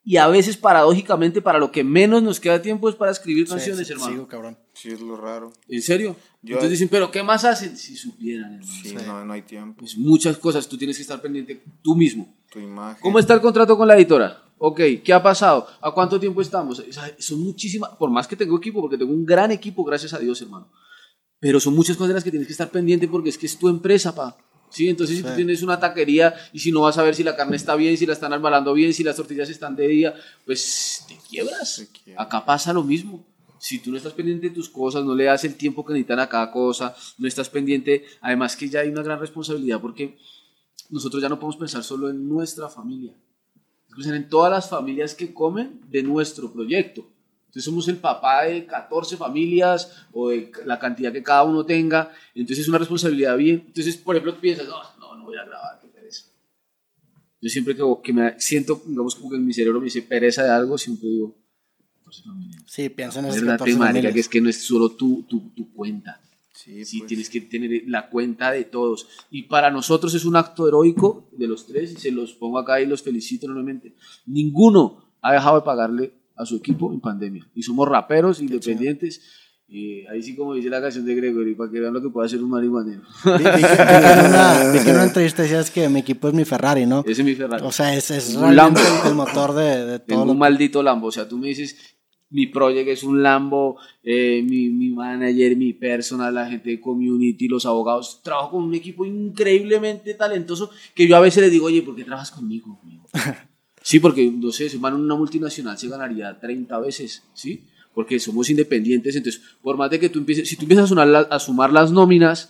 Y 0.04 0.16
a 0.18 0.28
veces, 0.28 0.56
paradójicamente, 0.58 1.42
para 1.42 1.60
lo 1.60 1.72
que 1.72 1.84
menos 1.84 2.24
nos 2.24 2.40
queda 2.40 2.62
tiempo 2.62 2.88
es 2.90 2.96
para 2.96 3.12
escribir 3.12 3.46
Sí, 3.46 3.52
canciones, 3.54 3.86
sí, 3.86 3.94
hermano. 3.94 4.12
sigo, 4.14 4.28
cabrón. 4.28 4.58
Sí, 4.74 4.90
es 4.90 5.02
lo 5.02 5.18
raro. 5.18 5.52
¿En 5.68 5.82
serio? 5.82 6.16
Yo- 6.42 6.54
Entonces 6.56 6.72
dicen, 6.72 6.88
¿pero 6.88 7.12
qué 7.12 7.22
más 7.22 7.44
hacen? 7.44 7.76
Si 7.76 7.96
supieran, 7.98 8.54
hermano. 8.54 8.72
Sí, 8.82 8.96
No, 9.06 9.26
no 9.26 9.34
hay 9.34 9.42
tiempo. 9.42 9.80
Pues 9.80 9.98
muchas 9.98 10.38
cosas, 10.38 10.68
tú 10.70 10.78
tienes 10.78 10.96
que 10.96 11.02
estar 11.04 11.22
pendiente 11.22 11.62
tú 11.84 11.96
mismo. 11.96 12.34
Tu 12.50 12.60
imagen. 12.60 13.02
¿Cómo 13.02 13.20
está 13.20 13.34
el 13.34 13.42
contrato 13.42 13.78
con 13.78 13.88
la 13.88 13.96
editora? 13.98 14.42
Ok, 14.58 14.80
¿qué 15.04 15.14
ha 15.14 15.22
pasado? 15.22 15.68
¿A 15.82 15.92
cuánto 15.94 16.20
tiempo 16.20 16.42
estamos? 16.42 16.80
O 16.80 16.92
sea, 16.94 17.14
son 17.20 17.42
muchísimas, 17.42 17.92
por 17.98 18.10
más 18.10 18.26
que 18.28 18.36
tengo 18.38 18.58
equipo, 18.58 18.82
porque 18.82 18.98
tengo 18.98 19.14
un 19.14 19.26
gran 19.26 19.52
equipo, 19.52 19.84
gracias 19.84 20.14
a 20.14 20.20
Dios, 20.20 20.42
hermano. 20.42 20.72
Pero 21.40 21.60
son 21.60 21.76
muchas 21.76 21.96
cosas 21.96 22.10
de 22.10 22.14
las 22.16 22.24
que 22.24 22.32
tienes 22.32 22.48
que 22.48 22.54
estar 22.54 22.70
pendiente 22.70 23.08
porque 23.08 23.30
es 23.30 23.38
que 23.38 23.46
es 23.46 23.58
tu 23.60 23.70
empresa, 23.70 24.14
pa. 24.16 24.36
Sí, 24.70 24.88
entonces 24.88 25.18
si 25.18 25.24
tú 25.24 25.30
tienes 25.36 25.64
una 25.64 25.80
taquería 25.80 26.34
y 26.54 26.60
si 26.60 26.72
no 26.72 26.82
vas 26.82 26.98
a 26.98 27.04
ver 27.04 27.16
si 27.16 27.24
la 27.24 27.36
carne 27.36 27.56
está 27.56 27.76
bien, 27.76 27.98
si 27.98 28.06
la 28.06 28.14
están 28.14 28.34
embalando 28.34 28.74
bien, 28.74 28.94
si 28.94 29.04
las 29.04 29.16
tortillas 29.16 29.50
están 29.50 29.76
de 29.76 29.88
día, 29.88 30.14
pues 30.46 31.06
te 31.08 31.18
quiebras. 31.28 31.88
Acá 32.16 32.46
pasa 32.46 32.72
lo 32.72 32.84
mismo. 32.84 33.26
Si 33.60 33.80
tú 33.80 33.92
no 33.92 33.98
estás 33.98 34.14
pendiente 34.14 34.50
de 34.50 34.56
tus 34.56 34.70
cosas, 34.70 35.04
no 35.04 35.14
le 35.16 35.26
das 35.26 35.44
el 35.44 35.56
tiempo 35.56 35.84
que 35.84 35.94
necesitan 35.94 36.20
a 36.20 36.30
cada 36.30 36.52
cosa, 36.52 36.96
no 37.18 37.28
estás 37.28 37.50
pendiente, 37.50 38.06
además 38.22 38.56
que 38.56 38.70
ya 38.70 38.82
hay 38.82 38.90
una 38.90 39.04
gran 39.04 39.20
responsabilidad 39.20 39.82
porque 39.82 40.18
nosotros 40.90 41.22
ya 41.22 41.30
no 41.30 41.40
podemos 41.40 41.58
pensar 41.58 41.84
solo 41.84 42.10
en 42.10 42.28
nuestra 42.28 42.70
familia, 42.70 43.14
en 44.06 44.30
todas 44.30 44.52
las 44.52 44.70
familias 44.70 45.14
que 45.14 45.34
comen 45.34 45.82
de 45.90 46.04
nuestro 46.04 46.54
proyecto. 46.54 47.06
Entonces 47.50 47.64
somos 47.66 47.88
el 47.88 47.98
papá 47.98 48.44
de 48.44 48.66
14 48.68 49.18
familias 49.18 50.06
o 50.14 50.30
de 50.30 50.52
la 50.66 50.78
cantidad 50.78 51.12
que 51.12 51.24
cada 51.24 51.44
uno 51.44 51.66
tenga. 51.66 52.12
Entonces 52.36 52.60
es 52.60 52.70
una 52.70 52.78
responsabilidad 52.78 53.36
bien. 53.38 53.64
Entonces, 53.66 53.98
por 53.98 54.16
ejemplo, 54.16 54.40
piensas, 54.40 54.68
no, 54.68 54.76
no, 55.00 55.16
no 55.16 55.24
voy 55.26 55.36
a 55.36 55.46
grabar, 55.46 55.80
qué 55.82 55.88
pereza. 55.88 56.26
Yo 57.42 57.50
siempre 57.50 57.76
que, 57.76 57.84
que 58.04 58.14
me 58.14 58.40
siento, 58.40 58.80
digamos, 58.86 59.16
como 59.16 59.32
que 59.32 59.38
en 59.38 59.46
mi 59.48 59.54
cerebro 59.54 59.80
me 59.80 59.86
dice 59.86 60.04
pereza 60.04 60.44
de 60.44 60.52
algo, 60.52 60.78
siempre 60.78 61.10
digo, 61.10 61.36
14 62.04 62.24
familias. 62.24 62.64
Sí, 62.68 62.90
piensa 62.90 63.20
en 63.20 63.26
esas 63.26 63.42
Verdad, 63.42 63.54
14 63.58 63.78
marica, 63.78 63.88
familias. 63.94 64.14
que 64.14 64.20
es 64.20 64.30
que 64.30 64.42
no 64.42 64.50
es 64.50 64.62
solo 64.62 64.90
tu, 64.92 65.24
tu, 65.24 65.50
tu 65.56 65.74
cuenta. 65.74 66.22
Sí, 66.54 66.86
Sí, 66.86 67.00
pues. 67.00 67.08
tienes 67.08 67.30
que 67.32 67.42
tener 67.42 67.84
la 67.88 68.10
cuenta 68.10 68.52
de 68.52 68.66
todos. 68.66 69.08
Y 69.32 69.44
para 69.44 69.72
nosotros 69.72 70.14
es 70.14 70.24
un 70.26 70.36
acto 70.36 70.68
heroico 70.68 71.30
de 71.32 71.48
los 71.48 71.66
tres, 71.66 71.94
y 71.94 71.96
se 71.96 72.12
los 72.12 72.34
pongo 72.34 72.60
acá 72.60 72.80
y 72.80 72.86
los 72.86 73.02
felicito 73.02 73.48
enormemente. 73.48 73.96
Ninguno 74.28 75.16
ha 75.22 75.34
dejado 75.34 75.56
de 75.56 75.66
pagarle 75.66 76.14
a 76.40 76.46
su 76.46 76.56
equipo 76.56 76.92
en 76.94 77.02
pandemia. 77.02 77.46
Y 77.54 77.62
somos 77.62 77.88
raperos, 77.88 78.40
independientes. 78.40 79.22
Y 79.68 80.08
ahí 80.08 80.24
sí, 80.24 80.36
como 80.36 80.56
dice 80.56 80.70
la 80.70 80.82
canción 80.82 81.06
de 81.06 81.14
Gregory, 81.14 81.54
para 81.54 81.70
que 81.70 81.80
vean 81.80 81.94
lo 81.94 82.02
que 82.02 82.10
puede 82.10 82.26
hacer 82.28 82.42
un 82.42 82.50
marihuanero. 82.50 83.02
Vi, 83.26 83.44
que, 83.44 83.52
que 83.52 84.84
que 84.84 84.90
en 84.90 84.96
una 84.96 85.04
entrevista 85.04 85.44
decías 85.44 85.70
que 85.70 85.90
mi 85.90 86.00
equipo 86.00 86.30
es 86.30 86.34
mi 86.34 86.46
Ferrari, 86.46 86.86
¿no? 86.86 87.02
Ese 87.02 87.22
es 87.22 87.26
mi 87.26 87.36
Ferrari. 87.36 87.64
O 87.64 87.72
sea, 87.72 87.94
es, 87.94 88.10
es 88.10 88.36
Un 88.36 88.56
Lambo. 88.56 88.80
el, 89.06 89.14
motor 89.14 89.54
de, 89.54 89.86
de 89.86 90.00
Tengo 90.08 90.22
todo 90.22 90.26
lo 90.28 90.32
un 90.32 90.40
maldito 90.40 90.82
Lambo. 90.82 91.08
O 91.08 91.12
sea, 91.12 91.28
tú 91.28 91.38
me 91.38 91.50
dices, 91.50 91.78
mi 92.30 92.48
project 92.48 92.88
es 92.88 93.04
un 93.04 93.22
Lambo, 93.22 93.78
eh, 94.02 94.42
mi, 94.48 94.70
mi 94.70 94.90
manager, 94.92 95.58
mi 95.58 95.74
personal, 95.74 96.34
la 96.34 96.50
gente 96.50 96.70
de 96.70 96.80
community, 96.80 97.50
los 97.50 97.66
abogados. 97.66 98.22
Trabajo 98.24 98.52
con 98.52 98.64
un 98.64 98.74
equipo 98.74 99.06
increíblemente 99.06 100.14
talentoso 100.14 100.72
que 100.96 101.06
yo 101.06 101.18
a 101.18 101.20
veces 101.20 101.44
les 101.44 101.52
digo, 101.52 101.66
oye, 101.66 101.82
¿por 101.82 101.96
qué 101.96 102.06
trabajas 102.06 102.32
conmigo? 102.32 102.80
amigo?" 102.82 103.08
sí, 103.90 104.00
porque, 104.00 104.30
no 104.32 104.52
sé, 104.52 104.70
si 104.70 104.78
van 104.78 104.94
una 104.94 105.16
multinacional 105.16 105.78
se 105.78 105.88
ganaría 105.90 106.40
30 106.40 106.80
veces, 106.80 107.24
¿sí? 107.34 107.52
Porque 107.94 108.20
somos 108.20 108.50
independientes. 108.50 109.16
Entonces, 109.16 109.42
por 109.62 109.76
más 109.78 109.90
de 109.90 110.00
que 110.00 110.10
tú 110.10 110.20
empieces, 110.20 110.48
si 110.48 110.56
tú 110.56 110.64
empiezas 110.64 110.86
a, 110.86 110.88
sumar 110.88 111.08
la- 111.08 111.28
a 111.36 111.40
sumar 111.40 111.72
las 111.74 111.92
nóminas, 111.92 112.50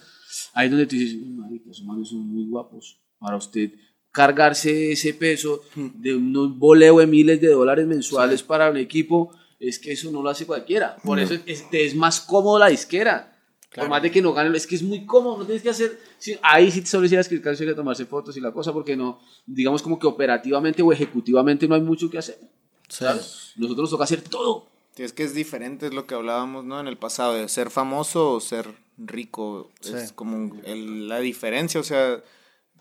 ahí 0.54 0.66
es 0.66 0.72
donde 0.72 0.86
tú 0.86 0.96
dices, 0.96 1.16
"Uy, 1.16 1.30
marica, 1.42 1.72
esos 1.72 1.86
manes 1.86 2.10
son 2.10 2.20
muy 2.28 2.46
guapos. 2.46 3.00
Para 3.20 3.38
usted 3.38 3.72
cargarse 4.12 4.92
ese 4.92 5.14
peso 5.14 5.62
de 5.76 6.16
un 6.16 6.60
boleo 6.60 7.00
de 7.00 7.08
miles 7.08 7.40
de 7.42 7.48
dólares 7.50 7.86
mensuales 7.88 8.42
para 8.44 8.70
un 8.72 8.78
equipo, 8.78 9.32
es 9.60 9.78
que 9.80 9.92
eso 9.92 10.12
no 10.12 10.22
lo 10.24 10.30
hace 10.30 10.46
cualquiera. 10.46 10.98
Por 11.04 11.20
eso 11.20 11.36
es, 11.46 11.70
te 11.70 11.86
es 11.86 11.96
más 11.96 12.20
cómodo 12.22 12.60
la 12.60 12.68
disquera. 12.70 13.29
Por 13.74 13.88
más 13.88 14.02
de 14.02 14.10
que 14.12 14.22
no 14.22 14.34
gane, 14.34 14.56
es 14.58 14.66
que 14.66 14.76
es 14.76 14.82
muy 14.84 15.06
cómodo, 15.06 15.38
no 15.38 15.46
tienes 15.46 15.62
que 15.62 15.70
hacer. 15.70 16.00
sí, 16.18 16.38
ahí 16.42 16.72
sí 16.72 16.82
te 16.82 16.88
solo 16.88 17.06
hicieras 17.06 17.26
escribir 17.26 17.44
canciones, 17.44 17.76
tomarse 17.76 18.06
fotos 18.06 18.36
y 18.36 18.42
la 18.42 18.52
cosa, 18.52 18.74
porque 18.74 18.96
no, 18.98 19.20
digamos 19.46 19.82
como 19.84 20.00
que 20.00 20.08
operativamente 20.08 20.82
o 20.82 20.92
ejecutivamente 20.92 21.68
no 21.68 21.76
hay 21.76 21.82
mucho 21.82 22.10
que 22.10 22.18
hacer. 22.18 22.40
¿sabes? 22.88 23.54
Nosotros 23.56 23.84
nos 23.84 23.90
toca 23.92 24.04
hacer 24.06 24.22
todo. 24.24 24.66
Sí, 24.96 25.04
es 25.04 25.14
que 25.14 25.24
es 25.24 25.36
diferente, 25.36 25.86
es 25.86 25.94
lo 25.94 26.08
que 26.08 26.16
hablábamos, 26.16 26.66
¿no? 26.66 26.80
En 26.80 26.88
el 26.88 26.98
pasado, 26.98 27.36
de 27.36 27.48
ser 27.48 27.70
famoso 27.70 28.32
o 28.34 28.40
ser 28.40 28.74
rico. 28.98 29.70
Es 29.84 30.12
como 30.12 30.56
el- 30.66 31.08
la 31.08 31.20
diferencia, 31.20 31.80
o 31.80 31.84
sea, 31.84 32.22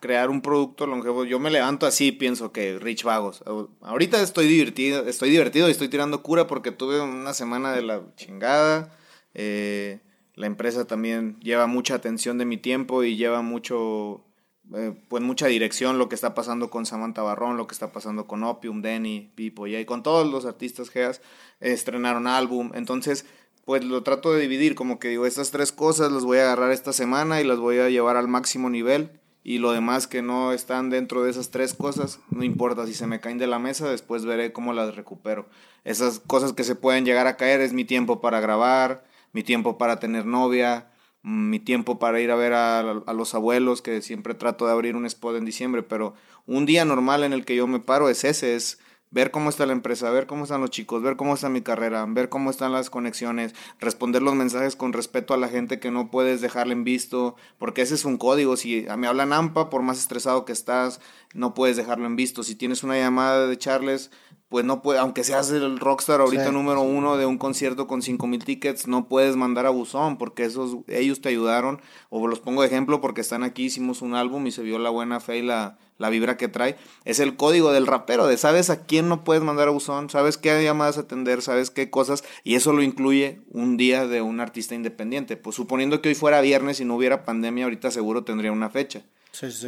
crear 0.01 0.31
un 0.31 0.41
producto 0.41 0.87
longevo. 0.87 1.25
Yo 1.27 1.39
me 1.39 1.51
levanto 1.51 1.85
así 1.87 2.07
y 2.07 2.13
pienso 2.13 2.51
que 2.53 2.79
Rich 2.79 3.05
Vagos. 3.05 3.43
Ahorita 3.83 4.21
estoy 4.23 4.47
divertido, 4.49 5.07
estoy 5.07 5.29
divertido 5.31 5.69
y 5.69 5.73
estoy 5.73 5.89
tirando 5.89 6.23
cura 6.23 6.47
porque 6.47 6.71
tuve 6.73 7.01
una 7.01 7.35
semana 7.35 7.73
de 7.73 7.83
la 7.83 8.03
chingada. 8.17 8.97
Eh, 9.35 10.01
la 10.39 10.47
empresa 10.47 10.87
también 10.87 11.37
lleva 11.41 11.67
mucha 11.67 11.97
atención 11.97 12.39
de 12.39 12.45
mi 12.45 12.57
tiempo 12.59 13.03
y 13.03 13.17
lleva 13.17 13.43
mucho, 13.43 14.25
eh, 14.73 14.95
pues 15.09 15.21
mucha 15.21 15.49
dirección 15.49 15.99
lo 15.99 16.09
que 16.09 16.15
está 16.15 16.33
pasando 16.35 16.71
con 16.71 16.87
Samantha 16.87 17.23
Barrón, 17.23 17.57
lo 17.57 17.67
que 17.67 17.75
está 17.75 17.91
pasando 17.91 18.29
con 18.29 18.45
Opium, 18.45 18.81
Denny, 18.81 19.33
Pipo 19.35 19.67
y 19.67 19.85
con 19.85 20.05
todos 20.05 20.31
los 20.31 20.47
artistas 20.47 20.91
geas 20.91 21.21
estrenaron 21.59 22.29
álbum. 22.29 22.71
Entonces, 22.75 23.27
pues 23.65 23.85
lo 23.85 24.05
trato 24.05 24.33
de 24.33 24.41
dividir, 24.41 24.77
como 24.77 25.01
que 25.01 25.09
digo, 25.09 25.27
estas 25.27 25.51
tres 25.51 25.73
cosas 25.73 26.13
las 26.13 26.25
voy 26.25 26.39
a 26.39 26.45
agarrar 26.45 26.71
esta 26.71 26.93
semana 26.93 27.41
y 27.41 27.45
las 27.45 27.59
voy 27.59 27.79
a 27.81 27.91
llevar 27.91 28.17
al 28.17 28.29
máximo 28.29 28.71
nivel. 28.71 29.11
Y 29.43 29.59
lo 29.59 29.73
demás 29.73 30.07
que 30.07 30.23
no 30.23 30.53
están 30.53 30.89
dentro 30.91 31.25
de 31.25 31.31
esas 31.31 31.51
tres 31.51 31.75
cosas, 31.75 32.21
no 32.31 32.45
importa 32.45 32.87
si 32.87 32.95
se 32.95 33.07
me 33.07 33.19
caen 33.19 33.39
de 33.39 33.47
la 33.47 33.59
mesa, 33.59 33.91
después 33.91 34.25
veré 34.25 34.53
cómo 34.53 34.73
las 34.73 34.95
recupero. 34.95 35.49
Esas 35.85 36.21
cosas 36.21 36.53
que 36.53 36.65
se 36.65 36.77
pueden 36.77 37.05
llegar 37.05 37.27
a 37.27 37.37
caer 37.37 37.61
es 37.61 37.73
mi 37.73 37.85
tiempo 37.85 38.21
para 38.21 38.41
grabar, 38.41 39.08
mi 39.33 39.43
tiempo 39.43 39.79
para 39.79 40.01
tener 40.01 40.27
novia, 40.27 40.91
mi 41.23 41.61
tiempo 41.61 41.99
para 41.99 42.21
ir 42.21 42.31
a 42.31 42.37
ver 42.37 42.53
a, 42.53 42.81
a 42.81 43.13
los 43.13 43.35
abuelos, 43.35 43.83
que 43.83 44.03
siempre 44.03 44.35
trato 44.35 44.67
de 44.67 44.73
abrir 44.73 44.97
un 44.97 45.07
spot 45.07 45.37
en 45.37 45.45
diciembre, 45.45 45.83
pero 45.83 46.15
un 46.47 46.67
día 46.67 46.85
normal 46.85 47.25
en 47.25 47.33
el 47.33 47.45
que 47.45 47.57
yo 47.57 47.67
me 47.67 47.81
paro 47.81 48.09
es 48.09 48.25
ese, 48.25 48.55
es 48.55 48.79
ver 49.11 49.31
cómo 49.31 49.49
está 49.49 49.67
la 49.67 49.73
empresa, 49.73 50.11
ver 50.11 50.27
cómo 50.27 50.45
están 50.45 50.61
los 50.61 50.71
chicos, 50.71 51.03
ver 51.03 51.17
cómo 51.17 51.35
está 51.35 51.49
mi 51.49 51.63
carrera, 51.63 52.05
ver 52.09 52.29
cómo 52.29 52.51
están 52.51 52.73
las 52.73 52.91
conexiones, 52.91 53.55
responder 53.81 54.23
los 54.23 54.35
mensajes 54.35 54.77
con 54.77 54.93
respeto 54.93 55.35
a 55.35 55.39
la 55.39 55.49
gente 55.49 55.81
que 55.81 55.91
no 55.91 56.11
puedes 56.11 56.41
dejarle 56.41 56.75
en 56.75 56.85
visto, 56.85 57.37
porque 57.59 57.83
ese 57.83 57.95
es 57.95 58.05
un 58.05 58.19
código, 58.19 58.57
si 58.57 58.87
me 58.97 59.07
hablan 59.07 59.33
AMPA, 59.33 59.71
por 59.71 59.83
más 59.83 59.99
estresado 59.99 60.45
que 60.45 60.53
estás, 60.53 61.01
no 61.35 61.55
puedes 61.55 61.77
dejarlo 61.77 62.07
en 62.07 62.17
visto, 62.17 62.43
si 62.43 62.55
tienes 62.55 62.83
una 62.83 62.99
llamada 62.99 63.47
de 63.47 63.59
Charles, 63.59 64.11
pues 64.49 64.65
no 64.65 64.81
puede, 64.83 64.99
aunque 64.99 65.25
seas 65.25 65.51
el 65.51 65.79
rockstar 65.79 66.21
ahorita 66.21 66.47
Sí. 66.47 66.53
número 66.53 66.81
uno 66.81 67.17
de 67.17 67.27
un 67.27 67.37
concierto 67.39 67.87
con 67.87 68.01
cinco 68.03 68.27
mil 68.27 68.45
tickets, 68.45 68.87
no 68.87 69.07
puedes 69.09 69.37
mandar 69.37 69.67
a 69.67 69.71
buzón 69.71 70.17
porque 70.17 70.45
esos, 70.45 70.79
ellos 70.89 71.21
te 71.21 71.29
ayudaron, 71.29 71.81
o 72.09 72.27
los 72.27 72.41
pongo 72.41 72.63
de 72.63 72.69
ejemplo 72.69 73.01
porque 73.01 73.21
están 73.21 73.43
aquí, 73.43 73.65
hicimos 73.65 74.01
un 74.03 74.15
álbum 74.15 74.47
y 74.47 74.51
se 74.51 74.63
vio 74.63 74.79
la 74.79 74.89
buena 74.91 75.21
fe 75.21 75.39
y 75.39 75.43
la, 75.43 75.77
la 75.99 76.09
vibra 76.09 76.37
que 76.39 76.49
trae. 76.49 76.77
Es 77.05 77.21
el 77.21 77.37
código 77.37 77.73
del 77.73 77.87
rapero, 77.87 78.27
de 78.27 78.39
sabes 78.39 78.71
a 78.71 78.87
quién 78.87 79.09
no 79.09 79.23
puedes 79.25 79.43
mandar 79.43 79.69
a 79.69 79.73
buzón, 79.73 80.09
sabes 80.09 80.39
qué 80.39 80.63
llamadas 80.65 80.97
atender, 80.97 81.43
sabes 81.43 81.71
qué 81.71 81.91
cosas, 81.91 82.25
y 82.43 82.55
eso 82.55 82.73
lo 82.73 82.83
incluye 82.83 83.43
un 83.51 83.77
día 83.77 84.07
de 84.07 84.23
un 84.23 84.41
artista 84.41 84.75
independiente. 84.75 85.37
Pues 85.37 85.57
suponiendo 85.57 86.01
que 86.01 86.09
hoy 86.09 86.15
fuera 86.15 86.41
viernes 86.41 86.81
y 86.81 86.85
no 86.87 86.97
hubiera 86.97 87.25
pandemia, 87.25 87.65
ahorita 87.65 87.91
seguro 87.91 88.25
tendría 88.25 88.53
una 88.53 88.71
fecha. 88.71 89.03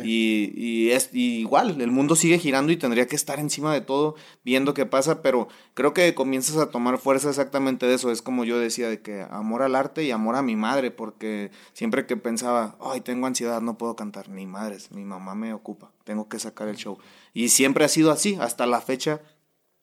Y, 0.04 0.52
y 0.56 0.90
es 0.90 1.10
y 1.12 1.38
igual, 1.40 1.80
el 1.80 1.90
mundo 1.90 2.16
sigue 2.16 2.38
girando 2.38 2.72
y 2.72 2.76
tendría 2.76 3.06
que 3.06 3.16
estar 3.16 3.38
encima 3.38 3.72
de 3.72 3.80
todo, 3.80 4.16
viendo 4.44 4.74
qué 4.74 4.86
pasa, 4.86 5.22
pero 5.22 5.48
creo 5.74 5.94
que 5.94 6.14
comienzas 6.14 6.56
a 6.56 6.70
tomar 6.70 6.98
fuerza 6.98 7.28
exactamente 7.28 7.86
de 7.86 7.94
eso. 7.94 8.10
Es 8.10 8.22
como 8.22 8.44
yo 8.44 8.58
decía, 8.58 8.88
de 8.88 9.00
que 9.00 9.26
amor 9.30 9.62
al 9.62 9.74
arte 9.74 10.04
y 10.04 10.10
amor 10.10 10.36
a 10.36 10.42
mi 10.42 10.56
madre, 10.56 10.90
porque 10.90 11.50
siempre 11.72 12.06
que 12.06 12.16
pensaba, 12.16 12.76
ay, 12.80 13.00
tengo 13.00 13.26
ansiedad, 13.26 13.60
no 13.60 13.78
puedo 13.78 13.96
cantar, 13.96 14.28
ni 14.28 14.46
madres, 14.46 14.90
mi 14.90 15.04
mamá 15.04 15.34
me 15.34 15.52
ocupa, 15.52 15.92
tengo 16.04 16.28
que 16.28 16.38
sacar 16.38 16.68
el 16.68 16.76
show. 16.76 16.98
Y 17.32 17.50
siempre 17.50 17.84
ha 17.84 17.88
sido 17.88 18.10
así, 18.10 18.36
hasta 18.40 18.66
la 18.66 18.80
fecha 18.80 19.20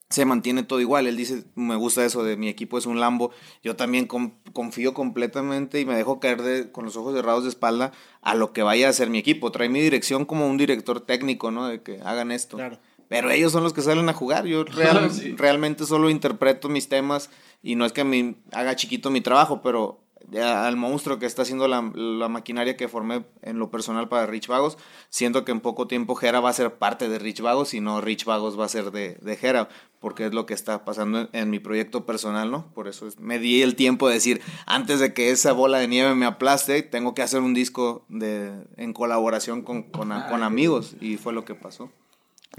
se 0.09 0.23
mantiene 0.25 0.63
todo 0.63 0.79
igual. 0.79 1.05
Él 1.07 1.17
dice, 1.17 1.43
me 1.55 1.75
gusta 1.75 2.05
eso 2.05 2.23
de 2.23 2.37
mi 2.37 2.47
equipo 2.47 2.77
es 2.77 2.85
un 2.85 2.99
Lambo. 2.99 3.31
Yo 3.63 3.75
también 3.75 4.05
con- 4.07 4.35
confío 4.53 4.93
completamente 4.93 5.79
y 5.81 5.85
me 5.85 5.95
dejo 5.95 6.19
caer 6.19 6.41
de, 6.41 6.71
con 6.71 6.85
los 6.85 6.95
ojos 6.95 7.13
cerrados 7.15 7.43
de 7.43 7.49
espalda 7.49 7.91
a 8.21 8.35
lo 8.35 8.53
que 8.53 8.63
vaya 8.63 8.87
a 8.89 8.93
ser 8.93 9.09
mi 9.09 9.17
equipo. 9.17 9.51
Trae 9.51 9.67
mi 9.69 9.81
dirección 9.81 10.25
como 10.25 10.47
un 10.47 10.57
director 10.57 11.01
técnico, 11.01 11.51
¿no? 11.51 11.67
De 11.67 11.81
que 11.81 11.99
hagan 12.03 12.31
esto. 12.31 12.57
Claro. 12.57 12.79
Pero 13.09 13.29
ellos 13.31 13.51
son 13.51 13.63
los 13.63 13.73
que 13.73 13.81
salen 13.81 14.07
a 14.09 14.13
jugar. 14.13 14.45
Yo 14.45 14.63
real- 14.65 15.11
Sí. 15.11 15.33
realmente 15.37 15.85
solo 15.85 16.09
interpreto 16.09 16.69
mis 16.69 16.87
temas 16.89 17.29
y 17.61 17.75
no 17.75 17.85
es 17.85 17.91
que 17.91 18.03
me 18.03 18.35
haga 18.53 18.75
chiquito 18.75 19.09
mi 19.09 19.21
trabajo, 19.21 19.61
pero 19.61 19.99
al 20.35 20.75
monstruo 20.75 21.19
que 21.19 21.25
está 21.25 21.43
haciendo 21.43 21.67
la, 21.67 21.89
la 21.95 22.27
maquinaria 22.27 22.75
que 22.75 22.87
formé 22.87 23.23
en 23.43 23.59
lo 23.59 23.71
personal 23.71 24.09
para 24.09 24.25
Rich 24.25 24.47
Vagos, 24.47 24.77
siento 25.09 25.45
que 25.45 25.51
en 25.53 25.61
poco 25.61 25.87
tiempo 25.87 26.15
Jera 26.15 26.39
va 26.41 26.49
a 26.49 26.53
ser 26.53 26.73
parte 26.75 27.07
de 27.07 27.17
Rich 27.19 27.41
Vagos 27.41 27.73
y 27.73 27.79
no 27.79 28.01
Rich 28.01 28.25
Vagos 28.25 28.59
va 28.59 28.65
a 28.65 28.69
ser 28.69 28.91
de, 28.91 29.15
de 29.21 29.35
Jera, 29.37 29.69
porque 29.99 30.25
es 30.27 30.33
lo 30.33 30.45
que 30.45 30.53
está 30.53 30.83
pasando 30.85 31.21
en, 31.21 31.29
en 31.31 31.49
mi 31.49 31.59
proyecto 31.59 32.05
personal, 32.05 32.51
¿no? 32.51 32.67
Por 32.73 32.87
eso 32.87 33.07
es- 33.07 33.19
me 33.19 33.39
di 33.39 33.61
el 33.61 33.75
tiempo 33.75 34.07
de 34.09 34.15
decir, 34.15 34.41
antes 34.65 34.99
de 34.99 35.13
que 35.13 35.31
esa 35.31 35.53
bola 35.53 35.79
de 35.79 35.87
nieve 35.87 36.13
me 36.13 36.25
aplaste, 36.25 36.83
tengo 36.83 37.13
que 37.15 37.21
hacer 37.21 37.39
un 37.41 37.53
disco 37.53 38.03
de, 38.09 38.51
en 38.75 38.93
colaboración 38.93 39.61
con, 39.61 39.83
con, 39.83 40.09
con 40.29 40.43
amigos 40.43 40.95
y 40.99 41.17
fue 41.17 41.31
lo 41.33 41.45
que 41.45 41.55
pasó. 41.55 41.89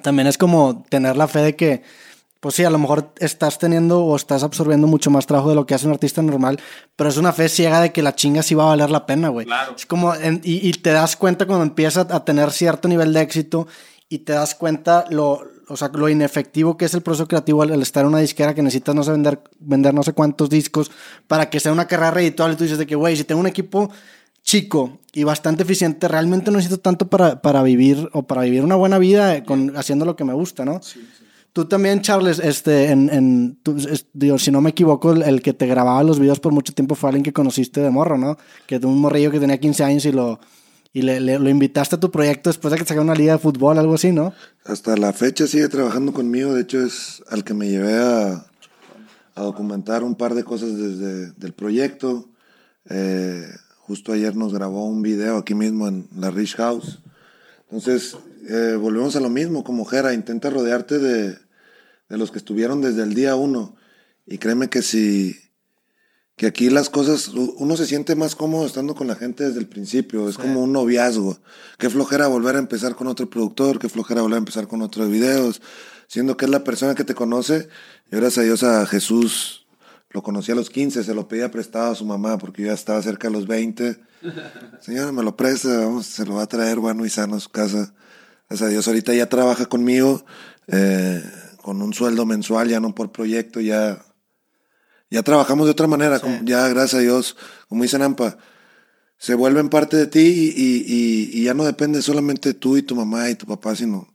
También 0.02 0.26
es 0.28 0.38
como 0.38 0.84
tener 0.88 1.16
la 1.16 1.26
fe 1.28 1.40
de 1.40 1.56
que, 1.56 1.82
pues 2.40 2.54
sí, 2.54 2.64
a 2.64 2.70
lo 2.70 2.78
mejor 2.78 3.12
estás 3.18 3.58
teniendo 3.58 4.04
o 4.04 4.14
estás 4.16 4.42
absorbiendo 4.42 4.86
mucho 4.86 5.10
más 5.10 5.26
trabajo 5.26 5.48
de 5.48 5.54
lo 5.56 5.66
que 5.66 5.74
hace 5.74 5.86
un 5.86 5.92
artista 5.92 6.22
normal, 6.22 6.58
pero 6.96 7.10
es 7.10 7.16
una 7.16 7.32
fe 7.32 7.48
ciega 7.48 7.80
de 7.80 7.92
que 7.92 8.02
la 8.02 8.14
chinga 8.14 8.42
sí 8.42 8.54
va 8.54 8.64
a 8.64 8.68
valer 8.68 8.90
la 8.90 9.06
pena, 9.06 9.28
güey. 9.28 9.46
Claro. 9.46 9.74
Es 9.76 9.86
como, 9.86 10.14
en- 10.14 10.40
y, 10.44 10.68
y 10.68 10.72
te 10.72 10.90
das 10.90 11.16
cuenta 11.16 11.46
cuando 11.46 11.64
empiezas 11.64 12.06
a 12.10 12.24
tener 12.24 12.50
cierto 12.52 12.86
nivel 12.88 13.12
de 13.12 13.22
éxito 13.22 13.66
y 14.08 14.20
te 14.20 14.32
das 14.34 14.54
cuenta 14.54 15.04
lo, 15.10 15.42
o 15.68 15.76
sea, 15.76 15.88
lo 15.92 16.08
inefectivo 16.08 16.76
que 16.76 16.84
es 16.84 16.94
el 16.94 17.02
proceso 17.02 17.26
creativo 17.28 17.62
al, 17.62 17.72
al 17.72 17.82
estar 17.82 18.02
en 18.02 18.08
una 18.08 18.18
disquera 18.20 18.54
que 18.54 18.62
necesitas 18.62 18.94
no 18.94 19.02
sé 19.02 19.10
vender, 19.10 19.42
vender 19.58 19.92
no 19.92 20.02
sé 20.04 20.12
cuántos 20.12 20.48
discos 20.48 20.90
para 21.26 21.50
que 21.50 21.58
sea 21.60 21.72
una 21.72 21.86
carrera 21.88 22.12
redituable. 22.12 22.54
Y 22.54 22.56
tú 22.56 22.64
dices 22.64 22.78
de 22.78 22.86
que, 22.86 22.94
güey, 22.94 23.16
si 23.16 23.24
tengo 23.24 23.40
un 23.40 23.46
equipo 23.48 23.90
chico 24.42 24.98
y 25.12 25.24
bastante 25.24 25.62
eficiente, 25.64 26.08
realmente 26.08 26.50
no 26.50 26.56
necesito 26.56 26.80
tanto 26.80 27.08
para, 27.08 27.42
para 27.42 27.62
vivir 27.62 28.08
o 28.14 28.22
para 28.22 28.42
vivir 28.42 28.62
una 28.62 28.76
buena 28.76 28.96
vida 28.98 29.42
con, 29.44 29.76
haciendo 29.76 30.04
lo 30.06 30.16
que 30.16 30.24
me 30.24 30.32
gusta, 30.32 30.64
¿no? 30.64 30.80
Tú 31.58 31.64
también, 31.64 32.02
Charles, 32.02 32.38
este, 32.38 32.90
en, 32.92 33.10
en 33.12 33.58
tú, 33.64 33.76
es- 33.76 34.06
si 34.40 34.50
no 34.52 34.60
me 34.60 34.70
equivoco, 34.70 35.10
el, 35.10 35.22
el 35.24 35.42
que 35.42 35.52
te 35.52 35.66
grababa 35.66 36.04
los 36.04 36.20
videos 36.20 36.38
por 36.38 36.52
mucho 36.52 36.72
tiempo 36.72 36.94
fue 36.94 37.08
alguien 37.08 37.24
que 37.24 37.32
conociste 37.32 37.80
de 37.80 37.90
morro, 37.90 38.16
¿no? 38.16 38.38
Que 38.68 38.78
de 38.78 38.86
un 38.86 39.00
morrillo 39.00 39.32
que 39.32 39.40
tenía 39.40 39.58
15 39.58 39.82
años 39.82 40.04
y 40.04 40.12
lo, 40.12 40.38
y 40.92 41.02
le, 41.02 41.18
lo 41.18 41.48
invitaste 41.48 41.96
a 41.96 41.98
tu 41.98 42.12
proyecto 42.12 42.48
después 42.48 42.70
de 42.70 42.78
que 42.78 42.84
sacara 42.84 43.00
una 43.02 43.16
liga 43.16 43.32
de 43.32 43.38
fútbol, 43.40 43.76
algo 43.76 43.94
así, 43.94 44.12
¿no? 44.12 44.32
Hasta 44.66 44.96
la 44.96 45.12
fecha 45.12 45.48
sigue 45.48 45.66
trabajando 45.66 46.12
conmigo. 46.12 46.54
De 46.54 46.60
hecho, 46.60 46.80
es 46.80 47.24
al 47.28 47.42
que 47.42 47.54
me 47.54 47.68
llevé 47.68 47.96
a, 47.96 48.46
a 49.34 49.42
documentar 49.42 50.04
un 50.04 50.14
par 50.14 50.34
de 50.36 50.44
cosas 50.44 50.76
desde 50.78 51.32
del 51.32 51.54
proyecto. 51.54 52.28
Eh, 52.88 53.42
justo 53.78 54.12
ayer 54.12 54.36
nos 54.36 54.54
grabó 54.54 54.84
un 54.86 55.02
video 55.02 55.38
aquí 55.38 55.56
mismo 55.56 55.88
en 55.88 56.06
la 56.16 56.30
Rich 56.30 56.54
House. 56.54 57.00
Entonces, 57.64 58.16
eh, 58.48 58.76
volvemos 58.80 59.16
a 59.16 59.20
lo 59.20 59.28
mismo, 59.28 59.64
como 59.64 59.84
Jera, 59.84 60.14
intenta 60.14 60.50
rodearte 60.50 61.00
de, 61.00 61.47
de 62.08 62.18
los 62.18 62.30
que 62.30 62.38
estuvieron 62.38 62.80
desde 62.80 63.02
el 63.02 63.14
día 63.14 63.36
uno. 63.36 63.76
Y 64.26 64.38
créeme 64.38 64.68
que 64.68 64.82
si 64.82 65.36
que 66.38 66.46
aquí 66.46 66.70
las 66.70 66.88
cosas, 66.88 67.28
uno 67.28 67.76
se 67.76 67.84
siente 67.84 68.14
más 68.14 68.36
cómodo 68.36 68.64
estando 68.64 68.94
con 68.94 69.08
la 69.08 69.16
gente 69.16 69.42
desde 69.42 69.58
el 69.58 69.66
principio, 69.66 70.28
es 70.28 70.38
como 70.38 70.62
un 70.62 70.72
noviazgo. 70.72 71.36
Qué 71.78 71.90
flojera 71.90 72.28
volver 72.28 72.54
a 72.54 72.60
empezar 72.60 72.94
con 72.94 73.08
otro 73.08 73.28
productor, 73.28 73.80
qué 73.80 73.88
flojera 73.88 74.22
volver 74.22 74.36
a 74.36 74.38
empezar 74.38 74.68
con 74.68 74.80
otros 74.80 75.10
videos, 75.10 75.60
siendo 76.06 76.36
que 76.36 76.44
es 76.44 76.50
la 76.52 76.62
persona 76.62 76.94
que 76.94 77.02
te 77.02 77.16
conoce. 77.16 77.68
Y 78.12 78.16
gracias 78.16 78.38
a 78.38 78.42
Dios 78.42 78.62
a 78.62 78.86
Jesús 78.86 79.66
lo 80.10 80.22
conocí 80.22 80.52
a 80.52 80.54
los 80.54 80.70
15, 80.70 81.02
se 81.02 81.14
lo 81.14 81.28
pedía 81.28 81.50
prestado 81.50 81.90
a 81.90 81.94
su 81.94 82.04
mamá 82.04 82.38
porque 82.38 82.62
yo 82.62 82.68
ya 82.68 82.74
estaba 82.74 83.02
cerca 83.02 83.28
de 83.28 83.34
los 83.34 83.48
20. 83.48 84.00
Señora, 84.80 85.10
me 85.10 85.24
lo 85.24 85.36
presta, 85.36 85.76
vamos, 85.80 86.06
se 86.06 86.24
lo 86.24 86.36
va 86.36 86.44
a 86.44 86.48
traer 86.48 86.78
bueno 86.78 87.04
y 87.04 87.10
sano 87.10 87.36
a 87.36 87.40
su 87.40 87.50
casa. 87.50 87.94
Gracias 88.48 88.68
a 88.68 88.70
Dios, 88.70 88.86
ahorita 88.86 89.12
ya 89.12 89.28
trabaja 89.28 89.66
conmigo 89.66 90.24
eh, 90.68 91.22
con 91.68 91.82
un 91.82 91.92
sueldo 91.92 92.24
mensual, 92.24 92.70
ya 92.70 92.80
no 92.80 92.94
por 92.94 93.12
proyecto, 93.12 93.60
ya 93.60 94.02
ya 95.10 95.22
trabajamos 95.22 95.66
de 95.66 95.72
otra 95.72 95.86
manera, 95.86 96.18
como- 96.18 96.40
ya 96.44 96.66
gracias 96.68 96.94
a 96.94 97.02
Dios, 97.02 97.36
como 97.68 97.82
dice 97.82 97.98
Nampa, 97.98 98.38
se 99.18 99.34
vuelven 99.34 99.68
parte 99.68 99.98
de 99.98 100.06
ti 100.06 100.20
y, 100.20 100.48
y- 100.56 100.84
y- 100.86 101.30
y 101.40 101.44
ya 101.44 101.52
no 101.52 101.64
depende 101.66 102.00
solamente 102.00 102.54
tú 102.54 102.78
y 102.78 102.82
tu 102.82 102.96
mamá 102.96 103.28
y 103.28 103.34
tu 103.34 103.44
papá, 103.44 103.76
sino 103.76 104.08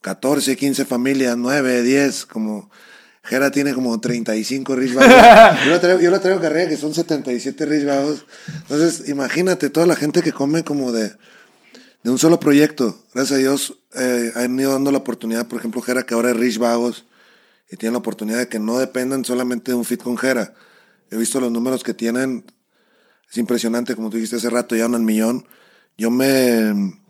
14, 0.00 0.56
15 0.56 0.84
familias, 0.84 1.36
9, 1.36 1.82
10, 1.82 2.24
como 2.24 2.70
Jera 3.24 3.50
tiene 3.50 3.74
como 3.74 4.00
35 4.00 4.76
Rich 4.76 4.94
Vagos. 4.94 5.12
Yo 5.64 5.70
la 5.72 5.80
traigo, 5.80 6.00
yo 6.00 6.10
la 6.12 6.20
traigo 6.20 6.40
carrera 6.40 6.68
que 6.68 6.76
son 6.76 6.94
77 6.94 7.66
Rich 7.66 7.84
Vagos. 7.84 8.26
Entonces, 8.62 9.08
imagínate 9.08 9.70
toda 9.70 9.86
la 9.86 9.96
gente 9.96 10.22
que 10.22 10.30
come 10.32 10.62
como 10.62 10.92
de, 10.92 11.12
de 12.02 12.10
un 12.10 12.18
solo 12.18 12.40
proyecto. 12.40 13.04
Gracias 13.14 13.38
a 13.38 13.40
Dios 13.40 13.78
eh, 13.94 14.32
han 14.34 14.58
ido 14.58 14.72
dando 14.72 14.90
la 14.90 14.98
oportunidad, 14.98 15.46
por 15.46 15.58
ejemplo, 15.58 15.82
Jera 15.82 16.04
que 16.04 16.14
ahora 16.14 16.30
es 16.30 16.36
Rich 16.36 16.58
Vagos 16.58 17.06
y 17.70 17.76
tienen 17.76 17.94
la 17.94 18.00
oportunidad 18.00 18.38
de 18.38 18.48
que 18.48 18.58
no 18.58 18.78
dependan 18.78 19.24
solamente 19.24 19.72
de 19.72 19.76
un 19.76 19.84
fit 19.84 20.02
con 20.02 20.16
Jera. 20.16 20.54
He 21.10 21.16
visto 21.16 21.40
los 21.40 21.52
números 21.52 21.84
que 21.84 21.94
tienen, 21.94 22.44
es 23.30 23.36
impresionante, 23.38 23.94
como 23.94 24.10
tú 24.10 24.16
dijiste 24.16 24.36
hace 24.36 24.50
rato, 24.50 24.74
ya 24.76 24.86
al 24.86 25.00
millón. 25.00 25.46
Yo 25.96 26.10
me, 26.10 27.00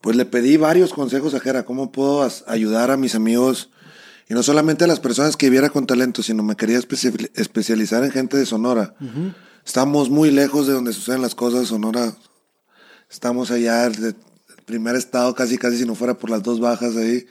pues 0.00 0.16
le 0.16 0.24
pedí 0.24 0.56
varios 0.56 0.92
consejos 0.92 1.34
a 1.34 1.40
Jera, 1.40 1.64
cómo 1.64 1.92
puedo 1.92 2.28
ayudar 2.46 2.90
a 2.90 2.96
mis 2.96 3.14
amigos, 3.14 3.70
y 4.28 4.34
no 4.34 4.42
solamente 4.42 4.84
a 4.84 4.86
las 4.86 5.00
personas 5.00 5.36
que 5.36 5.46
viviera 5.46 5.68
con 5.68 5.86
talento, 5.86 6.22
sino 6.22 6.42
me 6.42 6.56
quería 6.56 6.78
especi- 6.78 7.30
especializar 7.34 8.04
en 8.04 8.10
gente 8.10 8.36
de 8.38 8.46
Sonora. 8.46 8.94
Estamos 9.64 10.08
muy 10.08 10.30
lejos 10.30 10.66
de 10.66 10.72
donde 10.72 10.92
suceden 10.92 11.20
las 11.20 11.34
cosas, 11.34 11.68
Sonora, 11.68 12.14
estamos 13.12 13.50
allá, 13.50 13.84
el 13.84 14.16
primer 14.64 14.96
estado 14.96 15.34
casi, 15.34 15.58
casi 15.58 15.76
si 15.78 15.84
no 15.84 15.94
fuera 15.94 16.14
por 16.14 16.30
las 16.30 16.42
dos 16.42 16.60
bajas 16.60 16.96
ahí. 16.96 17.26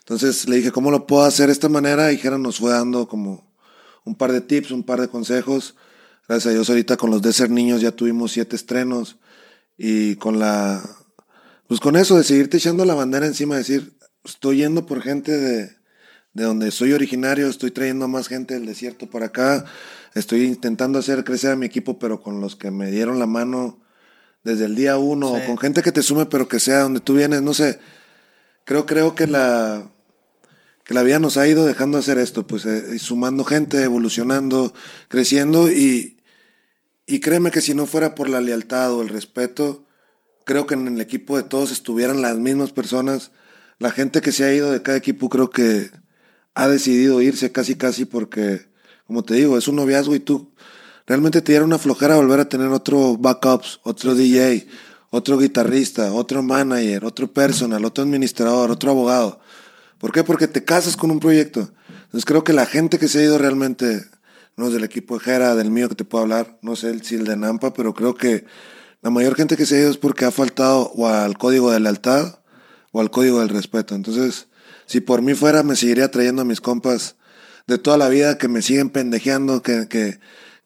Entonces 0.00 0.48
le 0.48 0.56
dije, 0.56 0.70
¿cómo 0.70 0.90
lo 0.90 1.06
puedo 1.06 1.24
hacer 1.24 1.46
de 1.46 1.52
esta 1.52 1.68
manera? 1.68 2.12
Y 2.12 2.18
Jera 2.18 2.36
nos 2.36 2.58
fue 2.58 2.70
dando 2.70 3.08
como 3.08 3.50
un 4.04 4.14
par 4.14 4.30
de 4.30 4.42
tips, 4.42 4.72
un 4.72 4.82
par 4.82 5.00
de 5.00 5.08
consejos. 5.08 5.74
Gracias 6.28 6.48
a 6.48 6.54
Dios 6.54 6.68
ahorita 6.68 6.96
con 6.96 7.10
los 7.10 7.22
Desert 7.22 7.50
Niños 7.50 7.80
ya 7.80 7.92
tuvimos 7.92 8.32
siete 8.32 8.56
estrenos. 8.56 9.18
Y 9.78 10.16
con 10.16 10.38
la... 10.38 10.82
Pues 11.66 11.80
con 11.80 11.96
eso 11.96 12.18
de 12.18 12.24
seguirte 12.24 12.58
echando 12.58 12.84
la 12.84 12.94
bandera 12.94 13.26
encima, 13.26 13.56
decir, 13.56 13.96
estoy 14.24 14.58
yendo 14.58 14.84
por 14.84 15.00
gente 15.00 15.38
de, 15.38 15.70
de 16.34 16.44
donde 16.44 16.70
soy 16.70 16.92
originario, 16.92 17.48
estoy 17.48 17.70
trayendo 17.70 18.06
más 18.08 18.28
gente 18.28 18.52
del 18.52 18.66
desierto 18.66 19.08
para 19.08 19.26
acá, 19.26 19.64
estoy 20.14 20.42
intentando 20.42 20.98
hacer 20.98 21.24
crecer 21.24 21.52
a 21.52 21.56
mi 21.56 21.64
equipo, 21.64 21.98
pero 21.98 22.20
con 22.20 22.42
los 22.42 22.56
que 22.56 22.70
me 22.70 22.90
dieron 22.90 23.18
la 23.18 23.26
mano 23.26 23.81
desde 24.44 24.64
el 24.64 24.74
día 24.74 24.96
uno, 24.98 25.34
con 25.46 25.58
gente 25.58 25.82
que 25.82 25.92
te 25.92 26.02
sume, 26.02 26.26
pero 26.26 26.48
que 26.48 26.60
sea 26.60 26.80
donde 26.80 27.00
tú 27.00 27.14
vienes, 27.14 27.42
no 27.42 27.54
sé. 27.54 27.78
Creo, 28.64 28.86
creo 28.86 29.14
que 29.14 29.26
la, 29.26 29.90
que 30.84 30.94
la 30.94 31.02
vida 31.02 31.18
nos 31.18 31.36
ha 31.36 31.46
ido 31.46 31.64
dejando 31.64 31.98
hacer 31.98 32.18
esto, 32.18 32.46
pues 32.46 32.64
eh, 32.66 32.98
sumando 32.98 33.44
gente, 33.44 33.82
evolucionando, 33.82 34.72
creciendo 35.08 35.70
y, 35.70 36.18
y 37.06 37.20
créeme 37.20 37.50
que 37.50 37.60
si 37.60 37.74
no 37.74 37.86
fuera 37.86 38.14
por 38.14 38.28
la 38.28 38.40
lealtad 38.40 38.92
o 38.92 39.02
el 39.02 39.08
respeto, 39.08 39.86
creo 40.44 40.66
que 40.66 40.74
en 40.74 40.88
el 40.88 41.00
equipo 41.00 41.36
de 41.36 41.44
todos 41.44 41.70
estuvieran 41.70 42.22
las 42.22 42.36
mismas 42.36 42.72
personas. 42.72 43.32
La 43.78 43.90
gente 43.90 44.20
que 44.20 44.32
se 44.32 44.44
ha 44.44 44.54
ido 44.54 44.70
de 44.70 44.82
cada 44.82 44.98
equipo 44.98 45.28
creo 45.28 45.50
que 45.50 45.90
ha 46.54 46.68
decidido 46.68 47.22
irse 47.22 47.52
casi 47.52 47.76
casi 47.76 48.04
porque, 48.04 48.66
como 49.06 49.24
te 49.24 49.34
digo, 49.34 49.58
es 49.58 49.68
un 49.68 49.76
noviazgo 49.76 50.14
y 50.14 50.20
tú 50.20 50.52
realmente 51.06 51.42
te 51.42 51.52
diera 51.52 51.64
una 51.64 51.78
flojera 51.78 52.16
volver 52.16 52.40
a 52.40 52.48
tener 52.48 52.68
otro 52.68 53.16
backups, 53.16 53.80
otro 53.82 54.14
DJ, 54.14 54.66
otro 55.10 55.38
guitarrista, 55.38 56.12
otro 56.12 56.42
manager, 56.42 57.04
otro 57.04 57.32
personal, 57.32 57.84
otro 57.84 58.04
administrador, 58.04 58.70
otro 58.70 58.90
abogado. 58.90 59.40
¿Por 59.98 60.12
qué? 60.12 60.24
Porque 60.24 60.48
te 60.48 60.64
casas 60.64 60.96
con 60.96 61.10
un 61.10 61.20
proyecto. 61.20 61.70
Entonces 62.04 62.24
creo 62.24 62.44
que 62.44 62.52
la 62.52 62.66
gente 62.66 62.98
que 62.98 63.08
se 63.08 63.20
ha 63.20 63.22
ido 63.22 63.38
realmente, 63.38 64.04
no 64.56 64.66
es 64.66 64.72
del 64.72 64.84
equipo 64.84 65.18
de 65.18 65.24
Jera, 65.24 65.54
del 65.54 65.70
mío 65.70 65.88
que 65.88 65.94
te 65.94 66.04
puedo 66.04 66.22
hablar, 66.22 66.58
no 66.62 66.76
sé 66.76 66.98
si 67.04 67.14
el 67.14 67.24
de 67.24 67.36
Nampa, 67.36 67.72
pero 67.72 67.94
creo 67.94 68.14
que 68.14 68.44
la 69.02 69.10
mayor 69.10 69.34
gente 69.34 69.56
que 69.56 69.66
se 69.66 69.76
ha 69.76 69.80
ido 69.80 69.90
es 69.90 69.96
porque 69.96 70.24
ha 70.24 70.30
faltado 70.30 70.92
o 70.94 71.08
al 71.08 71.36
código 71.36 71.70
de 71.70 71.80
lealtad 71.80 72.38
o 72.92 73.00
al 73.00 73.10
código 73.10 73.40
del 73.40 73.48
respeto. 73.48 73.94
Entonces, 73.94 74.48
si 74.86 75.00
por 75.00 75.22
mí 75.22 75.34
fuera, 75.34 75.62
me 75.62 75.76
seguiría 75.76 76.10
trayendo 76.10 76.42
a 76.42 76.44
mis 76.44 76.60
compas 76.60 77.16
de 77.66 77.78
toda 77.78 77.96
la 77.96 78.08
vida 78.08 78.38
que 78.38 78.48
me 78.48 78.62
siguen 78.62 78.90
pendejeando, 78.90 79.62
que, 79.62 79.88
que, 79.88 80.20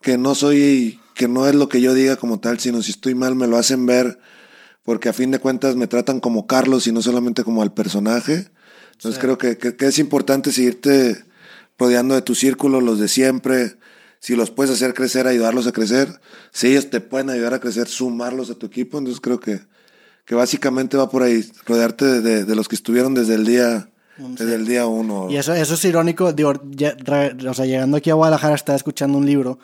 que 0.06 0.16
no 0.18 0.36
soy, 0.36 1.00
que 1.16 1.26
no 1.26 1.48
es 1.48 1.56
lo 1.56 1.68
que 1.68 1.80
yo 1.80 1.92
diga 1.92 2.14
como 2.14 2.38
tal, 2.38 2.60
sino 2.60 2.80
si 2.80 2.92
estoy 2.92 3.16
mal 3.16 3.34
me 3.34 3.48
lo 3.48 3.56
hacen 3.58 3.86
ver, 3.86 4.20
porque 4.84 5.08
a 5.08 5.12
fin 5.12 5.32
de 5.32 5.40
cuentas 5.40 5.74
me 5.74 5.88
tratan 5.88 6.20
como 6.20 6.46
Carlos 6.46 6.86
y 6.86 6.92
no 6.92 7.02
solamente 7.02 7.42
como 7.42 7.60
al 7.60 7.72
personaje. 7.74 8.46
Entonces 8.92 9.18
creo 9.20 9.36
que, 9.36 9.58
que, 9.58 9.74
que 9.74 9.86
es 9.86 9.98
importante 9.98 10.52
seguirte 10.52 11.24
rodeando 11.76 12.14
de 12.14 12.22
tu 12.22 12.36
círculo, 12.36 12.80
los 12.80 13.00
de 13.00 13.08
siempre. 13.08 13.78
Si 14.20 14.36
los 14.36 14.52
puedes 14.52 14.72
hacer 14.72 14.94
crecer, 14.94 15.26
ayudarlos 15.26 15.66
a 15.66 15.72
crecer. 15.72 16.20
Si 16.52 16.68
ellos 16.68 16.88
te 16.88 17.00
pueden 17.00 17.28
ayudar 17.30 17.54
a 17.54 17.58
crecer, 17.58 17.88
sumarlos 17.88 18.48
a 18.50 18.54
tu 18.54 18.66
equipo. 18.66 18.98
Entonces 18.98 19.20
creo 19.20 19.40
que, 19.40 19.58
que 20.24 20.36
básicamente 20.36 20.96
va 20.96 21.10
por 21.10 21.24
ahí, 21.24 21.44
rodearte 21.66 22.04
de, 22.04 22.20
de- 22.20 22.44
de 22.44 22.54
los 22.54 22.68
que 22.68 22.76
estuvieron 22.76 23.12
desde 23.12 23.34
el 23.34 23.44
día, 23.44 23.90
desde 24.18 24.54
el 24.54 24.66
día 24.66 24.86
uno. 24.86 25.28
Y 25.32 25.36
eso, 25.36 25.52
eso 25.52 25.74
es 25.74 25.84
irónico, 25.84 26.32
digo, 26.32 26.52
ya- 26.70 26.96
o 27.50 27.54
sea, 27.54 27.66
llegando 27.66 27.96
aquí 27.96 28.10
a 28.10 28.14
Guadalajara 28.14 28.54
estaba 28.54 28.76
escuchando 28.76 29.18
un 29.18 29.26
libro 29.26 29.58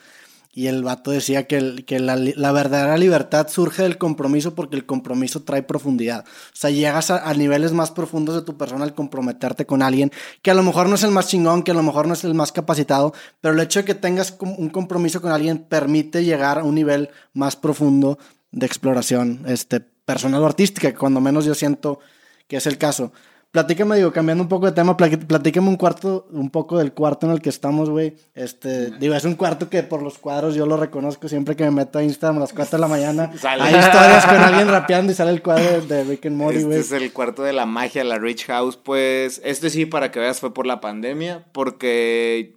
y 0.55 0.67
el 0.67 0.83
vato 0.85 1.11
decía 1.11 1.47
que, 1.47 1.57
el- 1.57 1.85
que 1.87 1.99
la, 1.99 2.15
la 2.17 2.53
verdadera 2.53 2.99
libertad 2.99 3.49
surge 3.49 3.83
del 3.83 3.97
compromiso 3.99 4.55
porque 4.55 4.77
el 4.77 4.85
compromiso 4.85 5.43
trae 5.43 5.63
profundidad. 5.63 6.25
O 6.27 6.55
sea, 6.57 6.71
llegas 6.71 7.11
a, 7.11 7.33
niveles 7.35 7.73
más 7.73 7.91
profundos 7.91 8.35
de 8.35 8.43
tu 8.43 8.57
persona 8.59 8.85
al 8.85 8.95
comprometerte 8.95 9.65
con 9.65 9.83
alguien 9.83 10.13
que 10.43 10.51
a 10.51 10.55
lo 10.55 10.63
mejor 10.63 10.89
no 10.89 10.95
es 10.97 11.03
el 11.05 11.11
más 11.11 11.29
chingón, 11.29 11.63
que 11.63 11.71
a 11.71 11.75
lo 11.75 11.83
mejor 11.83 12.07
no 12.07 12.13
es 12.13 12.25
el 12.25 12.35
más 12.35 12.53
capacitado, 12.53 13.15
pero 13.41 13.55
el 13.55 13.61
hecho 13.61 13.81
de 13.81 13.87
que 13.87 13.95
tengas 13.95 14.37
un 14.41 14.69
compromiso 14.69 15.23
con 15.23 15.33
alguien 15.33 15.59
permite 15.59 16.25
llegar 16.25 16.59
a 16.59 16.65
un 16.65 16.75
nivel 16.75 17.09
más 17.33 17.57
profundo 17.57 18.19
de 18.51 18.67
exploración 18.67 19.43
este, 19.47 19.81
personal 19.81 20.43
o 20.43 20.47
artística, 20.47 20.91
que 20.93 20.99
cuando 20.99 21.21
menos 21.23 21.47
yo 21.47 21.55
siento 21.55 21.99
que 22.47 22.59
es 22.59 22.67
el 22.67 22.77
caso. 22.77 23.13
Platícame, 23.53 23.97
digo, 23.97 24.11
cambiando 24.13 24.43
un 24.43 24.49
poco 24.49 24.65
de 24.65 24.73
tema, 24.73 24.97
platícame 24.97 25.69
un 25.69 25.77
cuarto, 25.77 26.27
un 26.31 26.49
poco 26.49 26.79
del 26.79 26.95
cuarto 26.95 27.27
en 27.27 27.33
el 27.33 27.43
que 27.43 27.51
estamos, 27.51 27.91
güey. 27.91 28.15
Este, 28.35 28.91
digo, 28.93 29.15
es 29.15 29.27
un 29.27 29.35
cuarto 29.35 29.69
que 29.69 29.83
por 29.83 30.01
los 30.03 30.17
cuadros 30.17 30.55
yo 30.55 30.65
lo 30.65 30.79
reconozco 30.79 31.29
siempre 31.29 31.55
que 31.55 31.65
me 31.65 31.71
meto 31.71 31.99
a 31.99 32.03
Instagram 32.03 32.39
a 32.39 32.41
las 32.41 32.55
4 32.55 32.79
de 32.79 32.81
la 32.81 32.89
mañana. 32.89 33.31
Sale. 33.39 33.63
Hay 33.63 33.75
historias 33.75 34.25
con 34.25 34.37
alguien 34.37 34.69
rapeando 34.69 35.13
y 35.13 35.15
sale 35.15 35.33
el 35.33 35.43
cuadro 35.43 35.83
de 35.83 36.03
Rick 36.05 36.25
and 36.25 36.37
Morty, 36.37 36.57
Este 36.57 36.67
güey. 36.67 36.79
es 36.81 36.93
el 36.93 37.13
cuarto 37.13 37.43
de 37.43 37.53
la 37.53 37.67
magia, 37.67 38.03
la 38.05 38.19
Rich 38.19 38.47
House. 38.47 38.79
Pues 38.79 39.43
este 39.45 39.69
sí, 39.69 39.85
para 39.85 40.11
que 40.11 40.19
veas, 40.19 40.41
fue 40.41 40.55
por 40.55 40.67
la 40.67 40.81
pandemia, 40.81 41.45
porque 41.53 42.57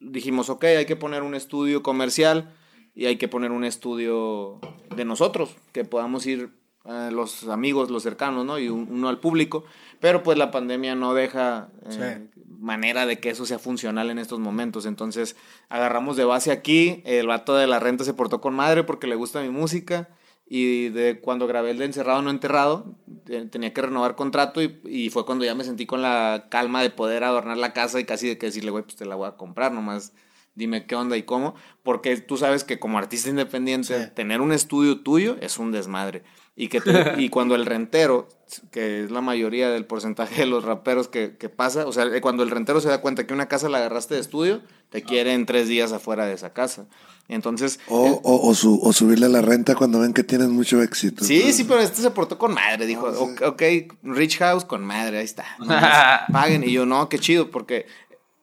dijimos, 0.00 0.50
ok, 0.50 0.64
hay 0.64 0.86
que 0.86 0.96
poner 0.96 1.22
un 1.22 1.36
estudio 1.36 1.84
comercial 1.84 2.52
y 2.96 3.06
hay 3.06 3.16
que 3.16 3.28
poner 3.28 3.52
un 3.52 3.62
estudio 3.64 4.58
de 4.96 5.04
nosotros, 5.04 5.54
que 5.70 5.84
podamos 5.84 6.26
ir 6.26 6.50
a 6.84 7.12
los 7.12 7.46
amigos, 7.48 7.92
los 7.92 8.02
cercanos, 8.02 8.44
¿no? 8.44 8.58
Y 8.58 8.68
un- 8.68 8.88
uno 8.90 9.08
al 9.08 9.20
público. 9.20 9.62
Pero 10.02 10.24
pues 10.24 10.36
la 10.36 10.50
pandemia 10.50 10.96
no 10.96 11.14
deja 11.14 11.68
eh, 11.88 12.26
manera 12.58 13.06
de 13.06 13.20
que 13.20 13.30
eso 13.30 13.46
sea 13.46 13.60
funcional 13.60 14.10
en 14.10 14.18
estos 14.18 14.40
momentos. 14.40 14.84
Entonces 14.84 15.36
agarramos 15.68 16.16
de 16.16 16.24
base 16.24 16.50
aquí, 16.50 17.04
el 17.06 17.28
vato 17.28 17.54
de 17.54 17.68
la 17.68 17.78
renta 17.78 18.02
se 18.02 18.12
portó 18.12 18.40
con 18.40 18.52
madre 18.52 18.82
porque 18.82 19.06
le 19.06 19.14
gusta 19.14 19.40
mi 19.42 19.50
música. 19.50 20.08
Y 20.44 20.88
de 20.88 21.20
cuando 21.20 21.46
grabé 21.46 21.70
el 21.70 21.78
de 21.78 21.84
Encerrado 21.84 22.20
No 22.20 22.30
Enterrado, 22.30 22.96
eh, 23.28 23.46
tenía 23.48 23.72
que 23.72 23.80
renovar 23.80 24.16
contrato 24.16 24.60
y, 24.60 24.80
y 24.84 25.10
fue 25.10 25.24
cuando 25.24 25.44
ya 25.44 25.54
me 25.54 25.62
sentí 25.62 25.86
con 25.86 26.02
la 26.02 26.48
calma 26.50 26.82
de 26.82 26.90
poder 26.90 27.22
adornar 27.22 27.56
la 27.56 27.72
casa 27.72 28.00
y 28.00 28.04
casi 28.04 28.26
de 28.26 28.38
que 28.38 28.46
decirle, 28.46 28.72
güey, 28.72 28.82
pues 28.82 28.96
te 28.96 29.06
la 29.06 29.14
voy 29.14 29.28
a 29.28 29.36
comprar, 29.36 29.70
nomás 29.70 30.12
dime 30.54 30.86
qué 30.86 30.94
onda 30.94 31.16
y 31.16 31.22
cómo. 31.22 31.54
Porque 31.82 32.16
tú 32.18 32.36
sabes 32.36 32.64
que 32.64 32.78
como 32.78 32.98
artista 32.98 33.28
independiente, 33.28 34.04
Sí. 34.06 34.10
tener 34.14 34.40
un 34.40 34.52
estudio 34.52 35.00
tuyo 35.00 35.36
es 35.40 35.58
un 35.58 35.72
desmadre. 35.72 36.22
Y, 36.54 36.68
que 36.68 36.80
te- 36.82 36.90
y 37.18 37.28
cuando 37.30 37.54
el 37.54 37.64
rentero, 37.64 38.28
que 38.70 39.04
es 39.04 39.10
la 39.10 39.22
mayoría 39.22 39.70
del 39.70 39.86
porcentaje 39.86 40.42
de 40.42 40.46
los 40.46 40.64
raperos 40.64 41.08
que, 41.08 41.36
que 41.38 41.48
pasa, 41.48 41.86
o 41.86 41.92
sea, 41.92 42.04
eh, 42.04 42.20
cuando 42.20 42.42
el 42.42 42.50
rentero 42.50 42.80
se 42.82 42.88
da 42.88 43.00
cuenta 43.00 43.26
que 43.26 43.32
una 43.32 43.48
casa 43.48 43.70
la 43.70 43.78
agarraste 43.78 44.14
de 44.14 44.20
estudio, 44.20 44.60
te 44.90 45.02
quiere 45.02 45.32
en 45.32 45.46
tres 45.46 45.68
días 45.68 45.92
afuera 45.92 46.26
de 46.26 46.34
esa 46.34 46.52
casa. 46.52 46.86
Entonces, 47.28 47.80
O, 47.88 48.20
o, 48.22 48.48
o, 48.48 48.54
su- 48.54 48.78
o 48.82 48.92
subirle 48.92 49.30
la 49.30 49.40
renta 49.40 49.74
cuando 49.74 50.00
ven 50.00 50.12
que 50.12 50.22
tienes 50.24 50.48
mucho 50.48 50.82
éxito. 50.82 51.24
Sí, 51.24 51.52
sí, 51.54 51.64
pero 51.64 51.80
este 51.80 52.02
se 52.02 52.10
portó 52.10 52.36
con 52.36 52.52
madre. 52.52 52.84
Dijo, 52.84 53.06
"Ok, 53.06 53.40
ok, 53.46 53.62
Rich 54.02 54.36
House 54.38 54.66
con 54.66 54.84
madre, 54.84 55.18
ahí 55.20 55.24
está. 55.24 55.46
Paguen. 56.32 56.64
Y 56.64 56.72
yo, 56.72 56.84
no, 56.84 57.08
qué 57.08 57.18
chido, 57.18 57.50
porque 57.50 57.86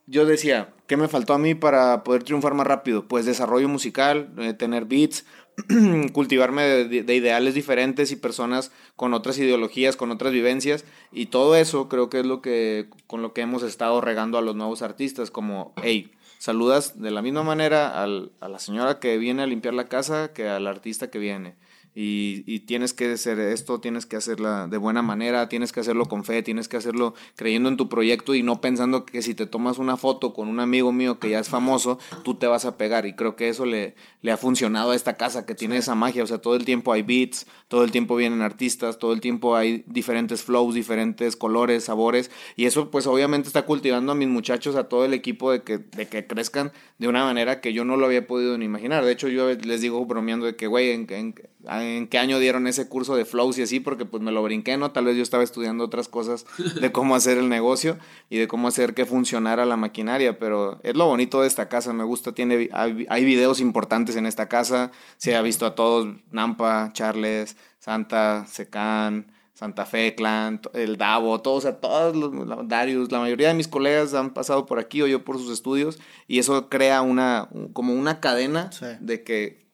yo 0.09 0.25
decía, 0.25 0.73
¿qué 0.87 0.97
me 0.97 1.07
faltó 1.07 1.33
a 1.33 1.37
mí 1.39 1.55
para 1.55 2.03
poder 2.03 2.23
triunfar 2.23 2.53
más 2.53 2.67
rápido? 2.67 3.07
Pues 3.07 3.25
desarrollo 3.25 3.67
musical, 3.69 4.31
eh, 4.37 4.53
tener 4.53 4.85
beats, 4.85 5.25
cultivarme 6.13 6.63
de, 6.63 7.03
de 7.03 7.15
ideales 7.15 7.53
diferentes 7.53 8.11
y 8.11 8.15
personas 8.15 8.71
con 8.95 9.13
otras 9.13 9.37
ideologías, 9.37 9.95
con 9.95 10.11
otras 10.11 10.31
vivencias. 10.33 10.85
Y 11.11 11.27
todo 11.27 11.55
eso 11.55 11.89
creo 11.89 12.09
que 12.09 12.19
es 12.21 12.25
lo 12.25 12.41
que, 12.41 12.89
con 13.07 13.21
lo 13.21 13.33
que 13.33 13.41
hemos 13.41 13.63
estado 13.63 14.01
regando 14.01 14.37
a 14.37 14.41
los 14.41 14.55
nuevos 14.55 14.81
artistas, 14.81 15.31
como, 15.31 15.73
hey, 15.81 16.11
saludas 16.37 17.01
de 17.01 17.11
la 17.11 17.21
misma 17.21 17.43
manera 17.43 18.01
al- 18.01 18.31
a 18.39 18.47
la 18.47 18.59
señora 18.59 18.99
que 18.99 19.17
viene 19.17 19.43
a 19.43 19.47
limpiar 19.47 19.73
la 19.73 19.87
casa 19.89 20.33
que 20.33 20.47
al 20.47 20.67
artista 20.67 21.09
que 21.09 21.19
viene. 21.19 21.55
Y, 21.95 22.43
y 22.45 22.61
tienes 22.61 22.93
que 22.93 23.11
hacer 23.11 23.39
esto, 23.39 23.79
tienes 23.81 24.05
que 24.05 24.15
hacerla 24.15 24.67
de 24.67 24.77
buena 24.77 25.01
manera, 25.01 25.49
tienes 25.49 25.71
que 25.71 25.79
hacerlo 25.79 26.05
con 26.05 26.23
fe, 26.23 26.43
tienes 26.43 26.67
que 26.67 26.77
hacerlo 26.77 27.13
creyendo 27.35 27.67
en 27.67 27.77
tu 27.77 27.89
proyecto 27.89 28.35
y 28.35 28.43
no 28.43 28.61
pensando 28.61 29.05
que 29.05 29.21
si 29.21 29.33
te 29.33 29.47
tomas 29.47 29.79
una 29.79 29.97
foto 29.97 30.33
con 30.33 30.47
un 30.47 30.59
amigo 30.59 30.91
mío 30.93 31.19
que 31.19 31.29
ya 31.31 31.39
es 31.39 31.49
famoso, 31.49 31.99
tú 32.23 32.35
te 32.35 32.47
vas 32.47 32.65
a 32.65 32.77
pegar. 32.77 33.05
Y 33.05 33.13
creo 33.15 33.35
que 33.35 33.49
eso 33.49 33.65
le, 33.65 33.95
le 34.21 34.31
ha 34.31 34.37
funcionado 34.37 34.91
a 34.91 34.95
esta 34.95 35.17
casa, 35.17 35.45
que 35.45 35.55
tiene 35.55 35.77
esa 35.77 35.95
magia. 35.95 36.23
O 36.23 36.27
sea, 36.27 36.37
todo 36.37 36.55
el 36.55 36.63
tiempo 36.63 36.93
hay 36.93 37.01
beats, 37.01 37.47
todo 37.67 37.83
el 37.83 37.91
tiempo 37.91 38.15
vienen 38.15 38.41
artistas, 38.41 38.99
todo 38.99 39.11
el 39.11 39.19
tiempo 39.19 39.55
hay 39.55 39.83
diferentes 39.87 40.43
flows, 40.43 40.75
diferentes 40.75 41.35
colores, 41.35 41.85
sabores. 41.85 42.31
Y 42.55 42.65
eso 42.65 42.91
pues 42.91 43.07
obviamente 43.07 43.47
está 43.47 43.63
cultivando 43.63 44.11
a 44.11 44.15
mis 44.15 44.27
muchachos, 44.27 44.75
a 44.75 44.87
todo 44.87 45.05
el 45.05 45.13
equipo 45.13 45.51
de 45.51 45.63
que, 45.63 45.79
de 45.79 46.07
que 46.07 46.25
crezcan 46.27 46.71
de 46.97 47.07
una 47.07 47.25
manera 47.25 47.61
que 47.61 47.73
yo 47.73 47.83
no 47.83 47.97
lo 47.97 48.05
había 48.05 48.25
podido 48.27 48.57
ni 48.57 48.65
imaginar. 48.65 49.03
De 49.03 49.11
hecho, 49.11 49.27
yo 49.27 49.49
les 49.51 49.81
digo 49.81 50.05
bromeando 50.05 50.45
de 50.45 50.55
que, 50.55 50.67
güey, 50.67 50.91
en, 50.91 51.07
en- 51.09 51.35
en 51.81 52.07
qué 52.07 52.17
año 52.19 52.39
dieron 52.39 52.67
ese 52.67 52.87
curso 52.87 53.15
de 53.15 53.25
flows 53.25 53.57
y 53.57 53.63
así, 53.63 53.79
porque 53.79 54.05
pues 54.05 54.21
me 54.23 54.31
lo 54.31 54.41
brinqué, 54.43 54.77
¿no? 54.77 54.91
Tal 54.91 55.05
vez 55.05 55.15
yo 55.17 55.23
estaba 55.23 55.43
estudiando 55.43 55.83
otras 55.83 56.07
cosas 56.07 56.45
de 56.81 56.91
cómo 56.91 57.15
hacer 57.15 57.37
el 57.37 57.49
negocio 57.49 57.97
y 58.29 58.37
de 58.37 58.47
cómo 58.47 58.67
hacer 58.67 58.93
que 58.93 59.05
funcionara 59.05 59.65
la 59.65 59.77
maquinaria, 59.77 60.37
pero 60.39 60.79
es 60.83 60.95
lo 60.95 61.05
bonito 61.07 61.41
de 61.41 61.47
esta 61.47 61.69
casa, 61.69 61.93
me 61.93 62.03
gusta, 62.03 62.31
tiene, 62.33 62.69
hay, 62.73 63.05
hay 63.09 63.25
videos 63.25 63.59
importantes 63.59 64.15
en 64.15 64.25
esta 64.25 64.47
casa, 64.49 64.91
se 65.17 65.35
ha 65.35 65.41
visto 65.41 65.65
a 65.65 65.75
todos, 65.75 66.07
Nampa, 66.31 66.91
Charles, 66.93 67.55
Santa, 67.79 68.45
Secan, 68.47 69.31
Santa 69.53 69.85
Fe, 69.85 70.15
Clan, 70.15 70.61
el 70.73 70.95
Davo, 70.97 71.41
todos, 71.41 71.57
o 71.57 71.61
sea, 71.69 71.79
todos 71.81 72.15
los, 72.15 72.31
Darius, 72.69 73.11
la 73.11 73.19
mayoría 73.19 73.49
de 73.49 73.53
mis 73.55 73.67
colegas 73.67 74.13
han 74.13 74.33
pasado 74.33 74.65
por 74.65 74.79
aquí 74.79 75.01
o 75.01 75.07
yo 75.07 75.25
por 75.25 75.37
sus 75.37 75.51
estudios 75.51 75.99
y 76.27 76.39
eso 76.39 76.69
crea 76.69 77.01
una, 77.01 77.49
un- 77.51 77.73
como 77.73 77.93
una 77.93 78.21
cadena 78.21 78.71
Sí. 78.71 78.85
de 79.01 79.23
que 79.23 79.68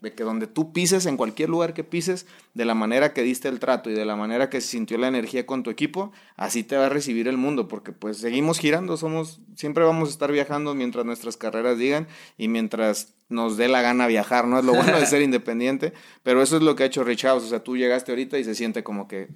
de 0.00 0.12
que 0.12 0.22
donde 0.22 0.46
tú 0.46 0.72
pises, 0.72 1.06
en 1.06 1.16
cualquier 1.16 1.48
lugar 1.48 1.74
que 1.74 1.82
pises, 1.82 2.26
de 2.54 2.64
la 2.64 2.74
manera 2.74 3.12
que 3.12 3.22
diste 3.22 3.48
el 3.48 3.58
trato 3.58 3.90
y 3.90 3.94
de 3.94 4.04
la 4.04 4.14
manera 4.14 4.48
que 4.48 4.60
se 4.60 4.68
sintió 4.68 4.96
la 4.96 5.08
energía 5.08 5.44
con 5.44 5.62
tu 5.62 5.70
equipo, 5.70 6.12
así 6.36 6.62
te 6.62 6.76
va 6.76 6.86
a 6.86 6.88
recibir 6.88 7.26
el 7.26 7.36
mundo, 7.36 7.66
porque 7.66 7.92
pues 7.92 8.18
seguimos 8.18 8.58
girando, 8.58 8.96
somos, 8.96 9.40
siempre 9.56 9.84
vamos 9.84 10.08
a 10.08 10.12
estar 10.12 10.30
viajando 10.30 10.74
mientras 10.74 11.04
nuestras 11.04 11.36
carreras 11.36 11.78
digan 11.78 12.06
y 12.36 12.48
mientras 12.48 13.14
nos 13.28 13.56
dé 13.56 13.68
la 13.68 13.82
gana 13.82 14.06
viajar, 14.06 14.46
¿no? 14.46 14.58
Es 14.58 14.64
lo 14.64 14.72
bueno 14.72 14.98
de 14.98 15.06
ser 15.06 15.22
independiente, 15.22 15.92
pero 16.22 16.42
eso 16.42 16.56
es 16.56 16.62
lo 16.62 16.76
que 16.76 16.84
ha 16.84 16.86
hecho 16.86 17.02
Rich 17.02 17.22
House, 17.22 17.44
o 17.44 17.48
sea, 17.48 17.64
tú 17.64 17.76
llegaste 17.76 18.12
ahorita 18.12 18.38
y 18.38 18.44
se 18.44 18.54
siente 18.54 18.84
como 18.84 19.08
que 19.08 19.28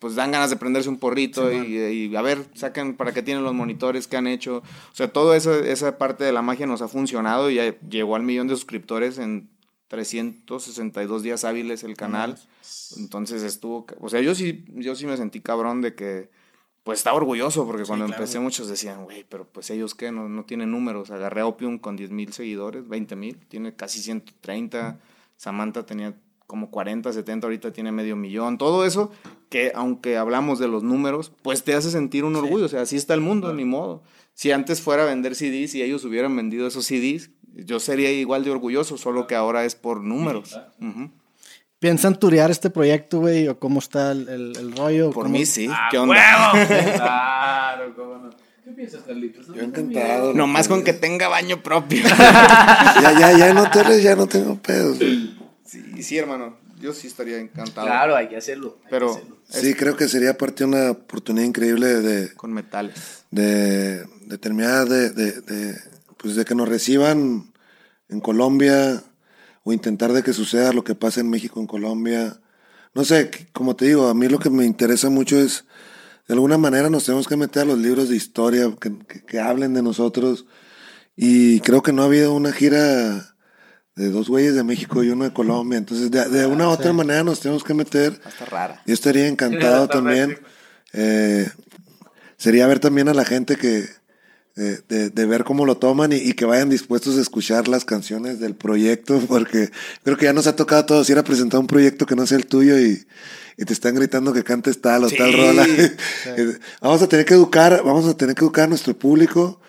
pues 0.00 0.14
dan 0.14 0.30
ganas 0.30 0.50
de 0.50 0.56
prenderse 0.56 0.88
un 0.88 0.98
porrito 0.98 1.52
y, 1.52 1.76
y 1.76 2.16
a 2.16 2.22
ver, 2.22 2.44
saquen 2.54 2.96
para 2.96 3.12
qué 3.12 3.22
tienen 3.22 3.42
los 3.42 3.52
monitores 3.52 4.06
que 4.06 4.16
han 4.16 4.28
hecho. 4.28 4.58
O 4.58 4.94
sea, 4.94 5.08
toda 5.08 5.36
esa, 5.36 5.58
esa 5.58 5.98
parte 5.98 6.22
de 6.22 6.32
la 6.32 6.40
magia 6.40 6.66
nos 6.66 6.82
ha 6.82 6.88
funcionado 6.88 7.50
y 7.50 7.56
ya 7.56 7.76
llegó 7.80 8.14
al 8.14 8.22
millón 8.22 8.46
de 8.46 8.54
suscriptores 8.54 9.18
en 9.18 9.48
362 9.88 11.22
días 11.22 11.44
hábiles 11.44 11.82
el 11.82 11.96
canal. 11.96 12.38
Entonces 12.96 13.42
estuvo, 13.42 13.86
o 14.00 14.08
sea, 14.08 14.20
yo 14.20 14.34
sí, 14.34 14.64
yo 14.74 14.94
sí 14.94 15.06
me 15.06 15.16
sentí 15.16 15.40
cabrón 15.40 15.80
de 15.80 15.94
que, 15.94 16.30
pues 16.84 17.00
estaba 17.00 17.16
orgulloso 17.16 17.66
porque 17.66 17.84
cuando 17.84 18.06
claro. 18.06 18.22
empecé 18.22 18.38
muchos 18.38 18.68
decían, 18.68 19.04
güey, 19.04 19.24
pero 19.28 19.46
pues 19.46 19.68
ellos 19.70 19.94
qué, 19.94 20.10
no, 20.10 20.28
no 20.28 20.44
tienen 20.44 20.70
números. 20.70 21.10
Agarré 21.10 21.42
a 21.42 21.46
Opium 21.46 21.78
con 21.78 21.96
10 21.96 22.10
mil 22.10 22.32
seguidores, 22.32 22.88
20 22.88 23.16
mil, 23.16 23.36
tiene 23.48 23.74
casi 23.74 24.00
130. 24.00 24.98
Samantha 25.36 25.84
tenía 25.84 26.14
como 26.46 26.70
40, 26.70 27.12
70, 27.12 27.46
ahorita 27.46 27.72
tiene 27.72 27.92
medio 27.92 28.16
millón. 28.16 28.56
Todo 28.56 28.86
eso 28.86 29.12
que 29.50 29.70
aunque 29.74 30.16
hablamos 30.16 30.58
de 30.58 30.68
los 30.68 30.82
números, 30.82 31.30
pues 31.42 31.62
te 31.62 31.74
hace 31.74 31.90
sentir 31.90 32.24
un 32.24 32.36
orgullo. 32.36 32.64
O 32.64 32.68
sea, 32.68 32.80
así 32.80 32.96
está 32.96 33.12
el 33.12 33.20
mundo, 33.20 33.52
ni 33.52 33.66
modo. 33.66 34.02
Si 34.32 34.50
antes 34.50 34.80
fuera 34.80 35.02
a 35.02 35.06
vender 35.06 35.34
CDs 35.34 35.74
y 35.74 35.82
ellos 35.82 36.04
hubieran 36.06 36.34
vendido 36.34 36.66
esos 36.66 36.86
CDs, 36.86 37.30
yo 37.64 37.80
sería 37.80 38.10
igual 38.12 38.44
de 38.44 38.50
orgulloso, 38.50 38.96
solo 38.98 39.26
que 39.26 39.34
ahora 39.34 39.64
es 39.64 39.74
por 39.74 40.00
números. 40.02 40.58
Ujú. 40.80 41.10
¿Piensan 41.78 42.18
turear 42.18 42.50
este 42.50 42.70
proyecto, 42.70 43.20
güey? 43.20 43.46
¿O 43.48 43.58
cómo 43.58 43.78
está 43.78 44.10
el, 44.12 44.28
el- 44.28 44.56
el 44.58 44.76
rollo? 44.76 45.10
Por 45.10 45.24
¿Cómo- 45.26 45.38
mí 45.38 45.46
sí. 45.46 45.68
¡Ah, 45.70 45.88
¿Qué 45.90 45.98
onda? 45.98 46.14
huevo! 46.14 46.66
claro, 46.96 47.94
cómo 47.94 48.16
no. 48.18 48.30
¿Qué 48.64 48.70
piensas, 48.72 49.02
Carlitos? 49.06 49.46
Yo 49.46 49.62
encantado. 49.62 50.34
Nomás 50.34 50.66
con 50.68 50.82
que 50.84 50.92
tenga 50.92 51.28
baño 51.28 51.62
propio. 51.62 52.02
Ya, 52.08 53.12
ya, 53.18 53.32
ya 53.38 53.48
en 53.50 53.58
hoteles 53.58 54.02
ya 54.02 54.16
no 54.16 54.26
tengo 54.26 54.56
pedos. 54.56 54.98
sí, 55.64 56.02
sí, 56.02 56.18
hermano. 56.18 56.56
Yo 56.80 56.92
sí 56.92 57.06
estaría 57.08 57.38
encantado. 57.38 57.86
Claro, 57.86 58.14
hay 58.16 58.28
que 58.28 58.36
hacerlo. 58.36 58.76
hay 58.78 58.82
que 58.84 58.90
Pero 58.90 59.10
hacerlo. 59.12 59.36
Sí, 59.48 59.74
creo 59.74 59.96
que 59.96 60.08
sería 60.08 60.30
aparte 60.30 60.64
una 60.64 60.90
oportunidad 60.92 61.44
increíble 61.46 61.86
de, 61.86 62.34
con 62.34 62.52
metales. 62.52 63.24
de, 63.30 64.04
de 64.04 64.38
terminar 64.38 64.86
de, 64.88 65.10
de, 65.10 65.32
de, 65.40 65.74
pues 66.18 66.36
de 66.36 66.44
que 66.44 66.54
nos 66.54 66.68
reciban 66.68 67.47
en 68.08 68.20
Colombia 68.20 69.02
o 69.64 69.72
intentar 69.72 70.12
de 70.12 70.22
que 70.22 70.32
suceda 70.32 70.72
lo 70.72 70.84
que 70.84 70.94
pasa 70.94 71.20
en 71.20 71.28
México 71.30 71.60
en 71.60 71.66
Colombia. 71.66 72.40
No 72.94 73.04
sé, 73.04 73.30
como 73.52 73.76
te 73.76 73.84
digo, 73.86 74.08
a 74.08 74.14
mí 74.14 74.28
lo 74.28 74.38
que 74.38 74.50
me 74.50 74.64
interesa 74.64 75.10
mucho 75.10 75.38
es, 75.38 75.64
de 76.26 76.34
alguna 76.34 76.58
manera 76.58 76.88
nos 76.90 77.04
tenemos 77.04 77.28
que 77.28 77.36
meter 77.36 77.62
a 77.62 77.66
los 77.66 77.78
libros 77.78 78.08
de 78.08 78.16
historia 78.16 78.70
que, 78.80 78.96
que- 79.06 79.24
que 79.24 79.40
hablen 79.40 79.74
de 79.74 79.82
nosotros. 79.82 80.46
Y 81.16 81.60
creo 81.60 81.82
que 81.82 81.92
no 81.92 82.02
ha 82.02 82.06
habido 82.06 82.32
una 82.34 82.52
gira 82.52 83.34
de 83.96 84.10
dos 84.10 84.28
güeyes 84.28 84.54
de 84.54 84.62
México 84.62 85.02
y 85.02 85.10
uno 85.10 85.24
de 85.24 85.32
Colombia. 85.32 85.76
Entonces, 85.76 86.10
de, 86.10 86.28
de 86.28 86.46
una 86.46 86.68
u 86.68 86.70
otra 86.70 86.92
manera 86.92 87.24
nos 87.24 87.40
tenemos 87.40 87.64
que 87.64 87.74
meter. 87.74 88.20
Rara. 88.48 88.82
Yo 88.86 88.94
estaría 88.94 89.26
encantado 89.26 89.88
también. 89.88 90.38
Eh, 90.92 91.48
sería 92.36 92.66
ver 92.68 92.78
también 92.78 93.08
a 93.08 93.14
la 93.14 93.24
gente 93.24 93.56
que 93.56 93.84
de, 94.58 94.82
de- 94.88 95.10
de 95.10 95.26
ver 95.26 95.44
cómo 95.44 95.64
lo 95.66 95.76
toman 95.76 96.12
y, 96.12 96.16
y 96.16 96.32
que 96.34 96.44
vayan 96.44 96.68
dispuestos 96.68 97.16
a 97.16 97.20
escuchar 97.20 97.68
las 97.68 97.84
canciones 97.84 98.40
del 98.40 98.54
proyecto, 98.54 99.20
porque 99.28 99.70
creo 100.04 100.16
que 100.16 100.24
ya 100.26 100.32
nos 100.32 100.46
ha 100.46 100.56
tocado 100.56 100.80
a 100.82 100.86
todos 100.86 101.08
ir 101.10 101.18
a 101.18 101.22
presentar 101.24 101.60
un 101.60 101.66
proyecto 101.66 102.04
que 102.06 102.16
no 102.16 102.26
sea 102.26 102.38
el 102.38 102.46
tuyo 102.46 102.78
y, 102.78 103.04
y 103.56 103.64
te 103.64 103.72
están 103.72 103.94
gritando 103.94 104.32
que 104.32 104.42
cantes 104.44 104.80
tal 104.80 105.04
o 105.04 105.08
Sí. 105.08 105.16
tal 105.16 105.32
rola. 105.32 105.66
vamos 106.80 107.02
a 107.02 107.08
tener 107.08 107.24
que 107.24 107.34
educar, 107.34 107.82
vamos 107.84 108.06
a 108.06 108.16
tener 108.16 108.34
que 108.34 108.44
educar 108.44 108.64
a 108.64 108.68
nuestro 108.68 108.98
público. 108.98 109.60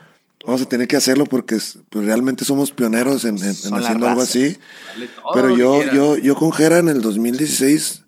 Vamos 0.46 0.62
a 0.62 0.66
tener 0.66 0.88
que 0.88 0.96
hacerlo 0.96 1.26
porque 1.26 1.56
es- 1.56 1.78
pues, 1.90 2.06
realmente 2.06 2.46
somos 2.46 2.72
pioneros 2.72 3.26
en, 3.26 3.38
en- 3.38 3.44
en 3.66 3.74
haciendo 3.74 4.08
algo 4.08 4.22
así. 4.22 4.58
Dale 4.96 5.10
Pero 5.34 5.56
yo, 5.56 5.84
yo, 5.94 6.18
yo 6.18 6.36
con 6.36 6.52
Jera 6.54 6.80
en 6.80 6.88
el 6.88 7.02
2016 7.02 8.04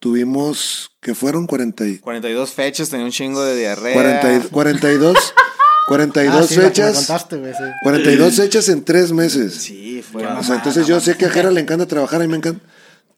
tuvimos, 0.00 0.92
que 1.00 1.14
fueron 1.14 1.46
40 1.46 1.86
y- 1.86 1.98
42 1.98 2.52
fechas, 2.52 2.90
tenía 2.90 3.04
un 3.06 3.12
chingo 3.12 3.42
de 3.42 3.56
diarrea. 3.56 3.92
40 3.94 4.34
y- 4.36 4.48
42, 4.50 5.16
42 5.86 6.34
Ah, 6.34 6.46
sí, 6.46 6.54
fechas. 6.54 6.94
contaste, 6.96 7.36
güey, 7.36 7.52
sí. 7.52 7.62
42 7.82 8.34
fechas 8.36 8.68
en 8.70 8.84
tres 8.84 9.12
meses. 9.12 9.54
Sí, 9.54 10.02
fue. 10.02 10.26
O 10.26 10.42
sea, 10.42 10.56
entonces 10.56 10.86
yo 10.86 10.98
sé 11.00 11.16
que 11.16 11.26
a 11.26 11.30
Jera 11.30 11.50
le 11.50 11.60
encanta 11.60 11.86
trabajar, 11.86 12.20
a 12.20 12.24
mí 12.24 12.30
me 12.30 12.38
encanta. 12.38 12.64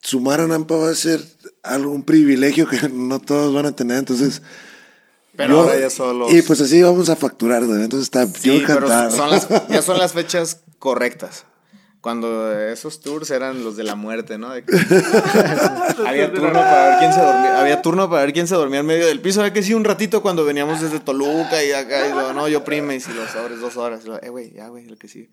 Sumar 0.02 0.40
a 0.40 0.46
Nampa 0.46 0.76
va 0.76 0.90
a 0.90 0.94
ser 0.94 1.20
algo, 1.62 1.90
un 1.92 2.02
privilegio 2.02 2.68
que 2.68 2.88
no 2.92 3.18
todos 3.20 3.52
van 3.54 3.66
a 3.66 3.72
tener, 3.72 3.98
entonces... 3.98 4.42
Pero 5.36 5.50
yo- 5.54 5.60
ahora 5.62 5.78
ya 5.78 5.90
solo. 5.90 6.30
Y 6.34 6.42
pues 6.42 6.60
así 6.60 6.80
vamos 6.82 7.08
a 7.10 7.16
facturar, 7.16 7.64
güey, 7.64 7.82
entonces 7.82 8.04
está 8.06 8.24
yo 8.24 8.30
Sí, 8.54 8.62
pero 8.66 8.86
encantado. 8.86 9.10
son 9.10 9.30
las, 9.30 9.48
ya 9.68 9.82
son 9.82 9.98
las 9.98 10.12
fechas 10.14 10.60
correctas. 10.78 11.44
Cuando 12.00 12.52
esos 12.52 13.00
tours 13.00 13.30
eran 13.30 13.64
los 13.64 13.76
de 13.76 13.82
la 13.82 13.94
muerte, 13.96 14.38
¿no? 14.38 14.50
De 14.50 14.62
que- 14.64 14.72
había 16.06 16.32
turno 16.32 16.52
para 16.52 16.88
ver 16.88 16.98
quién 17.00 17.12
se 17.12 17.20
dormía, 17.20 17.60
había 17.60 17.82
turno 17.82 18.08
para 18.10 18.22
ver 18.22 18.32
quién 18.32 18.46
se 18.46 18.54
dormía 18.54 18.80
en 18.80 18.86
medio 18.86 19.06
del 19.06 19.20
piso. 19.20 19.40
Había 19.40 19.52
que 19.52 19.62
sí 19.62 19.74
un 19.74 19.84
ratito 19.84 20.22
cuando 20.22 20.44
veníamos 20.44 20.80
desde 20.80 21.00
Toluca 21.00 21.62
y 21.64 21.72
acá 21.72 22.06
y 22.08 22.10
lo, 22.12 22.32
no, 22.32 22.48
yo 22.48 22.62
prime 22.64 22.94
y 22.96 23.00
si 23.00 23.12
los 23.12 23.30
sobres 23.30 23.60
dos 23.60 23.76
horas. 23.76 24.02
Y 24.04 24.08
lo, 24.08 24.22
eh, 24.22 24.28
güey, 24.28 24.52
ya, 24.52 24.68
güey, 24.68 24.86
el 24.86 24.98
que 24.98 25.08
sí. 25.08 25.30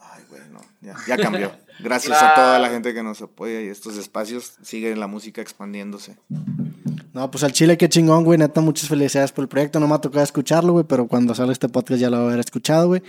Ay, 0.00 0.22
güey, 0.30 0.40
no, 0.50 0.60
ya, 0.80 0.94
ya 1.06 1.16
cambió. 1.18 1.52
Gracias 1.80 2.20
a 2.22 2.34
toda 2.34 2.58
la 2.58 2.70
gente 2.70 2.94
que 2.94 3.02
nos 3.02 3.20
apoya 3.20 3.60
y 3.60 3.68
estos 3.68 3.96
espacios 3.98 4.54
sigue 4.62 4.94
la 4.96 5.06
música 5.06 5.40
expandiéndose. 5.42 6.16
No, 7.12 7.30
pues 7.30 7.44
al 7.44 7.52
chile, 7.52 7.76
qué 7.76 7.88
chingón, 7.88 8.24
güey. 8.24 8.38
Neta, 8.38 8.60
muchas 8.60 8.88
felicidades 8.88 9.32
por 9.32 9.42
el 9.42 9.48
proyecto. 9.48 9.78
No 9.80 9.88
me 9.88 9.94
ha 9.94 9.98
tocado 10.00 10.24
escucharlo, 10.24 10.72
güey, 10.72 10.84
pero 10.84 11.06
cuando 11.06 11.34
salga 11.34 11.52
este 11.52 11.68
podcast 11.68 12.00
ya 12.00 12.10
lo 12.10 12.16
haber 12.18 12.40
escuchado, 12.40 12.88
güey. 12.88 13.02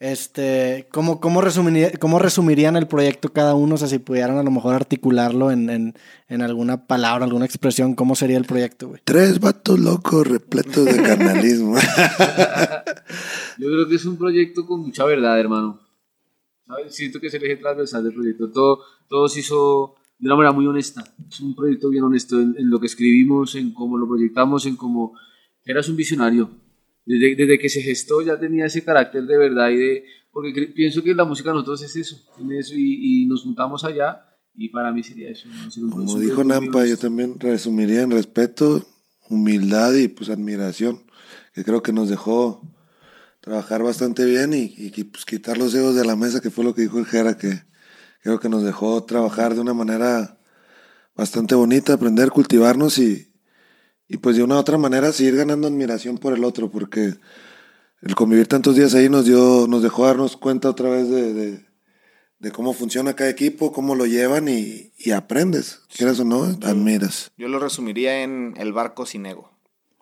Este, 0.00 0.86
¿cómo, 0.92 1.20
cómo, 1.20 1.40
resumiría- 1.40 1.90
¿cómo 1.98 2.20
resumirían 2.20 2.76
el 2.76 2.86
proyecto 2.86 3.32
cada 3.32 3.54
uno? 3.54 3.74
O 3.74 3.78
sea, 3.78 3.88
si 3.88 3.98
pudieran 3.98 4.38
a 4.38 4.44
lo 4.44 4.50
mejor 4.52 4.74
articularlo 4.74 5.50
en, 5.50 5.68
en, 5.70 5.94
en 6.28 6.42
alguna 6.42 6.86
palabra, 6.86 7.24
alguna 7.24 7.44
expresión, 7.46 7.94
¿cómo 7.94 8.14
sería 8.14 8.38
el 8.38 8.44
proyecto, 8.44 8.88
güey? 8.88 9.00
Tres 9.04 9.40
vatos 9.40 9.78
locos 9.80 10.24
repletos 10.26 10.84
de 10.84 11.02
carnalismo. 11.02 11.74
Yo 13.58 13.66
creo 13.68 13.88
que 13.88 13.96
es 13.96 14.04
un 14.04 14.16
proyecto 14.16 14.66
con 14.66 14.80
mucha 14.82 15.04
verdad, 15.04 15.38
hermano. 15.40 15.80
¿Sabes? 16.66 16.94
Siento 16.94 17.18
que 17.18 17.26
es 17.28 17.34
el 17.34 17.44
eje 17.44 17.56
transversal 17.56 18.04
del 18.04 18.14
proyecto. 18.14 18.50
Todo, 18.52 18.80
todo 19.08 19.28
se 19.28 19.40
hizo 19.40 19.96
de 20.18 20.26
una 20.28 20.36
manera 20.36 20.52
muy 20.52 20.66
honesta. 20.66 21.02
Es 21.28 21.40
un 21.40 21.56
proyecto 21.56 21.88
bien 21.88 22.04
honesto 22.04 22.40
en, 22.40 22.54
en 22.56 22.70
lo 22.70 22.78
que 22.78 22.86
escribimos, 22.86 23.54
en 23.56 23.72
cómo 23.72 23.98
lo 23.98 24.06
proyectamos, 24.06 24.64
en 24.66 24.76
cómo 24.76 25.14
eras 25.64 25.88
un 25.88 25.96
visionario. 25.96 26.50
Desde, 27.08 27.36
desde 27.36 27.58
que 27.58 27.70
se 27.70 27.80
gestó 27.80 28.20
ya 28.20 28.38
tenía 28.38 28.66
ese 28.66 28.84
carácter 28.84 29.24
de 29.24 29.38
verdad 29.38 29.70
y 29.70 29.76
de... 29.76 30.04
Porque 30.30 30.70
pienso 30.74 31.02
que 31.02 31.14
la 31.14 31.24
música 31.24 31.48
de 31.48 31.54
nosotros 31.54 31.82
es 31.82 31.96
eso, 31.96 32.16
tiene 32.36 32.58
eso 32.58 32.74
y, 32.76 33.22
y 33.22 33.26
nos 33.26 33.42
juntamos 33.42 33.82
allá 33.82 34.28
y 34.54 34.68
para 34.68 34.92
mí 34.92 35.02
sería 35.02 35.30
eso. 35.30 35.48
¿no? 35.48 35.90
Como 35.90 36.18
dijo 36.18 36.44
Nampa, 36.44 36.84
yo 36.84 36.98
también 36.98 37.40
resumiría 37.40 38.02
en 38.02 38.10
respeto, 38.10 38.84
humildad 39.30 39.94
y 39.94 40.08
pues 40.08 40.28
admiración, 40.28 41.04
que 41.54 41.64
creo 41.64 41.82
que 41.82 41.92
nos 41.92 42.10
dejó 42.10 42.60
trabajar 43.40 43.82
bastante 43.82 44.26
bien 44.26 44.52
y, 44.52 44.74
y, 44.76 45.04
pues 45.04 45.24
quitar 45.24 45.56
los 45.56 45.72
dedos 45.72 45.94
de 45.94 46.04
la 46.04 46.16
mesa, 46.16 46.40
que 46.40 46.50
fue 46.50 46.64
lo 46.64 46.74
que 46.74 46.82
dijo 46.82 46.98
el 46.98 47.06
Jera, 47.06 47.38
que 47.38 47.62
creo 48.22 48.38
que 48.38 48.48
nos 48.48 48.62
dejó 48.62 49.04
trabajar 49.04 49.54
de 49.54 49.60
una 49.60 49.74
manera 49.74 50.38
bastante 51.16 51.54
bonita, 51.54 51.94
aprender, 51.94 52.30
cultivarnos 52.30 52.98
y, 52.98 53.27
y 54.08 54.16
pues 54.16 54.36
de 54.36 54.42
una 54.42 54.56
u 54.56 54.58
otra 54.58 54.78
manera 54.78 55.12
seguir 55.12 55.36
ganando 55.36 55.68
admiración 55.68 56.18
por 56.18 56.32
el 56.34 56.44
otro, 56.44 56.70
porque 56.70 57.14
el 58.00 58.14
convivir 58.14 58.46
tantos 58.46 58.74
días 58.74 58.94
ahí 58.94 59.08
nos 59.08 59.26
dio, 59.26 59.66
nos 59.68 59.82
dejó 59.82 60.06
darnos 60.06 60.36
cuenta 60.36 60.70
otra 60.70 60.88
vez 60.88 61.10
de, 61.10 61.34
de, 61.34 61.66
de 62.38 62.50
cómo 62.50 62.72
funciona 62.72 63.14
cada 63.14 63.30
equipo, 63.30 63.72
cómo 63.72 63.94
lo 63.94 64.06
llevan 64.06 64.48
y, 64.48 64.92
y 64.96 65.10
aprendes, 65.10 65.82
quieras 65.94 66.18
o 66.20 66.24
no, 66.24 66.44
admiras. 66.62 67.30
Yo 67.36 67.48
lo 67.48 67.58
resumiría 67.58 68.22
en 68.22 68.54
el 68.56 68.72
barco 68.72 69.04
sin 69.04 69.26
ego. 69.26 69.57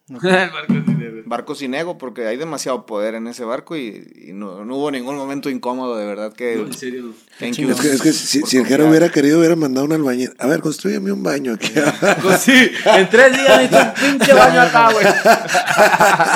El 0.23 0.51
barco 0.51 0.73
de 0.73 0.81
dinero. 0.83 1.17
Barco 1.27 1.55
sin 1.57 1.75
ego, 1.75 1.99
porque 1.99 2.25
hay 2.27 2.37
demasiado 2.37 2.87
poder 2.87 3.17
en 3.17 3.27
ese 3.27 3.45
barco 3.45 3.77
y, 3.77 4.07
y 4.29 4.33
no, 4.33 4.65
no 4.65 4.77
hubo 4.77 4.91
ningún 4.93 5.17
momento 5.17 5.51
incómodo, 5.51 5.97
de 5.97 6.07
verdad 6.07 6.33
que... 6.33 6.55
No, 6.57 6.67
en 6.67 6.73
serio. 6.73 7.13
Thank 7.41 7.55
you 7.55 7.71
Es 7.71 7.81
que, 7.81 7.89
es 7.89 8.01
que 8.03 8.13
si, 8.13 8.39
el 8.39 8.45
confiar. 8.63 8.83
hubiera 8.83 9.09
querido, 9.11 9.41
hubiera 9.41 9.57
mandado 9.57 9.87
un 9.87 9.93
albañil. 9.93 10.33
A 10.39 10.47
ver, 10.47 10.61
construyeme 10.61 11.11
un 11.11 11.23
baño 11.25 11.55
aquí. 11.55 11.73
Pues 12.23 12.41
sí, 12.43 12.71
en 12.85 13.11
tres 13.11 13.33
días 13.33 13.61
necesito 13.61 13.79
un 14.07 14.19
pinche 14.19 14.33
baño 14.35 14.61
acá, 14.61 14.93
güey. 14.93 15.05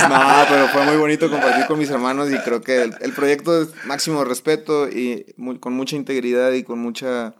No, 0.09 0.44
pero 0.48 0.68
fue 0.68 0.84
muy 0.86 0.97
bonito 0.97 1.30
compartir 1.30 1.66
con 1.66 1.78
mis 1.78 1.90
hermanos 1.90 2.30
y 2.32 2.36
creo 2.38 2.60
que 2.60 2.82
el, 2.82 2.94
el 3.01 3.12
proyecto 3.12 3.62
es 3.62 3.68
máximo 3.84 4.24
respeto 4.24 4.88
y 4.88 5.26
muy- 5.36 5.59
con 5.59 5.72
mucha 5.74 5.94
integridad 5.97 6.52
y 6.52 6.64
con 6.64 6.78
mucha 6.80 7.34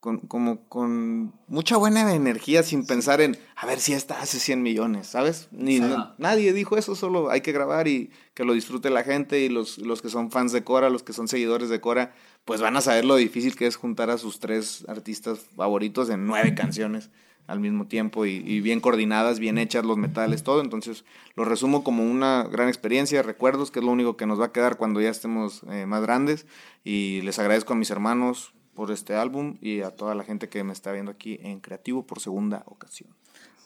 con, 0.00 0.20
como 0.20 0.66
con 0.68 1.34
mucha 1.46 1.76
buena 1.76 2.14
energía 2.14 2.62
sin 2.62 2.86
pensar 2.86 3.20
en 3.20 3.38
a 3.54 3.66
ver 3.66 3.80
si 3.80 3.92
esta 3.92 4.20
hace 4.20 4.40
100 4.40 4.62
millones, 4.62 5.06
¿sabes? 5.06 5.48
Ni 5.52 5.80
nadie 6.16 6.54
dijo 6.54 6.78
eso, 6.78 6.94
solo 6.94 7.30
hay 7.30 7.42
que 7.42 7.52
grabar 7.52 7.86
y 7.86 8.10
que 8.32 8.44
lo 8.44 8.54
disfrute 8.54 8.88
la 8.88 9.04
gente 9.04 9.40
y 9.40 9.50
los, 9.50 9.76
los 9.78 10.00
que 10.00 10.08
son 10.08 10.30
fans 10.30 10.52
de 10.52 10.64
Cora, 10.64 10.88
los 10.88 11.02
que 11.02 11.12
son 11.12 11.28
seguidores 11.28 11.68
de 11.68 11.80
Cora, 11.80 12.14
pues 12.46 12.62
van 12.62 12.76
a 12.78 12.80
saber 12.80 13.04
lo 13.04 13.16
difícil 13.16 13.56
que 13.56 13.66
es 13.66 13.76
juntar 13.76 14.08
a 14.08 14.16
sus 14.16 14.40
tres 14.40 14.84
artistas 14.88 15.40
favoritos 15.54 16.08
en 16.08 16.26
nueve 16.26 16.54
canciones 16.54 17.10
al 17.46 17.60
mismo 17.60 17.86
tiempo 17.86 18.24
y, 18.26 18.36
y 18.46 18.60
bien 18.60 18.80
coordinadas, 18.80 19.38
bien 19.38 19.58
hechas 19.58 19.84
los 19.84 19.98
metales, 19.98 20.44
todo. 20.44 20.62
Entonces 20.62 21.04
lo 21.34 21.44
resumo 21.44 21.84
como 21.84 22.04
una 22.04 22.44
gran 22.44 22.68
experiencia, 22.68 23.22
recuerdos, 23.22 23.70
que 23.70 23.80
es 23.80 23.84
lo 23.84 23.90
único 23.90 24.16
que 24.16 24.24
nos 24.24 24.40
va 24.40 24.46
a 24.46 24.52
quedar 24.52 24.76
cuando 24.76 25.00
ya 25.00 25.10
estemos 25.10 25.62
eh, 25.68 25.84
más 25.84 26.00
grandes. 26.00 26.46
Y 26.84 27.20
les 27.22 27.38
agradezco 27.38 27.72
a 27.74 27.76
mis 27.76 27.90
hermanos 27.90 28.54
por 28.80 28.90
este 28.92 29.14
álbum 29.14 29.58
y 29.60 29.82
a 29.82 29.90
toda 29.90 30.14
la 30.14 30.24
gente 30.24 30.48
que 30.48 30.64
me 30.64 30.72
está 30.72 30.90
viendo 30.90 31.10
aquí 31.10 31.38
en 31.42 31.60
Creativo 31.60 32.06
por 32.06 32.18
segunda 32.18 32.62
ocasión. 32.64 33.10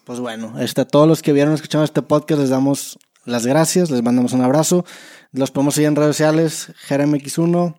Pues 0.03 0.19
bueno, 0.19 0.59
este, 0.59 0.81
a 0.81 0.89
todos 0.89 1.07
los 1.07 1.23
que 1.23 1.33
vieron 1.33 1.55
escuchando 1.55 1.85
este 1.85 2.03
podcast 2.03 2.41
les 2.41 2.51
damos 2.51 2.99
las 3.25 3.47
gracias, 3.47 3.93
les 3.93 4.03
mandamos 4.03 4.33
un 4.33 4.41
abrazo. 4.41 4.85
Los 5.31 5.53
podemos 5.53 5.77
seguir 5.77 5.87
en 5.87 5.95
redes 5.95 6.17
sociales, 6.17 6.73
JeremX1, 6.89 7.77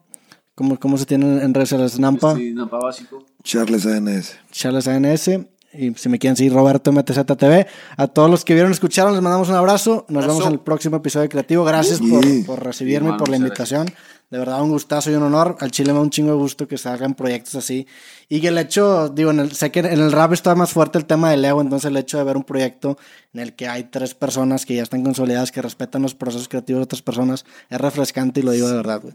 ¿cómo, 0.56 0.80
cómo 0.80 0.98
se 0.98 1.06
tienen 1.06 1.42
en 1.42 1.54
redes 1.54 1.68
sociales? 1.68 2.00
Nampa, 2.00 2.38
Sí, 2.38 2.54
Nampa 2.54 2.78
básico. 2.78 3.26
Charles 3.44 3.86
ANS. 3.86 4.38
Charles 4.52 4.88
ANS. 4.88 5.30
Y 5.78 5.94
si 5.96 6.10
me 6.10 6.20
quieren 6.20 6.36
seguir, 6.36 6.54
Roberto 6.54 6.92
MTZTV. 6.92 7.66
A 7.98 8.08
todos 8.08 8.30
los 8.30 8.46
que 8.46 8.54
vieron 8.54 8.72
escucharon, 8.72 9.14
les 9.14 9.22
mandamos 9.22 9.50
un 9.50 9.56
abrazo. 9.56 10.06
Nos 10.10 10.26
vemos 10.26 10.46
en 10.46 10.54
el 10.54 10.60
próximo 10.60 10.98
episodio 10.98 11.24
de 11.24 11.30
Creativo. 11.30 11.64
Gracias 11.64 12.00
por, 12.00 12.24
Sí. 12.26 12.44
por 12.46 12.64
recibirme 12.64 12.94
y 12.94 13.10
Hermano, 13.10 13.18
por 13.18 13.30
la 13.30 13.38
invitación. 13.38 13.88
De 14.32 14.40
verdad, 14.40 14.62
un 14.64 14.70
gustazo 14.72 15.12
y 15.12 15.14
un 15.14 15.24
honor. 15.24 15.56
Al 15.60 15.70
Chile 15.70 15.92
me 15.94 16.00
da 16.00 16.04
un 16.04 16.10
chingo 16.10 16.32
de 16.32 16.38
gusto 16.38 16.68
que 16.68 16.78
se 16.80 16.90
hagan 16.90 17.14
proyectos 17.14 17.56
así. 17.56 17.86
Y 18.28 18.42
que 18.42 18.48
el 18.48 18.58
hecho, 18.58 19.10
digo, 19.10 19.30
en 19.32 19.40
el, 19.40 19.52
sé 19.52 19.72
que 19.72 19.80
en 19.80 19.86
el 20.02 20.12
rap 20.12 20.34
está 20.34 20.56
más 20.56 20.72
fuerte 20.72 20.98
el 20.98 21.06
tema 21.06 21.30
del 21.30 21.46
ego, 21.46 21.62
entonces 21.62 21.90
el 21.90 21.96
hecho 21.98 22.18
de 22.18 22.24
ver 22.24 22.36
un 22.36 22.44
proyecto 22.44 22.98
en 23.34 23.42
el 23.42 23.56
que 23.56 23.68
hay 23.68 23.84
tres 23.84 24.16
personas 24.16 24.66
que 24.66 24.76
ya 24.76 24.82
están 24.84 25.04
consolidadas, 25.04 25.52
que 25.52 25.62
respetan 25.62 26.02
los 26.02 26.16
procesos 26.16 26.48
creativos 26.48 26.80
de 26.80 26.84
otras 26.86 27.02
personas, 27.04 27.46
es 27.70 27.80
refrescante 27.80 28.40
y 28.40 28.44
lo 28.44 28.52
digo 28.52 28.68
de 28.68 28.76
verdad, 28.78 29.00
güey. 29.02 29.14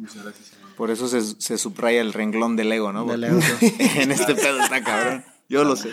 Por 0.76 0.90
eso 0.90 1.08
se, 1.08 1.20
se 1.20 1.58
subraya 1.58 2.00
el 2.00 2.12
renglón 2.12 2.54
del 2.56 2.70
ego, 2.72 2.92
¿no? 2.92 3.04
Del 3.04 3.24
ego. 3.24 3.40
en 3.96 4.12
este 4.12 4.34
pedo 4.36 4.60
está 4.62 4.82
cabrón. 4.82 5.24
Yo 5.50 5.64
lo 5.64 5.74
sé. 5.76 5.90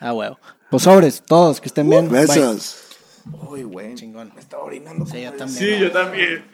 Ah, 0.00 0.12
huevo. 0.12 0.38
Pues 0.70 0.82
sobres, 0.82 1.22
todos, 1.26 1.60
que 1.60 1.68
estén 1.68 1.88
bien. 1.88 2.10
Besos. 2.10 2.76
Uy, 3.48 3.62
güey. 3.62 3.94
Chingón. 3.94 4.32
Me 4.34 4.40
estaba 4.40 4.64
orinando. 4.64 5.06
Sí, 5.06 5.22
yo 5.22 5.32
también. 5.32 5.80
yo 5.80 5.92
también. 5.92 6.44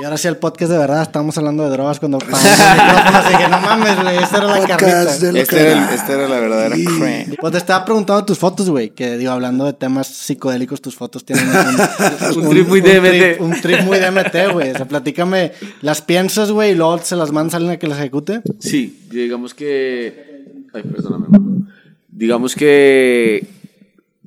Y 0.00 0.04
ahora 0.04 0.16
sí, 0.16 0.26
el 0.26 0.38
podcast 0.38 0.72
de 0.72 0.78
verdad, 0.78 1.02
estábamos 1.02 1.38
hablando 1.38 1.62
de 1.62 1.70
drogas 1.70 2.00
cuando 2.00 2.18
micrófonos. 2.26 3.28
Dije, 3.28 3.48
no 3.48 3.60
mames, 3.60 4.02
güey, 4.02 4.16
esta 4.16 4.38
era 4.38 4.46
la 4.58 4.66
carnita. 4.66 5.02
Esta 5.38 5.60
era, 5.60 5.94
esta 5.94 6.12
era 6.14 6.28
la 6.28 6.40
verdadera 6.40 6.74
creme. 6.74 7.36
Pues 7.40 7.52
te 7.52 7.58
estaba 7.58 7.84
preguntando 7.84 8.24
tus 8.24 8.38
fotos, 8.38 8.68
güey. 8.70 8.90
Que 8.90 9.16
digo, 9.18 9.30
hablando 9.30 9.66
de 9.66 9.74
temas 9.74 10.08
psicodélicos, 10.08 10.80
tus 10.82 10.96
fotos 10.96 11.24
tienen 11.24 11.46
un, 11.48 12.38
Un 12.42 12.48
trip 12.50 12.66
muy 12.68 12.80
DMT. 12.80 13.04
trip- 13.04 13.40
un 13.40 13.60
trip 13.60 13.80
muy 13.82 13.98
DMT, 13.98 14.52
güey. 14.52 14.70
O 14.70 14.76
sea, 14.76 14.88
platícame, 14.88 15.52
las 15.82 16.00
piensas, 16.02 16.50
güey, 16.50 16.72
y 16.72 16.74
luego 16.74 16.98
se 16.98 17.14
las 17.14 17.30
mandas 17.30 17.54
a 17.54 17.56
alguien 17.58 17.74
a 17.74 17.78
que 17.78 17.86
las 17.86 17.98
ejecute. 17.98 18.40
Sí, 18.58 19.06
digamos 19.10 19.54
que. 19.54 20.33
Ay, 20.74 20.82
perdóname. 20.82 21.26
hermano. 21.26 21.66
Digamos 22.08 22.54
que 22.54 23.46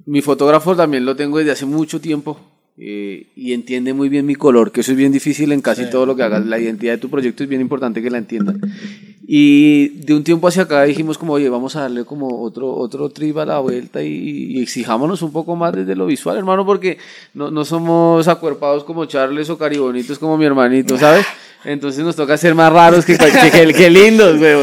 mi 0.06 0.22
fotógrafo 0.22 0.76
también 0.76 1.06
lo 1.06 1.16
tengo 1.16 1.38
desde 1.38 1.52
hace 1.52 1.66
mucho 1.66 2.00
tiempo 2.02 2.40
eh, 2.78 3.28
y 3.36 3.54
entiende 3.54 3.94
muy 3.94 4.08
bien 4.08 4.26
mi 4.26 4.36
color, 4.36 4.72
que 4.72 4.82
eso 4.82 4.92
es 4.92 4.98
bien 4.98 5.12
difícil 5.12 5.52
en 5.52 5.62
casi 5.62 5.90
todo 5.90 6.06
lo 6.06 6.16
que 6.16 6.24
hagas. 6.24 6.46
La 6.46 6.60
identidad 6.60 6.94
de 6.94 6.98
tu 7.00 7.10
proyecto 7.10 7.44
es 7.44 7.50
bien 7.50 7.60
importante 7.62 8.02
que 8.02 8.10
la 8.10 8.18
entiendan. 8.18 8.62
Y 9.28 9.90
de 10.06 10.14
un 10.14 10.24
tiempo 10.24 10.48
hacia 10.48 10.64
acá 10.64 10.84
dijimos 10.84 11.18
como, 11.18 11.34
oye, 11.34 11.50
vamos 11.50 11.76
a 11.76 11.82
darle 11.82 12.06
como 12.06 12.42
otro, 12.42 12.74
otro 12.74 13.10
trip 13.10 13.38
a 13.40 13.46
la 13.46 13.60
vuelta 13.60 14.02
y, 14.02 14.08
y 14.54 14.62
exijámonos 14.62 15.22
un 15.22 15.34
poco 15.34 15.56
más 15.58 15.74
desde 15.74 15.96
lo 15.96 16.06
visual, 16.06 16.38
hermano, 16.38 16.66
porque 16.66 16.98
no, 17.34 17.52
no 17.52 17.66
somos 17.66 18.28
acuerpados 18.30 18.86
como 18.86 19.06
Charles 19.06 19.50
o 19.50 19.58
caribonitos 19.58 20.18
como 20.18 20.38
mi 20.38 20.46
hermanito, 20.46 20.98
¿sabes? 20.98 21.26
Entonces 21.66 22.06
nos 22.06 22.16
toca 22.16 22.38
ser 22.38 22.56
más 22.56 22.72
raros 22.72 23.04
que, 23.04 23.18
que, 23.18 23.52
que, 23.52 23.74
que 23.74 23.90
lindos, 23.90 24.38
güey. 24.38 24.54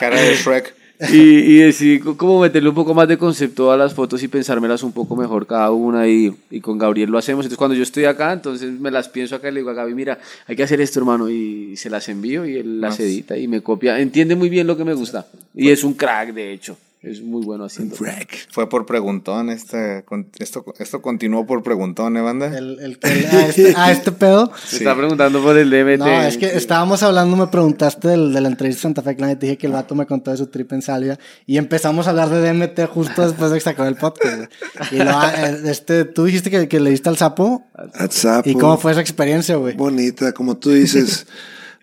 Cara 0.00 0.20
de 0.20 0.34
Shrek. 0.36 0.83
Y, 1.12 1.16
y 1.16 1.56
decidí 1.58 1.98
co- 1.98 2.16
como 2.16 2.40
meterle 2.40 2.68
un 2.68 2.74
poco 2.74 2.94
más 2.94 3.06
de 3.08 3.18
concepto 3.18 3.70
a 3.72 3.76
las 3.76 3.92
fotos 3.94 4.22
y 4.22 4.28
pensármelas 4.28 4.82
un 4.82 4.92
poco 4.92 5.16
mejor 5.16 5.46
cada 5.46 5.70
una 5.70 6.08
y, 6.08 6.34
y 6.50 6.60
con 6.60 6.78
Gabriel 6.78 7.10
lo 7.10 7.18
hacemos. 7.18 7.44
Entonces 7.44 7.58
cuando 7.58 7.74
yo 7.74 7.82
estoy 7.82 8.04
acá, 8.04 8.32
entonces 8.32 8.70
me 8.78 8.90
las 8.90 9.08
pienso 9.08 9.34
acá 9.36 9.48
y 9.48 9.52
le 9.52 9.60
digo 9.60 9.70
a 9.70 9.74
Gaby, 9.74 9.94
mira, 9.94 10.18
hay 10.46 10.56
que 10.56 10.62
hacer 10.62 10.80
esto 10.80 11.00
hermano 11.00 11.28
y 11.28 11.76
se 11.76 11.90
las 11.90 12.08
envío 12.08 12.46
y 12.46 12.56
él 12.56 12.80
las 12.80 12.98
edita 13.00 13.36
y 13.36 13.48
me 13.48 13.60
copia. 13.60 13.98
Entiende 14.00 14.34
muy 14.36 14.48
bien 14.48 14.66
lo 14.66 14.76
que 14.76 14.84
me 14.84 14.94
gusta. 14.94 15.26
Y 15.54 15.70
es 15.70 15.84
un 15.84 15.94
crack 15.94 16.32
de 16.32 16.52
hecho, 16.52 16.76
es 17.04 17.22
muy 17.22 17.44
bueno 17.44 17.64
haciendo. 17.64 17.96
Crack. 17.96 18.48
Fue 18.50 18.68
por 18.68 18.86
preguntón. 18.86 19.50
Este, 19.50 20.04
esto, 20.38 20.64
esto 20.78 21.02
continuó 21.02 21.46
por 21.46 21.62
preguntón, 21.62 22.16
¿eh, 22.16 22.20
banda? 22.20 22.56
El, 22.56 22.78
el 22.80 22.98
que, 22.98 23.08
a, 23.08 23.46
este, 23.46 23.74
a 23.76 23.92
este 23.92 24.12
pedo. 24.12 24.50
Se 24.64 24.76
está 24.76 24.96
preguntando 24.96 25.42
por 25.42 25.56
el 25.56 25.70
DMT. 25.70 25.98
No, 25.98 26.22
es 26.22 26.38
que 26.38 26.46
estábamos 26.46 27.02
hablando, 27.02 27.36
me 27.36 27.46
preguntaste 27.48 28.08
del, 28.08 28.32
de 28.32 28.40
la 28.40 28.48
entrevista 28.48 28.78
de 28.78 28.82
Santa 28.82 29.02
Fe 29.02 29.16
Clan 29.16 29.30
y 29.30 29.36
te 29.36 29.46
dije 29.46 29.58
que 29.58 29.66
el 29.66 29.72
vato 29.72 29.94
me 29.94 30.06
contó 30.06 30.30
de 30.30 30.36
su 30.36 30.46
trip 30.46 30.72
en 30.72 30.82
Salvia 30.82 31.18
y 31.46 31.58
empezamos 31.58 32.06
a 32.06 32.10
hablar 32.10 32.30
de 32.30 32.40
DMT 32.40 32.88
justo 32.88 33.22
después 33.22 33.50
de 33.50 33.58
que 33.58 33.60
se 33.60 33.70
acabó 33.70 33.88
el 33.88 33.96
podcast. 33.96 34.50
Y 34.90 34.96
lo, 34.96 35.10
eh, 35.10 35.60
este, 35.66 36.04
tú 36.04 36.24
dijiste 36.24 36.50
que, 36.50 36.68
que 36.68 36.80
le 36.80 36.90
diste 36.90 37.08
al 37.08 37.16
sapo. 37.16 37.66
WhatsApp. 38.00 38.46
¿Y 38.46 38.54
cómo 38.54 38.78
fue 38.78 38.92
esa 38.92 39.00
experiencia, 39.00 39.56
güey? 39.56 39.76
Bonita, 39.76 40.32
como 40.32 40.56
tú 40.56 40.70
dices. 40.70 41.26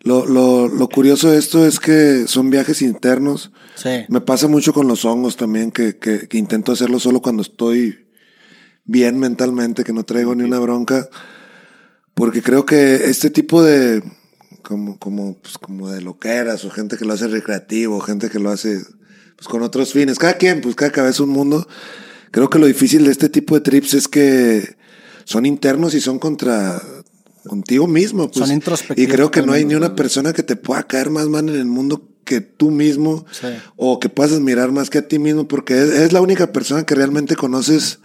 Lo, 0.04 0.26
lo, 0.26 0.68
lo 0.68 0.90
curioso 0.90 1.30
de 1.30 1.38
esto 1.38 1.64
es 1.64 1.80
que 1.80 2.26
son 2.26 2.50
viajes 2.50 2.82
internos. 2.82 3.52
Sí. 3.76 4.06
Me 4.10 4.22
pasa 4.22 4.48
mucho 4.48 4.74
con 4.74 4.88
los 4.88 5.06
hongos 5.06 5.38
también, 5.38 5.72
que, 5.72 5.98
que, 5.98 6.28
que 6.28 6.38
intento 6.38 6.72
hacerlo 6.72 7.00
solo 7.00 7.22
cuando 7.22 7.42
estoy 7.42 8.08
bien 8.86 9.20
mentalmente, 9.20 9.84
que 9.84 9.94
no 9.94 10.04
traigo 10.04 10.36
ni 10.36 10.44
una 10.44 10.60
bronca. 10.60 11.10
Porque 12.14 12.42
creo 12.42 12.66
que 12.66 12.96
este 13.10 13.30
tipo 13.30 13.64
de, 13.64 14.04
como, 14.62 14.98
como, 15.00 15.40
pues, 15.40 15.58
como 15.58 15.90
de 15.90 16.02
loqueras, 16.02 16.66
o 16.66 16.70
gente 16.70 16.98
que 16.98 17.06
lo 17.06 17.14
hace 17.14 17.28
recreativo, 17.28 18.00
gente 18.00 18.30
que 18.30 18.40
lo 18.40 18.50
hace 18.50 18.82
pues, 19.36 19.48
con 19.48 19.62
otros 19.64 19.94
fines, 19.94 20.20
cada 20.20 20.34
quien, 20.34 20.62
pues 20.62 20.76
cada 20.76 20.92
cabeza 20.92 21.24
un 21.24 21.30
mundo. 21.30 21.68
Creo 22.32 22.50
que 22.50 22.60
lo 22.60 22.68
difícil 22.68 23.06
de 23.06 23.12
este 23.12 23.30
tipo 23.30 23.56
de 23.56 23.62
trips 23.62 23.94
es 23.94 24.08
que 24.08 24.78
son 25.26 25.46
internos 25.46 25.94
y 25.94 26.02
son 26.02 26.20
contra 26.20 26.82
contigo 27.48 27.88
mismo. 27.88 28.30
Pues. 28.30 28.46
Son 28.46 28.56
introspectivos 28.56 29.10
Y 29.10 29.14
creo 29.14 29.32
que 29.32 29.42
no 29.42 29.54
hay 29.54 29.66
ni 29.66 29.76
una 29.76 29.96
persona 29.96 30.34
que 30.34 30.44
te 30.44 30.56
pueda 30.56 30.84
caer 30.84 31.10
más 31.10 31.28
mal 31.28 31.50
en 31.50 31.56
el 31.56 31.66
mundo 31.66 32.11
que 32.24 32.40
tú 32.42 32.72
mismo 32.72 33.26
Sí. 33.32 33.48
o 33.76 34.00
que 34.00 34.10
puedas 34.10 34.32
admirar 34.34 34.72
más 34.72 34.90
que 34.90 35.00
a 35.00 35.08
ti 35.08 35.20
mismo 35.20 35.48
porque 35.48 35.74
es, 35.82 35.90
es 35.90 36.14
la 36.14 36.22
única 36.22 36.52
persona 36.54 36.84
que 36.86 36.96
realmente 36.96 37.36
conoces 37.36 38.00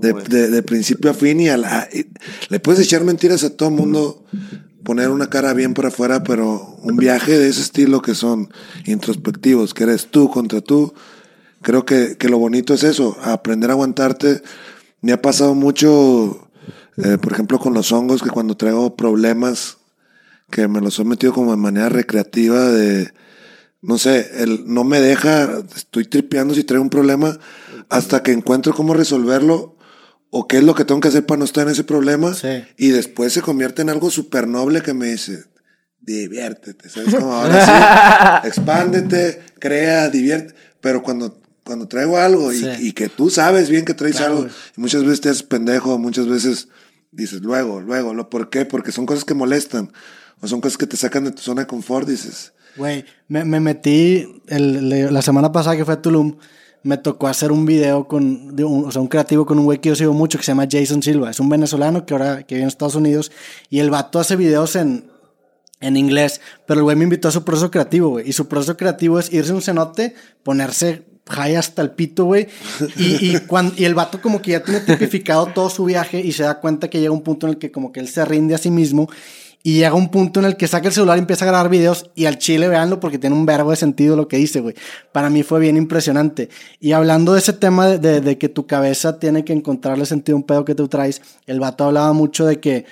de, 0.00 0.12
de- 0.14 0.48
de 0.48 0.62
principio 0.62 1.10
a 1.10 1.14
fin 1.14 1.40
y, 1.40 1.48
a 1.48 1.56
la- 1.56 1.88
y 1.92 2.06
le 2.48 2.60
puedes 2.60 2.80
echar 2.84 3.04
mentiras 3.04 3.44
a 3.44 3.50
todo 3.56 3.70
mundo 3.70 4.24
poner 4.84 5.10
una 5.10 5.28
cara 5.28 5.52
bien 5.52 5.74
por 5.74 5.86
afuera 5.86 6.22
pero 6.24 6.76
un 6.82 6.96
viaje 6.96 7.38
de 7.38 7.48
ese 7.48 7.60
estilo 7.60 8.00
que 8.00 8.14
son 8.14 8.48
introspectivos 8.86 9.74
que 9.74 9.84
eres 9.84 10.06
tú 10.10 10.30
contra 10.30 10.60
tú 10.60 10.94
creo 11.62 11.84
que, 11.84 12.16
que 12.16 12.28
lo 12.28 12.38
bonito 12.38 12.72
es 12.74 12.82
eso 12.84 13.16
aprender 13.22 13.70
a 13.70 13.74
aguantarte 13.74 14.42
me 15.02 15.12
ha 15.12 15.20
pasado 15.22 15.54
mucho 15.54 16.48
eh, 16.96 17.18
por 17.20 17.32
ejemplo 17.32 17.58
con 17.58 17.74
los 17.74 17.92
hongos 17.92 18.22
que 18.22 18.30
cuando 18.30 18.56
traigo 18.56 18.96
problemas 18.96 19.76
que 20.50 20.66
me 20.68 20.80
los 20.80 20.98
he 20.98 21.04
metido 21.04 21.32
como 21.34 21.50
de 21.50 21.58
manera 21.58 21.88
recreativa 21.90 22.64
de 22.70 23.12
no 23.80 23.98
sé, 23.98 24.42
el 24.42 24.64
no 24.72 24.84
me 24.84 25.00
deja, 25.00 25.62
estoy 25.76 26.04
tripeando 26.04 26.54
si 26.54 26.64
traigo 26.64 26.82
un 26.82 26.90
problema 26.90 27.38
hasta 27.88 28.22
que 28.22 28.32
encuentro 28.32 28.74
cómo 28.74 28.92
resolverlo 28.94 29.76
o 30.30 30.46
qué 30.48 30.58
es 30.58 30.64
lo 30.64 30.74
que 30.74 30.84
tengo 30.84 31.00
que 31.00 31.08
hacer 31.08 31.24
para 31.24 31.38
no 31.38 31.44
estar 31.44 31.66
en 31.66 31.72
ese 31.72 31.84
problema 31.84 32.34
Sí. 32.34 32.64
y 32.76 32.88
después 32.88 33.32
se 33.32 33.40
convierte 33.42 33.82
en 33.82 33.90
algo 33.90 34.10
súper 34.10 34.46
noble 34.48 34.82
que 34.82 34.94
me 34.94 35.06
dice, 35.06 35.44
diviértete, 36.00 36.88
¿sabes? 36.88 37.14
Como 37.14 37.32
ahora 37.32 38.40
sí, 38.42 38.48
expándete, 38.48 39.40
crea, 39.58 40.08
divierte, 40.08 40.54
pero 40.80 41.02
cuando, 41.02 41.40
cuando 41.64 41.86
traigo 41.88 42.18
algo 42.18 42.52
y, 42.52 42.58
Sí. 42.58 42.68
y 42.80 42.92
que 42.92 43.08
tú 43.08 43.30
sabes 43.30 43.68
bien 43.70 43.84
que 43.84 43.94
traes 43.94 44.16
Claro, 44.16 44.38
algo, 44.38 44.48
y 44.76 44.80
muchas 44.80 45.02
veces 45.04 45.20
te 45.20 45.28
haces 45.28 45.42
pendejo, 45.42 45.98
muchas 45.98 46.26
veces 46.26 46.68
dices 47.10 47.40
luego, 47.42 47.80
luego, 47.80 48.12
lo, 48.14 48.28
¿por 48.30 48.50
qué? 48.50 48.64
Porque 48.64 48.92
son 48.92 49.06
cosas 49.06 49.24
que 49.24 49.34
molestan 49.34 49.92
o 50.40 50.46
son 50.48 50.60
cosas 50.60 50.78
que 50.78 50.86
te 50.86 50.96
sacan 50.96 51.24
de 51.24 51.30
tu 51.32 51.42
zona 51.42 51.62
de 51.62 51.66
confort, 51.66 52.08
dices, 52.08 52.52
Güey, 52.76 53.04
me, 53.28 53.44
me 53.44 53.60
metí 53.60 54.42
la 54.48 55.22
semana 55.22 55.50
pasada 55.52 55.76
que 55.76 55.84
fue 55.84 55.94
a 55.94 56.02
Tulum, 56.02 56.36
me 56.84 56.96
tocó 56.96 57.26
hacer 57.26 57.50
un 57.50 57.66
video 57.66 58.06
con, 58.06 58.54
de 58.54 58.64
un- 58.64 58.84
o 58.86 58.90
sea, 58.92 59.02
un 59.02 59.08
creativo 59.08 59.44
con 59.44 59.58
un 59.58 59.64
güey 59.64 59.80
que 59.80 59.88
yo 59.88 59.96
sigo 59.96 60.12
mucho 60.12 60.38
que 60.38 60.44
se 60.44 60.52
llama 60.52 60.66
Jason 60.70 61.02
Silva. 61.02 61.30
Es 61.30 61.40
un 61.40 61.48
venezolano 61.48 62.06
que 62.06 62.14
ahora 62.14 62.44
que 62.44 62.54
vive 62.54 62.62
en 62.62 62.68
Estados 62.68 62.94
Unidos 62.94 63.32
y 63.68 63.80
el 63.80 63.90
vato 63.90 64.20
hace 64.20 64.36
videos 64.36 64.76
en, 64.76 65.10
en 65.80 65.96
inglés, 65.96 66.40
pero 66.66 66.78
el 66.80 66.84
güey 66.84 66.96
me 66.96 67.04
invitó 67.04 67.28
a 67.28 67.32
su 67.32 67.44
proceso 67.44 67.70
creativo, 67.70 68.10
güey. 68.10 68.28
Y 68.28 68.32
su 68.32 68.46
proceso 68.46 68.76
creativo 68.76 69.18
es 69.18 69.32
irse 69.32 69.50
a 69.50 69.54
un 69.56 69.62
cenote, 69.62 70.14
ponerse 70.44 71.02
high 71.28 71.56
hasta 71.56 71.82
el 71.82 71.90
pito, 71.90 72.24
güey. 72.26 72.46
Y, 72.96 73.34
y, 73.36 73.38
cuan- 73.40 73.72
y 73.76 73.84
el 73.84 73.94
vato 73.96 74.22
como 74.22 74.40
que 74.40 74.52
ya 74.52 74.62
tiene 74.62 74.80
tipificado 74.80 75.46
todo 75.46 75.68
su 75.70 75.84
viaje 75.84 76.20
y 76.20 76.30
se 76.32 76.44
da 76.44 76.60
cuenta 76.60 76.88
que 76.88 77.00
llega 77.00 77.12
un 77.12 77.22
punto 77.22 77.46
en 77.48 77.54
el 77.54 77.58
que 77.58 77.72
como 77.72 77.90
que 77.92 77.98
él 78.00 78.08
se 78.08 78.24
rinde 78.24 78.54
a 78.54 78.58
sí 78.58 78.70
mismo 78.70 79.10
y 79.62 79.74
llega 79.74 79.94
un 79.94 80.08
punto 80.10 80.40
en 80.40 80.46
el 80.46 80.56
que 80.56 80.68
saca 80.68 80.86
el 80.88 80.94
celular 80.94 81.18
y 81.18 81.20
empieza 81.20 81.44
a 81.44 81.48
grabar 81.48 81.68
videos 81.68 82.10
y 82.14 82.26
al 82.26 82.38
chile 82.38 82.68
véanlo 82.68 83.00
porque 83.00 83.18
tiene 83.18 83.34
un 83.36 83.44
verbo 83.44 83.70
de 83.70 83.76
sentido 83.76 84.16
lo 84.16 84.28
que 84.28 84.36
dice, 84.36 84.60
güey. 84.60 84.74
Para 85.12 85.30
mí 85.30 85.42
fue 85.42 85.58
bien 85.60 85.76
impresionante. 85.76 86.48
Y 86.80 86.92
hablando 86.92 87.32
de 87.32 87.40
ese 87.40 87.52
tema 87.52 87.88
de, 87.88 88.20
de- 88.20 88.38
que 88.38 88.48
tu 88.48 88.66
cabeza 88.66 89.18
tiene 89.18 89.44
que 89.44 89.52
encontrarle 89.52 90.06
sentido 90.06 90.36
a 90.36 90.40
un 90.40 90.44
pedo 90.44 90.64
que 90.64 90.74
tú 90.74 90.88
traes, 90.88 91.20
el 91.46 91.58
vato 91.60 91.84
hablaba 91.84 92.12
mucho 92.12 92.46
de 92.46 92.60
que 92.60 92.86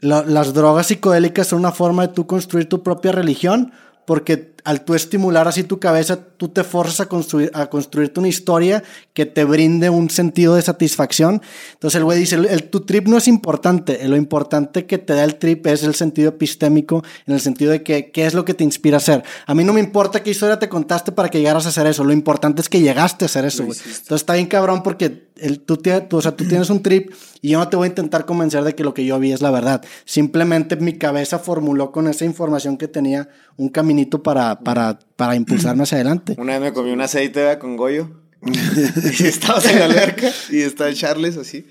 la- 0.00 0.22
las 0.24 0.54
drogas 0.54 0.86
psicodélicas 0.86 1.46
son 1.48 1.58
una 1.60 1.72
forma 1.72 2.06
de 2.06 2.14
tú 2.14 2.26
construir 2.26 2.68
tu 2.68 2.82
propia 2.82 3.12
religión, 3.12 3.72
porque 4.06 4.54
al 4.64 4.84
tú 4.84 4.94
estimular 4.94 5.48
así 5.48 5.62
tu 5.64 5.78
cabeza, 5.80 6.18
tú 6.36 6.48
te 6.48 6.64
forzas 6.64 7.00
a, 7.00 7.06
construir, 7.06 7.50
a 7.54 7.66
construirte 7.68 8.20
una 8.20 8.28
historia 8.28 8.82
que 9.14 9.26
te 9.26 9.44
brinde 9.44 9.90
un 9.90 10.10
sentido 10.10 10.54
de 10.54 10.62
satisfacción. 10.62 11.42
Entonces 11.72 11.98
el 11.98 12.04
güey 12.04 12.18
dice, 12.18 12.36
el, 12.36 12.46
el- 12.46 12.64
tu 12.70 12.80
trip 12.80 13.06
no 13.08 13.16
es 13.16 13.28
importante, 13.28 14.06
lo 14.08 14.16
importante 14.16 14.86
que 14.86 14.98
te 14.98 15.14
da 15.14 15.24
el 15.24 15.36
trip 15.36 15.66
es 15.66 15.82
el 15.82 15.94
sentido 15.94 16.28
epistémico, 16.30 17.02
en 17.26 17.34
el 17.34 17.40
sentido 17.40 17.72
de 17.72 17.82
que 17.82 18.10
qué 18.10 18.26
es 18.26 18.34
lo 18.34 18.44
que 18.44 18.54
te 18.54 18.64
inspira 18.64 18.96
a 18.96 18.98
hacer. 18.98 19.22
A 19.46 19.54
mí 19.54 19.64
no 19.64 19.72
me 19.72 19.80
importa 19.80 20.22
qué 20.22 20.30
historia 20.30 20.58
te 20.58 20.68
contaste 20.68 21.12
para 21.12 21.28
que 21.28 21.38
llegaras 21.38 21.66
a 21.66 21.70
hacer 21.70 21.86
eso, 21.86 22.04
lo 22.04 22.12
importante 22.12 22.60
es 22.62 22.68
que 22.68 22.80
llegaste 22.80 23.24
a 23.24 23.26
hacer 23.26 23.44
eso, 23.44 23.64
güey. 23.64 23.78
Entonces 23.78 24.10
está 24.22 24.34
bien 24.34 24.46
cabrón 24.46 24.82
porque 24.82 25.28
el, 25.36 25.60
tú, 25.60 25.76
tie- 25.76 26.06
tú- 26.08 26.18
o 26.18 26.22
sea, 26.22 26.36
tú 26.36 26.46
tienes 26.46 26.68
un 26.70 26.82
trip 26.82 27.12
y 27.42 27.50
yo 27.50 27.58
no 27.58 27.68
te 27.68 27.76
voy 27.76 27.86
a 27.86 27.88
intentar 27.88 28.26
convencer 28.26 28.62
de 28.64 28.74
que 28.74 28.84
lo 28.84 28.92
que 28.92 29.04
yo 29.06 29.18
vi 29.18 29.32
es 29.32 29.40
la 29.40 29.50
verdad. 29.50 29.82
Simplemente 30.04 30.76
mi 30.76 30.98
cabeza 30.98 31.38
formuló 31.38 31.92
con 31.92 32.06
esa 32.08 32.24
información 32.24 32.76
que 32.76 32.88
tenía 32.88 33.28
un 33.56 33.68
caminito 33.70 34.22
para, 34.22 34.49
para, 34.58 34.98
para 35.16 35.36
impulsarme 35.36 35.84
hacia 35.84 35.96
adelante. 35.96 36.34
Una 36.36 36.58
vez 36.58 36.70
me 36.70 36.72
comí 36.72 36.90
un 36.90 37.00
aceite 37.00 37.40
¿verdad? 37.40 37.58
con 37.60 37.76
Goyo. 37.76 38.10
y 38.42 39.26
estabas 39.26 39.66
en 39.66 39.78
la 39.78 39.84
alberca 39.84 40.30
y 40.50 40.62
estaba 40.62 40.92
Charles 40.92 41.36
así. 41.36 41.66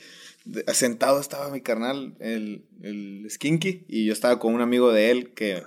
sentado 0.72 1.20
estaba 1.20 1.50
mi 1.50 1.62
carnal, 1.62 2.16
el, 2.20 2.64
el 2.82 3.26
Skinky, 3.30 3.86
y 3.88 4.06
yo 4.06 4.14
estaba 4.14 4.40
con 4.40 4.54
un 4.54 4.62
amigo 4.62 4.92
de 4.92 5.12
él 5.12 5.34
que 5.34 5.64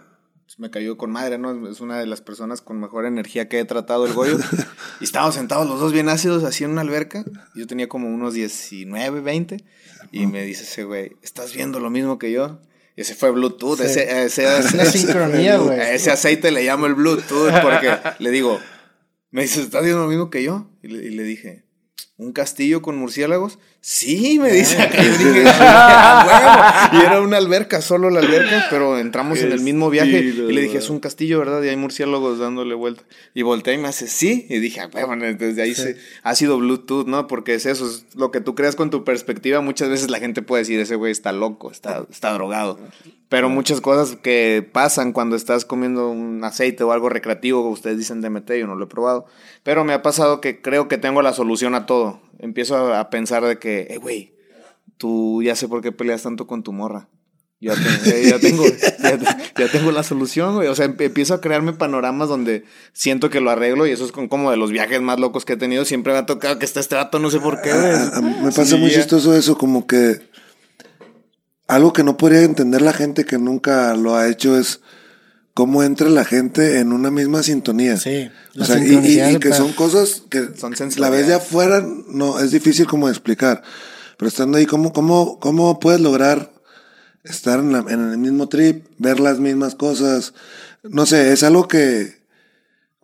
me 0.59 0.71
cayó 0.71 0.97
con 0.97 1.11
madre, 1.11 1.39
¿no? 1.39 1.69
Es 1.69 1.81
una 1.81 1.99
de 1.99 2.07
las 2.07 2.21
personas 2.21 2.61
con 2.61 2.79
mejor 2.79 3.07
energía 3.07 3.49
que 3.49 3.59
he 3.59 3.65
tratado 3.65 4.07
el 4.07 4.13
Goyo. 4.13 4.39
y 5.01 5.05
estábamos 5.05 5.35
sentados 5.35 5.69
los 5.69 5.81
dos 5.81 5.93
bien 5.93 6.09
ácidos 6.09 6.45
así 6.45 6.65
en 6.65 6.71
una 6.71 6.83
alberca. 6.83 7.25
Yo 7.55 7.67
tenía 7.67 7.89
como 7.89 8.09
unos 8.09 8.35
19, 8.35 9.21
20. 9.21 9.65
Y 10.11 10.27
me 10.27 10.45
dice 10.45 10.65
ese 10.65 10.85
güey, 10.85 11.17
¿estás 11.23 11.55
viendo 11.55 11.81
lo 11.81 11.91
mismo 11.91 12.19
que 12.19 12.33
yo? 12.33 12.61
Ese 12.97 13.15
fue 13.15 13.31
Bluetooth. 13.31 13.79
Sí. 13.79 13.85
Ese, 13.85 14.25
ese, 14.25 14.59
Es 14.59 14.73
una 14.75 14.85
sincronía, 14.85 15.57
güey. 15.59 15.81
ese 15.81 16.11
aceite 16.11 16.51
le 16.51 16.63
llamo 16.65 16.87
el 16.87 16.95
Bluetooth 16.95 17.53
porque 17.63 17.97
le 18.19 18.31
digo, 18.31 18.61
Me 19.31 19.43
dice, 19.43 19.63
¿estás 19.63 19.81
haciendo 19.81 20.03
lo 20.03 20.09
mismo 20.09 20.29
que 20.31 20.43
yo? 20.43 20.69
Y 20.83 20.89
le, 20.89 21.05
y 21.07 21.11
le 21.11 21.23
dije, 21.23 21.65
¿un 22.19 22.33
castillo 22.33 22.83
con 22.83 22.97
murciélagos? 22.97 23.59
Sí, 23.85 24.39
me 24.39 24.53
dice. 24.53 24.77
Y 24.97 25.25
yo 25.25 25.33
dije, 25.33 25.51
"Ah, 25.59 26.89
huevo". 26.93 27.03
Y 27.03 27.05
era 27.05 27.21
una 27.21 27.37
alberca, 27.39 27.83
solo 27.83 28.11
la 28.11 28.21
alberca, 28.21 28.67
pero 28.71 28.97
entramos 28.97 29.41
en 29.41 29.51
el 29.51 29.61
mismo 29.61 29.91
viaje. 29.91 30.21
Y 30.21 30.53
le 30.53 30.61
dije, 30.61 30.79
es 30.79 30.89
un 30.89 31.01
castillo, 31.01 31.41
¿verdad? 31.41 31.61
Y 31.65 31.69
hay 31.69 31.75
murciélagos 31.75 32.39
dándole 32.39 32.77
vuelta. 32.77 33.03
Y 33.35 33.43
volteé 33.43 33.75
y 33.75 33.79
me 33.79 33.89
hace, 33.89 34.07
sí. 34.07 34.47
Y 34.49 34.61
dije, 34.61 34.81
"Ah, 34.83 34.89
huevo, 34.95 35.17
desde 35.17 35.63
ahí 35.63 35.75
se, 35.75 35.97
ha 36.23 36.35
sido 36.37 36.59
Bluetooth, 36.59 37.09
¿no? 37.09 37.27
Porque 37.27 37.55
es 37.55 37.67
eso, 37.67 37.89
es 37.89 38.07
lo 38.15 38.31
que 38.31 38.41
tú 38.41 38.55
creas 38.55 38.77
con 38.77 38.91
tu 38.91 39.03
perspectiva. 39.03 39.61
Muchas 39.61 39.89
veces 39.89 40.11
la 40.11 40.21
gente 40.21 40.43
puede 40.43 40.63
decir, 40.63 40.79
ese 40.79 40.95
güey 40.95 41.11
está 41.11 41.33
loco, 41.33 41.73
está, 41.73 42.07
está 42.09 42.33
drogado. 42.35 42.79
Pero 43.29 43.49
muchas 43.49 43.81
cosas 43.81 44.15
que 44.15 44.65
pasan 44.73 45.13
cuando 45.13 45.35
estás 45.35 45.65
comiendo 45.65 46.09
un 46.11 46.45
aceite 46.45 46.85
o 46.85 46.93
algo 46.93 47.09
recreativo, 47.09 47.69
ustedes 47.69 47.99
dicen 47.99 48.21
DMT, 48.21 48.53
yo 48.61 48.67
no 48.69 48.77
lo 48.77 48.85
he 48.85 48.89
probado. 48.89 49.27
Pero 49.65 49.85
me 49.85 49.93
ha 49.93 50.03
pasado 50.03 50.41
que 50.41 50.61
creo 50.61 50.87
que 50.87 50.99
tengo 50.99 51.21
la 51.23 51.33
solución 51.33 51.75
a 51.75 51.87
todo. 51.87 52.21
Empiezo 52.43 52.93
a, 52.93 53.09
pensar 53.09 53.43
de 53.45 53.59
que, 53.59 53.87
eh, 53.89 53.97
güey, 53.97 54.35
tú 54.99 55.43
ya 55.43 55.57
sé 55.57 55.67
por 55.69 55.81
qué 55.81 55.93
peleas 55.93 56.23
tanto 56.23 56.47
con 56.47 56.63
tu 56.63 56.73
morra. 56.75 57.09
Ya, 57.61 57.75
te- 57.75 58.21
eh, 58.27 58.29
ya 58.29 58.39
tengo, 58.41 58.65
ya, 58.67 59.17
te- 59.19 59.63
ya 59.63 59.71
tengo 59.71 59.93
la 59.93 60.03
solución, 60.03 60.57
güey. 60.57 60.67
O 60.69 60.75
sea, 60.75 60.87
emp- 60.87 61.01
empiezo 61.01 61.33
a 61.35 61.41
crearme 61.41 61.73
panoramas 61.73 62.29
donde 62.29 62.65
siento 62.93 63.31
que 63.31 63.41
lo 63.41 63.51
arreglo 63.51 63.87
y 63.87 63.93
eso 63.93 64.05
es 64.05 64.11
con, 64.13 64.27
como 64.29 64.51
de 64.51 64.57
los 64.57 64.73
viajes 64.73 65.01
más 65.01 65.21
locos 65.21 65.45
que 65.45 65.53
he 65.53 65.57
tenido. 65.57 65.85
Siempre 65.85 66.13
me 66.13 66.19
ha 66.19 66.27
tocado 66.27 66.59
que 66.59 66.65
está 66.67 66.81
este 66.81 66.97
vato, 66.97 67.21
no 67.21 67.31
sé 67.31 67.39
por 67.39 67.63
qué. 67.63 67.71
A- 67.71 68.17
a- 68.17 68.21
me 68.21 68.47
pasa 68.51 68.65
Sí, 68.67 68.77
muy 68.77 68.91
ya. 68.91 68.97
chistoso 68.97 69.35
eso, 69.37 69.57
como 69.57 69.87
que 69.87 70.21
algo 71.69 71.93
que 71.93 72.03
no 72.03 72.17
podría 72.17 72.43
entender 72.43 72.83
la 72.83 72.93
gente 72.93 73.25
que 73.25 73.39
nunca 73.39 73.95
lo 73.95 74.17
ha 74.17 74.29
hecho 74.29 74.59
es 74.59 74.81
cómo 75.55 75.83
entra 75.83 76.09
la 76.09 76.25
gente 76.25 76.79
en 76.79 76.93
una 76.93 77.11
misma 77.11 77.43
sintonía. 77.43 77.97
Sí, 77.97 78.31
O 78.59 78.65
sea, 78.65 78.79
y- 78.79 78.95
y, 79.07 79.21
y 79.37 79.39
que 79.39 79.53
son 79.53 79.73
cosas 79.73 80.23
que 80.31 80.49
Son 80.57 80.73
la 80.97 81.11
ves 81.11 81.27
de 81.27 81.35
afuera 81.35 81.87
no 82.09 82.39
es 82.41 82.51
difícil 82.51 82.87
como 82.87 83.09
explicar. 83.09 83.63
Pero 84.17 84.29
estando 84.29 84.59
ahí, 84.59 84.67
¿cómo, 84.67 84.93
cómo, 84.93 85.39
cómo 85.41 85.79
puedes 85.81 86.01
lograr 86.01 86.53
estar 87.25 87.59
en, 87.59 87.73
la- 87.73 87.85
en 87.89 88.11
el 88.13 88.19
mismo 88.19 88.49
trip, 88.49 88.87
ver 88.99 89.21
las 89.21 89.39
mismas 89.41 89.75
cosas? 89.75 90.33
No 90.83 91.07
sé, 91.07 91.33
es 91.33 91.43
algo 91.43 91.69
que, 91.69 92.23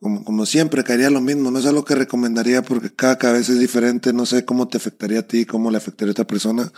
como, 0.00 0.24
como 0.24 0.46
siempre, 0.46 0.84
caería 0.84 1.10
lo 1.10 1.20
mismo. 1.20 1.50
No 1.50 1.58
es 1.58 1.66
algo 1.66 1.84
que 1.84 1.94
recomendaría 1.96 2.62
porque 2.62 2.90
cada 2.94 3.18
cabeza 3.18 3.52
es 3.52 3.58
diferente. 3.58 4.12
No 4.12 4.26
sé 4.26 4.44
cómo 4.44 4.68
te 4.68 4.76
afectaría 4.78 5.20
a 5.20 5.22
ti, 5.22 5.44
cómo 5.44 5.70
le 5.70 5.76
afectaría 5.78 6.10
a 6.10 6.12
otra 6.12 6.26
persona. 6.26 6.72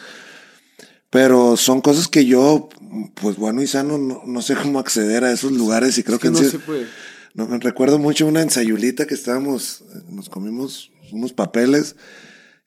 Pero 1.11 1.57
son 1.57 1.81
cosas 1.81 2.07
que 2.09 2.25
yo, 2.25 2.69
pues 3.15 3.37
bueno 3.37 3.63
y 3.63 3.67
sano, 3.67 3.99
no, 3.99 4.23
no 4.25 4.43
sé 4.43 4.55
cómo 4.55 4.79
acceder 4.79 5.25
a 5.25 5.33
esos 5.33 5.51
lugares 5.53 5.99
y 5.99 6.03
creo 6.05 6.17
Es 6.17 6.23
que 6.23 6.29
que, 6.29 6.33
no 6.33 6.39
han 6.39 6.45
sido- 6.45 6.61
se 6.61 6.65
puede. 6.67 6.87
no, 7.35 7.47
me 7.49 7.59
recuerdo 7.59 7.99
mucho 7.99 8.27
una 8.27 8.43
ensayulita 8.43 9.07
que 9.07 9.15
estábamos, 9.15 9.83
nos 10.09 10.29
comimos 10.29 10.93
unos 11.11 11.33
papeles, 11.33 11.97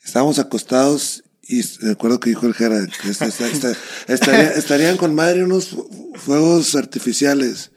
estábamos 0.03 0.39
acostados 0.39 1.23
y 1.41 1.61
recuerdo 1.85 2.19
que 2.19 2.29
dijo 2.31 2.45
el 2.45 2.53
Jera 2.53 2.85
que 3.01 3.09
esta- 3.09 3.25
esta- 3.27 3.47
esta- 3.47 3.73
estaría- 4.07 4.51
estarían 4.55 4.97
con 4.97 5.15
madre 5.15 5.43
unos 5.43 5.69
fu- 5.69 6.11
fuegos 6.15 6.75
artificiales 6.75 7.71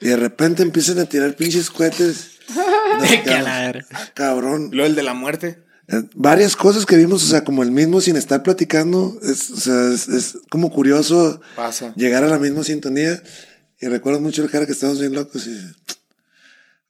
y 0.00 0.08
de 0.08 0.16
repente 0.16 0.62
empiezan 0.62 0.98
a 0.98 1.04
tirar 1.04 1.36
pinches 1.36 1.70
cohetes. 1.70 2.38
Nos. 2.98 3.84
"Ah, 3.92 4.08
cabrón. 4.14 4.70
Lo 4.72 4.84
del 4.84 4.94
de 4.94 5.02
la 5.02 5.12
muerte. 5.14 5.58
Eh, 5.90 6.02
Varias 6.14 6.56
cosas 6.56 6.86
que 6.86 6.96
vimos, 6.96 7.22
o 7.24 7.26
sea, 7.26 7.44
como 7.44 7.62
el 7.62 7.70
mismo 7.70 8.00
sin 8.00 8.16
estar 8.16 8.42
platicando, 8.42 9.18
es, 9.22 9.50
o 9.50 9.56
sea, 9.56 9.92
es, 9.92 10.08
es 10.08 10.38
como 10.50 10.70
curioso 10.70 11.40
Pasa. 11.56 11.92
llegar 11.96 12.24
a 12.24 12.28
la 12.28 12.38
misma 12.38 12.62
sintonía. 12.64 13.22
Y 13.80 13.86
recuerdo 13.86 14.20
mucho 14.20 14.42
el 14.42 14.50
cara 14.50 14.66
que 14.66 14.72
estábamos 14.72 15.00
bien 15.00 15.14
locos 15.14 15.46
y 15.46 15.58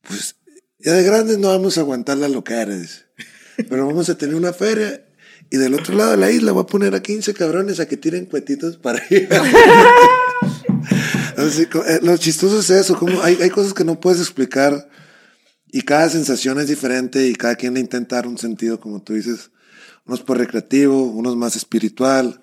pues 0.03 0.35
ya 0.81 0.93
de 0.95 1.03
grandes 1.05 1.39
no 1.39 1.49
vamos 1.49 1.79
a 1.79 1.83
aguantar 1.83 2.17
las 2.19 2.31
locares, 2.33 3.05
pero 3.69 3.87
vamos 3.87 4.09
a 4.09 4.17
tener 4.19 4.35
una 4.35 4.53
feria 4.53 5.05
y 5.51 5.57
del 5.57 5.75
otro 5.75 5.95
lado 5.95 6.11
de 6.13 6.17
la 6.17 6.31
isla 6.33 6.51
voy 6.53 6.63
a 6.65 6.67
poner 6.67 6.95
a 6.97 7.01
15 7.03 7.33
cabrones 7.35 7.79
a 7.81 7.87
que 7.87 7.97
tiren 7.97 8.27
cuetitos 8.27 8.77
para 8.77 9.01
ir. 9.11 9.29
Así, 11.37 11.63
eh, 11.63 12.01
lo 12.03 12.17
chistoso 12.17 12.59
es 12.61 12.71
eso, 12.71 12.99
como 12.99 13.23
hay, 13.23 13.39
hay 13.41 13.51
cosas 13.51 13.73
que 13.73 13.85
no 13.85 14.01
puedes 14.01 14.21
explicar 14.21 14.89
y 15.73 15.83
cada 15.83 16.09
sensación 16.09 16.59
es 16.61 16.69
diferente 16.69 17.27
y 17.27 17.35
cada 17.35 17.55
quien 17.57 17.75
le 17.75 17.81
intenta 17.81 18.17
dar 18.17 18.27
un 18.27 18.39
sentido, 18.39 18.81
como 18.81 19.01
tú 19.03 19.15
dices, 19.15 19.51
unos 20.07 20.21
por 20.23 20.39
recreativo, 20.39 21.05
unos 21.05 21.37
más 21.37 21.57
espiritual. 21.57 22.41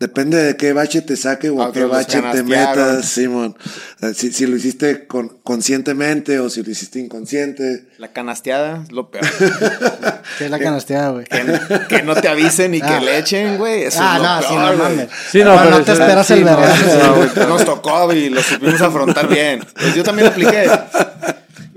Depende 0.00 0.40
de 0.40 0.56
qué 0.56 0.72
bache 0.72 1.02
te 1.02 1.16
saque 1.16 1.50
o 1.50 1.60
A 1.60 1.72
qué 1.72 1.82
bache 1.84 2.22
te 2.30 2.44
metas, 2.44 3.04
Simón. 3.04 3.56
Eh, 4.00 4.14
Si, 4.14 4.30
si 4.32 4.46
lo 4.46 4.56
hiciste 4.56 5.08
con- 5.08 5.40
conscientemente 5.42 6.38
o 6.38 6.48
si 6.48 6.62
lo 6.62 6.70
hiciste 6.70 7.00
inconsciente. 7.00 7.88
La 7.98 8.12
canasteada 8.12 8.84
es 8.84 8.92
lo 8.92 9.10
peor. 9.10 9.26
¿Qué 10.38 10.44
es 10.44 10.50
la 10.52 10.60
canasteada, 10.60 11.10
güey? 11.10 11.24
que, 11.26 11.42
que 11.88 12.02
no 12.04 12.14
te 12.14 12.28
avisen 12.28 12.74
y 12.76 12.80
que 12.80 12.86
Ah. 12.86 13.00
le 13.00 13.18
echen, 13.18 13.58
güey. 13.58 13.82
Eso 13.82 13.98
Ah, 14.00 14.16
es 14.16 14.22
lo 14.22 14.28
no, 14.28 14.42
sí, 14.42 14.48
peor, 14.48 14.60
no 14.60 14.66
güey. 14.84 14.96
mames. 14.96 15.08
Sí, 15.32 15.38
no, 15.42 15.56
Pero 15.56 15.70
no 15.70 15.82
te 15.84 15.92
esperas 15.92 16.26
sí, 16.28 16.32
el 16.34 16.44
no, 16.44 16.64
eso- 16.64 17.14
güey. 17.34 17.48
Nos 17.48 17.64
tocó 17.64 18.12
y 18.12 18.28
lo 18.30 18.40
supimos 18.40 18.80
afrontar 18.80 19.28
bien. 19.28 19.64
Pues 19.74 19.96
yo 19.96 20.04
también 20.04 20.26
lo 20.26 20.30
apliqué. 20.32 20.70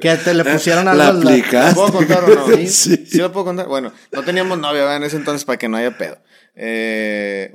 Que 0.02 0.16
te 0.18 0.34
le 0.34 0.44
pusieron 0.44 0.88
a 0.88 0.94
La 0.94 1.14
los... 1.14 1.24
la- 1.24 1.32
aplicaste. 1.32 1.80
¿Lo 1.80 1.88
puedo 1.88 1.94
contar 1.94 2.24
o 2.26 2.28
no? 2.50 2.58
Sí. 2.68 3.06
¿Sí 3.08 3.18
lo 3.20 3.32
puedo 3.32 3.46
contar? 3.46 3.68
Bueno, 3.68 3.94
no 4.12 4.24
teníamos 4.24 4.58
novia 4.60 4.82
¿verdad? 4.82 4.98
en 4.98 5.04
ese 5.04 5.16
entonces 5.18 5.46
para 5.46 5.58
que 5.58 5.70
no 5.70 5.78
haya 5.78 5.98
pedo. 5.98 6.18
Eh, 6.56 7.54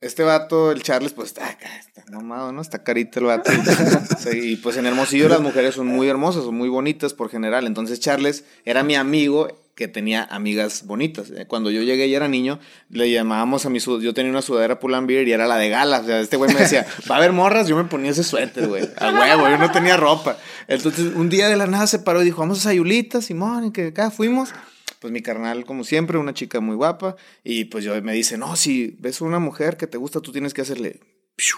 este 0.00 0.22
vato, 0.22 0.70
el 0.70 0.82
Charles, 0.82 1.12
pues 1.12 1.28
está 1.28 1.48
acá, 1.48 1.68
está 1.78 2.04
mamado, 2.12 2.52
¿no? 2.52 2.62
Está 2.62 2.84
carita 2.84 3.18
el 3.20 3.26
vato. 3.26 3.50
Sí, 4.18 4.52
y 4.52 4.56
pues 4.56 4.76
en 4.76 4.86
Hermosillo 4.86 5.28
las 5.28 5.40
mujeres 5.40 5.74
son 5.74 5.86
muy 5.88 6.08
hermosas, 6.08 6.44
son 6.44 6.54
muy 6.54 6.68
bonitas 6.68 7.14
por 7.14 7.30
general. 7.30 7.66
Entonces 7.66 8.00
Charles 8.00 8.44
era 8.64 8.82
mi 8.82 8.94
amigo 8.94 9.48
que 9.78 9.86
tenía 9.86 10.24
amigas 10.24 10.86
bonitas. 10.86 11.30
Eh, 11.30 11.46
Cuando 11.46 11.70
yo 11.70 11.82
llegué 11.82 12.08
y 12.08 12.14
era 12.16 12.26
niño, 12.26 12.58
le 12.90 13.08
llamábamos 13.12 13.64
a 13.64 13.70
mi 13.70 13.78
sud 13.78 14.02
yo 14.02 14.12
tenía 14.12 14.32
una 14.32 14.42
sudadera 14.42 14.80
Pull&Bear 14.80 15.28
y 15.28 15.30
era 15.30 15.46
la 15.46 15.56
de 15.56 15.68
gala. 15.68 16.00
O 16.00 16.12
este 16.14 16.36
güey 16.36 16.52
me 16.52 16.58
decía, 16.58 16.84
va 17.08 17.14
a 17.14 17.18
haber 17.18 17.32
morras, 17.32 17.68
yo 17.68 17.76
me 17.76 17.84
ponía 17.84 18.10
ese 18.10 18.24
suéter, 18.24 18.66
güey. 18.66 18.90
A 18.96 19.12
huevo, 19.12 19.48
yo 19.48 19.56
no 19.56 19.70
tenía 19.70 19.96
ropa. 19.96 20.36
Entonces, 20.66 21.14
un 21.14 21.28
día 21.28 21.48
de 21.48 21.56
la 21.56 21.68
nada 21.68 21.86
se 21.86 22.00
paró 22.00 22.22
y 22.22 22.24
dijo, 22.24 22.40
vamos 22.40 22.58
a 22.58 22.62
Sayulita, 22.62 23.22
Simón, 23.22 23.66
y 23.66 23.70
que 23.70 23.86
acá 23.86 24.10
fuimos. 24.10 24.52
Pues 24.98 25.12
mi 25.12 25.22
carnal, 25.22 25.64
como 25.64 25.84
siempre, 25.84 26.18
una 26.18 26.34
chica 26.34 26.58
muy 26.58 26.74
guapa. 26.74 27.14
Y 27.44 27.66
pues 27.66 27.84
yo 27.84 28.02
me 28.02 28.14
dice, 28.14 28.36
no, 28.36 28.56
si 28.56 28.96
ves 28.98 29.20
una 29.20 29.38
mujer 29.38 29.76
que 29.76 29.86
te 29.86 29.96
gusta, 29.96 30.20
tú 30.20 30.32
tienes 30.32 30.54
que 30.54 30.62
hacerle... 30.62 30.98
piu". 31.36 31.54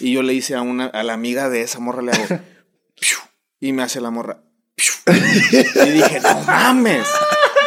Y 0.00 0.12
yo 0.12 0.24
le 0.24 0.34
hice 0.34 0.56
a 0.56 0.62
una, 0.62 0.86
a 0.86 1.04
la 1.04 1.12
amiga 1.12 1.48
de 1.50 1.60
esa 1.60 1.78
morra, 1.78 2.02
le 2.02 2.10
hago... 2.10 2.40
Y 3.60 3.72
me 3.72 3.84
hace 3.84 4.00
la 4.00 4.10
morra... 4.10 4.42
Y 5.06 5.90
dije, 5.90 6.20
no 6.20 6.40
mames. 6.42 7.08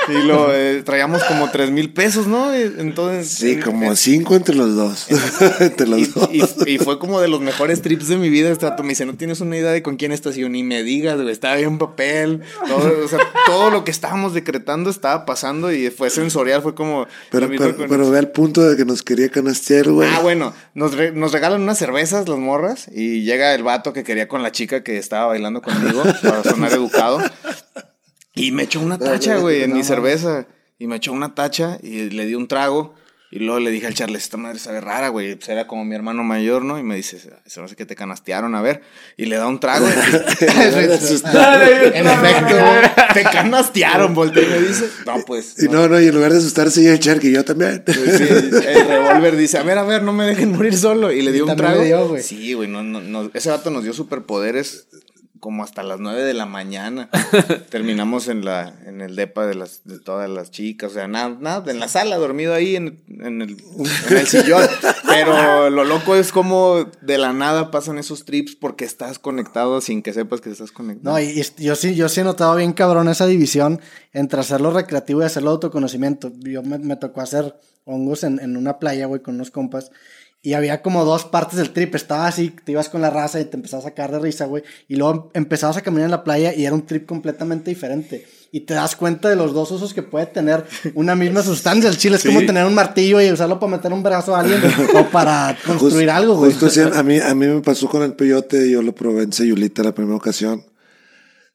Y 0.07 0.25
lo 0.25 0.53
eh, 0.53 0.81
traíamos 0.83 1.23
como 1.25 1.51
tres 1.51 1.69
mil 1.69 1.93
pesos, 1.93 2.25
¿no? 2.27 2.55
Y 2.57 2.61
Entonces. 2.79 3.27
Sí, 3.29 3.51
eh, 3.51 3.59
como 3.59 3.91
eh, 3.91 3.95
cinco 3.95 4.35
entre 4.35 4.55
los 4.55 4.75
dos. 4.75 5.07
entre 5.59 5.87
los 5.87 5.99
y, 5.99 6.05
dos. 6.05 6.29
y- 6.65 6.71
y 6.71 6.77
fue 6.79 6.97
como 6.99 7.21
de 7.21 7.27
los 7.27 7.39
mejores 7.41 7.81
trips 7.81 8.07
de 8.07 8.17
mi 8.17 8.29
vida. 8.29 8.49
Este 8.49 8.65
vato 8.65 8.81
me 8.83 8.89
dice, 8.89 9.05
no 9.05 9.13
tienes 9.15 9.41
una 9.41 9.57
idea 9.57 9.71
de 9.71 9.83
con 9.83 9.97
quién 9.97 10.11
estás. 10.11 10.35
Y 10.37 10.41
yo, 10.41 10.49
ni 10.49 10.63
me 10.63 10.81
digas, 10.83 11.17
güey, 11.21 11.31
estaba 11.31 11.55
bien 11.55 11.77
papel. 11.77 12.41
Todo, 12.67 13.05
o 13.05 13.07
sea, 13.07 13.19
todo 13.45 13.69
lo 13.69 13.83
que 13.83 13.91
estábamos 13.91 14.33
decretando 14.33 14.89
estaba 14.89 15.25
pasando 15.25 15.71
y 15.71 15.89
fue 15.91 16.09
sensorial. 16.09 16.61
Fue 16.61 16.73
como. 16.73 17.05
Pero, 17.29 17.47
pero, 17.55 17.75
pero 17.77 18.09
ve 18.09 18.17
al 18.19 18.31
punto 18.31 18.61
de 18.67 18.75
que 18.75 18.85
nos 18.85 19.03
quería 19.03 19.29
canastear, 19.29 19.89
güey. 19.91 20.09
Ah, 20.11 20.19
bueno, 20.21 20.53
nos, 20.73 20.93
re- 20.95 21.11
nos 21.11 21.31
regalan 21.31 21.61
unas 21.61 21.77
cervezas 21.77 22.27
las 22.27 22.39
morras 22.39 22.87
y 22.91 23.21
llega 23.23 23.53
el 23.53 23.63
vato 23.63 23.93
que 23.93 24.03
quería 24.03 24.27
con 24.27 24.41
la 24.41 24.51
chica 24.51 24.83
que 24.83 24.97
estaba 24.97 25.27
bailando 25.27 25.61
conmigo 25.61 26.01
para 26.23 26.43
sonar 26.43 26.71
educado 26.73 27.19
y 28.35 28.51
me 28.51 28.63
echó 28.63 28.79
una 28.79 28.97
tacha, 28.97 29.37
güey, 29.37 29.63
en 29.63 29.73
mi 29.73 29.83
cerveza 29.83 30.47
y 30.79 30.87
me 30.87 30.95
echó 30.97 31.11
una 31.11 31.35
tacha 31.35 31.77
y 31.81 32.09
le 32.09 32.25
di 32.25 32.35
un 32.35 32.47
trago 32.47 32.95
y 33.33 33.39
luego 33.39 33.61
le 33.61 33.71
dije 33.71 33.87
al 33.87 33.93
Charles, 33.93 34.23
esta 34.23 34.35
madre 34.35 34.59
sabe 34.59 34.81
rara, 34.81 35.07
güey, 35.07 35.35
pues 35.35 35.47
era 35.47 35.65
como 35.65 35.85
mi 35.85 35.95
hermano 35.95 36.21
mayor, 36.21 36.65
¿no? 36.65 36.77
Y 36.77 36.83
me 36.83 36.97
dice, 36.97 37.17
se 37.17 37.59
me 37.61 37.65
hace 37.65 37.77
que 37.77 37.85
te 37.85 37.95
canastearon, 37.95 38.53
a 38.55 38.61
ver, 38.61 38.81
y 39.15 39.25
le 39.25 39.37
da 39.37 39.47
un 39.47 39.57
trago. 39.61 39.87
en 40.41 42.07
efecto, 42.07 42.55
te 43.13 43.23
canastearon, 43.23 44.13
voltea 44.13 44.43
y 44.43 44.47
me 44.47 44.59
dice, 44.67 44.89
no, 45.05 45.23
pues. 45.25 45.63
Y 45.63 45.69
no, 45.69 45.87
no, 45.87 46.01
y 46.01 46.07
en 46.07 46.13
lugar 46.13 46.33
de 46.33 46.39
asustarse, 46.39 46.83
yo 46.83 46.91
echar 46.91 47.21
que 47.21 47.31
yo 47.31 47.45
también. 47.45 47.83
Pues 47.85 47.97
sí, 47.97 48.23
el 48.67 48.87
revólver 48.87 49.37
dice, 49.37 49.57
a 49.59 49.63
ver, 49.63 49.77
a 49.77 49.83
ver, 49.83 50.03
no 50.03 50.11
me 50.11 50.25
dejen 50.25 50.51
morir 50.51 50.75
solo. 50.75 51.09
Y 51.09 51.21
le 51.21 51.31
dio 51.31 51.45
un 51.45 51.55
trago. 51.55 51.83
dio, 51.83 52.09
güey. 52.09 52.21
sí, 52.21 52.51
güey, 52.51 52.67
no, 52.67 52.83
no, 52.83 52.99
no, 52.99 53.31
ese 53.33 53.49
vato 53.49 53.69
nos 53.69 53.85
dio 53.85 53.93
superpoderes 53.93 54.87
como 55.41 55.63
hasta 55.63 55.83
las 55.83 55.99
9 55.99 56.23
de 56.23 56.33
la 56.33 56.45
mañana. 56.45 57.09
Terminamos 57.69 58.29
en 58.29 58.45
la 58.45 58.73
en 58.85 59.01
el 59.01 59.17
depa 59.17 59.45
de 59.45 59.55
las 59.55 59.81
de 59.83 59.99
todas 59.99 60.29
las 60.29 60.51
chicas, 60.51 60.91
o 60.91 60.93
sea, 60.93 61.07
nada, 61.07 61.35
nada, 61.39 61.69
en 61.69 61.79
la 61.79 61.89
sala, 61.89 62.15
dormido 62.15 62.53
ahí 62.53 62.77
en, 62.77 63.03
en 63.09 63.41
el, 63.41 63.57
en 64.09 64.17
el 64.17 64.27
sillón. 64.27 64.65
Pero 65.07 65.69
lo 65.69 65.83
loco 65.83 66.15
es 66.15 66.31
como 66.31 66.85
de 67.01 67.17
la 67.17 67.33
nada 67.33 67.71
pasan 67.71 67.97
esos 67.97 68.23
trips 68.23 68.55
porque 68.55 68.85
estás 68.85 69.19
conectado 69.19 69.81
sin 69.81 70.03
que 70.03 70.13
sepas 70.13 70.39
que 70.39 70.51
estás 70.51 70.71
conectado. 70.71 71.15
No, 71.15 71.21
y, 71.21 71.41
y 71.57 71.63
yo 71.63 71.75
sí, 71.75 71.95
yo 71.95 72.07
sí 72.07 72.21
he 72.21 72.23
notado 72.23 72.55
bien 72.55 72.71
cabrón 72.71 73.09
esa 73.09 73.25
división 73.25 73.81
entre 74.13 74.39
hacerlo 74.39 74.71
recreativo 74.71 75.21
y 75.21 75.25
hacerlo 75.25 75.49
autoconocimiento. 75.49 76.31
Yo 76.39 76.61
me, 76.61 76.77
me 76.77 76.95
tocó 76.95 77.21
hacer 77.21 77.55
hongos 77.85 78.23
en, 78.23 78.39
en 78.39 78.57
una 78.57 78.77
playa, 78.77 79.07
güey, 79.07 79.21
con 79.21 79.35
unos 79.35 79.49
compas. 79.51 79.91
Y 80.43 80.53
había 80.53 80.81
como 80.81 81.05
dos 81.05 81.25
partes 81.25 81.57
del 81.59 81.69
trip. 81.71 81.93
Estaba 81.93 82.25
así, 82.27 82.49
te 82.63 82.71
ibas 82.71 82.89
con 82.89 82.99
la 83.01 83.11
raza 83.11 83.39
y 83.39 83.45
te 83.45 83.57
empezabas 83.57 83.85
a 83.85 83.89
sacar 83.89 84.11
de 84.11 84.17
risa, 84.19 84.45
güey. 84.45 84.63
Y 84.87 84.95
luego 84.95 85.29
empezabas 85.35 85.77
a 85.77 85.81
caminar 85.81 86.05
en 86.05 86.11
la 86.11 86.23
playa 86.23 86.53
y 86.55 86.65
era 86.65 86.73
un 86.73 86.85
trip 86.85 87.05
completamente 87.05 87.69
diferente. 87.69 88.25
Y 88.51 88.61
te 88.61 88.73
das 88.73 88.95
cuenta 88.95 89.29
de 89.29 89.35
los 89.35 89.53
dos 89.53 89.69
usos 89.71 89.93
que 89.93 90.01
puede 90.01 90.25
tener 90.25 90.65
una 90.95 91.15
misma 91.15 91.43
sustancia. 91.43 91.89
El 91.89 91.97
chile 91.97 92.15
es 92.15 92.23
como 92.23 92.39
tener 92.39 92.65
un 92.65 92.73
martillo 92.73 93.21
y 93.21 93.31
usarlo 93.31 93.59
para 93.59 93.73
meter 93.77 93.93
un 93.93 94.01
brazo 94.01 94.35
a 94.35 94.39
alguien 94.41 94.59
o 94.95 95.05
para 95.09 95.55
construir 95.65 96.07
Just- 96.09 96.17
algo, 96.17 96.35
güey. 96.37 96.51
justo 96.51 96.69
sí, 96.69 96.81
a, 96.81 97.03
mí, 97.03 97.19
a 97.19 97.35
mí 97.35 97.45
me 97.47 97.61
pasó 97.61 97.87
con 97.87 98.01
el 98.01 98.13
peyote, 98.13 98.69
yo 98.69 98.81
lo 98.81 98.95
probé 98.95 99.23
en 99.23 99.31
Sayulita 99.33 99.83
la 99.83 99.93
primera 99.93 100.17
ocasión, 100.17 100.65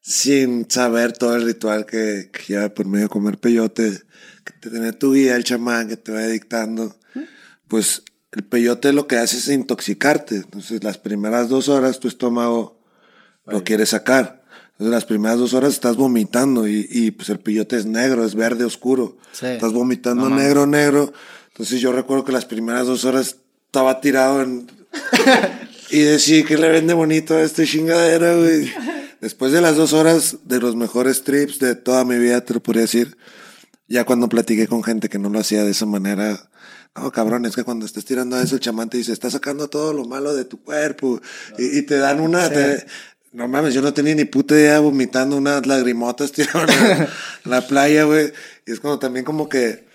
sin 0.00 0.70
saber 0.70 1.12
todo 1.12 1.34
el 1.36 1.44
ritual 1.44 1.86
que, 1.86 2.30
que 2.32 2.52
lleva 2.52 2.68
por 2.72 2.86
medio 2.86 3.06
de 3.06 3.10
comer 3.10 3.38
peyote, 3.38 3.90
que 4.44 4.52
te 4.60 4.70
tiene 4.70 4.92
tu 4.92 5.12
guía, 5.12 5.34
el 5.36 5.44
chamán, 5.44 5.88
que 5.88 5.96
te 5.96 6.12
va 6.12 6.20
dictando. 6.26 6.96
Pues 7.68 8.04
el 8.36 8.44
peyote 8.44 8.92
lo 8.92 9.06
que 9.06 9.16
hace 9.16 9.38
es 9.38 9.48
intoxicarte. 9.48 10.36
Entonces 10.36 10.84
las 10.84 10.98
primeras 10.98 11.48
dos 11.48 11.70
horas 11.70 11.98
tu 11.98 12.06
estómago 12.06 12.78
lo 13.46 13.64
quiere 13.64 13.86
sacar. 13.86 14.42
Entonces 14.72 14.92
las 14.92 15.06
primeras 15.06 15.38
dos 15.38 15.54
horas 15.54 15.72
estás 15.72 15.96
vomitando 15.96 16.68
y, 16.68 16.86
y 16.90 17.12
pues 17.12 17.30
el 17.30 17.38
peyote 17.38 17.76
es 17.76 17.86
negro, 17.86 18.26
es 18.26 18.34
verde 18.34 18.66
oscuro. 18.66 19.16
Sí. 19.32 19.46
Estás 19.46 19.72
vomitando 19.72 20.28
negro, 20.28 20.66
negro. 20.66 21.14
Entonces 21.48 21.80
yo 21.80 21.92
recuerdo 21.92 22.26
que 22.26 22.32
las 22.32 22.44
primeras 22.44 22.86
dos 22.86 23.06
horas 23.06 23.36
estaba 23.64 24.02
tirado 24.02 24.42
en... 24.42 24.70
y 25.90 26.00
decía 26.00 26.44
que 26.44 26.58
le 26.58 26.68
vende 26.68 26.92
bonito 26.92 27.36
a 27.36 27.42
este 27.42 27.64
chingadera, 27.64 28.34
güey. 28.34 28.70
Después 29.22 29.50
de 29.52 29.62
las 29.62 29.76
dos 29.76 29.94
horas 29.94 30.36
de 30.44 30.60
los 30.60 30.76
mejores 30.76 31.24
trips 31.24 31.58
de 31.58 31.74
toda 31.74 32.04
mi 32.04 32.18
vida, 32.18 32.42
te 32.42 32.52
lo 32.52 32.62
podría 32.62 32.82
decir. 32.82 33.16
Ya 33.88 34.04
cuando 34.04 34.28
platiqué 34.28 34.68
con 34.68 34.82
gente 34.82 35.08
que 35.08 35.18
no 35.18 35.30
lo 35.30 35.38
hacía 35.38 35.64
de 35.64 35.70
esa 35.70 35.86
manera, 35.86 36.50
no, 36.96 37.12
cabrón, 37.12 37.44
es 37.46 37.54
que 37.54 37.64
cuando 37.64 37.84
estés 37.86 38.04
tirando 38.04 38.40
eso, 38.40 38.54
el 38.54 38.60
chamán 38.60 38.88
te 38.88 38.96
dice, 38.98 39.12
estás 39.12 39.32
sacando 39.34 39.68
todo 39.68 39.92
lo 39.92 40.04
malo 40.06 40.34
de 40.34 40.44
tu 40.44 40.62
cuerpo. 40.62 41.20
Y, 41.58 41.78
y 41.78 41.82
te 41.82 41.98
dan 41.98 42.20
una, 42.20 42.48
te- 42.48 42.86
no 43.32 43.46
mames, 43.48 43.74
yo 43.74 43.82
no 43.82 43.92
tenía 43.92 44.14
ni 44.14 44.24
puta 44.24 44.54
idea 44.54 44.78
vomitando 44.80 45.36
unas 45.36 45.66
lagrimotas 45.66 46.32
la, 46.54 46.62
en 47.44 47.50
la 47.50 47.66
playa, 47.66 48.04
güey. 48.04 48.32
Y 48.66 48.72
es 48.72 48.80
como 48.80 48.98
también 48.98 49.24
como 49.24 49.48
que 49.48 49.86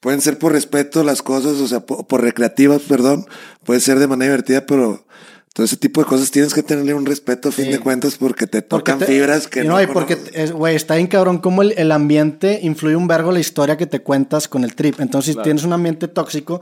pueden 0.00 0.20
ser 0.20 0.36
por 0.38 0.50
respeto 0.52 1.04
las 1.04 1.22
cosas, 1.22 1.52
o 1.60 1.68
sea, 1.68 1.80
por, 1.80 2.06
por 2.08 2.20
recreativas, 2.22 2.82
perdón, 2.82 3.24
puede 3.64 3.78
ser 3.80 4.00
de 4.00 4.08
manera 4.08 4.32
divertida, 4.32 4.66
pero 4.66 5.06
todo 5.54 5.64
ese 5.66 5.76
tipo 5.76 6.00
de 6.00 6.06
cosas 6.06 6.30
tienes 6.30 6.54
que 6.54 6.62
tenerle 6.62 6.94
un 6.94 7.04
respeto 7.04 7.50
a 7.50 7.52
fin 7.52 7.70
de 7.70 7.78
cuentas 7.78 8.16
porque 8.16 8.46
te 8.46 8.62
Porque 8.62 8.92
tocan 8.92 8.98
te- 9.00 9.06
fibras 9.06 9.46
que 9.48 9.64
y 9.64 9.68
no, 9.68 9.80
y 9.82 9.86
porque, 9.86 10.16
güey, 10.54 10.76
está 10.76 10.94
bien 10.96 11.06
cabrón 11.08 11.38
cómo 11.38 11.62
el, 11.62 11.72
el 11.76 11.92
ambiente 11.92 12.60
influye 12.62 12.96
un 12.96 13.06
vergo 13.06 13.32
la 13.32 13.40
historia 13.40 13.76
que 13.76 13.86
te 13.86 14.00
cuentas 14.00 14.48
con 14.48 14.64
el 14.64 14.74
trip. 14.74 15.00
Entonces, 15.00 15.34
si 15.36 15.42
tienes 15.42 15.64
un 15.64 15.72
ambiente 15.74 16.08
tóxico, 16.08 16.60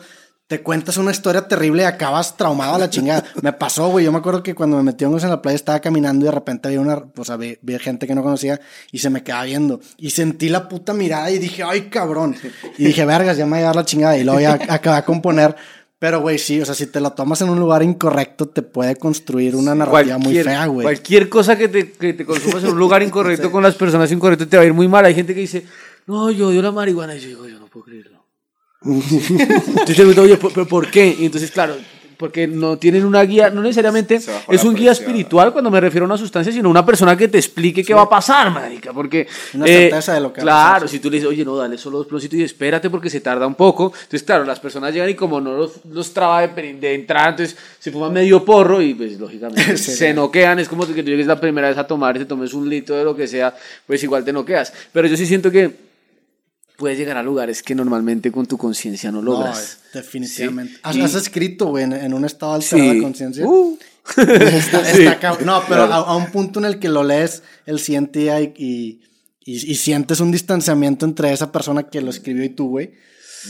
te 0.49 0.63
cuentas 0.63 0.97
una 0.97 1.13
historia 1.13 1.47
terrible 1.47 1.85
y 1.85 1.87
acabas 1.87 2.37
traumado 2.37 2.75
a 2.75 2.79
la 2.81 2.91
chingada. 2.91 3.23
me 3.43 3.53
pasó, 3.53 3.87
güey. 3.91 4.05
Yo 4.05 4.11
me 4.11 4.19
acuerdo 4.19 4.43
que 4.43 4.53
cuando 4.57 4.77
me 4.79 4.83
metí 4.83 5.05
hongos 5.05 5.23
en 5.23 5.31
la 5.31 5.41
playa 5.41 5.55
estaba 5.55 5.79
caminando 5.79 6.25
y 6.25 6.27
de 6.27 6.33
repente 6.33 6.67
había 6.67 6.81
una, 6.81 7.01
o 7.17 7.25
sea, 7.25 7.37
vi, 7.37 7.57
vi 7.63 7.79
gente 7.79 8.09
que 8.09 8.17
no 8.17 8.25
conocía 8.25 8.61
y 8.91 8.99
se 8.99 9.11
me 9.11 9.23
quedaba 9.23 9.45
viendo. 9.45 9.79
Y 9.97 10.11
sentí 10.11 10.49
la 10.49 10.69
puta 10.69 10.93
mirada 10.93 11.31
y 11.31 11.39
dije, 11.39 11.63
ay, 11.63 11.83
cabrón. 11.83 12.35
Y 12.79 12.85
dije, 12.87 13.05
vergas, 13.05 13.37
ya 13.37 13.45
me 13.47 13.53
va 13.53 13.57
a 13.59 13.61
llevar 13.61 13.77
la 13.77 13.85
chingada. 13.85 14.19
Y 14.19 14.25
luego 14.25 14.41
ya 14.41 14.55
acabé 14.69 14.97
a 14.97 15.05
componer. 15.05 15.55
Pero, 16.01 16.23
güey, 16.23 16.39
sí, 16.39 16.59
o 16.59 16.65
sea, 16.65 16.75
si 16.75 16.87
te 16.87 16.99
lo 16.99 17.13
tomas 17.13 17.43
en 17.43 17.51
un 17.51 17.61
lugar 17.61 17.83
incorrecto, 17.83 18.49
te 18.49 18.63
puede 18.63 18.97
construir 18.97 19.55
una 19.55 19.75
narrativa 19.75 20.17
muy 20.17 20.35
fea, 20.35 20.65
güey. 20.65 20.83
Cualquier 20.83 21.29
cosa 21.29 21.59
que 21.59 21.69
te, 21.69 21.93
que 21.93 22.15
te 22.15 22.25
consumas 22.25 22.65
en 22.65 22.71
un 22.71 22.79
lugar 22.79 23.03
incorrecto 23.05 23.53
con 23.53 23.63
las 23.63 23.75
personas 23.75 24.11
incorrectas 24.11 24.49
te 24.49 24.57
va 24.57 24.63
a 24.63 24.67
ir 24.67 24.73
muy 24.73 24.89
mal. 24.89 25.05
Hay 25.05 25.15
gente 25.15 25.35
que 25.35 25.41
dice, 25.41 25.67
no, 26.07 26.31
yo 26.31 26.49
odio 26.49 26.63
la 26.63 26.73
marihuana. 26.73 27.15
Y 27.15 27.21
yo 27.21 27.29
digo, 27.29 27.47
yo 27.47 27.59
no 27.59 27.67
puedo 27.67 27.85
creerlo. 27.85 28.25
Entonces 28.83 30.19
oye, 30.19 30.39
¿por, 30.39 30.55
pero 30.55 30.67
por 30.67 30.91
qué? 30.91 31.15
Y 31.19 31.27
entonces, 31.27 31.51
claro, 31.51 31.77
porque 32.21 32.47
no 32.47 32.77
tienen 32.77 33.07
una 33.07 33.23
guía, 33.23 33.49
no 33.49 33.63
necesariamente 33.63 34.17
es 34.17 34.65
un 34.65 34.75
guía 34.75 34.93
espiritual 34.93 35.55
cuando 35.55 35.71
me 35.71 35.81
refiero 35.81 36.05
a 36.05 36.07
una 36.07 36.19
sustancia, 36.19 36.53
sino 36.53 36.69
una 36.69 36.85
persona 36.85 37.17
que 37.17 37.29
te 37.29 37.39
explique 37.39 37.83
qué 37.83 37.95
va 37.95 38.03
a 38.03 38.09
pasar, 38.11 38.51
marica. 38.51 38.93
Porque. 38.93 39.27
Una 39.55 39.65
certeza 39.67 40.13
de 40.13 40.21
lo 40.21 40.31
que 40.31 40.43
va 40.43 40.43
a 40.43 40.45
Claro, 40.45 40.75
pasar, 40.75 40.89
si 40.91 40.99
tú 41.01 41.09
le 41.11 41.17
dices, 41.17 41.31
oye, 41.31 41.47
no, 41.47 41.57
dale 41.57 41.79
solo 41.79 41.97
dos 41.97 42.07
plositos 42.07 42.39
y 42.39 42.43
espérate 42.43 42.91
porque 42.91 43.09
se 43.09 43.23
tarda 43.23 43.47
un 43.47 43.55
poco. 43.55 43.87
Entonces, 43.87 44.23
claro, 44.23 44.45
las 44.45 44.61
personas 44.61 44.93
llegan 44.93 45.09
y 45.09 45.15
como 45.15 45.41
no 45.41 45.57
los, 45.57 45.83
los 45.91 46.13
traba 46.13 46.47
de, 46.47 46.75
de 46.75 46.95
entrada, 46.95 47.31
entonces 47.31 47.57
se 47.79 47.91
fuman 47.91 48.13
medio 48.13 48.45
porro 48.45 48.83
y 48.83 48.93
pues 48.93 49.19
lógicamente 49.19 49.77
Sí. 49.79 49.93
se 49.93 50.13
noquean. 50.13 50.59
Es 50.59 50.69
como 50.69 50.87
que 50.87 50.93
tú 51.03 51.09
llegues 51.09 51.27
la 51.27 51.41
primera 51.41 51.69
vez 51.71 51.79
a 51.79 51.87
tomar 51.87 52.17
y 52.17 52.19
te 52.19 52.27
tomes 52.27 52.53
un 52.53 52.69
litro 52.69 52.97
de 52.97 53.05
lo 53.05 53.17
que 53.17 53.27
sea, 53.27 53.57
pues 53.87 54.03
igual 54.03 54.27
te 54.27 54.33
noqueas. 54.35 54.75
Pero 54.93 55.09
yo 55.09 55.17
sí 55.17 55.25
siento 55.25 55.51
que 55.51 55.89
puedes 56.81 56.99
llegar 56.99 57.17
a 57.19 57.23
lugares 57.23 57.63
que 57.63 57.75
normalmente 57.75 58.33
con 58.33 58.47
tu 58.47 58.57
conciencia 58.57 59.13
no 59.13 59.21
logras. 59.23 59.79
eh, 59.95 59.99
definitivamente. 59.99 60.75
Sí. 60.75 60.81
¿Has, 60.83 60.97
Y- 60.97 61.01
has 61.03 61.15
escrito, 61.15 61.67
güey, 61.67 61.85
en, 61.85 61.93
en 61.93 62.15
un 62.15 62.25
estado 62.25 62.55
alterado 62.55 62.91
Sí. 62.91 62.97
de 62.97 63.03
conciencia? 63.03 63.47
Uh. 63.47 63.79
Está- 64.17 64.91
está 64.91 65.39
No, 65.45 65.63
pero 65.69 65.87
Claro. 65.87 65.93
a, 65.93 65.97
a 66.13 66.17
un 66.17 66.33
punto 66.33 66.59
en 66.59 66.65
el 66.65 66.79
que 66.79 66.89
lo 66.89 67.05
lees 67.05 67.43
el 67.67 67.79
siguiente 67.79 68.21
día 68.21 68.41
y, 68.41 68.53
y- 68.57 69.01
y 69.45 69.75
sientes 69.77 70.21
un 70.21 70.33
distanciamiento 70.33 71.05
entre 71.07 71.33
esa 71.33 71.53
persona 71.53 71.85
que 71.85 72.01
lo 72.01 72.11
escribió 72.11 72.43
y 72.45 72.49
tú, 72.51 72.69
güey. 72.71 72.93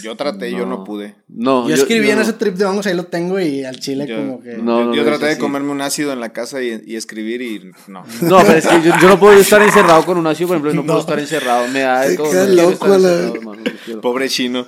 Yo 0.03 0.17
traté, 0.17 0.51
yo 0.53 0.67
no 0.67 0.85
pude. 0.85 1.15
No, 1.29 1.69
yo, 1.69 1.75
escribí 1.75 2.11
en 2.11 2.17
no. 2.17 2.23
ese 2.23 2.33
trip 2.35 2.55
de 2.55 2.65
hongos, 2.65 2.87
ahí 2.87 2.95
lo 2.95 3.05
tengo 3.07 3.41
y 3.41 3.65
al 3.65 3.79
chile 3.81 4.07
Yo, 4.07 4.17
como 4.17 4.41
que... 4.41 4.57
No, 4.59 4.81
yo- 4.81 4.87
no, 4.87 4.95
yo 4.95 5.03
no, 5.03 5.09
traté 5.09 5.25
de 5.27 5.33
así. 5.33 5.41
comerme 5.41 5.71
un 5.73 5.81
ácido 5.81 6.12
en 6.12 6.21
la 6.21 6.33
casa 6.33 6.62
y, 6.62 6.83
y 6.87 6.97
escribir 6.97 7.43
y 7.43 7.71
no. 7.89 8.05
No, 8.23 8.39
pero 8.39 8.53
es 8.59 8.67
que 8.67 8.83
yo, 8.83 8.93
yo 9.01 9.09
no 9.09 9.19
puedo 9.19 9.39
estar 9.41 9.61
encerrado 9.62 10.05
con 10.05 10.17
un 10.19 10.27
ácido, 10.27 10.49
por 10.49 10.57
ejemplo, 10.59 10.75
no, 10.75 10.87
puedo 10.87 11.01
estar 11.01 11.19
encerrado, 11.19 11.67
me 11.69 11.81
da 11.81 12.01
de 12.03 12.09
Ay, 12.11 12.17
todo. 12.17 12.31
qué 12.31 12.37
no 12.37 12.47
loco, 12.47 12.71
estar 12.73 12.89
la- 12.89 12.97
encerrado, 12.97 13.35
hermano, 13.35 13.62
no 13.65 13.71
quiero. 13.85 14.01
Pobre 14.01 14.29
chino. 14.29 14.67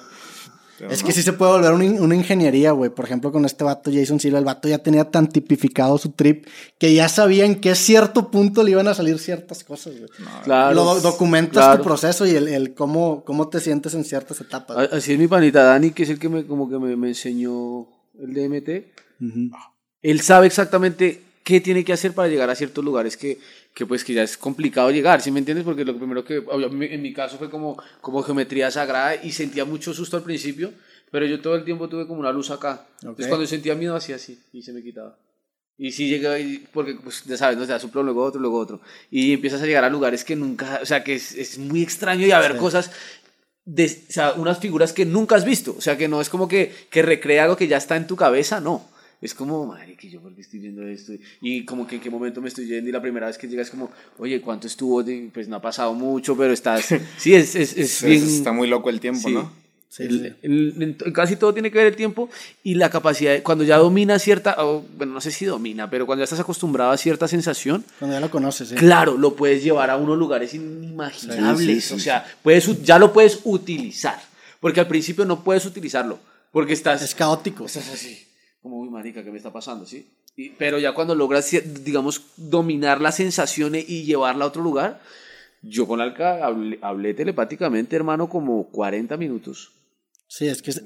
Es 0.91 1.03
que 1.03 1.13
sí 1.13 1.23
se 1.23 1.33
puede 1.33 1.53
volver 1.53 1.73
una, 1.73 1.85
in- 1.85 2.01
una 2.01 2.15
ingeniería, 2.15 2.73
güey. 2.73 2.91
Por 2.91 3.05
ejemplo, 3.05 3.31
con 3.31 3.45
este 3.45 3.63
vato 3.65 3.91
Jason 3.93 4.19
Silva, 4.21 4.39
el 4.39 4.45
vato 4.45 4.69
ya 4.69 4.79
tenía 4.79 5.05
tan 5.11 5.29
tipificado 5.29 5.97
su 5.99 6.11
trip 6.13 6.47
que 6.79 6.93
ya 6.95 7.09
sabía 7.09 7.45
en 7.45 7.61
qué 7.61 7.75
cierto 7.75 8.31
punto 8.31 8.63
le 8.63 8.73
iban 8.73 8.89
a 8.89 8.95
salir 8.95 9.19
ciertas 9.19 9.63
cosas, 9.65 9.95
güey. 9.99 10.09
Claro, 10.45 10.75
Lo 10.75 10.85
do- 10.85 11.01
documentas 11.01 11.53
claro. 11.65 11.79
tu 11.79 11.85
proceso 11.85 12.27
y 12.27 12.31
el, 12.31 12.49
el 12.49 12.75
cómo, 12.75 13.23
cómo 13.25 13.49
te 13.49 13.61
sientes 13.61 13.95
en 13.95 14.05
ciertas 14.05 14.41
etapas. 14.41 14.89
Así 14.93 15.13
es 15.13 15.19
mi 15.19 15.29
panita 15.29 15.63
Dani, 15.63 15.91
que 15.93 16.03
es 16.03 16.11
el 16.11 16.19
que 16.19 16.29
me, 16.29 16.45
como 16.47 16.69
que 16.69 16.79
me, 16.79 16.97
me 16.97 17.09
enseñó 17.09 17.87
el 18.21 18.35
DMT. 18.35 18.69
Él 20.03 20.21
sabe 20.21 20.47
exactamente 20.47 21.23
qué 21.45 21.61
tiene 21.61 21.85
que 21.85 21.93
hacer 21.93 22.13
para 22.13 22.29
llegar 22.29 22.51
a 22.51 22.55
ciertos 22.55 22.85
lugares 22.85 23.17
que, 23.17 23.39
que 23.75 23.87
pues 23.87 24.05
que 24.05 24.15
ya 24.15 24.23
es 24.23 24.37
complicado 24.37 24.91
llegar, 24.91 25.23
¿sí 25.23 25.31
me 25.31 25.39
entiendes? 25.39 25.65
Porque 25.65 25.85
lo 25.85 25.97
primero 25.97 26.25
que, 26.25 26.43
en 26.47 27.03
mi 27.03 27.13
caso 27.13 27.39
fue 27.39 27.49
como, 27.49 27.83
como 28.01 28.23
geometría 28.23 28.71
sagrada 28.71 29.17
y 29.17 29.33
sentía 29.33 29.65
mucho 29.65 29.95
susto 29.95 30.17
al 30.17 30.23
principio, 30.23 30.73
pero 31.11 31.27
yo 31.27 31.41
todo 31.41 31.55
el 31.55 31.65
tiempo 31.65 31.89
tuve 31.89 32.07
como 32.07 32.21
una 32.21 32.33
luz 32.33 32.51
acá. 32.51 32.87
Entonces 33.01 33.29
cuando 33.29 33.47
sentía 33.47 33.75
miedo 33.75 33.97
hacía 33.97 34.17
así 34.17 34.39
y 34.53 34.63
se 34.63 34.73
me 34.73 34.83
quitaba. 34.83 35.17
Y 35.79 35.91
sí 35.91 36.09
llega, 36.09 36.37
porque 36.73 36.95
pues, 37.03 37.25
ya 37.25 37.37
sabes, 37.37 37.57
¿no? 37.57 37.65
O 37.65 37.67
sea, 37.67 37.79
soplo, 37.79 38.03
luego 38.03 38.23
otro, 38.23 38.41
luego 38.41 38.59
otro. 38.59 38.81
Y 39.11 39.33
empiezas 39.33 39.63
a 39.63 39.67
llegar 39.67 39.85
a 39.85 39.91
lugares 39.91 40.23
que 40.23 40.37
nunca, 40.37 40.81
o 40.83 40.87
sea, 40.87 41.03
que 41.03 41.15
es, 41.15 41.35
es 41.35 41.59
muy 41.59 41.83
extraño 41.83 42.27
y 42.27 42.31
a 42.31 42.41
ver 42.41 42.57
cosas, 42.57 42.91
de, 43.65 43.87
o 44.09 44.13
sea, 44.13 44.35
unas 44.35 44.59
figuras 44.59 44.93
que 44.93 45.07
nunca 45.07 45.35
has 45.35 45.45
visto. 45.45 45.75
O 45.77 45.81
sea, 45.81 45.97
que 45.97 46.09
no 46.09 46.21
es 46.21 46.29
como 46.29 46.47
que, 46.47 46.73
que 46.91 47.03
recrea 47.03 47.45
algo 47.45 47.57
que 47.57 47.69
ya 47.69 47.79
está 47.79 47.97
en 47.97 48.07
tu 48.07 48.17
cabeza, 48.17 48.61
no. 48.61 48.92
Es 49.23 49.35
como, 49.35 49.65
madre, 49.67 49.95
que 49.97 50.11
yo 50.11 50.21
porque 50.21 50.41
estoy 50.43 50.59
viendo 50.59 50.87
esto. 50.87 51.13
Y 51.41 51.65
como 51.65 51.87
que 51.87 51.95
en 51.95 52.01
qué 52.03 52.11
momento 52.11 52.41
me 52.43 52.49
estoy 52.49 52.67
yendo. 52.67 52.89
Y 52.91 52.93
la 52.93 53.01
primera 53.01 53.29
vez 53.29 53.39
que 53.39 53.47
llegas, 53.49 53.71
como, 53.71 53.91
oye, 54.19 54.41
¿cuánto 54.43 54.67
estuvo? 54.67 55.03
Pues 55.33 55.47
no 55.49 55.57
ha 55.57 55.63
pasado 55.63 55.95
mucho, 55.95 56.37
pero 56.37 56.53
estás. 56.53 56.89
Sí, 57.19 57.33
es, 57.35 57.55
es, 57.55 57.77
es 57.79 58.03
bien. 58.03 58.23
Está 58.23 58.53
muy 58.53 58.67
loco 58.69 58.91
el 58.91 58.99
tiempo, 59.01 59.29
Sí. 59.29 59.35
¿no? 59.35 59.63
Sí, 59.89 60.05
El- 60.05 60.37
el- 60.81 60.97
to- 60.97 61.13
casi 61.13 61.37
todo 61.37 61.53
tiene 61.53 61.71
que 61.71 61.77
ver 61.77 61.87
el 61.89 61.97
tiempo 61.97 62.31
y 62.65 62.77
la 62.77 62.89
capacidad, 62.89 63.33
de- 63.35 63.43
cuando 63.43 63.63
ya 63.63 63.77
domina 63.77 64.19
cierta, 64.19 64.57
o, 64.65 64.83
bueno, 64.97 65.13
no 65.13 65.21
sé 65.21 65.31
si 65.31 65.45
domina, 65.45 65.91
pero 65.91 66.07
cuando 66.07 66.21
ya 66.21 66.25
estás 66.25 66.41
acostumbrado 66.41 66.93
a 66.93 66.97
cierta 66.97 67.29
sensación, 67.29 67.85
Cuando 67.99 68.17
ya 68.17 68.21
lo 68.21 68.31
conoces, 68.31 68.71
sí. 68.71 68.75
claro, 68.75 69.19
lo 69.19 69.37
puedes 69.37 69.63
llevar 69.63 69.91
a 69.91 69.99
unos 69.99 70.17
lugares 70.17 70.55
inimaginables, 70.55 71.85
Sí, 71.85 71.89
sí, 71.91 71.95
o 71.95 71.99
sea, 71.99 72.25
puedes, 72.43 72.83
ya 72.83 72.99
lo 72.99 73.13
puedes 73.13 73.41
utilizar, 73.45 74.19
porque 74.61 74.81
al 74.81 74.89
principio 74.89 75.25
no 75.27 75.45
puedes 75.45 75.67
utilizarlo, 75.67 76.19
porque 76.53 76.73
estás, 76.73 77.03
Es 77.03 77.15
caótico. 77.15 77.67
estás 77.67 77.89
así, 77.91 78.19
como, 78.63 78.79
uy, 78.81 78.89
marica, 78.89 79.23
¿qué 79.25 79.31
me 79.31 79.37
está 79.39 79.53
pasando? 79.53 79.85
¿Sí? 79.87 80.07
Y- 80.37 80.51
pero 80.51 80.79
ya 80.79 80.95
cuando 80.95 81.15
logras, 81.15 81.51
digamos, 81.85 82.23
dominar 82.37 83.01
las 83.01 83.17
sensaciones 83.17 83.89
y 83.89 84.05
llevarla 84.05 84.45
a 84.45 84.49
otro 84.49 84.63
lugar, 84.63 85.01
yo 85.63 85.87
con 85.87 86.01
Alca 86.01 86.45
hablé, 86.45 86.79
hablé 86.81 87.15
telepáticamente, 87.15 87.95
hermano, 87.97 88.29
como 88.29 88.69
40 88.71 89.17
minutos. 89.17 89.73
Sí, 90.29 90.47
es 90.49 90.63
que 90.63 90.71
es- 90.71 90.83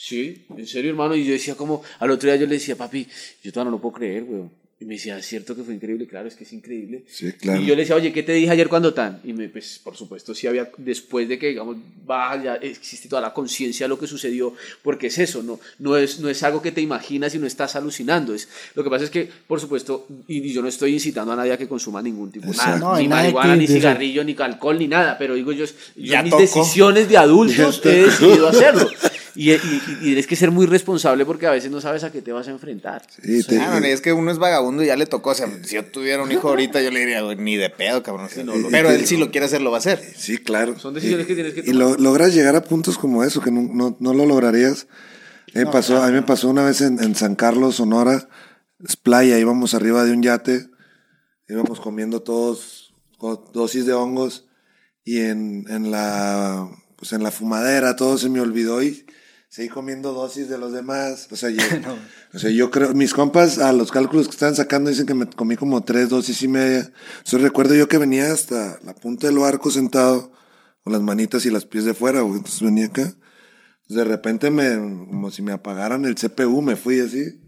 Sí, 0.00 0.46
en 0.56 0.66
serio, 0.66 0.90
hermano. 0.90 1.16
Y 1.16 1.24
yo 1.24 1.32
decía 1.32 1.56
como, 1.56 1.82
al 1.98 2.10
otro 2.12 2.28
día 2.30 2.36
yo 2.38 2.46
le 2.46 2.54
decía, 2.54 2.76
papi, 2.76 3.06
yo 3.42 3.52
todavía 3.52 3.70
no 3.72 3.76
lo 3.76 3.82
puedo 3.82 3.94
creer, 3.96 4.22
weón. 4.22 4.52
Y 4.80 4.84
me 4.84 4.94
decía, 4.94 5.18
¿es 5.18 5.26
cierto 5.26 5.56
que 5.56 5.64
fue 5.64 5.74
increíble? 5.74 6.06
Claro, 6.06 6.28
es 6.28 6.36
que 6.36 6.44
es 6.44 6.52
increíble. 6.52 7.02
Sí, 7.08 7.32
claro. 7.32 7.60
Y 7.60 7.66
yo 7.66 7.74
le 7.74 7.80
decía, 7.82 7.96
oye, 7.96 8.12
¿qué 8.12 8.22
te 8.22 8.32
dije 8.32 8.48
ayer 8.52 8.68
cuando 8.68 8.94
tan? 8.94 9.20
Y 9.24 9.32
me, 9.32 9.48
pues, 9.48 9.80
por 9.82 9.96
supuesto, 9.96 10.36
sí 10.36 10.46
había, 10.46 10.70
después 10.76 11.28
de 11.28 11.36
que, 11.36 11.48
digamos, 11.48 11.76
baja, 12.06 12.40
ya 12.44 12.54
existe 12.54 13.08
toda 13.08 13.20
la 13.20 13.34
conciencia 13.34 13.86
de 13.86 13.88
lo 13.88 13.98
que 13.98 14.06
sucedió, 14.06 14.54
porque 14.84 15.08
es 15.08 15.18
eso, 15.18 15.42
no, 15.42 15.58
no, 15.80 15.96
es, 15.96 16.20
no 16.20 16.28
es 16.28 16.44
algo 16.44 16.62
que 16.62 16.70
te 16.70 16.80
imaginas 16.80 17.34
y 17.34 17.40
no 17.40 17.46
estás 17.48 17.74
alucinando. 17.74 18.32
Es, 18.34 18.48
lo 18.76 18.84
que 18.84 18.90
pasa 18.90 19.04
es 19.04 19.10
que, 19.10 19.28
por 19.48 19.60
supuesto, 19.60 20.06
y, 20.28 20.38
y 20.48 20.52
yo 20.52 20.62
no 20.62 20.68
estoy 20.68 20.92
incitando 20.94 21.32
a 21.32 21.36
nadie 21.36 21.52
a 21.54 21.58
que 21.58 21.66
consuma 21.66 22.00
ningún 22.00 22.30
tipo, 22.30 22.46
nada, 22.46 22.52
Exacto. 22.54 22.78
No, 22.86 23.00
y 23.00 23.02
ni 23.02 23.08
marihuana, 23.08 23.56
ni 23.56 23.66
cigarrillo, 23.66 24.22
ni 24.22 24.36
alcohol, 24.38 24.78
ni 24.78 24.86
nada, 24.86 25.18
pero 25.18 25.34
digo 25.34 25.50
yo, 25.50 25.64
yo 25.64 25.72
Ya 25.96 26.22
mis 26.22 26.30
tocó. 26.30 26.40
decisiones 26.42 27.08
de 27.08 27.16
adultos 27.16 27.80
he 27.84 28.04
decidido 28.04 28.46
hacerlo. 28.46 28.88
Y, 29.40 29.52
y- 29.52 29.56
y 29.86 29.94
tienes 30.00 30.26
que 30.26 30.34
ser 30.34 30.50
muy 30.50 30.66
responsable 30.66 31.24
porque 31.24 31.46
a 31.46 31.52
veces 31.52 31.70
no 31.70 31.80
sabes 31.80 32.02
a 32.02 32.10
qué 32.10 32.22
te 32.22 32.32
vas 32.32 32.48
a 32.48 32.50
enfrentar. 32.50 33.02
Sí, 33.22 33.44
te- 33.44 33.56
no, 33.56 33.76
es 33.78 34.00
que 34.00 34.12
uno 34.12 34.32
es 34.32 34.38
vagabundo 34.38 34.82
y 34.82 34.86
ya 34.86 34.96
le 34.96 35.06
tocó. 35.06 35.30
O 35.30 35.34
sea, 35.34 35.46
si 35.62 35.76
yo 35.76 35.84
tuviera 35.84 36.24
un 36.24 36.32
hijo 36.32 36.48
ahorita, 36.48 36.82
yo 36.82 36.90
le 36.90 36.98
diría, 37.00 37.22
ni 37.36 37.56
de 37.56 37.70
pedo, 37.70 38.02
cabrón. 38.02 38.28
no, 38.44 38.54
Pero 38.68 38.90
él 38.90 39.06
sí 39.06 39.16
lo 39.16 39.30
quiere 39.30 39.46
hacer, 39.46 39.60
lo 39.60 39.70
va 39.70 39.76
a 39.76 39.78
hacer. 39.78 40.02
sí, 40.16 40.38
claro. 40.38 40.76
Son 40.78 40.92
decisiones 40.92 41.26
que 41.28 41.34
tienes 41.36 41.54
que 41.54 41.60
Y 41.64 41.72
lo- 41.72 41.94
logras 41.96 42.34
llegar 42.34 42.56
a 42.56 42.64
puntos 42.64 42.98
como 42.98 43.22
eso, 43.22 43.40
que 43.40 43.52
no, 43.52 43.62
no, 43.62 43.96
no 44.00 44.12
lo 44.12 44.26
lograrías. 44.26 44.88
A 45.54 45.58
mí, 45.60 45.64
me 45.64 45.70
pasó, 45.70 46.02
a 46.02 46.06
mí 46.08 46.12
me 46.14 46.22
pasó 46.22 46.48
una 46.48 46.64
vez 46.64 46.80
en, 46.80 47.00
en 47.00 47.14
San 47.14 47.36
Carlos, 47.36 47.76
Sonora, 47.76 48.28
es 48.84 48.96
playa, 48.96 49.38
íbamos 49.38 49.72
arriba 49.72 50.04
de 50.04 50.12
un 50.12 50.22
yate, 50.22 50.66
íbamos 51.48 51.78
comiendo 51.80 52.22
todos 52.22 52.92
dosis 53.52 53.86
de 53.86 53.92
hongos 53.92 54.46
y 55.04 55.20
en, 55.20 55.64
en 55.68 55.90
la 55.92 56.68
pues 56.96 57.12
en 57.12 57.22
la 57.22 57.30
fumadera 57.30 57.94
todo 57.96 58.18
se 58.18 58.28
me 58.28 58.40
olvidó 58.40 58.82
y 58.82 59.06
seguí 59.48 59.68
comiendo 59.68 60.12
dosis 60.12 60.48
de 60.48 60.58
los 60.58 60.72
demás. 60.72 61.28
O 61.30 61.36
sea, 61.36 61.50
yo, 61.50 61.62
o 62.34 62.38
sea, 62.38 62.50
yo 62.50 62.70
creo, 62.70 62.94
mis 62.94 63.12
compas 63.14 63.58
a 63.58 63.72
los 63.72 63.90
cálculos 63.90 64.26
que 64.28 64.32
estaban 64.32 64.54
sacando 64.54 64.90
dicen 64.90 65.06
que 65.06 65.14
me 65.14 65.26
comí 65.28 65.56
como 65.56 65.82
tres 65.84 66.08
dosis 66.08 66.42
y 66.42 66.48
media. 66.48 66.90
Entonces 67.18 67.40
recuerdo 67.42 67.74
yo 67.74 67.88
que 67.88 67.98
venía 67.98 68.32
hasta 68.32 68.78
la 68.84 68.94
punta 68.94 69.26
del 69.26 69.38
barco 69.38 69.70
sentado 69.70 70.32
con 70.84 70.92
las 70.92 71.02
manitas 71.02 71.44
y 71.46 71.50
las 71.50 71.64
pies 71.64 71.84
de 71.84 71.94
fuera, 71.94 72.20
güey. 72.20 72.36
Entonces 72.38 72.62
venía 72.62 72.86
acá. 72.86 73.12
De 73.88 74.04
repente 74.04 74.50
me, 74.50 74.74
como 74.76 75.30
si 75.30 75.40
me 75.42 75.52
apagaran 75.52 76.04
el 76.04 76.14
CPU, 76.14 76.60
me 76.62 76.76
fui 76.76 77.00
así. 77.00 77.40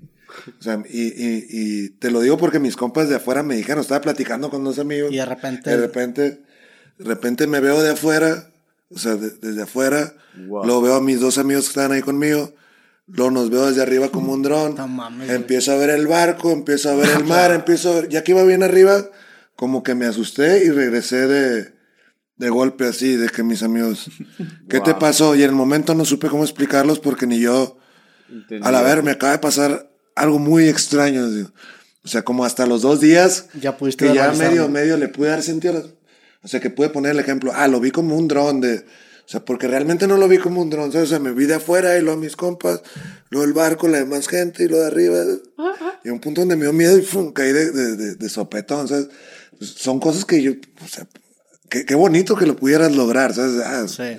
O 0.59 0.63
sea, 0.63 0.83
y, 0.89 1.03
y, 1.09 1.47
y 1.51 1.91
te 1.99 2.11
lo 2.11 2.21
digo 2.21 2.39
porque 2.39 2.59
mis 2.61 2.77
compas 2.77 3.09
de 3.09 3.17
afuera 3.17 3.43
me 3.43 3.57
dijeron, 3.57 3.81
estaba 3.83 4.01
platicando 4.01 4.49
con 4.49 4.63
dos 4.65 4.79
amigos. 4.79 5.13
Y 5.13 5.17
de 5.17 5.27
repente- 5.27 5.71
De 5.71 5.77
repente, 5.77 6.23
de 6.99 7.05
repente 7.05 7.47
me 7.47 7.61
veo 7.61 7.83
de 7.83 7.91
afuera, 7.91 8.50
o 8.91 8.99
sea, 8.99 9.15
de- 9.17 9.31
desde 9.31 9.63
afuera. 9.63 10.15
Luego 10.37 10.83
veo 10.83 10.95
a 10.95 11.01
mis 11.01 11.21
dos 11.21 11.39
amigos 11.39 11.65
que 11.65 11.69
estaban 11.71 11.93
ahí 11.93 12.03
conmigo. 12.03 12.53
Luego 13.07 13.31
nos 13.33 13.51
veo 13.51 13.67
desde 13.69 13.83
arriba 13.83 14.09
como 14.11 14.33
un 14.33 14.43
dron. 14.43 14.75
No 14.77 14.87
mames, 14.87 15.27
güey. 15.27 15.37
empiezo 15.37 15.73
a 15.73 15.77
ver 15.77 15.91
el 15.91 16.07
barco, 16.07 16.53
empiezo 16.53 16.91
a 16.91 16.95
ver 16.95 17.09
el 17.11 17.25
mar, 17.27 17.51
empiezo 17.53 17.91
a 17.91 17.95
ver, 17.97 18.09
ya 18.09 18.23
que 18.23 18.33
iba 18.33 18.45
bien 18.45 18.63
arriba, 18.63 19.05
como 19.57 19.83
que 19.83 19.95
me 19.97 20.07
asusté 20.07 20.65
y 20.65 20.71
regresé 20.71 21.27
de, 21.27 21.75
de 22.37 22.49
golpe 22.51 22.87
así, 22.87 23.17
de 23.17 23.29
que 23.29 23.43
mis 23.43 23.63
amigos, 23.65 24.07
¿qué 24.69 24.81
te 24.81 24.95
pasó? 24.95 25.35
Y 25.35 25.43
en 25.43 25.51
el 25.51 25.57
momento 25.57 25.95
no 25.95 26.05
supe 26.05 26.29
cómo 26.29 26.45
explicarlos 26.45 27.01
porque 27.01 27.27
ni 27.27 27.41
yo, 27.41 27.79
a 28.63 28.71
la 28.71 28.83
ver, 28.83 29.03
me 29.03 29.11
acaba 29.11 29.33
de 29.33 29.39
pasar 29.41 29.91
algo 30.15 30.39
muy 30.39 30.69
extraño. 30.69 31.29
digo. 31.31 31.51
O 32.05 32.09
sea, 32.09 32.23
como 32.23 32.45
hasta 32.45 32.65
los 32.67 32.81
dos 32.83 33.01
días 33.01 33.47
Ya 33.61 33.77
pudiste 33.77 34.07
que 34.07 34.15
ya 34.15 34.33
medio, 34.33 34.69
medio 34.69 34.97
le 34.97 35.09
pude 35.09 35.29
dar 35.31 35.43
sentido. 35.43 35.85
O 36.43 36.49
sea, 36.49 36.61
que 36.61 36.71
pude 36.71 36.89
poner 36.89 37.13
el 37.13 37.19
ejemplo, 37.19 37.53
ah, 37.55 37.69
lo 37.69 37.81
vi 37.81 37.91
como 37.91 38.17
un 38.17 38.29
dron 38.29 38.61
de... 38.61 38.79
O 38.79 39.33
sea, 39.33 39.45
porque 39.45 39.69
realmente 39.69 40.09
no 40.09 40.17
lo 40.17 40.27
vi 40.27 40.39
como 40.39 40.61
un 40.61 40.71
dron, 40.71 40.91
¿sabes? 40.91 41.09
O 41.09 41.11
sea, 41.11 41.19
me 41.21 41.31
vi 41.33 41.45
de 41.47 41.55
afuera 41.55 41.97
y 41.97 42.01
luego 42.03 42.19
a 42.19 42.21
mis 42.21 42.35
compas, 42.35 42.83
luego 43.29 43.47
el 43.47 43.53
barco, 43.53 43.87
la 43.87 43.99
demás 43.99 44.27
gente 44.27 44.65
y 44.65 44.69
lo 44.69 44.79
de 44.81 44.87
arriba. 44.89 45.23
Y 46.03 46.09
a 46.09 46.13
un 46.13 46.19
punto 46.19 46.41
donde 46.41 46.57
me 46.57 46.65
dio 46.65 46.73
miedo 46.73 46.99
y 46.99 47.03
¡fum! 47.03 47.33
caí 47.33 47.53
de, 47.53 47.71
de, 47.71 47.97
de, 47.97 48.15
de 48.17 48.29
sopetón, 48.29 48.89
¿sabes? 48.89 49.07
Pues 49.57 49.71
son 49.71 50.01
cosas 50.01 50.25
que 50.25 50.43
yo, 50.43 50.53
o 50.85 50.89
sea, 50.89 51.07
qué, 51.69 51.85
qué 51.87 51.95
bonito 51.95 52.35
que 52.35 52.47
lo 52.47 52.57
pudieras 52.57 52.97
lograr, 52.97 53.33
¿sabes? 53.33 53.63
Ah, 53.65 53.87
Sí. 53.87 54.17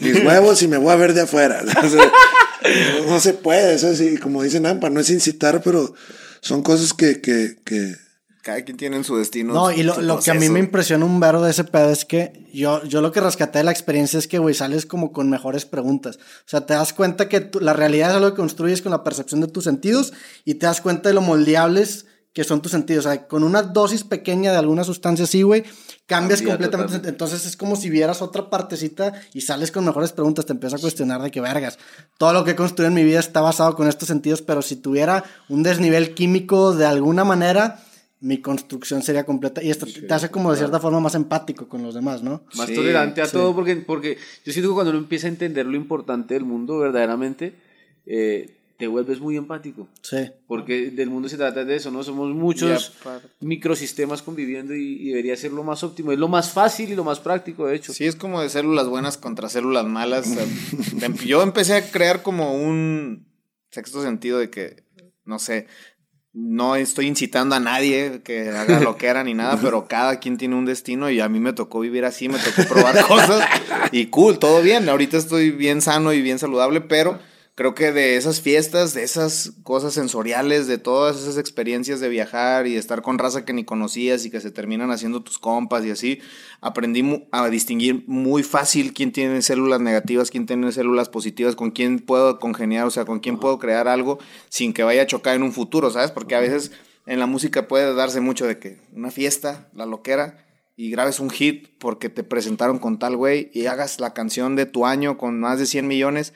mis 0.02 0.22
huevos 0.24 0.60
y 0.62 0.68
me 0.68 0.76
voy 0.76 0.92
a 0.92 0.96
ver 0.96 1.14
de 1.14 1.22
afuera. 1.22 1.62
Sea, 1.88 2.12
no, 2.98 3.06
no 3.12 3.20
se 3.20 3.32
puede, 3.32 3.76
eso 3.76 3.94
sí, 3.94 4.18
como 4.18 4.42
dicen 4.42 4.66
Ampa, 4.66 4.90
no 4.90 5.00
es 5.00 5.08
incitar, 5.08 5.62
pero 5.62 5.94
son 6.42 6.62
cosas 6.62 6.92
que, 6.92 7.22
que, 7.22 7.56
que 7.64 7.94
Cada 8.42 8.62
quien 8.64 8.76
tiene 8.78 8.96
en 8.96 9.04
su 9.04 9.16
destino. 9.16 9.52
No, 9.52 9.70
y 9.70 9.82
lo, 9.82 10.00
lo 10.00 10.18
que 10.18 10.30
a 10.30 10.34
mí 10.34 10.48
me 10.48 10.60
impresiona 10.60 11.04
un 11.04 11.20
verbo 11.20 11.42
de 11.44 11.50
ese 11.50 11.64
pedo 11.64 11.90
es 11.90 12.04
que 12.06 12.46
yo, 12.52 12.82
yo 12.84 13.02
lo 13.02 13.12
que 13.12 13.20
rescaté 13.20 13.58
de 13.58 13.64
la 13.64 13.70
experiencia 13.70 14.18
es 14.18 14.26
que, 14.26 14.38
güey, 14.38 14.54
sales 14.54 14.86
como 14.86 15.12
con 15.12 15.28
mejores 15.28 15.66
preguntas. 15.66 16.16
O 16.16 16.48
sea, 16.48 16.64
te 16.64 16.72
das 16.74 16.92
cuenta 16.94 17.28
que 17.28 17.40
tú- 17.40 17.60
la 17.60 17.74
realidad 17.74 18.10
es 18.10 18.16
algo 18.16 18.30
que 18.30 18.36
construyes 18.36 18.80
con 18.80 18.92
la 18.92 19.04
percepción 19.04 19.40
de 19.42 19.48
tus 19.48 19.64
sentidos 19.64 20.12
y 20.46 20.54
te 20.54 20.64
das 20.66 20.80
cuenta 20.80 21.10
de 21.10 21.14
lo 21.14 21.20
moldeables 21.20 22.06
que 22.32 22.44
son 22.44 22.62
tus 22.62 22.70
sentidos. 22.72 23.04
O 23.06 23.08
sea, 23.10 23.26
con 23.26 23.42
una 23.44 23.62
dosis 23.62 24.04
pequeña 24.04 24.52
de 24.52 24.58
alguna 24.58 24.84
sustancia 24.84 25.24
así, 25.24 25.42
güey, 25.42 25.64
cambias 26.06 26.38
Cambia 26.40 26.54
completamente. 26.54 26.66
totalmente. 26.92 27.08
Entonces 27.08 27.44
es 27.44 27.56
como 27.56 27.76
si 27.76 27.90
vieras 27.90 28.22
otra 28.22 28.48
partecita 28.48 29.12
y 29.34 29.42
sales 29.42 29.70
con 29.70 29.84
mejores 29.84 30.12
preguntas. 30.12 30.46
Te 30.46 30.52
empiezas 30.52 30.78
a 30.78 30.82
cuestionar 30.82 31.20
de 31.22 31.30
que 31.30 31.40
vergas. 31.42 31.78
Todo 32.18 32.32
lo 32.32 32.44
que 32.44 32.52
he 32.52 32.56
construido 32.56 32.88
en 32.88 32.94
mi 32.94 33.04
vida 33.04 33.18
está 33.20 33.40
basado 33.42 33.74
con 33.74 33.86
estos 33.88 34.08
sentidos, 34.08 34.40
pero 34.42 34.62
si 34.62 34.76
tuviera 34.76 35.24
un 35.48 35.62
desnivel 35.62 36.14
químico 36.14 36.72
de 36.72 36.86
alguna 36.86 37.24
manera, 37.24 37.82
mi 38.20 38.38
construcción 38.42 39.02
sería 39.02 39.24
completa. 39.24 39.62
Y 39.62 39.70
esto 39.70 39.86
te 39.86 40.12
hace 40.12 40.30
como 40.30 40.50
de 40.52 40.58
cierta 40.58 40.78
forma 40.80 41.00
más 41.00 41.14
empático 41.14 41.68
con 41.68 41.82
los 41.82 41.94
demás, 41.94 42.22
¿no? 42.22 42.42
más 42.54 42.68
Sí, 42.68 42.74
tolerante 42.74 43.22
a 43.22 43.26
sí. 43.26 43.32
todo, 43.32 43.54
porque, 43.54 43.76
porque 43.76 44.18
yo 44.44 44.52
siento 44.52 44.70
que 44.70 44.74
cuando 44.74 44.90
uno 44.90 44.98
empieza 45.00 45.26
a 45.26 45.30
entender 45.30 45.66
lo 45.66 45.76
importante 45.76 46.34
del 46.34 46.44
mundo 46.44 46.78
verdaderamente, 46.78 47.54
eh, 48.06 48.56
te 48.76 48.86
vuelves 48.86 49.20
muy 49.20 49.36
empático. 49.36 49.88
Sí. 50.02 50.30
Porque 50.46 50.90
del 50.90 51.10
mundo 51.10 51.28
se 51.28 51.36
trata 51.36 51.64
de 51.64 51.76
eso, 51.76 51.90
¿no? 51.90 52.02
Somos 52.02 52.34
muchos 52.34 52.94
microsistemas 53.40 54.22
conviviendo 54.22 54.74
y, 54.74 54.96
y 55.02 55.08
debería 55.10 55.36
ser 55.36 55.52
lo 55.52 55.62
más 55.62 55.82
óptimo. 55.82 56.12
Es 56.12 56.18
lo 56.18 56.28
más 56.28 56.50
fácil 56.50 56.90
y 56.90 56.94
lo 56.94 57.04
más 57.04 57.20
práctico, 57.20 57.66
de 57.66 57.76
hecho. 57.76 57.92
Sí, 57.92 58.06
es 58.06 58.16
como 58.16 58.40
de 58.40 58.48
células 58.48 58.88
buenas 58.88 59.16
contra 59.18 59.48
células 59.48 59.84
malas. 59.86 60.26
Em- 61.02 61.14
yo 61.26 61.42
empecé 61.42 61.74
a 61.74 61.90
crear 61.90 62.22
como 62.22 62.54
un 62.54 63.26
sexto 63.70 64.02
sentido 64.02 64.38
de 64.38 64.50
que, 64.50 64.84
no 65.24 65.38
sé, 65.38 65.66
no 66.32 66.76
estoy 66.76 67.06
incitando 67.06 67.56
a 67.56 67.60
nadie 67.60 68.22
que 68.22 68.50
haga 68.50 68.80
lo 68.80 68.96
que 68.96 69.06
era 69.06 69.24
ni 69.24 69.34
nada, 69.34 69.58
pero 69.62 69.86
cada 69.86 70.20
quien 70.20 70.36
tiene 70.36 70.56
un 70.56 70.64
destino 70.64 71.10
y 71.10 71.20
a 71.20 71.28
mí 71.28 71.40
me 71.40 71.52
tocó 71.52 71.80
vivir 71.80 72.04
así, 72.04 72.28
me 72.28 72.38
tocó 72.38 72.68
probar 72.68 73.04
cosas 73.08 73.46
y 73.92 74.06
cool, 74.06 74.38
todo 74.38 74.62
bien. 74.62 74.88
Ahorita 74.88 75.16
estoy 75.16 75.50
bien 75.50 75.82
sano 75.82 76.12
y 76.12 76.22
bien 76.22 76.38
saludable, 76.38 76.80
pero 76.80 77.18
creo 77.60 77.74
que 77.74 77.92
de 77.92 78.16
esas 78.16 78.40
fiestas, 78.40 78.94
de 78.94 79.02
esas 79.02 79.52
cosas 79.64 79.92
sensoriales, 79.92 80.66
de 80.66 80.78
todas 80.78 81.20
esas 81.20 81.36
experiencias 81.36 82.00
de 82.00 82.08
viajar 82.08 82.66
y 82.66 82.72
de 82.72 82.78
estar 82.78 83.02
con 83.02 83.18
raza 83.18 83.44
que 83.44 83.52
ni 83.52 83.64
conocías 83.64 84.24
y 84.24 84.30
que 84.30 84.40
se 84.40 84.50
terminan 84.50 84.90
haciendo 84.90 85.22
tus 85.22 85.38
compas 85.38 85.84
y 85.84 85.90
así, 85.90 86.20
aprendí 86.62 87.26
a 87.32 87.50
distinguir 87.50 88.04
muy 88.06 88.44
fácil 88.44 88.94
quién 88.94 89.12
tiene 89.12 89.42
células 89.42 89.78
negativas, 89.78 90.30
quién 90.30 90.46
tiene 90.46 90.72
células 90.72 91.10
positivas, 91.10 91.54
con 91.54 91.70
quién 91.70 91.98
puedo 91.98 92.38
congeniar, 92.38 92.86
o 92.86 92.90
sea, 92.90 93.04
con 93.04 93.20
quién 93.20 93.38
puedo 93.38 93.58
crear 93.58 93.88
algo 93.88 94.18
sin 94.48 94.72
que 94.72 94.82
vaya 94.82 95.02
a 95.02 95.06
chocar 95.06 95.36
en 95.36 95.42
un 95.42 95.52
futuro, 95.52 95.90
¿sabes? 95.90 96.12
Porque 96.12 96.36
a 96.36 96.40
veces 96.40 96.72
en 97.04 97.20
la 97.20 97.26
música 97.26 97.68
puede 97.68 97.94
darse 97.94 98.22
mucho 98.22 98.46
de 98.46 98.58
que 98.58 98.78
una 98.94 99.10
fiesta, 99.10 99.68
la 99.74 99.84
loquera, 99.84 100.46
y 100.76 100.90
grabes 100.90 101.20
un 101.20 101.28
hit 101.28 101.68
porque 101.78 102.08
te 102.08 102.24
presentaron 102.24 102.78
con 102.78 102.98
tal 102.98 103.18
güey 103.18 103.50
y 103.52 103.66
hagas 103.66 104.00
la 104.00 104.14
canción 104.14 104.56
de 104.56 104.64
tu 104.64 104.86
año 104.86 105.18
con 105.18 105.38
más 105.38 105.58
de 105.58 105.66
100 105.66 105.86
millones 105.86 106.32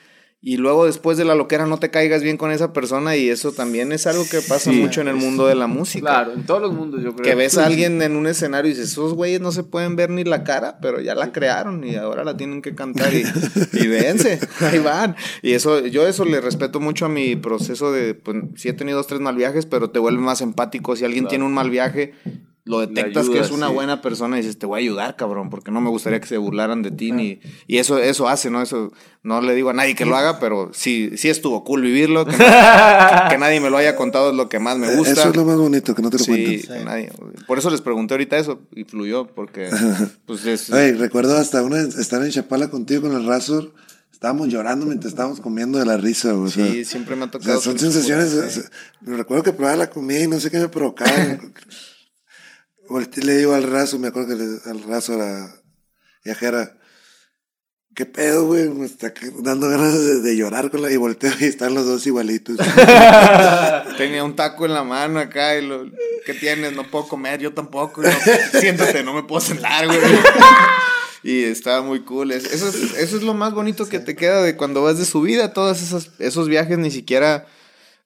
y 0.47 0.57
luego 0.57 0.85
después 0.85 1.17
de 1.17 1.25
la 1.25 1.33
loquera 1.33 1.65
no 1.65 1.79
te 1.79 1.89
caigas 1.89 2.21
bien 2.21 2.37
con 2.37 2.51
esa 2.51 2.71
persona 2.71 3.15
y 3.15 3.31
eso 3.31 3.51
también 3.51 3.91
es 3.91 4.05
algo 4.05 4.23
que 4.29 4.41
pasa 4.41 4.69
Sí, 4.69 4.79
mucho 4.79 5.01
en 5.01 5.07
el 5.07 5.15
mundo 5.15 5.47
de 5.47 5.55
la 5.55 5.65
música. 5.65 6.05
Claro, 6.05 6.33
en 6.33 6.45
todos 6.45 6.61
los 6.61 6.71
mundos 6.71 7.01
yo 7.01 7.15
creo. 7.15 7.23
Que 7.23 7.33
ves 7.33 7.57
a 7.57 7.65
alguien 7.65 7.99
en 8.03 8.15
un 8.15 8.27
escenario 8.27 8.69
y 8.69 8.75
dices, 8.75 8.91
esos 8.91 9.15
güeyes 9.15 9.41
no 9.41 9.51
se 9.51 9.63
pueden 9.63 9.95
ver 9.95 10.11
ni 10.11 10.23
la 10.23 10.43
cara, 10.43 10.77
pero 10.79 11.01
ya 11.01 11.15
la 11.15 11.31
crearon 11.31 11.83
y 11.83 11.95
ahora 11.95 12.23
la 12.23 12.37
tienen 12.37 12.61
que 12.61 12.75
cantar 12.75 13.11
y, 13.11 13.23
y 13.73 13.87
dense, 13.87 14.39
ahí 14.59 14.77
van. 14.77 15.15
Y 15.41 15.53
eso, 15.53 15.83
yo 15.87 16.07
eso 16.07 16.25
le 16.25 16.39
respeto 16.41 16.79
mucho 16.79 17.07
a 17.07 17.09
mi 17.09 17.35
proceso 17.35 17.91
de, 17.91 18.13
pues 18.13 18.37
sí 18.55 18.69
he 18.69 18.73
tenido 18.73 18.99
dos, 18.99 19.07
tres 19.07 19.21
mal 19.21 19.35
viajes, 19.35 19.65
pero 19.65 19.89
te 19.89 19.97
vuelve 19.97 20.21
más 20.21 20.41
empático. 20.41 20.95
Si 20.95 21.05
alguien 21.05 21.27
tiene 21.27 21.43
un 21.43 21.55
mal 21.55 21.71
viaje, 21.71 22.13
lo 22.67 22.79
detectas 22.79 23.29
que 23.29 23.39
es 23.39 23.51
una 23.51 23.67
sí. 23.67 23.73
buena 23.73 24.01
persona 24.01 24.37
y 24.37 24.41
dices, 24.41 24.57
te 24.57 24.65
voy 24.65 24.79
a 24.79 24.81
ayudar, 24.81 25.15
cabrón, 25.15 25.51
porque 25.51 25.69
no 25.69 25.81
me 25.81 25.89
gustaría 25.91 26.19
que 26.19 26.25
se 26.25 26.37
burlaran 26.37 26.81
de 26.81 26.89
ti. 26.89 27.11
Ni, 27.11 27.39
y 27.67 27.77
eso, 27.77 27.99
eso 27.99 28.27
hace, 28.27 28.49
¿no? 28.49 28.59
Eso 28.63 28.91
no 29.21 29.39
le 29.39 29.53
digo 29.53 29.69
a 29.69 29.73
nadie 29.73 29.93
que 29.93 30.03
lo 30.05 30.15
haga, 30.17 30.39
pero 30.39 30.71
sí, 30.73 31.11
sí 31.15 31.29
estuvo 31.29 31.63
cool 31.63 31.83
vivirlo. 31.83 32.25
Que, 32.25 32.31
no- 32.37 33.29
que 33.29 33.37
nadie 33.37 33.59
me 33.59 33.69
lo 33.69 33.77
haya 33.77 33.95
contado 33.95 34.31
es 34.31 34.35
lo 34.35 34.49
que 34.49 34.57
más 34.57 34.79
me 34.79 34.95
gusta. 34.95 35.11
Eso 35.13 35.29
es 35.29 35.35
lo 35.35 35.45
más 35.45 35.57
bonito, 35.57 35.93
que 35.93 36.01
no 36.01 36.09
te 36.09 36.17
lo 36.17 36.23
Sí, 36.23 36.31
cuenten. 36.65 36.85
nadie- 36.85 37.11
por 37.45 37.59
eso 37.59 37.69
les 37.69 37.81
pregunté 37.81 38.15
ahorita 38.15 38.35
eso 38.37 38.59
y 38.75 38.83
fluyó, 38.83 39.27
porque 39.27 39.69
pues 40.25 40.43
es, 40.47 40.71
Oye, 40.71 40.93
recuerdo 40.93 41.37
hasta 41.37 41.61
una 41.61 41.81
estar 41.81 42.23
en 42.23 42.31
Chapala 42.31 42.69
contigo 42.71 43.03
con 43.03 43.13
el 43.13 43.27
Razor. 43.27 43.73
Estábamos 44.11 44.47
llorando 44.47 44.87
mientras 44.87 45.11
estábamos 45.13 45.39
comiendo 45.39 45.77
de 45.77 45.85
la 45.85 45.97
risa, 45.97 46.31
güey, 46.31 46.47
o 46.47 46.49
sea, 46.49 46.65
sí, 46.65 46.83
siempre 46.85 47.15
me 47.15 47.25
ha 47.25 47.27
o 47.27 47.31
sea, 47.31 47.39
tocado. 47.41 47.61
son 47.61 47.77
sensaciones. 47.77 48.71
recuerdo 49.01 49.43
que 49.43 49.53
probaba 49.53 49.75
la 49.77 49.89
comida 49.91 50.23
y 50.23 50.27
no 50.27 50.39
sé 50.39 50.49
qué 50.49 50.57
me 50.57 50.67
provocaba. 50.69 51.11
Le 53.23 53.37
digo 53.37 53.53
al 53.53 53.63
raso, 53.63 53.97
me 53.99 54.07
acuerdo 54.09 54.29
que 54.29 54.43
le- 54.43 54.69
al 54.71 54.83
raso 54.83 55.13
a 55.13 55.17
la 55.17 55.55
viajera, 56.23 56.77
¿qué 57.95 58.05
pedo, 58.05 58.45
güey? 58.45 58.69
Me 58.69 58.85
está 58.85 59.13
dando 59.41 59.69
ganas 59.69 59.93
de, 59.93 60.21
de 60.21 60.37
llorar 60.37 60.69
con 60.69 60.81
la. 60.81 60.91
Y 60.91 60.97
volteo 60.97 61.31
y 61.39 61.45
están 61.45 61.73
los 61.73 61.85
dos 61.85 62.05
igualitos. 62.05 62.57
Tenía 63.97 64.23
un 64.23 64.35
taco 64.35 64.65
en 64.65 64.73
la 64.73 64.83
mano 64.83 65.19
acá 65.19 65.57
y 65.57 65.65
lo 65.65 65.85
¿qué 66.25 66.33
tienes? 66.33 66.73
No 66.73 66.89
puedo 66.89 67.07
comer, 67.07 67.39
yo 67.39 67.53
tampoco. 67.53 68.01
no- 68.01 68.09
siéntate, 68.59 69.03
no 69.03 69.13
me 69.13 69.23
puedo 69.23 69.41
sentar, 69.41 69.87
güey. 69.87 69.99
Y 71.23 71.43
estaba 71.43 71.81
muy 71.81 72.01
cool. 72.03 72.31
Es- 72.31 72.45
Eso 72.53 72.67
es, 72.69 72.75
eso 72.97 73.17
es 73.17 73.23
lo 73.23 73.33
más 73.33 73.53
bonito 73.53 73.87
que 73.89 73.99
te 73.99 74.15
queda 74.15 74.43
de 74.43 74.55
cuando 74.55 74.83
vas 74.83 74.99
de 74.99 75.05
subida. 75.05 75.53
Todos 75.53 75.81
esos, 75.81 76.11
esos 76.19 76.47
viajes 76.47 76.77
ni 76.77 76.91
siquiera 76.91 77.47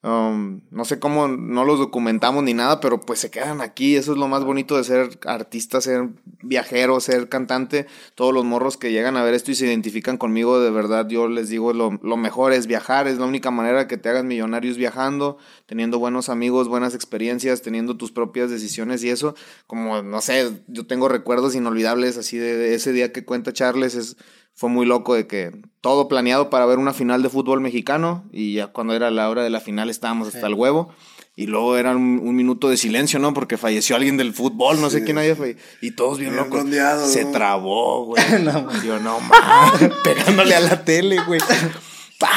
Um, 0.02 0.62
no 0.70 0.86
sé 0.86 0.98
cómo 0.98 1.28
no 1.28 1.66
los 1.66 1.78
documentamos 1.78 2.42
ni 2.42 2.54
nada, 2.54 2.80
pero 2.80 3.00
pues 3.00 3.18
se 3.18 3.30
quedan 3.30 3.60
aquí. 3.60 3.96
Eso 3.96 4.12
es 4.12 4.18
lo 4.18 4.28
más 4.28 4.44
bonito 4.44 4.78
de 4.78 4.84
ser 4.84 5.18
artista, 5.26 5.82
ser 5.82 6.08
viajero, 6.42 7.00
ser 7.00 7.28
cantante. 7.28 7.86
Todos 8.14 8.32
los 8.32 8.46
morros 8.46 8.78
que 8.78 8.92
llegan 8.92 9.18
a 9.18 9.22
ver 9.22 9.34
esto 9.34 9.50
y 9.50 9.54
se 9.54 9.66
identifican 9.66 10.16
conmigo, 10.16 10.58
de 10.58 10.70
verdad, 10.70 11.06
yo 11.06 11.28
les 11.28 11.50
digo, 11.50 11.74
lo, 11.74 11.98
lo 12.02 12.16
mejor 12.16 12.52
es 12.54 12.66
viajar. 12.66 13.08
Es 13.08 13.18
la 13.18 13.26
única 13.26 13.50
manera 13.50 13.88
que 13.88 13.98
te 13.98 14.08
hagas 14.08 14.24
millonarios 14.24 14.78
viajando, 14.78 15.36
teniendo 15.66 15.98
buenos 15.98 16.30
amigos, 16.30 16.68
buenas 16.68 16.94
experiencias, 16.94 17.60
teniendo 17.60 17.98
tus 17.98 18.10
propias 18.10 18.50
decisiones 18.50 19.04
y 19.04 19.10
eso. 19.10 19.34
Como, 19.66 20.02
no 20.02 20.22
sé, 20.22 20.50
yo 20.66 20.86
tengo 20.86 21.08
recuerdos 21.08 21.54
inolvidables 21.54 22.16
así 22.16 22.38
de, 22.38 22.56
de 22.56 22.74
ese 22.74 22.92
día 22.92 23.12
que 23.12 23.26
cuenta 23.26 23.52
Charles. 23.52 23.94
Es 23.94 24.16
fue 24.60 24.68
muy 24.68 24.84
loco 24.84 25.14
de 25.14 25.26
que 25.26 25.52
todo 25.80 26.06
planeado 26.06 26.50
para 26.50 26.66
ver 26.66 26.76
una 26.76 26.92
final 26.92 27.22
de 27.22 27.30
fútbol 27.30 27.62
mexicano 27.62 28.24
y 28.30 28.52
ya 28.56 28.66
cuando 28.66 28.92
era 28.94 29.10
la 29.10 29.30
hora 29.30 29.42
de 29.42 29.48
la 29.48 29.60
final 29.60 29.88
estábamos 29.88 30.28
hasta 30.34 30.46
el 30.46 30.52
huevo 30.52 30.90
y 31.34 31.46
luego 31.46 31.78
era 31.78 31.92
un, 31.96 32.20
un 32.22 32.36
minuto 32.36 32.68
de 32.68 32.76
silencio, 32.76 33.18
¿no? 33.18 33.32
Porque 33.32 33.56
falleció 33.56 33.96
alguien 33.96 34.18
del 34.18 34.34
fútbol, 34.34 34.78
no 34.78 34.90
sé 34.90 35.02
quién 35.02 35.16
había 35.16 35.34
fallecido. 35.34 35.64
Y 35.80 35.92
todos 35.92 36.18
bien 36.18 36.32
Bien 36.32 36.44
locos. 36.44 36.60
rondeado, 36.60 37.06
Se 37.08 37.24
¿no? 37.24 37.30
trabó, 37.30 38.04
güey. 38.04 38.22
Yo 38.84 39.00
no 39.00 39.18
mames, 39.20 39.90
pegándole 40.04 40.54
a 40.54 40.60
la 40.60 40.84
tele, 40.84 41.16
güey. 41.26 41.40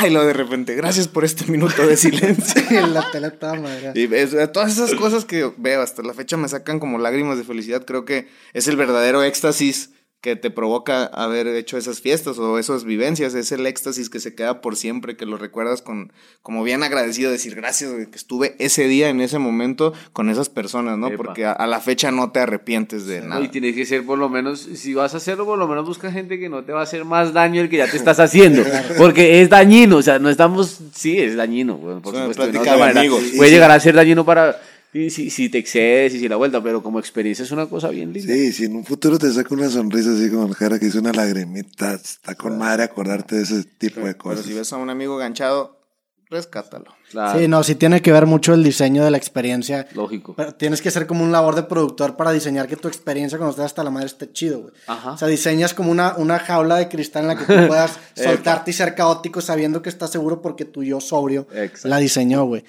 Y 0.06 0.10
luego 0.12 0.26
de 0.26 0.32
repente, 0.34 0.76
gracias 0.76 1.10
por 1.10 1.26
este 1.26 1.46
minuto 1.52 1.86
de 1.86 1.98
silencio. 1.98 2.62
La 2.88 3.12
tele 3.12 3.28
estaba 3.28 3.56
madre. 3.56 3.92
Y 3.96 4.04
es- 4.14 4.34
todas 4.54 4.72
esas 4.72 4.94
cosas 4.96 5.26
que 5.26 5.52
veo 5.58 5.82
hasta 5.82 6.02
la 6.04 6.14
fecha 6.14 6.38
me 6.38 6.48
sacan 6.48 6.80
como 6.80 6.98
lágrimas 7.00 7.38
de 7.38 7.44
felicidad. 7.44 7.84
Creo 7.86 8.06
que 8.06 8.30
es 8.54 8.70
el 8.70 8.78
verdadero 8.78 9.22
éxtasis 9.24 9.90
que 10.24 10.38
te 10.38 10.50
provoca 10.50 11.04
haber 11.04 11.48
hecho 11.48 11.78
esas 11.78 12.00
fiestas 12.00 12.40
o 12.40 12.58
esas 12.58 12.86
vivencias. 12.86 13.36
Es 13.36 13.52
el 13.52 13.66
éxtasis 13.66 14.10
que 14.10 14.22
se 14.22 14.34
queda 14.34 14.62
por 14.62 14.78
siempre, 14.78 15.18
que 15.18 15.26
lo 15.26 15.36
recuerdas 15.36 15.82
con 15.82 16.14
como 16.42 16.64
bien 16.64 16.82
agradecido, 16.82 17.30
decir 17.30 17.56
gracias 17.56 17.92
que 17.92 18.16
estuve 18.16 18.56
ese 18.58 18.88
día, 18.88 19.10
en 19.10 19.20
ese 19.20 19.38
momento, 19.38 19.92
con 20.14 20.30
esas 20.30 20.48
personas, 20.48 20.98
¿no? 20.98 21.08
Epa. 21.08 21.18
Porque 21.18 21.46
a, 21.46 21.52
a 21.52 21.68
la 21.68 21.82
fecha 21.82 22.10
no 22.12 22.32
te 22.32 22.40
arrepientes 22.40 23.06
de 23.06 23.20
nada. 23.20 23.42
Y 23.42 23.50
tiene 23.50 23.76
que 23.76 23.86
ser 23.86 24.06
por 24.06 24.18
lo 24.18 24.30
menos, 24.30 24.62
si 24.62 24.94
vas 24.94 25.14
a 25.14 25.18
hacerlo, 25.18 25.46
por 25.46 25.60
lo 25.60 25.68
menos 25.68 25.86
busca 25.86 26.10
gente 26.10 26.40
que 26.40 26.48
no 26.48 26.64
te 26.64 26.72
va 26.72 26.80
a 26.80 26.84
hacer 26.84 27.04
más 27.04 27.34
daño 27.34 27.60
el 27.60 27.68
que 27.68 27.76
ya 27.76 27.92
te 27.92 27.98
estás 27.98 28.20
haciendo. 28.22 28.64
Porque 28.98 29.42
es 29.42 29.50
dañino, 29.50 29.98
o 29.98 30.02
sea, 30.02 30.20
no 30.20 30.30
estamos, 30.30 30.80
sí, 30.96 31.20
es 31.20 31.36
dañino, 31.36 31.76
bueno, 31.76 32.02
por 32.02 32.16
supuesto. 32.16 32.46
de 32.46 32.52
plática 32.52 32.62
otra 32.62 32.74
de 32.76 32.80
manera. 32.80 33.00
amigos. 33.02 33.24
Puede 33.36 33.52
llegar 33.52 33.72
a 33.72 33.80
ser 33.82 33.94
dañino 33.94 34.24
para, 34.24 34.58
si, 34.94 35.10
si, 35.10 35.30
si 35.30 35.50
te 35.50 35.58
excedes 35.58 36.14
y 36.14 36.20
si 36.20 36.30
la 36.30 36.36
vuelta, 36.38 36.62
pero 36.64 36.82
como 36.84 37.00
experiencia 37.00 37.44
es 37.44 37.52
una 37.52 37.66
cosa 37.68 37.90
bien 37.90 38.14
linda. 38.14 38.32
Sí, 38.34 38.54
si 38.54 38.66
en 38.66 38.76
un 38.76 38.86
futuro 38.86 39.18
te 39.20 39.32
saca 39.32 39.54
una 39.54 39.68
sonrisa 39.70 40.12
así 40.14 40.30
como 40.30 40.46
el 40.48 40.56
cara 40.56 40.80
que 40.80 40.86
hizo 40.86 41.00
una 41.00 41.12
lagrimita, 41.12 41.96
está 41.96 42.36
con 42.36 42.58
madre 42.58 42.84
acordarte 42.84 43.36
de 43.36 43.42
ese 43.44 43.64
tipo 43.64 44.02
de 44.02 44.14
Pero 44.14 44.18
cosas. 44.18 44.46
si 44.46 44.54
ves 44.54 44.72
a 44.72 44.78
un 44.78 44.90
amigo 44.90 45.18
ganchado, 45.18 45.82
rescátalo. 46.30 46.94
Claro, 47.14 47.40
Sí, 47.40 47.48
no, 47.48 47.64
sí 47.64 47.76
tiene 47.76 48.02
que 48.02 48.12
ver 48.12 48.26
mucho 48.26 48.54
el 48.54 48.64
diseño 48.64 49.06
de 49.06 49.12
la 49.12 49.18
experiencia. 49.18 49.88
lógico. 49.94 50.34
Pero 50.36 50.54
tienes 50.56 50.82
que 50.82 50.92
ser 50.92 51.08
como 51.08 51.24
un 51.24 51.32
labor 51.32 51.56
de 51.56 51.64
productor 51.64 52.16
para 52.18 52.32
diseñar 52.32 52.68
que 52.68 52.76
tu 52.76 52.88
experiencia 52.88 53.38
cuando 53.38 53.52
estés 53.52 53.66
hasta 53.66 53.84
la 53.84 53.92
madre 53.92 54.08
esté 54.08 54.32
chido, 54.32 54.62
güey. 54.62 54.74
Ajá. 54.88 55.12
O 55.12 55.18
sea, 55.18 55.28
diseñas 55.28 55.74
como 55.74 55.92
una, 55.92 56.16
una 56.18 56.40
jaula 56.40 56.76
de 56.78 56.90
cristal 56.90 57.22
en 57.24 57.28
la 57.30 57.36
que 57.38 57.46
tú 57.46 57.54
puedas 57.68 58.00
soltarte 58.16 58.72
y 58.72 58.74
ser 58.74 58.96
caótico 58.96 59.40
sabiendo 59.42 59.82
que 59.82 59.90
estás 59.90 60.10
seguro 60.10 60.42
porque 60.42 60.66
tu 60.66 60.84
yo 60.84 61.00
sobrio 61.00 61.48
Exacto. 61.54 61.88
la 61.88 61.98
diseñó, 61.98 62.46
güey. 62.46 62.66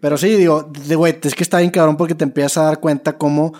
Pero 0.00 0.18
sí, 0.18 0.28
digo, 0.36 0.70
de, 0.86 0.94
güey, 0.94 1.18
es 1.22 1.34
que 1.34 1.42
está 1.42 1.58
bien 1.58 1.70
cabrón 1.70 1.96
porque 1.96 2.14
te 2.14 2.24
empiezas 2.24 2.58
a 2.58 2.62
dar 2.64 2.80
cuenta 2.80 3.16
cómo, 3.16 3.54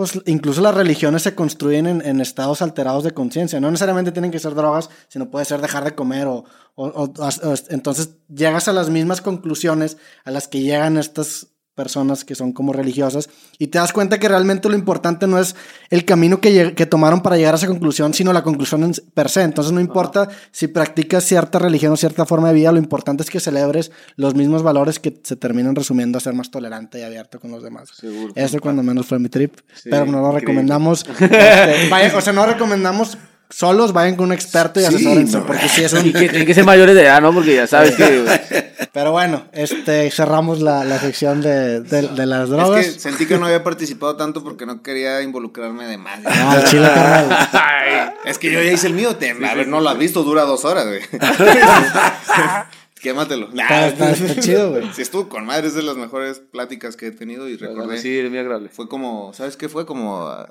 pues, 0.00 0.18
incluso 0.24 0.62
las 0.62 0.74
religiones 0.74 1.20
se 1.20 1.34
construyen 1.34 1.86
en, 1.86 2.20
estados 2.22 2.62
alterados 2.62 3.04
de 3.04 3.10
conciencia. 3.12 3.60
No 3.60 3.70
necesariamente 3.70 4.12
tienen 4.12 4.30
que 4.30 4.38
ser 4.38 4.54
drogas, 4.54 4.88
sino 5.08 5.30
puede 5.30 5.44
ser 5.44 5.60
dejar 5.60 5.84
de 5.84 5.94
comer 5.94 6.26
o, 6.26 6.42
o- 6.74 6.86
o- 6.86 7.12
o- 7.18 7.54
entonces 7.68 8.14
llegas 8.34 8.66
a 8.66 8.72
las 8.72 8.88
mismas 8.88 9.20
conclusiones 9.20 9.98
a 10.24 10.30
las 10.30 10.48
que 10.48 10.60
llegan 10.62 10.96
estas 10.96 11.48
personas 11.74 12.24
que 12.24 12.34
son 12.34 12.52
como 12.52 12.72
religiosas 12.72 13.28
y 13.58 13.68
te 13.68 13.78
das 13.78 13.92
cuenta 13.92 14.18
que 14.18 14.28
realmente 14.28 14.68
lo 14.68 14.74
importante 14.74 15.26
no 15.26 15.38
es 15.38 15.56
el 15.88 16.04
camino 16.04 16.40
que, 16.40 16.74
que 16.74 16.86
tomaron 16.86 17.22
para 17.22 17.36
llegar 17.36 17.54
a 17.54 17.56
esa 17.56 17.66
conclusión, 17.68 18.12
sino 18.12 18.32
la 18.32 18.42
conclusión 18.42 18.82
en 18.84 18.92
per 19.14 19.28
se. 19.30 19.42
Entonces 19.42 19.72
no 19.72 19.80
importa 19.80 20.28
si 20.52 20.66
practicas 20.68 21.24
cierta 21.24 21.58
religión 21.58 21.92
o 21.92 21.96
cierta 21.96 22.26
forma 22.26 22.48
de 22.48 22.54
vida, 22.54 22.72
lo 22.72 22.78
importante 22.78 23.22
es 23.22 23.30
que 23.30 23.40
celebres 23.40 23.92
los 24.16 24.34
mismos 24.34 24.62
valores 24.62 24.98
que 24.98 25.20
se 25.22 25.36
terminan 25.36 25.74
resumiendo 25.74 26.18
a 26.18 26.20
ser 26.20 26.34
más 26.34 26.50
tolerante 26.50 26.98
y 27.00 27.02
abierto 27.02 27.40
con 27.40 27.50
los 27.50 27.62
demás. 27.62 27.88
Seguro. 27.94 28.32
Eso 28.36 28.58
cuando 28.60 28.82
menos 28.82 29.06
fue 29.06 29.18
mi 29.18 29.28
trip, 29.28 29.54
Sí, 29.74 29.88
pero 29.90 30.04
no 30.06 30.12
lo 30.12 30.18
increíble. 30.28 30.40
recomendamos. 30.40 31.06
Este, 31.20 31.88
vaya- 31.88 32.16
o 32.16 32.20
sea, 32.20 32.32
no 32.32 32.44
recomendamos 32.46 33.16
solos, 33.50 33.92
vayan 33.92 34.16
con 34.16 34.26
un 34.26 34.32
experto 34.32 34.80
y 34.80 34.84
Sí, 34.84 34.94
asesórense, 34.94 35.38
no. 35.38 35.46
porque 35.46 35.68
sí 35.68 35.82
es 35.84 35.92
un... 35.94 36.06
Y 36.06 36.12
que 36.12 36.28
tienen 36.28 36.46
que 36.46 36.54
ser 36.54 36.64
mayores 36.64 36.94
de 36.94 37.02
edad, 37.02 37.20
¿no? 37.20 37.32
Porque 37.34 37.54
ya 37.56 37.66
sabes 37.66 37.94
que... 37.96 38.70
Pero 38.92 39.12
bueno, 39.12 39.44
este, 39.52 40.10
cerramos 40.10 40.60
la, 40.60 40.84
la 40.84 40.98
sección 40.98 41.40
de, 41.42 41.80
de- 41.80 42.08
de 42.08 42.26
las 42.26 42.44
Es 42.44 42.50
drogas. 42.50 42.84
que 42.86 42.90
sentí 42.98 43.26
que 43.26 43.38
no 43.38 43.46
había 43.46 43.62
participado 43.62 44.16
tanto 44.16 44.42
porque 44.42 44.66
no 44.66 44.82
quería 44.82 45.20
involucrarme 45.22 45.86
de 45.86 45.96
más. 45.96 46.18
Ah, 46.24 46.52
al 46.52 46.64
chile, 46.64 46.88
carnal. 46.92 48.14
Es 48.24 48.38
que 48.38 48.50
yo 48.50 48.60
ya 48.62 48.72
hice 48.72 48.86
el 48.88 48.94
mío. 48.94 49.14
Te, 49.16 49.30
a 49.30 49.54
ver, 49.54 49.68
no 49.68 49.80
lo 49.80 49.88
has 49.90 49.98
visto, 49.98 50.22
dura 50.24 50.42
dos 50.42 50.64
horas, 50.64 50.86
güey. 50.86 51.00
Quématelo. 53.00 53.48
Está, 53.48 53.88
está- 53.88 54.10
está 54.12 54.40
chido, 54.40 54.70
güey. 54.72 54.90
Sí, 54.94 55.02
estuvo 55.02 55.28
con 55.28 55.46
madre, 55.46 55.68
es 55.68 55.74
de 55.74 55.82
las 55.82 55.96
mejores 55.96 56.40
pláticas 56.40 56.96
que 56.96 57.06
he 57.08 57.10
tenido 57.10 57.48
y 57.48 57.56
recordé. 57.56 57.98
Sí, 57.98 58.18
es 58.18 58.28
muy 58.30 58.38
agradable. 58.38 58.68
Fue 58.68 58.88
como, 58.88 59.32
¿sabes 59.32 59.56
qué? 59.56 59.68
Fue 59.68 59.86
como 59.86 60.26
ah, 60.28 60.48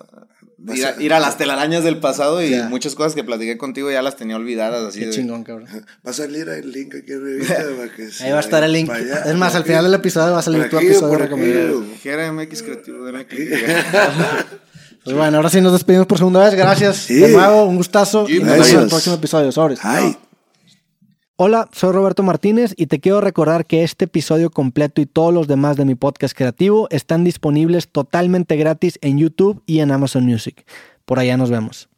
ir 0.74 0.86
a, 0.86 1.02
ir 1.02 1.14
a 1.14 1.20
las 1.20 1.38
telarañas 1.38 1.84
del 1.84 1.98
pasado 2.00 2.42
y 2.44 2.50
Ya. 2.52 2.68
muchas 2.68 2.96
cosas 2.96 3.14
que 3.14 3.24
platiqué 3.24 3.58
contigo 3.58 3.92
ya 3.92 4.02
las 4.02 4.16
tenía 4.16 4.36
olvidadas. 4.36 4.84
Así 4.84 5.00
Qué 5.00 5.06
de- 5.08 5.12
chingón, 5.12 5.44
cabrón. 5.44 5.68
Va 6.06 6.10
a 6.12 6.14
salir 6.14 6.50
el 6.50 6.72
link 6.72 6.96
aquí 6.96 7.12
para 7.78 7.96
que 7.96 8.10
se 8.10 8.24
Ahí 8.26 8.32
va 8.32 8.38
a 8.38 8.42
estar 8.42 8.64
el 8.64 8.72
link. 8.74 8.90
Es 9.26 9.36
más, 9.36 9.54
al 9.56 9.64
final 9.64 9.84
del 9.86 9.94
episodio 9.94 10.34
va 10.34 10.40
a 10.40 10.42
salir 10.42 10.70
tu 10.70 10.78
aquí, 10.78 10.88
episodio 10.88 11.18
recomendado. 11.18 11.80
aquí. 11.82 12.00
Jera 12.02 12.32
MX 12.32 12.64
Creativo 12.64 13.06
de 13.06 13.12
MX. 13.14 13.30
Pues 15.04 15.16
bueno, 15.16 15.38
ahora 15.38 15.50
sí 15.50 15.62
nos 15.62 15.72
despedimos 15.72 16.08
por 16.08 16.18
segunda 16.18 16.44
vez. 16.44 16.56
Gracias 16.56 16.98
Sí. 16.98 17.16
de 17.16 17.30
nuevo, 17.30 17.66
un 17.66 17.78
gustazo. 17.78 18.26
Sí, 18.28 18.36
y 18.36 18.40
nos 18.40 18.50
vemos 18.52 18.70
en 18.74 18.80
el 18.82 18.88
próximo 18.90 19.16
episodio. 19.16 19.52
Sobres. 19.52 19.80
Hola, 21.42 21.70
soy 21.72 21.94
Roberto 21.94 22.22
Martínez 22.22 22.74
y 22.76 22.88
te 22.88 23.00
quiero 23.00 23.22
recordar 23.22 23.66
que 23.66 23.84
este 23.84 24.04
episodio 24.04 24.50
completo 24.50 25.00
y 25.00 25.06
todos 25.06 25.34
los 25.34 25.48
demás 25.48 25.78
de 25.78 25.86
mi 25.86 25.96
podcast 25.96 26.36
creativo 26.36 26.90
están 26.92 27.24
disponibles 27.24 27.88
totalmente 27.88 28.58
gratis 28.58 29.00
en 29.02 29.20
YouTube 29.20 29.64
y 29.66 29.80
en 29.80 29.94
Amazon 29.94 30.26
Music. 30.26 30.66
Por 31.06 31.18
allá 31.18 31.38
nos 31.38 31.50
vemos. 31.50 31.89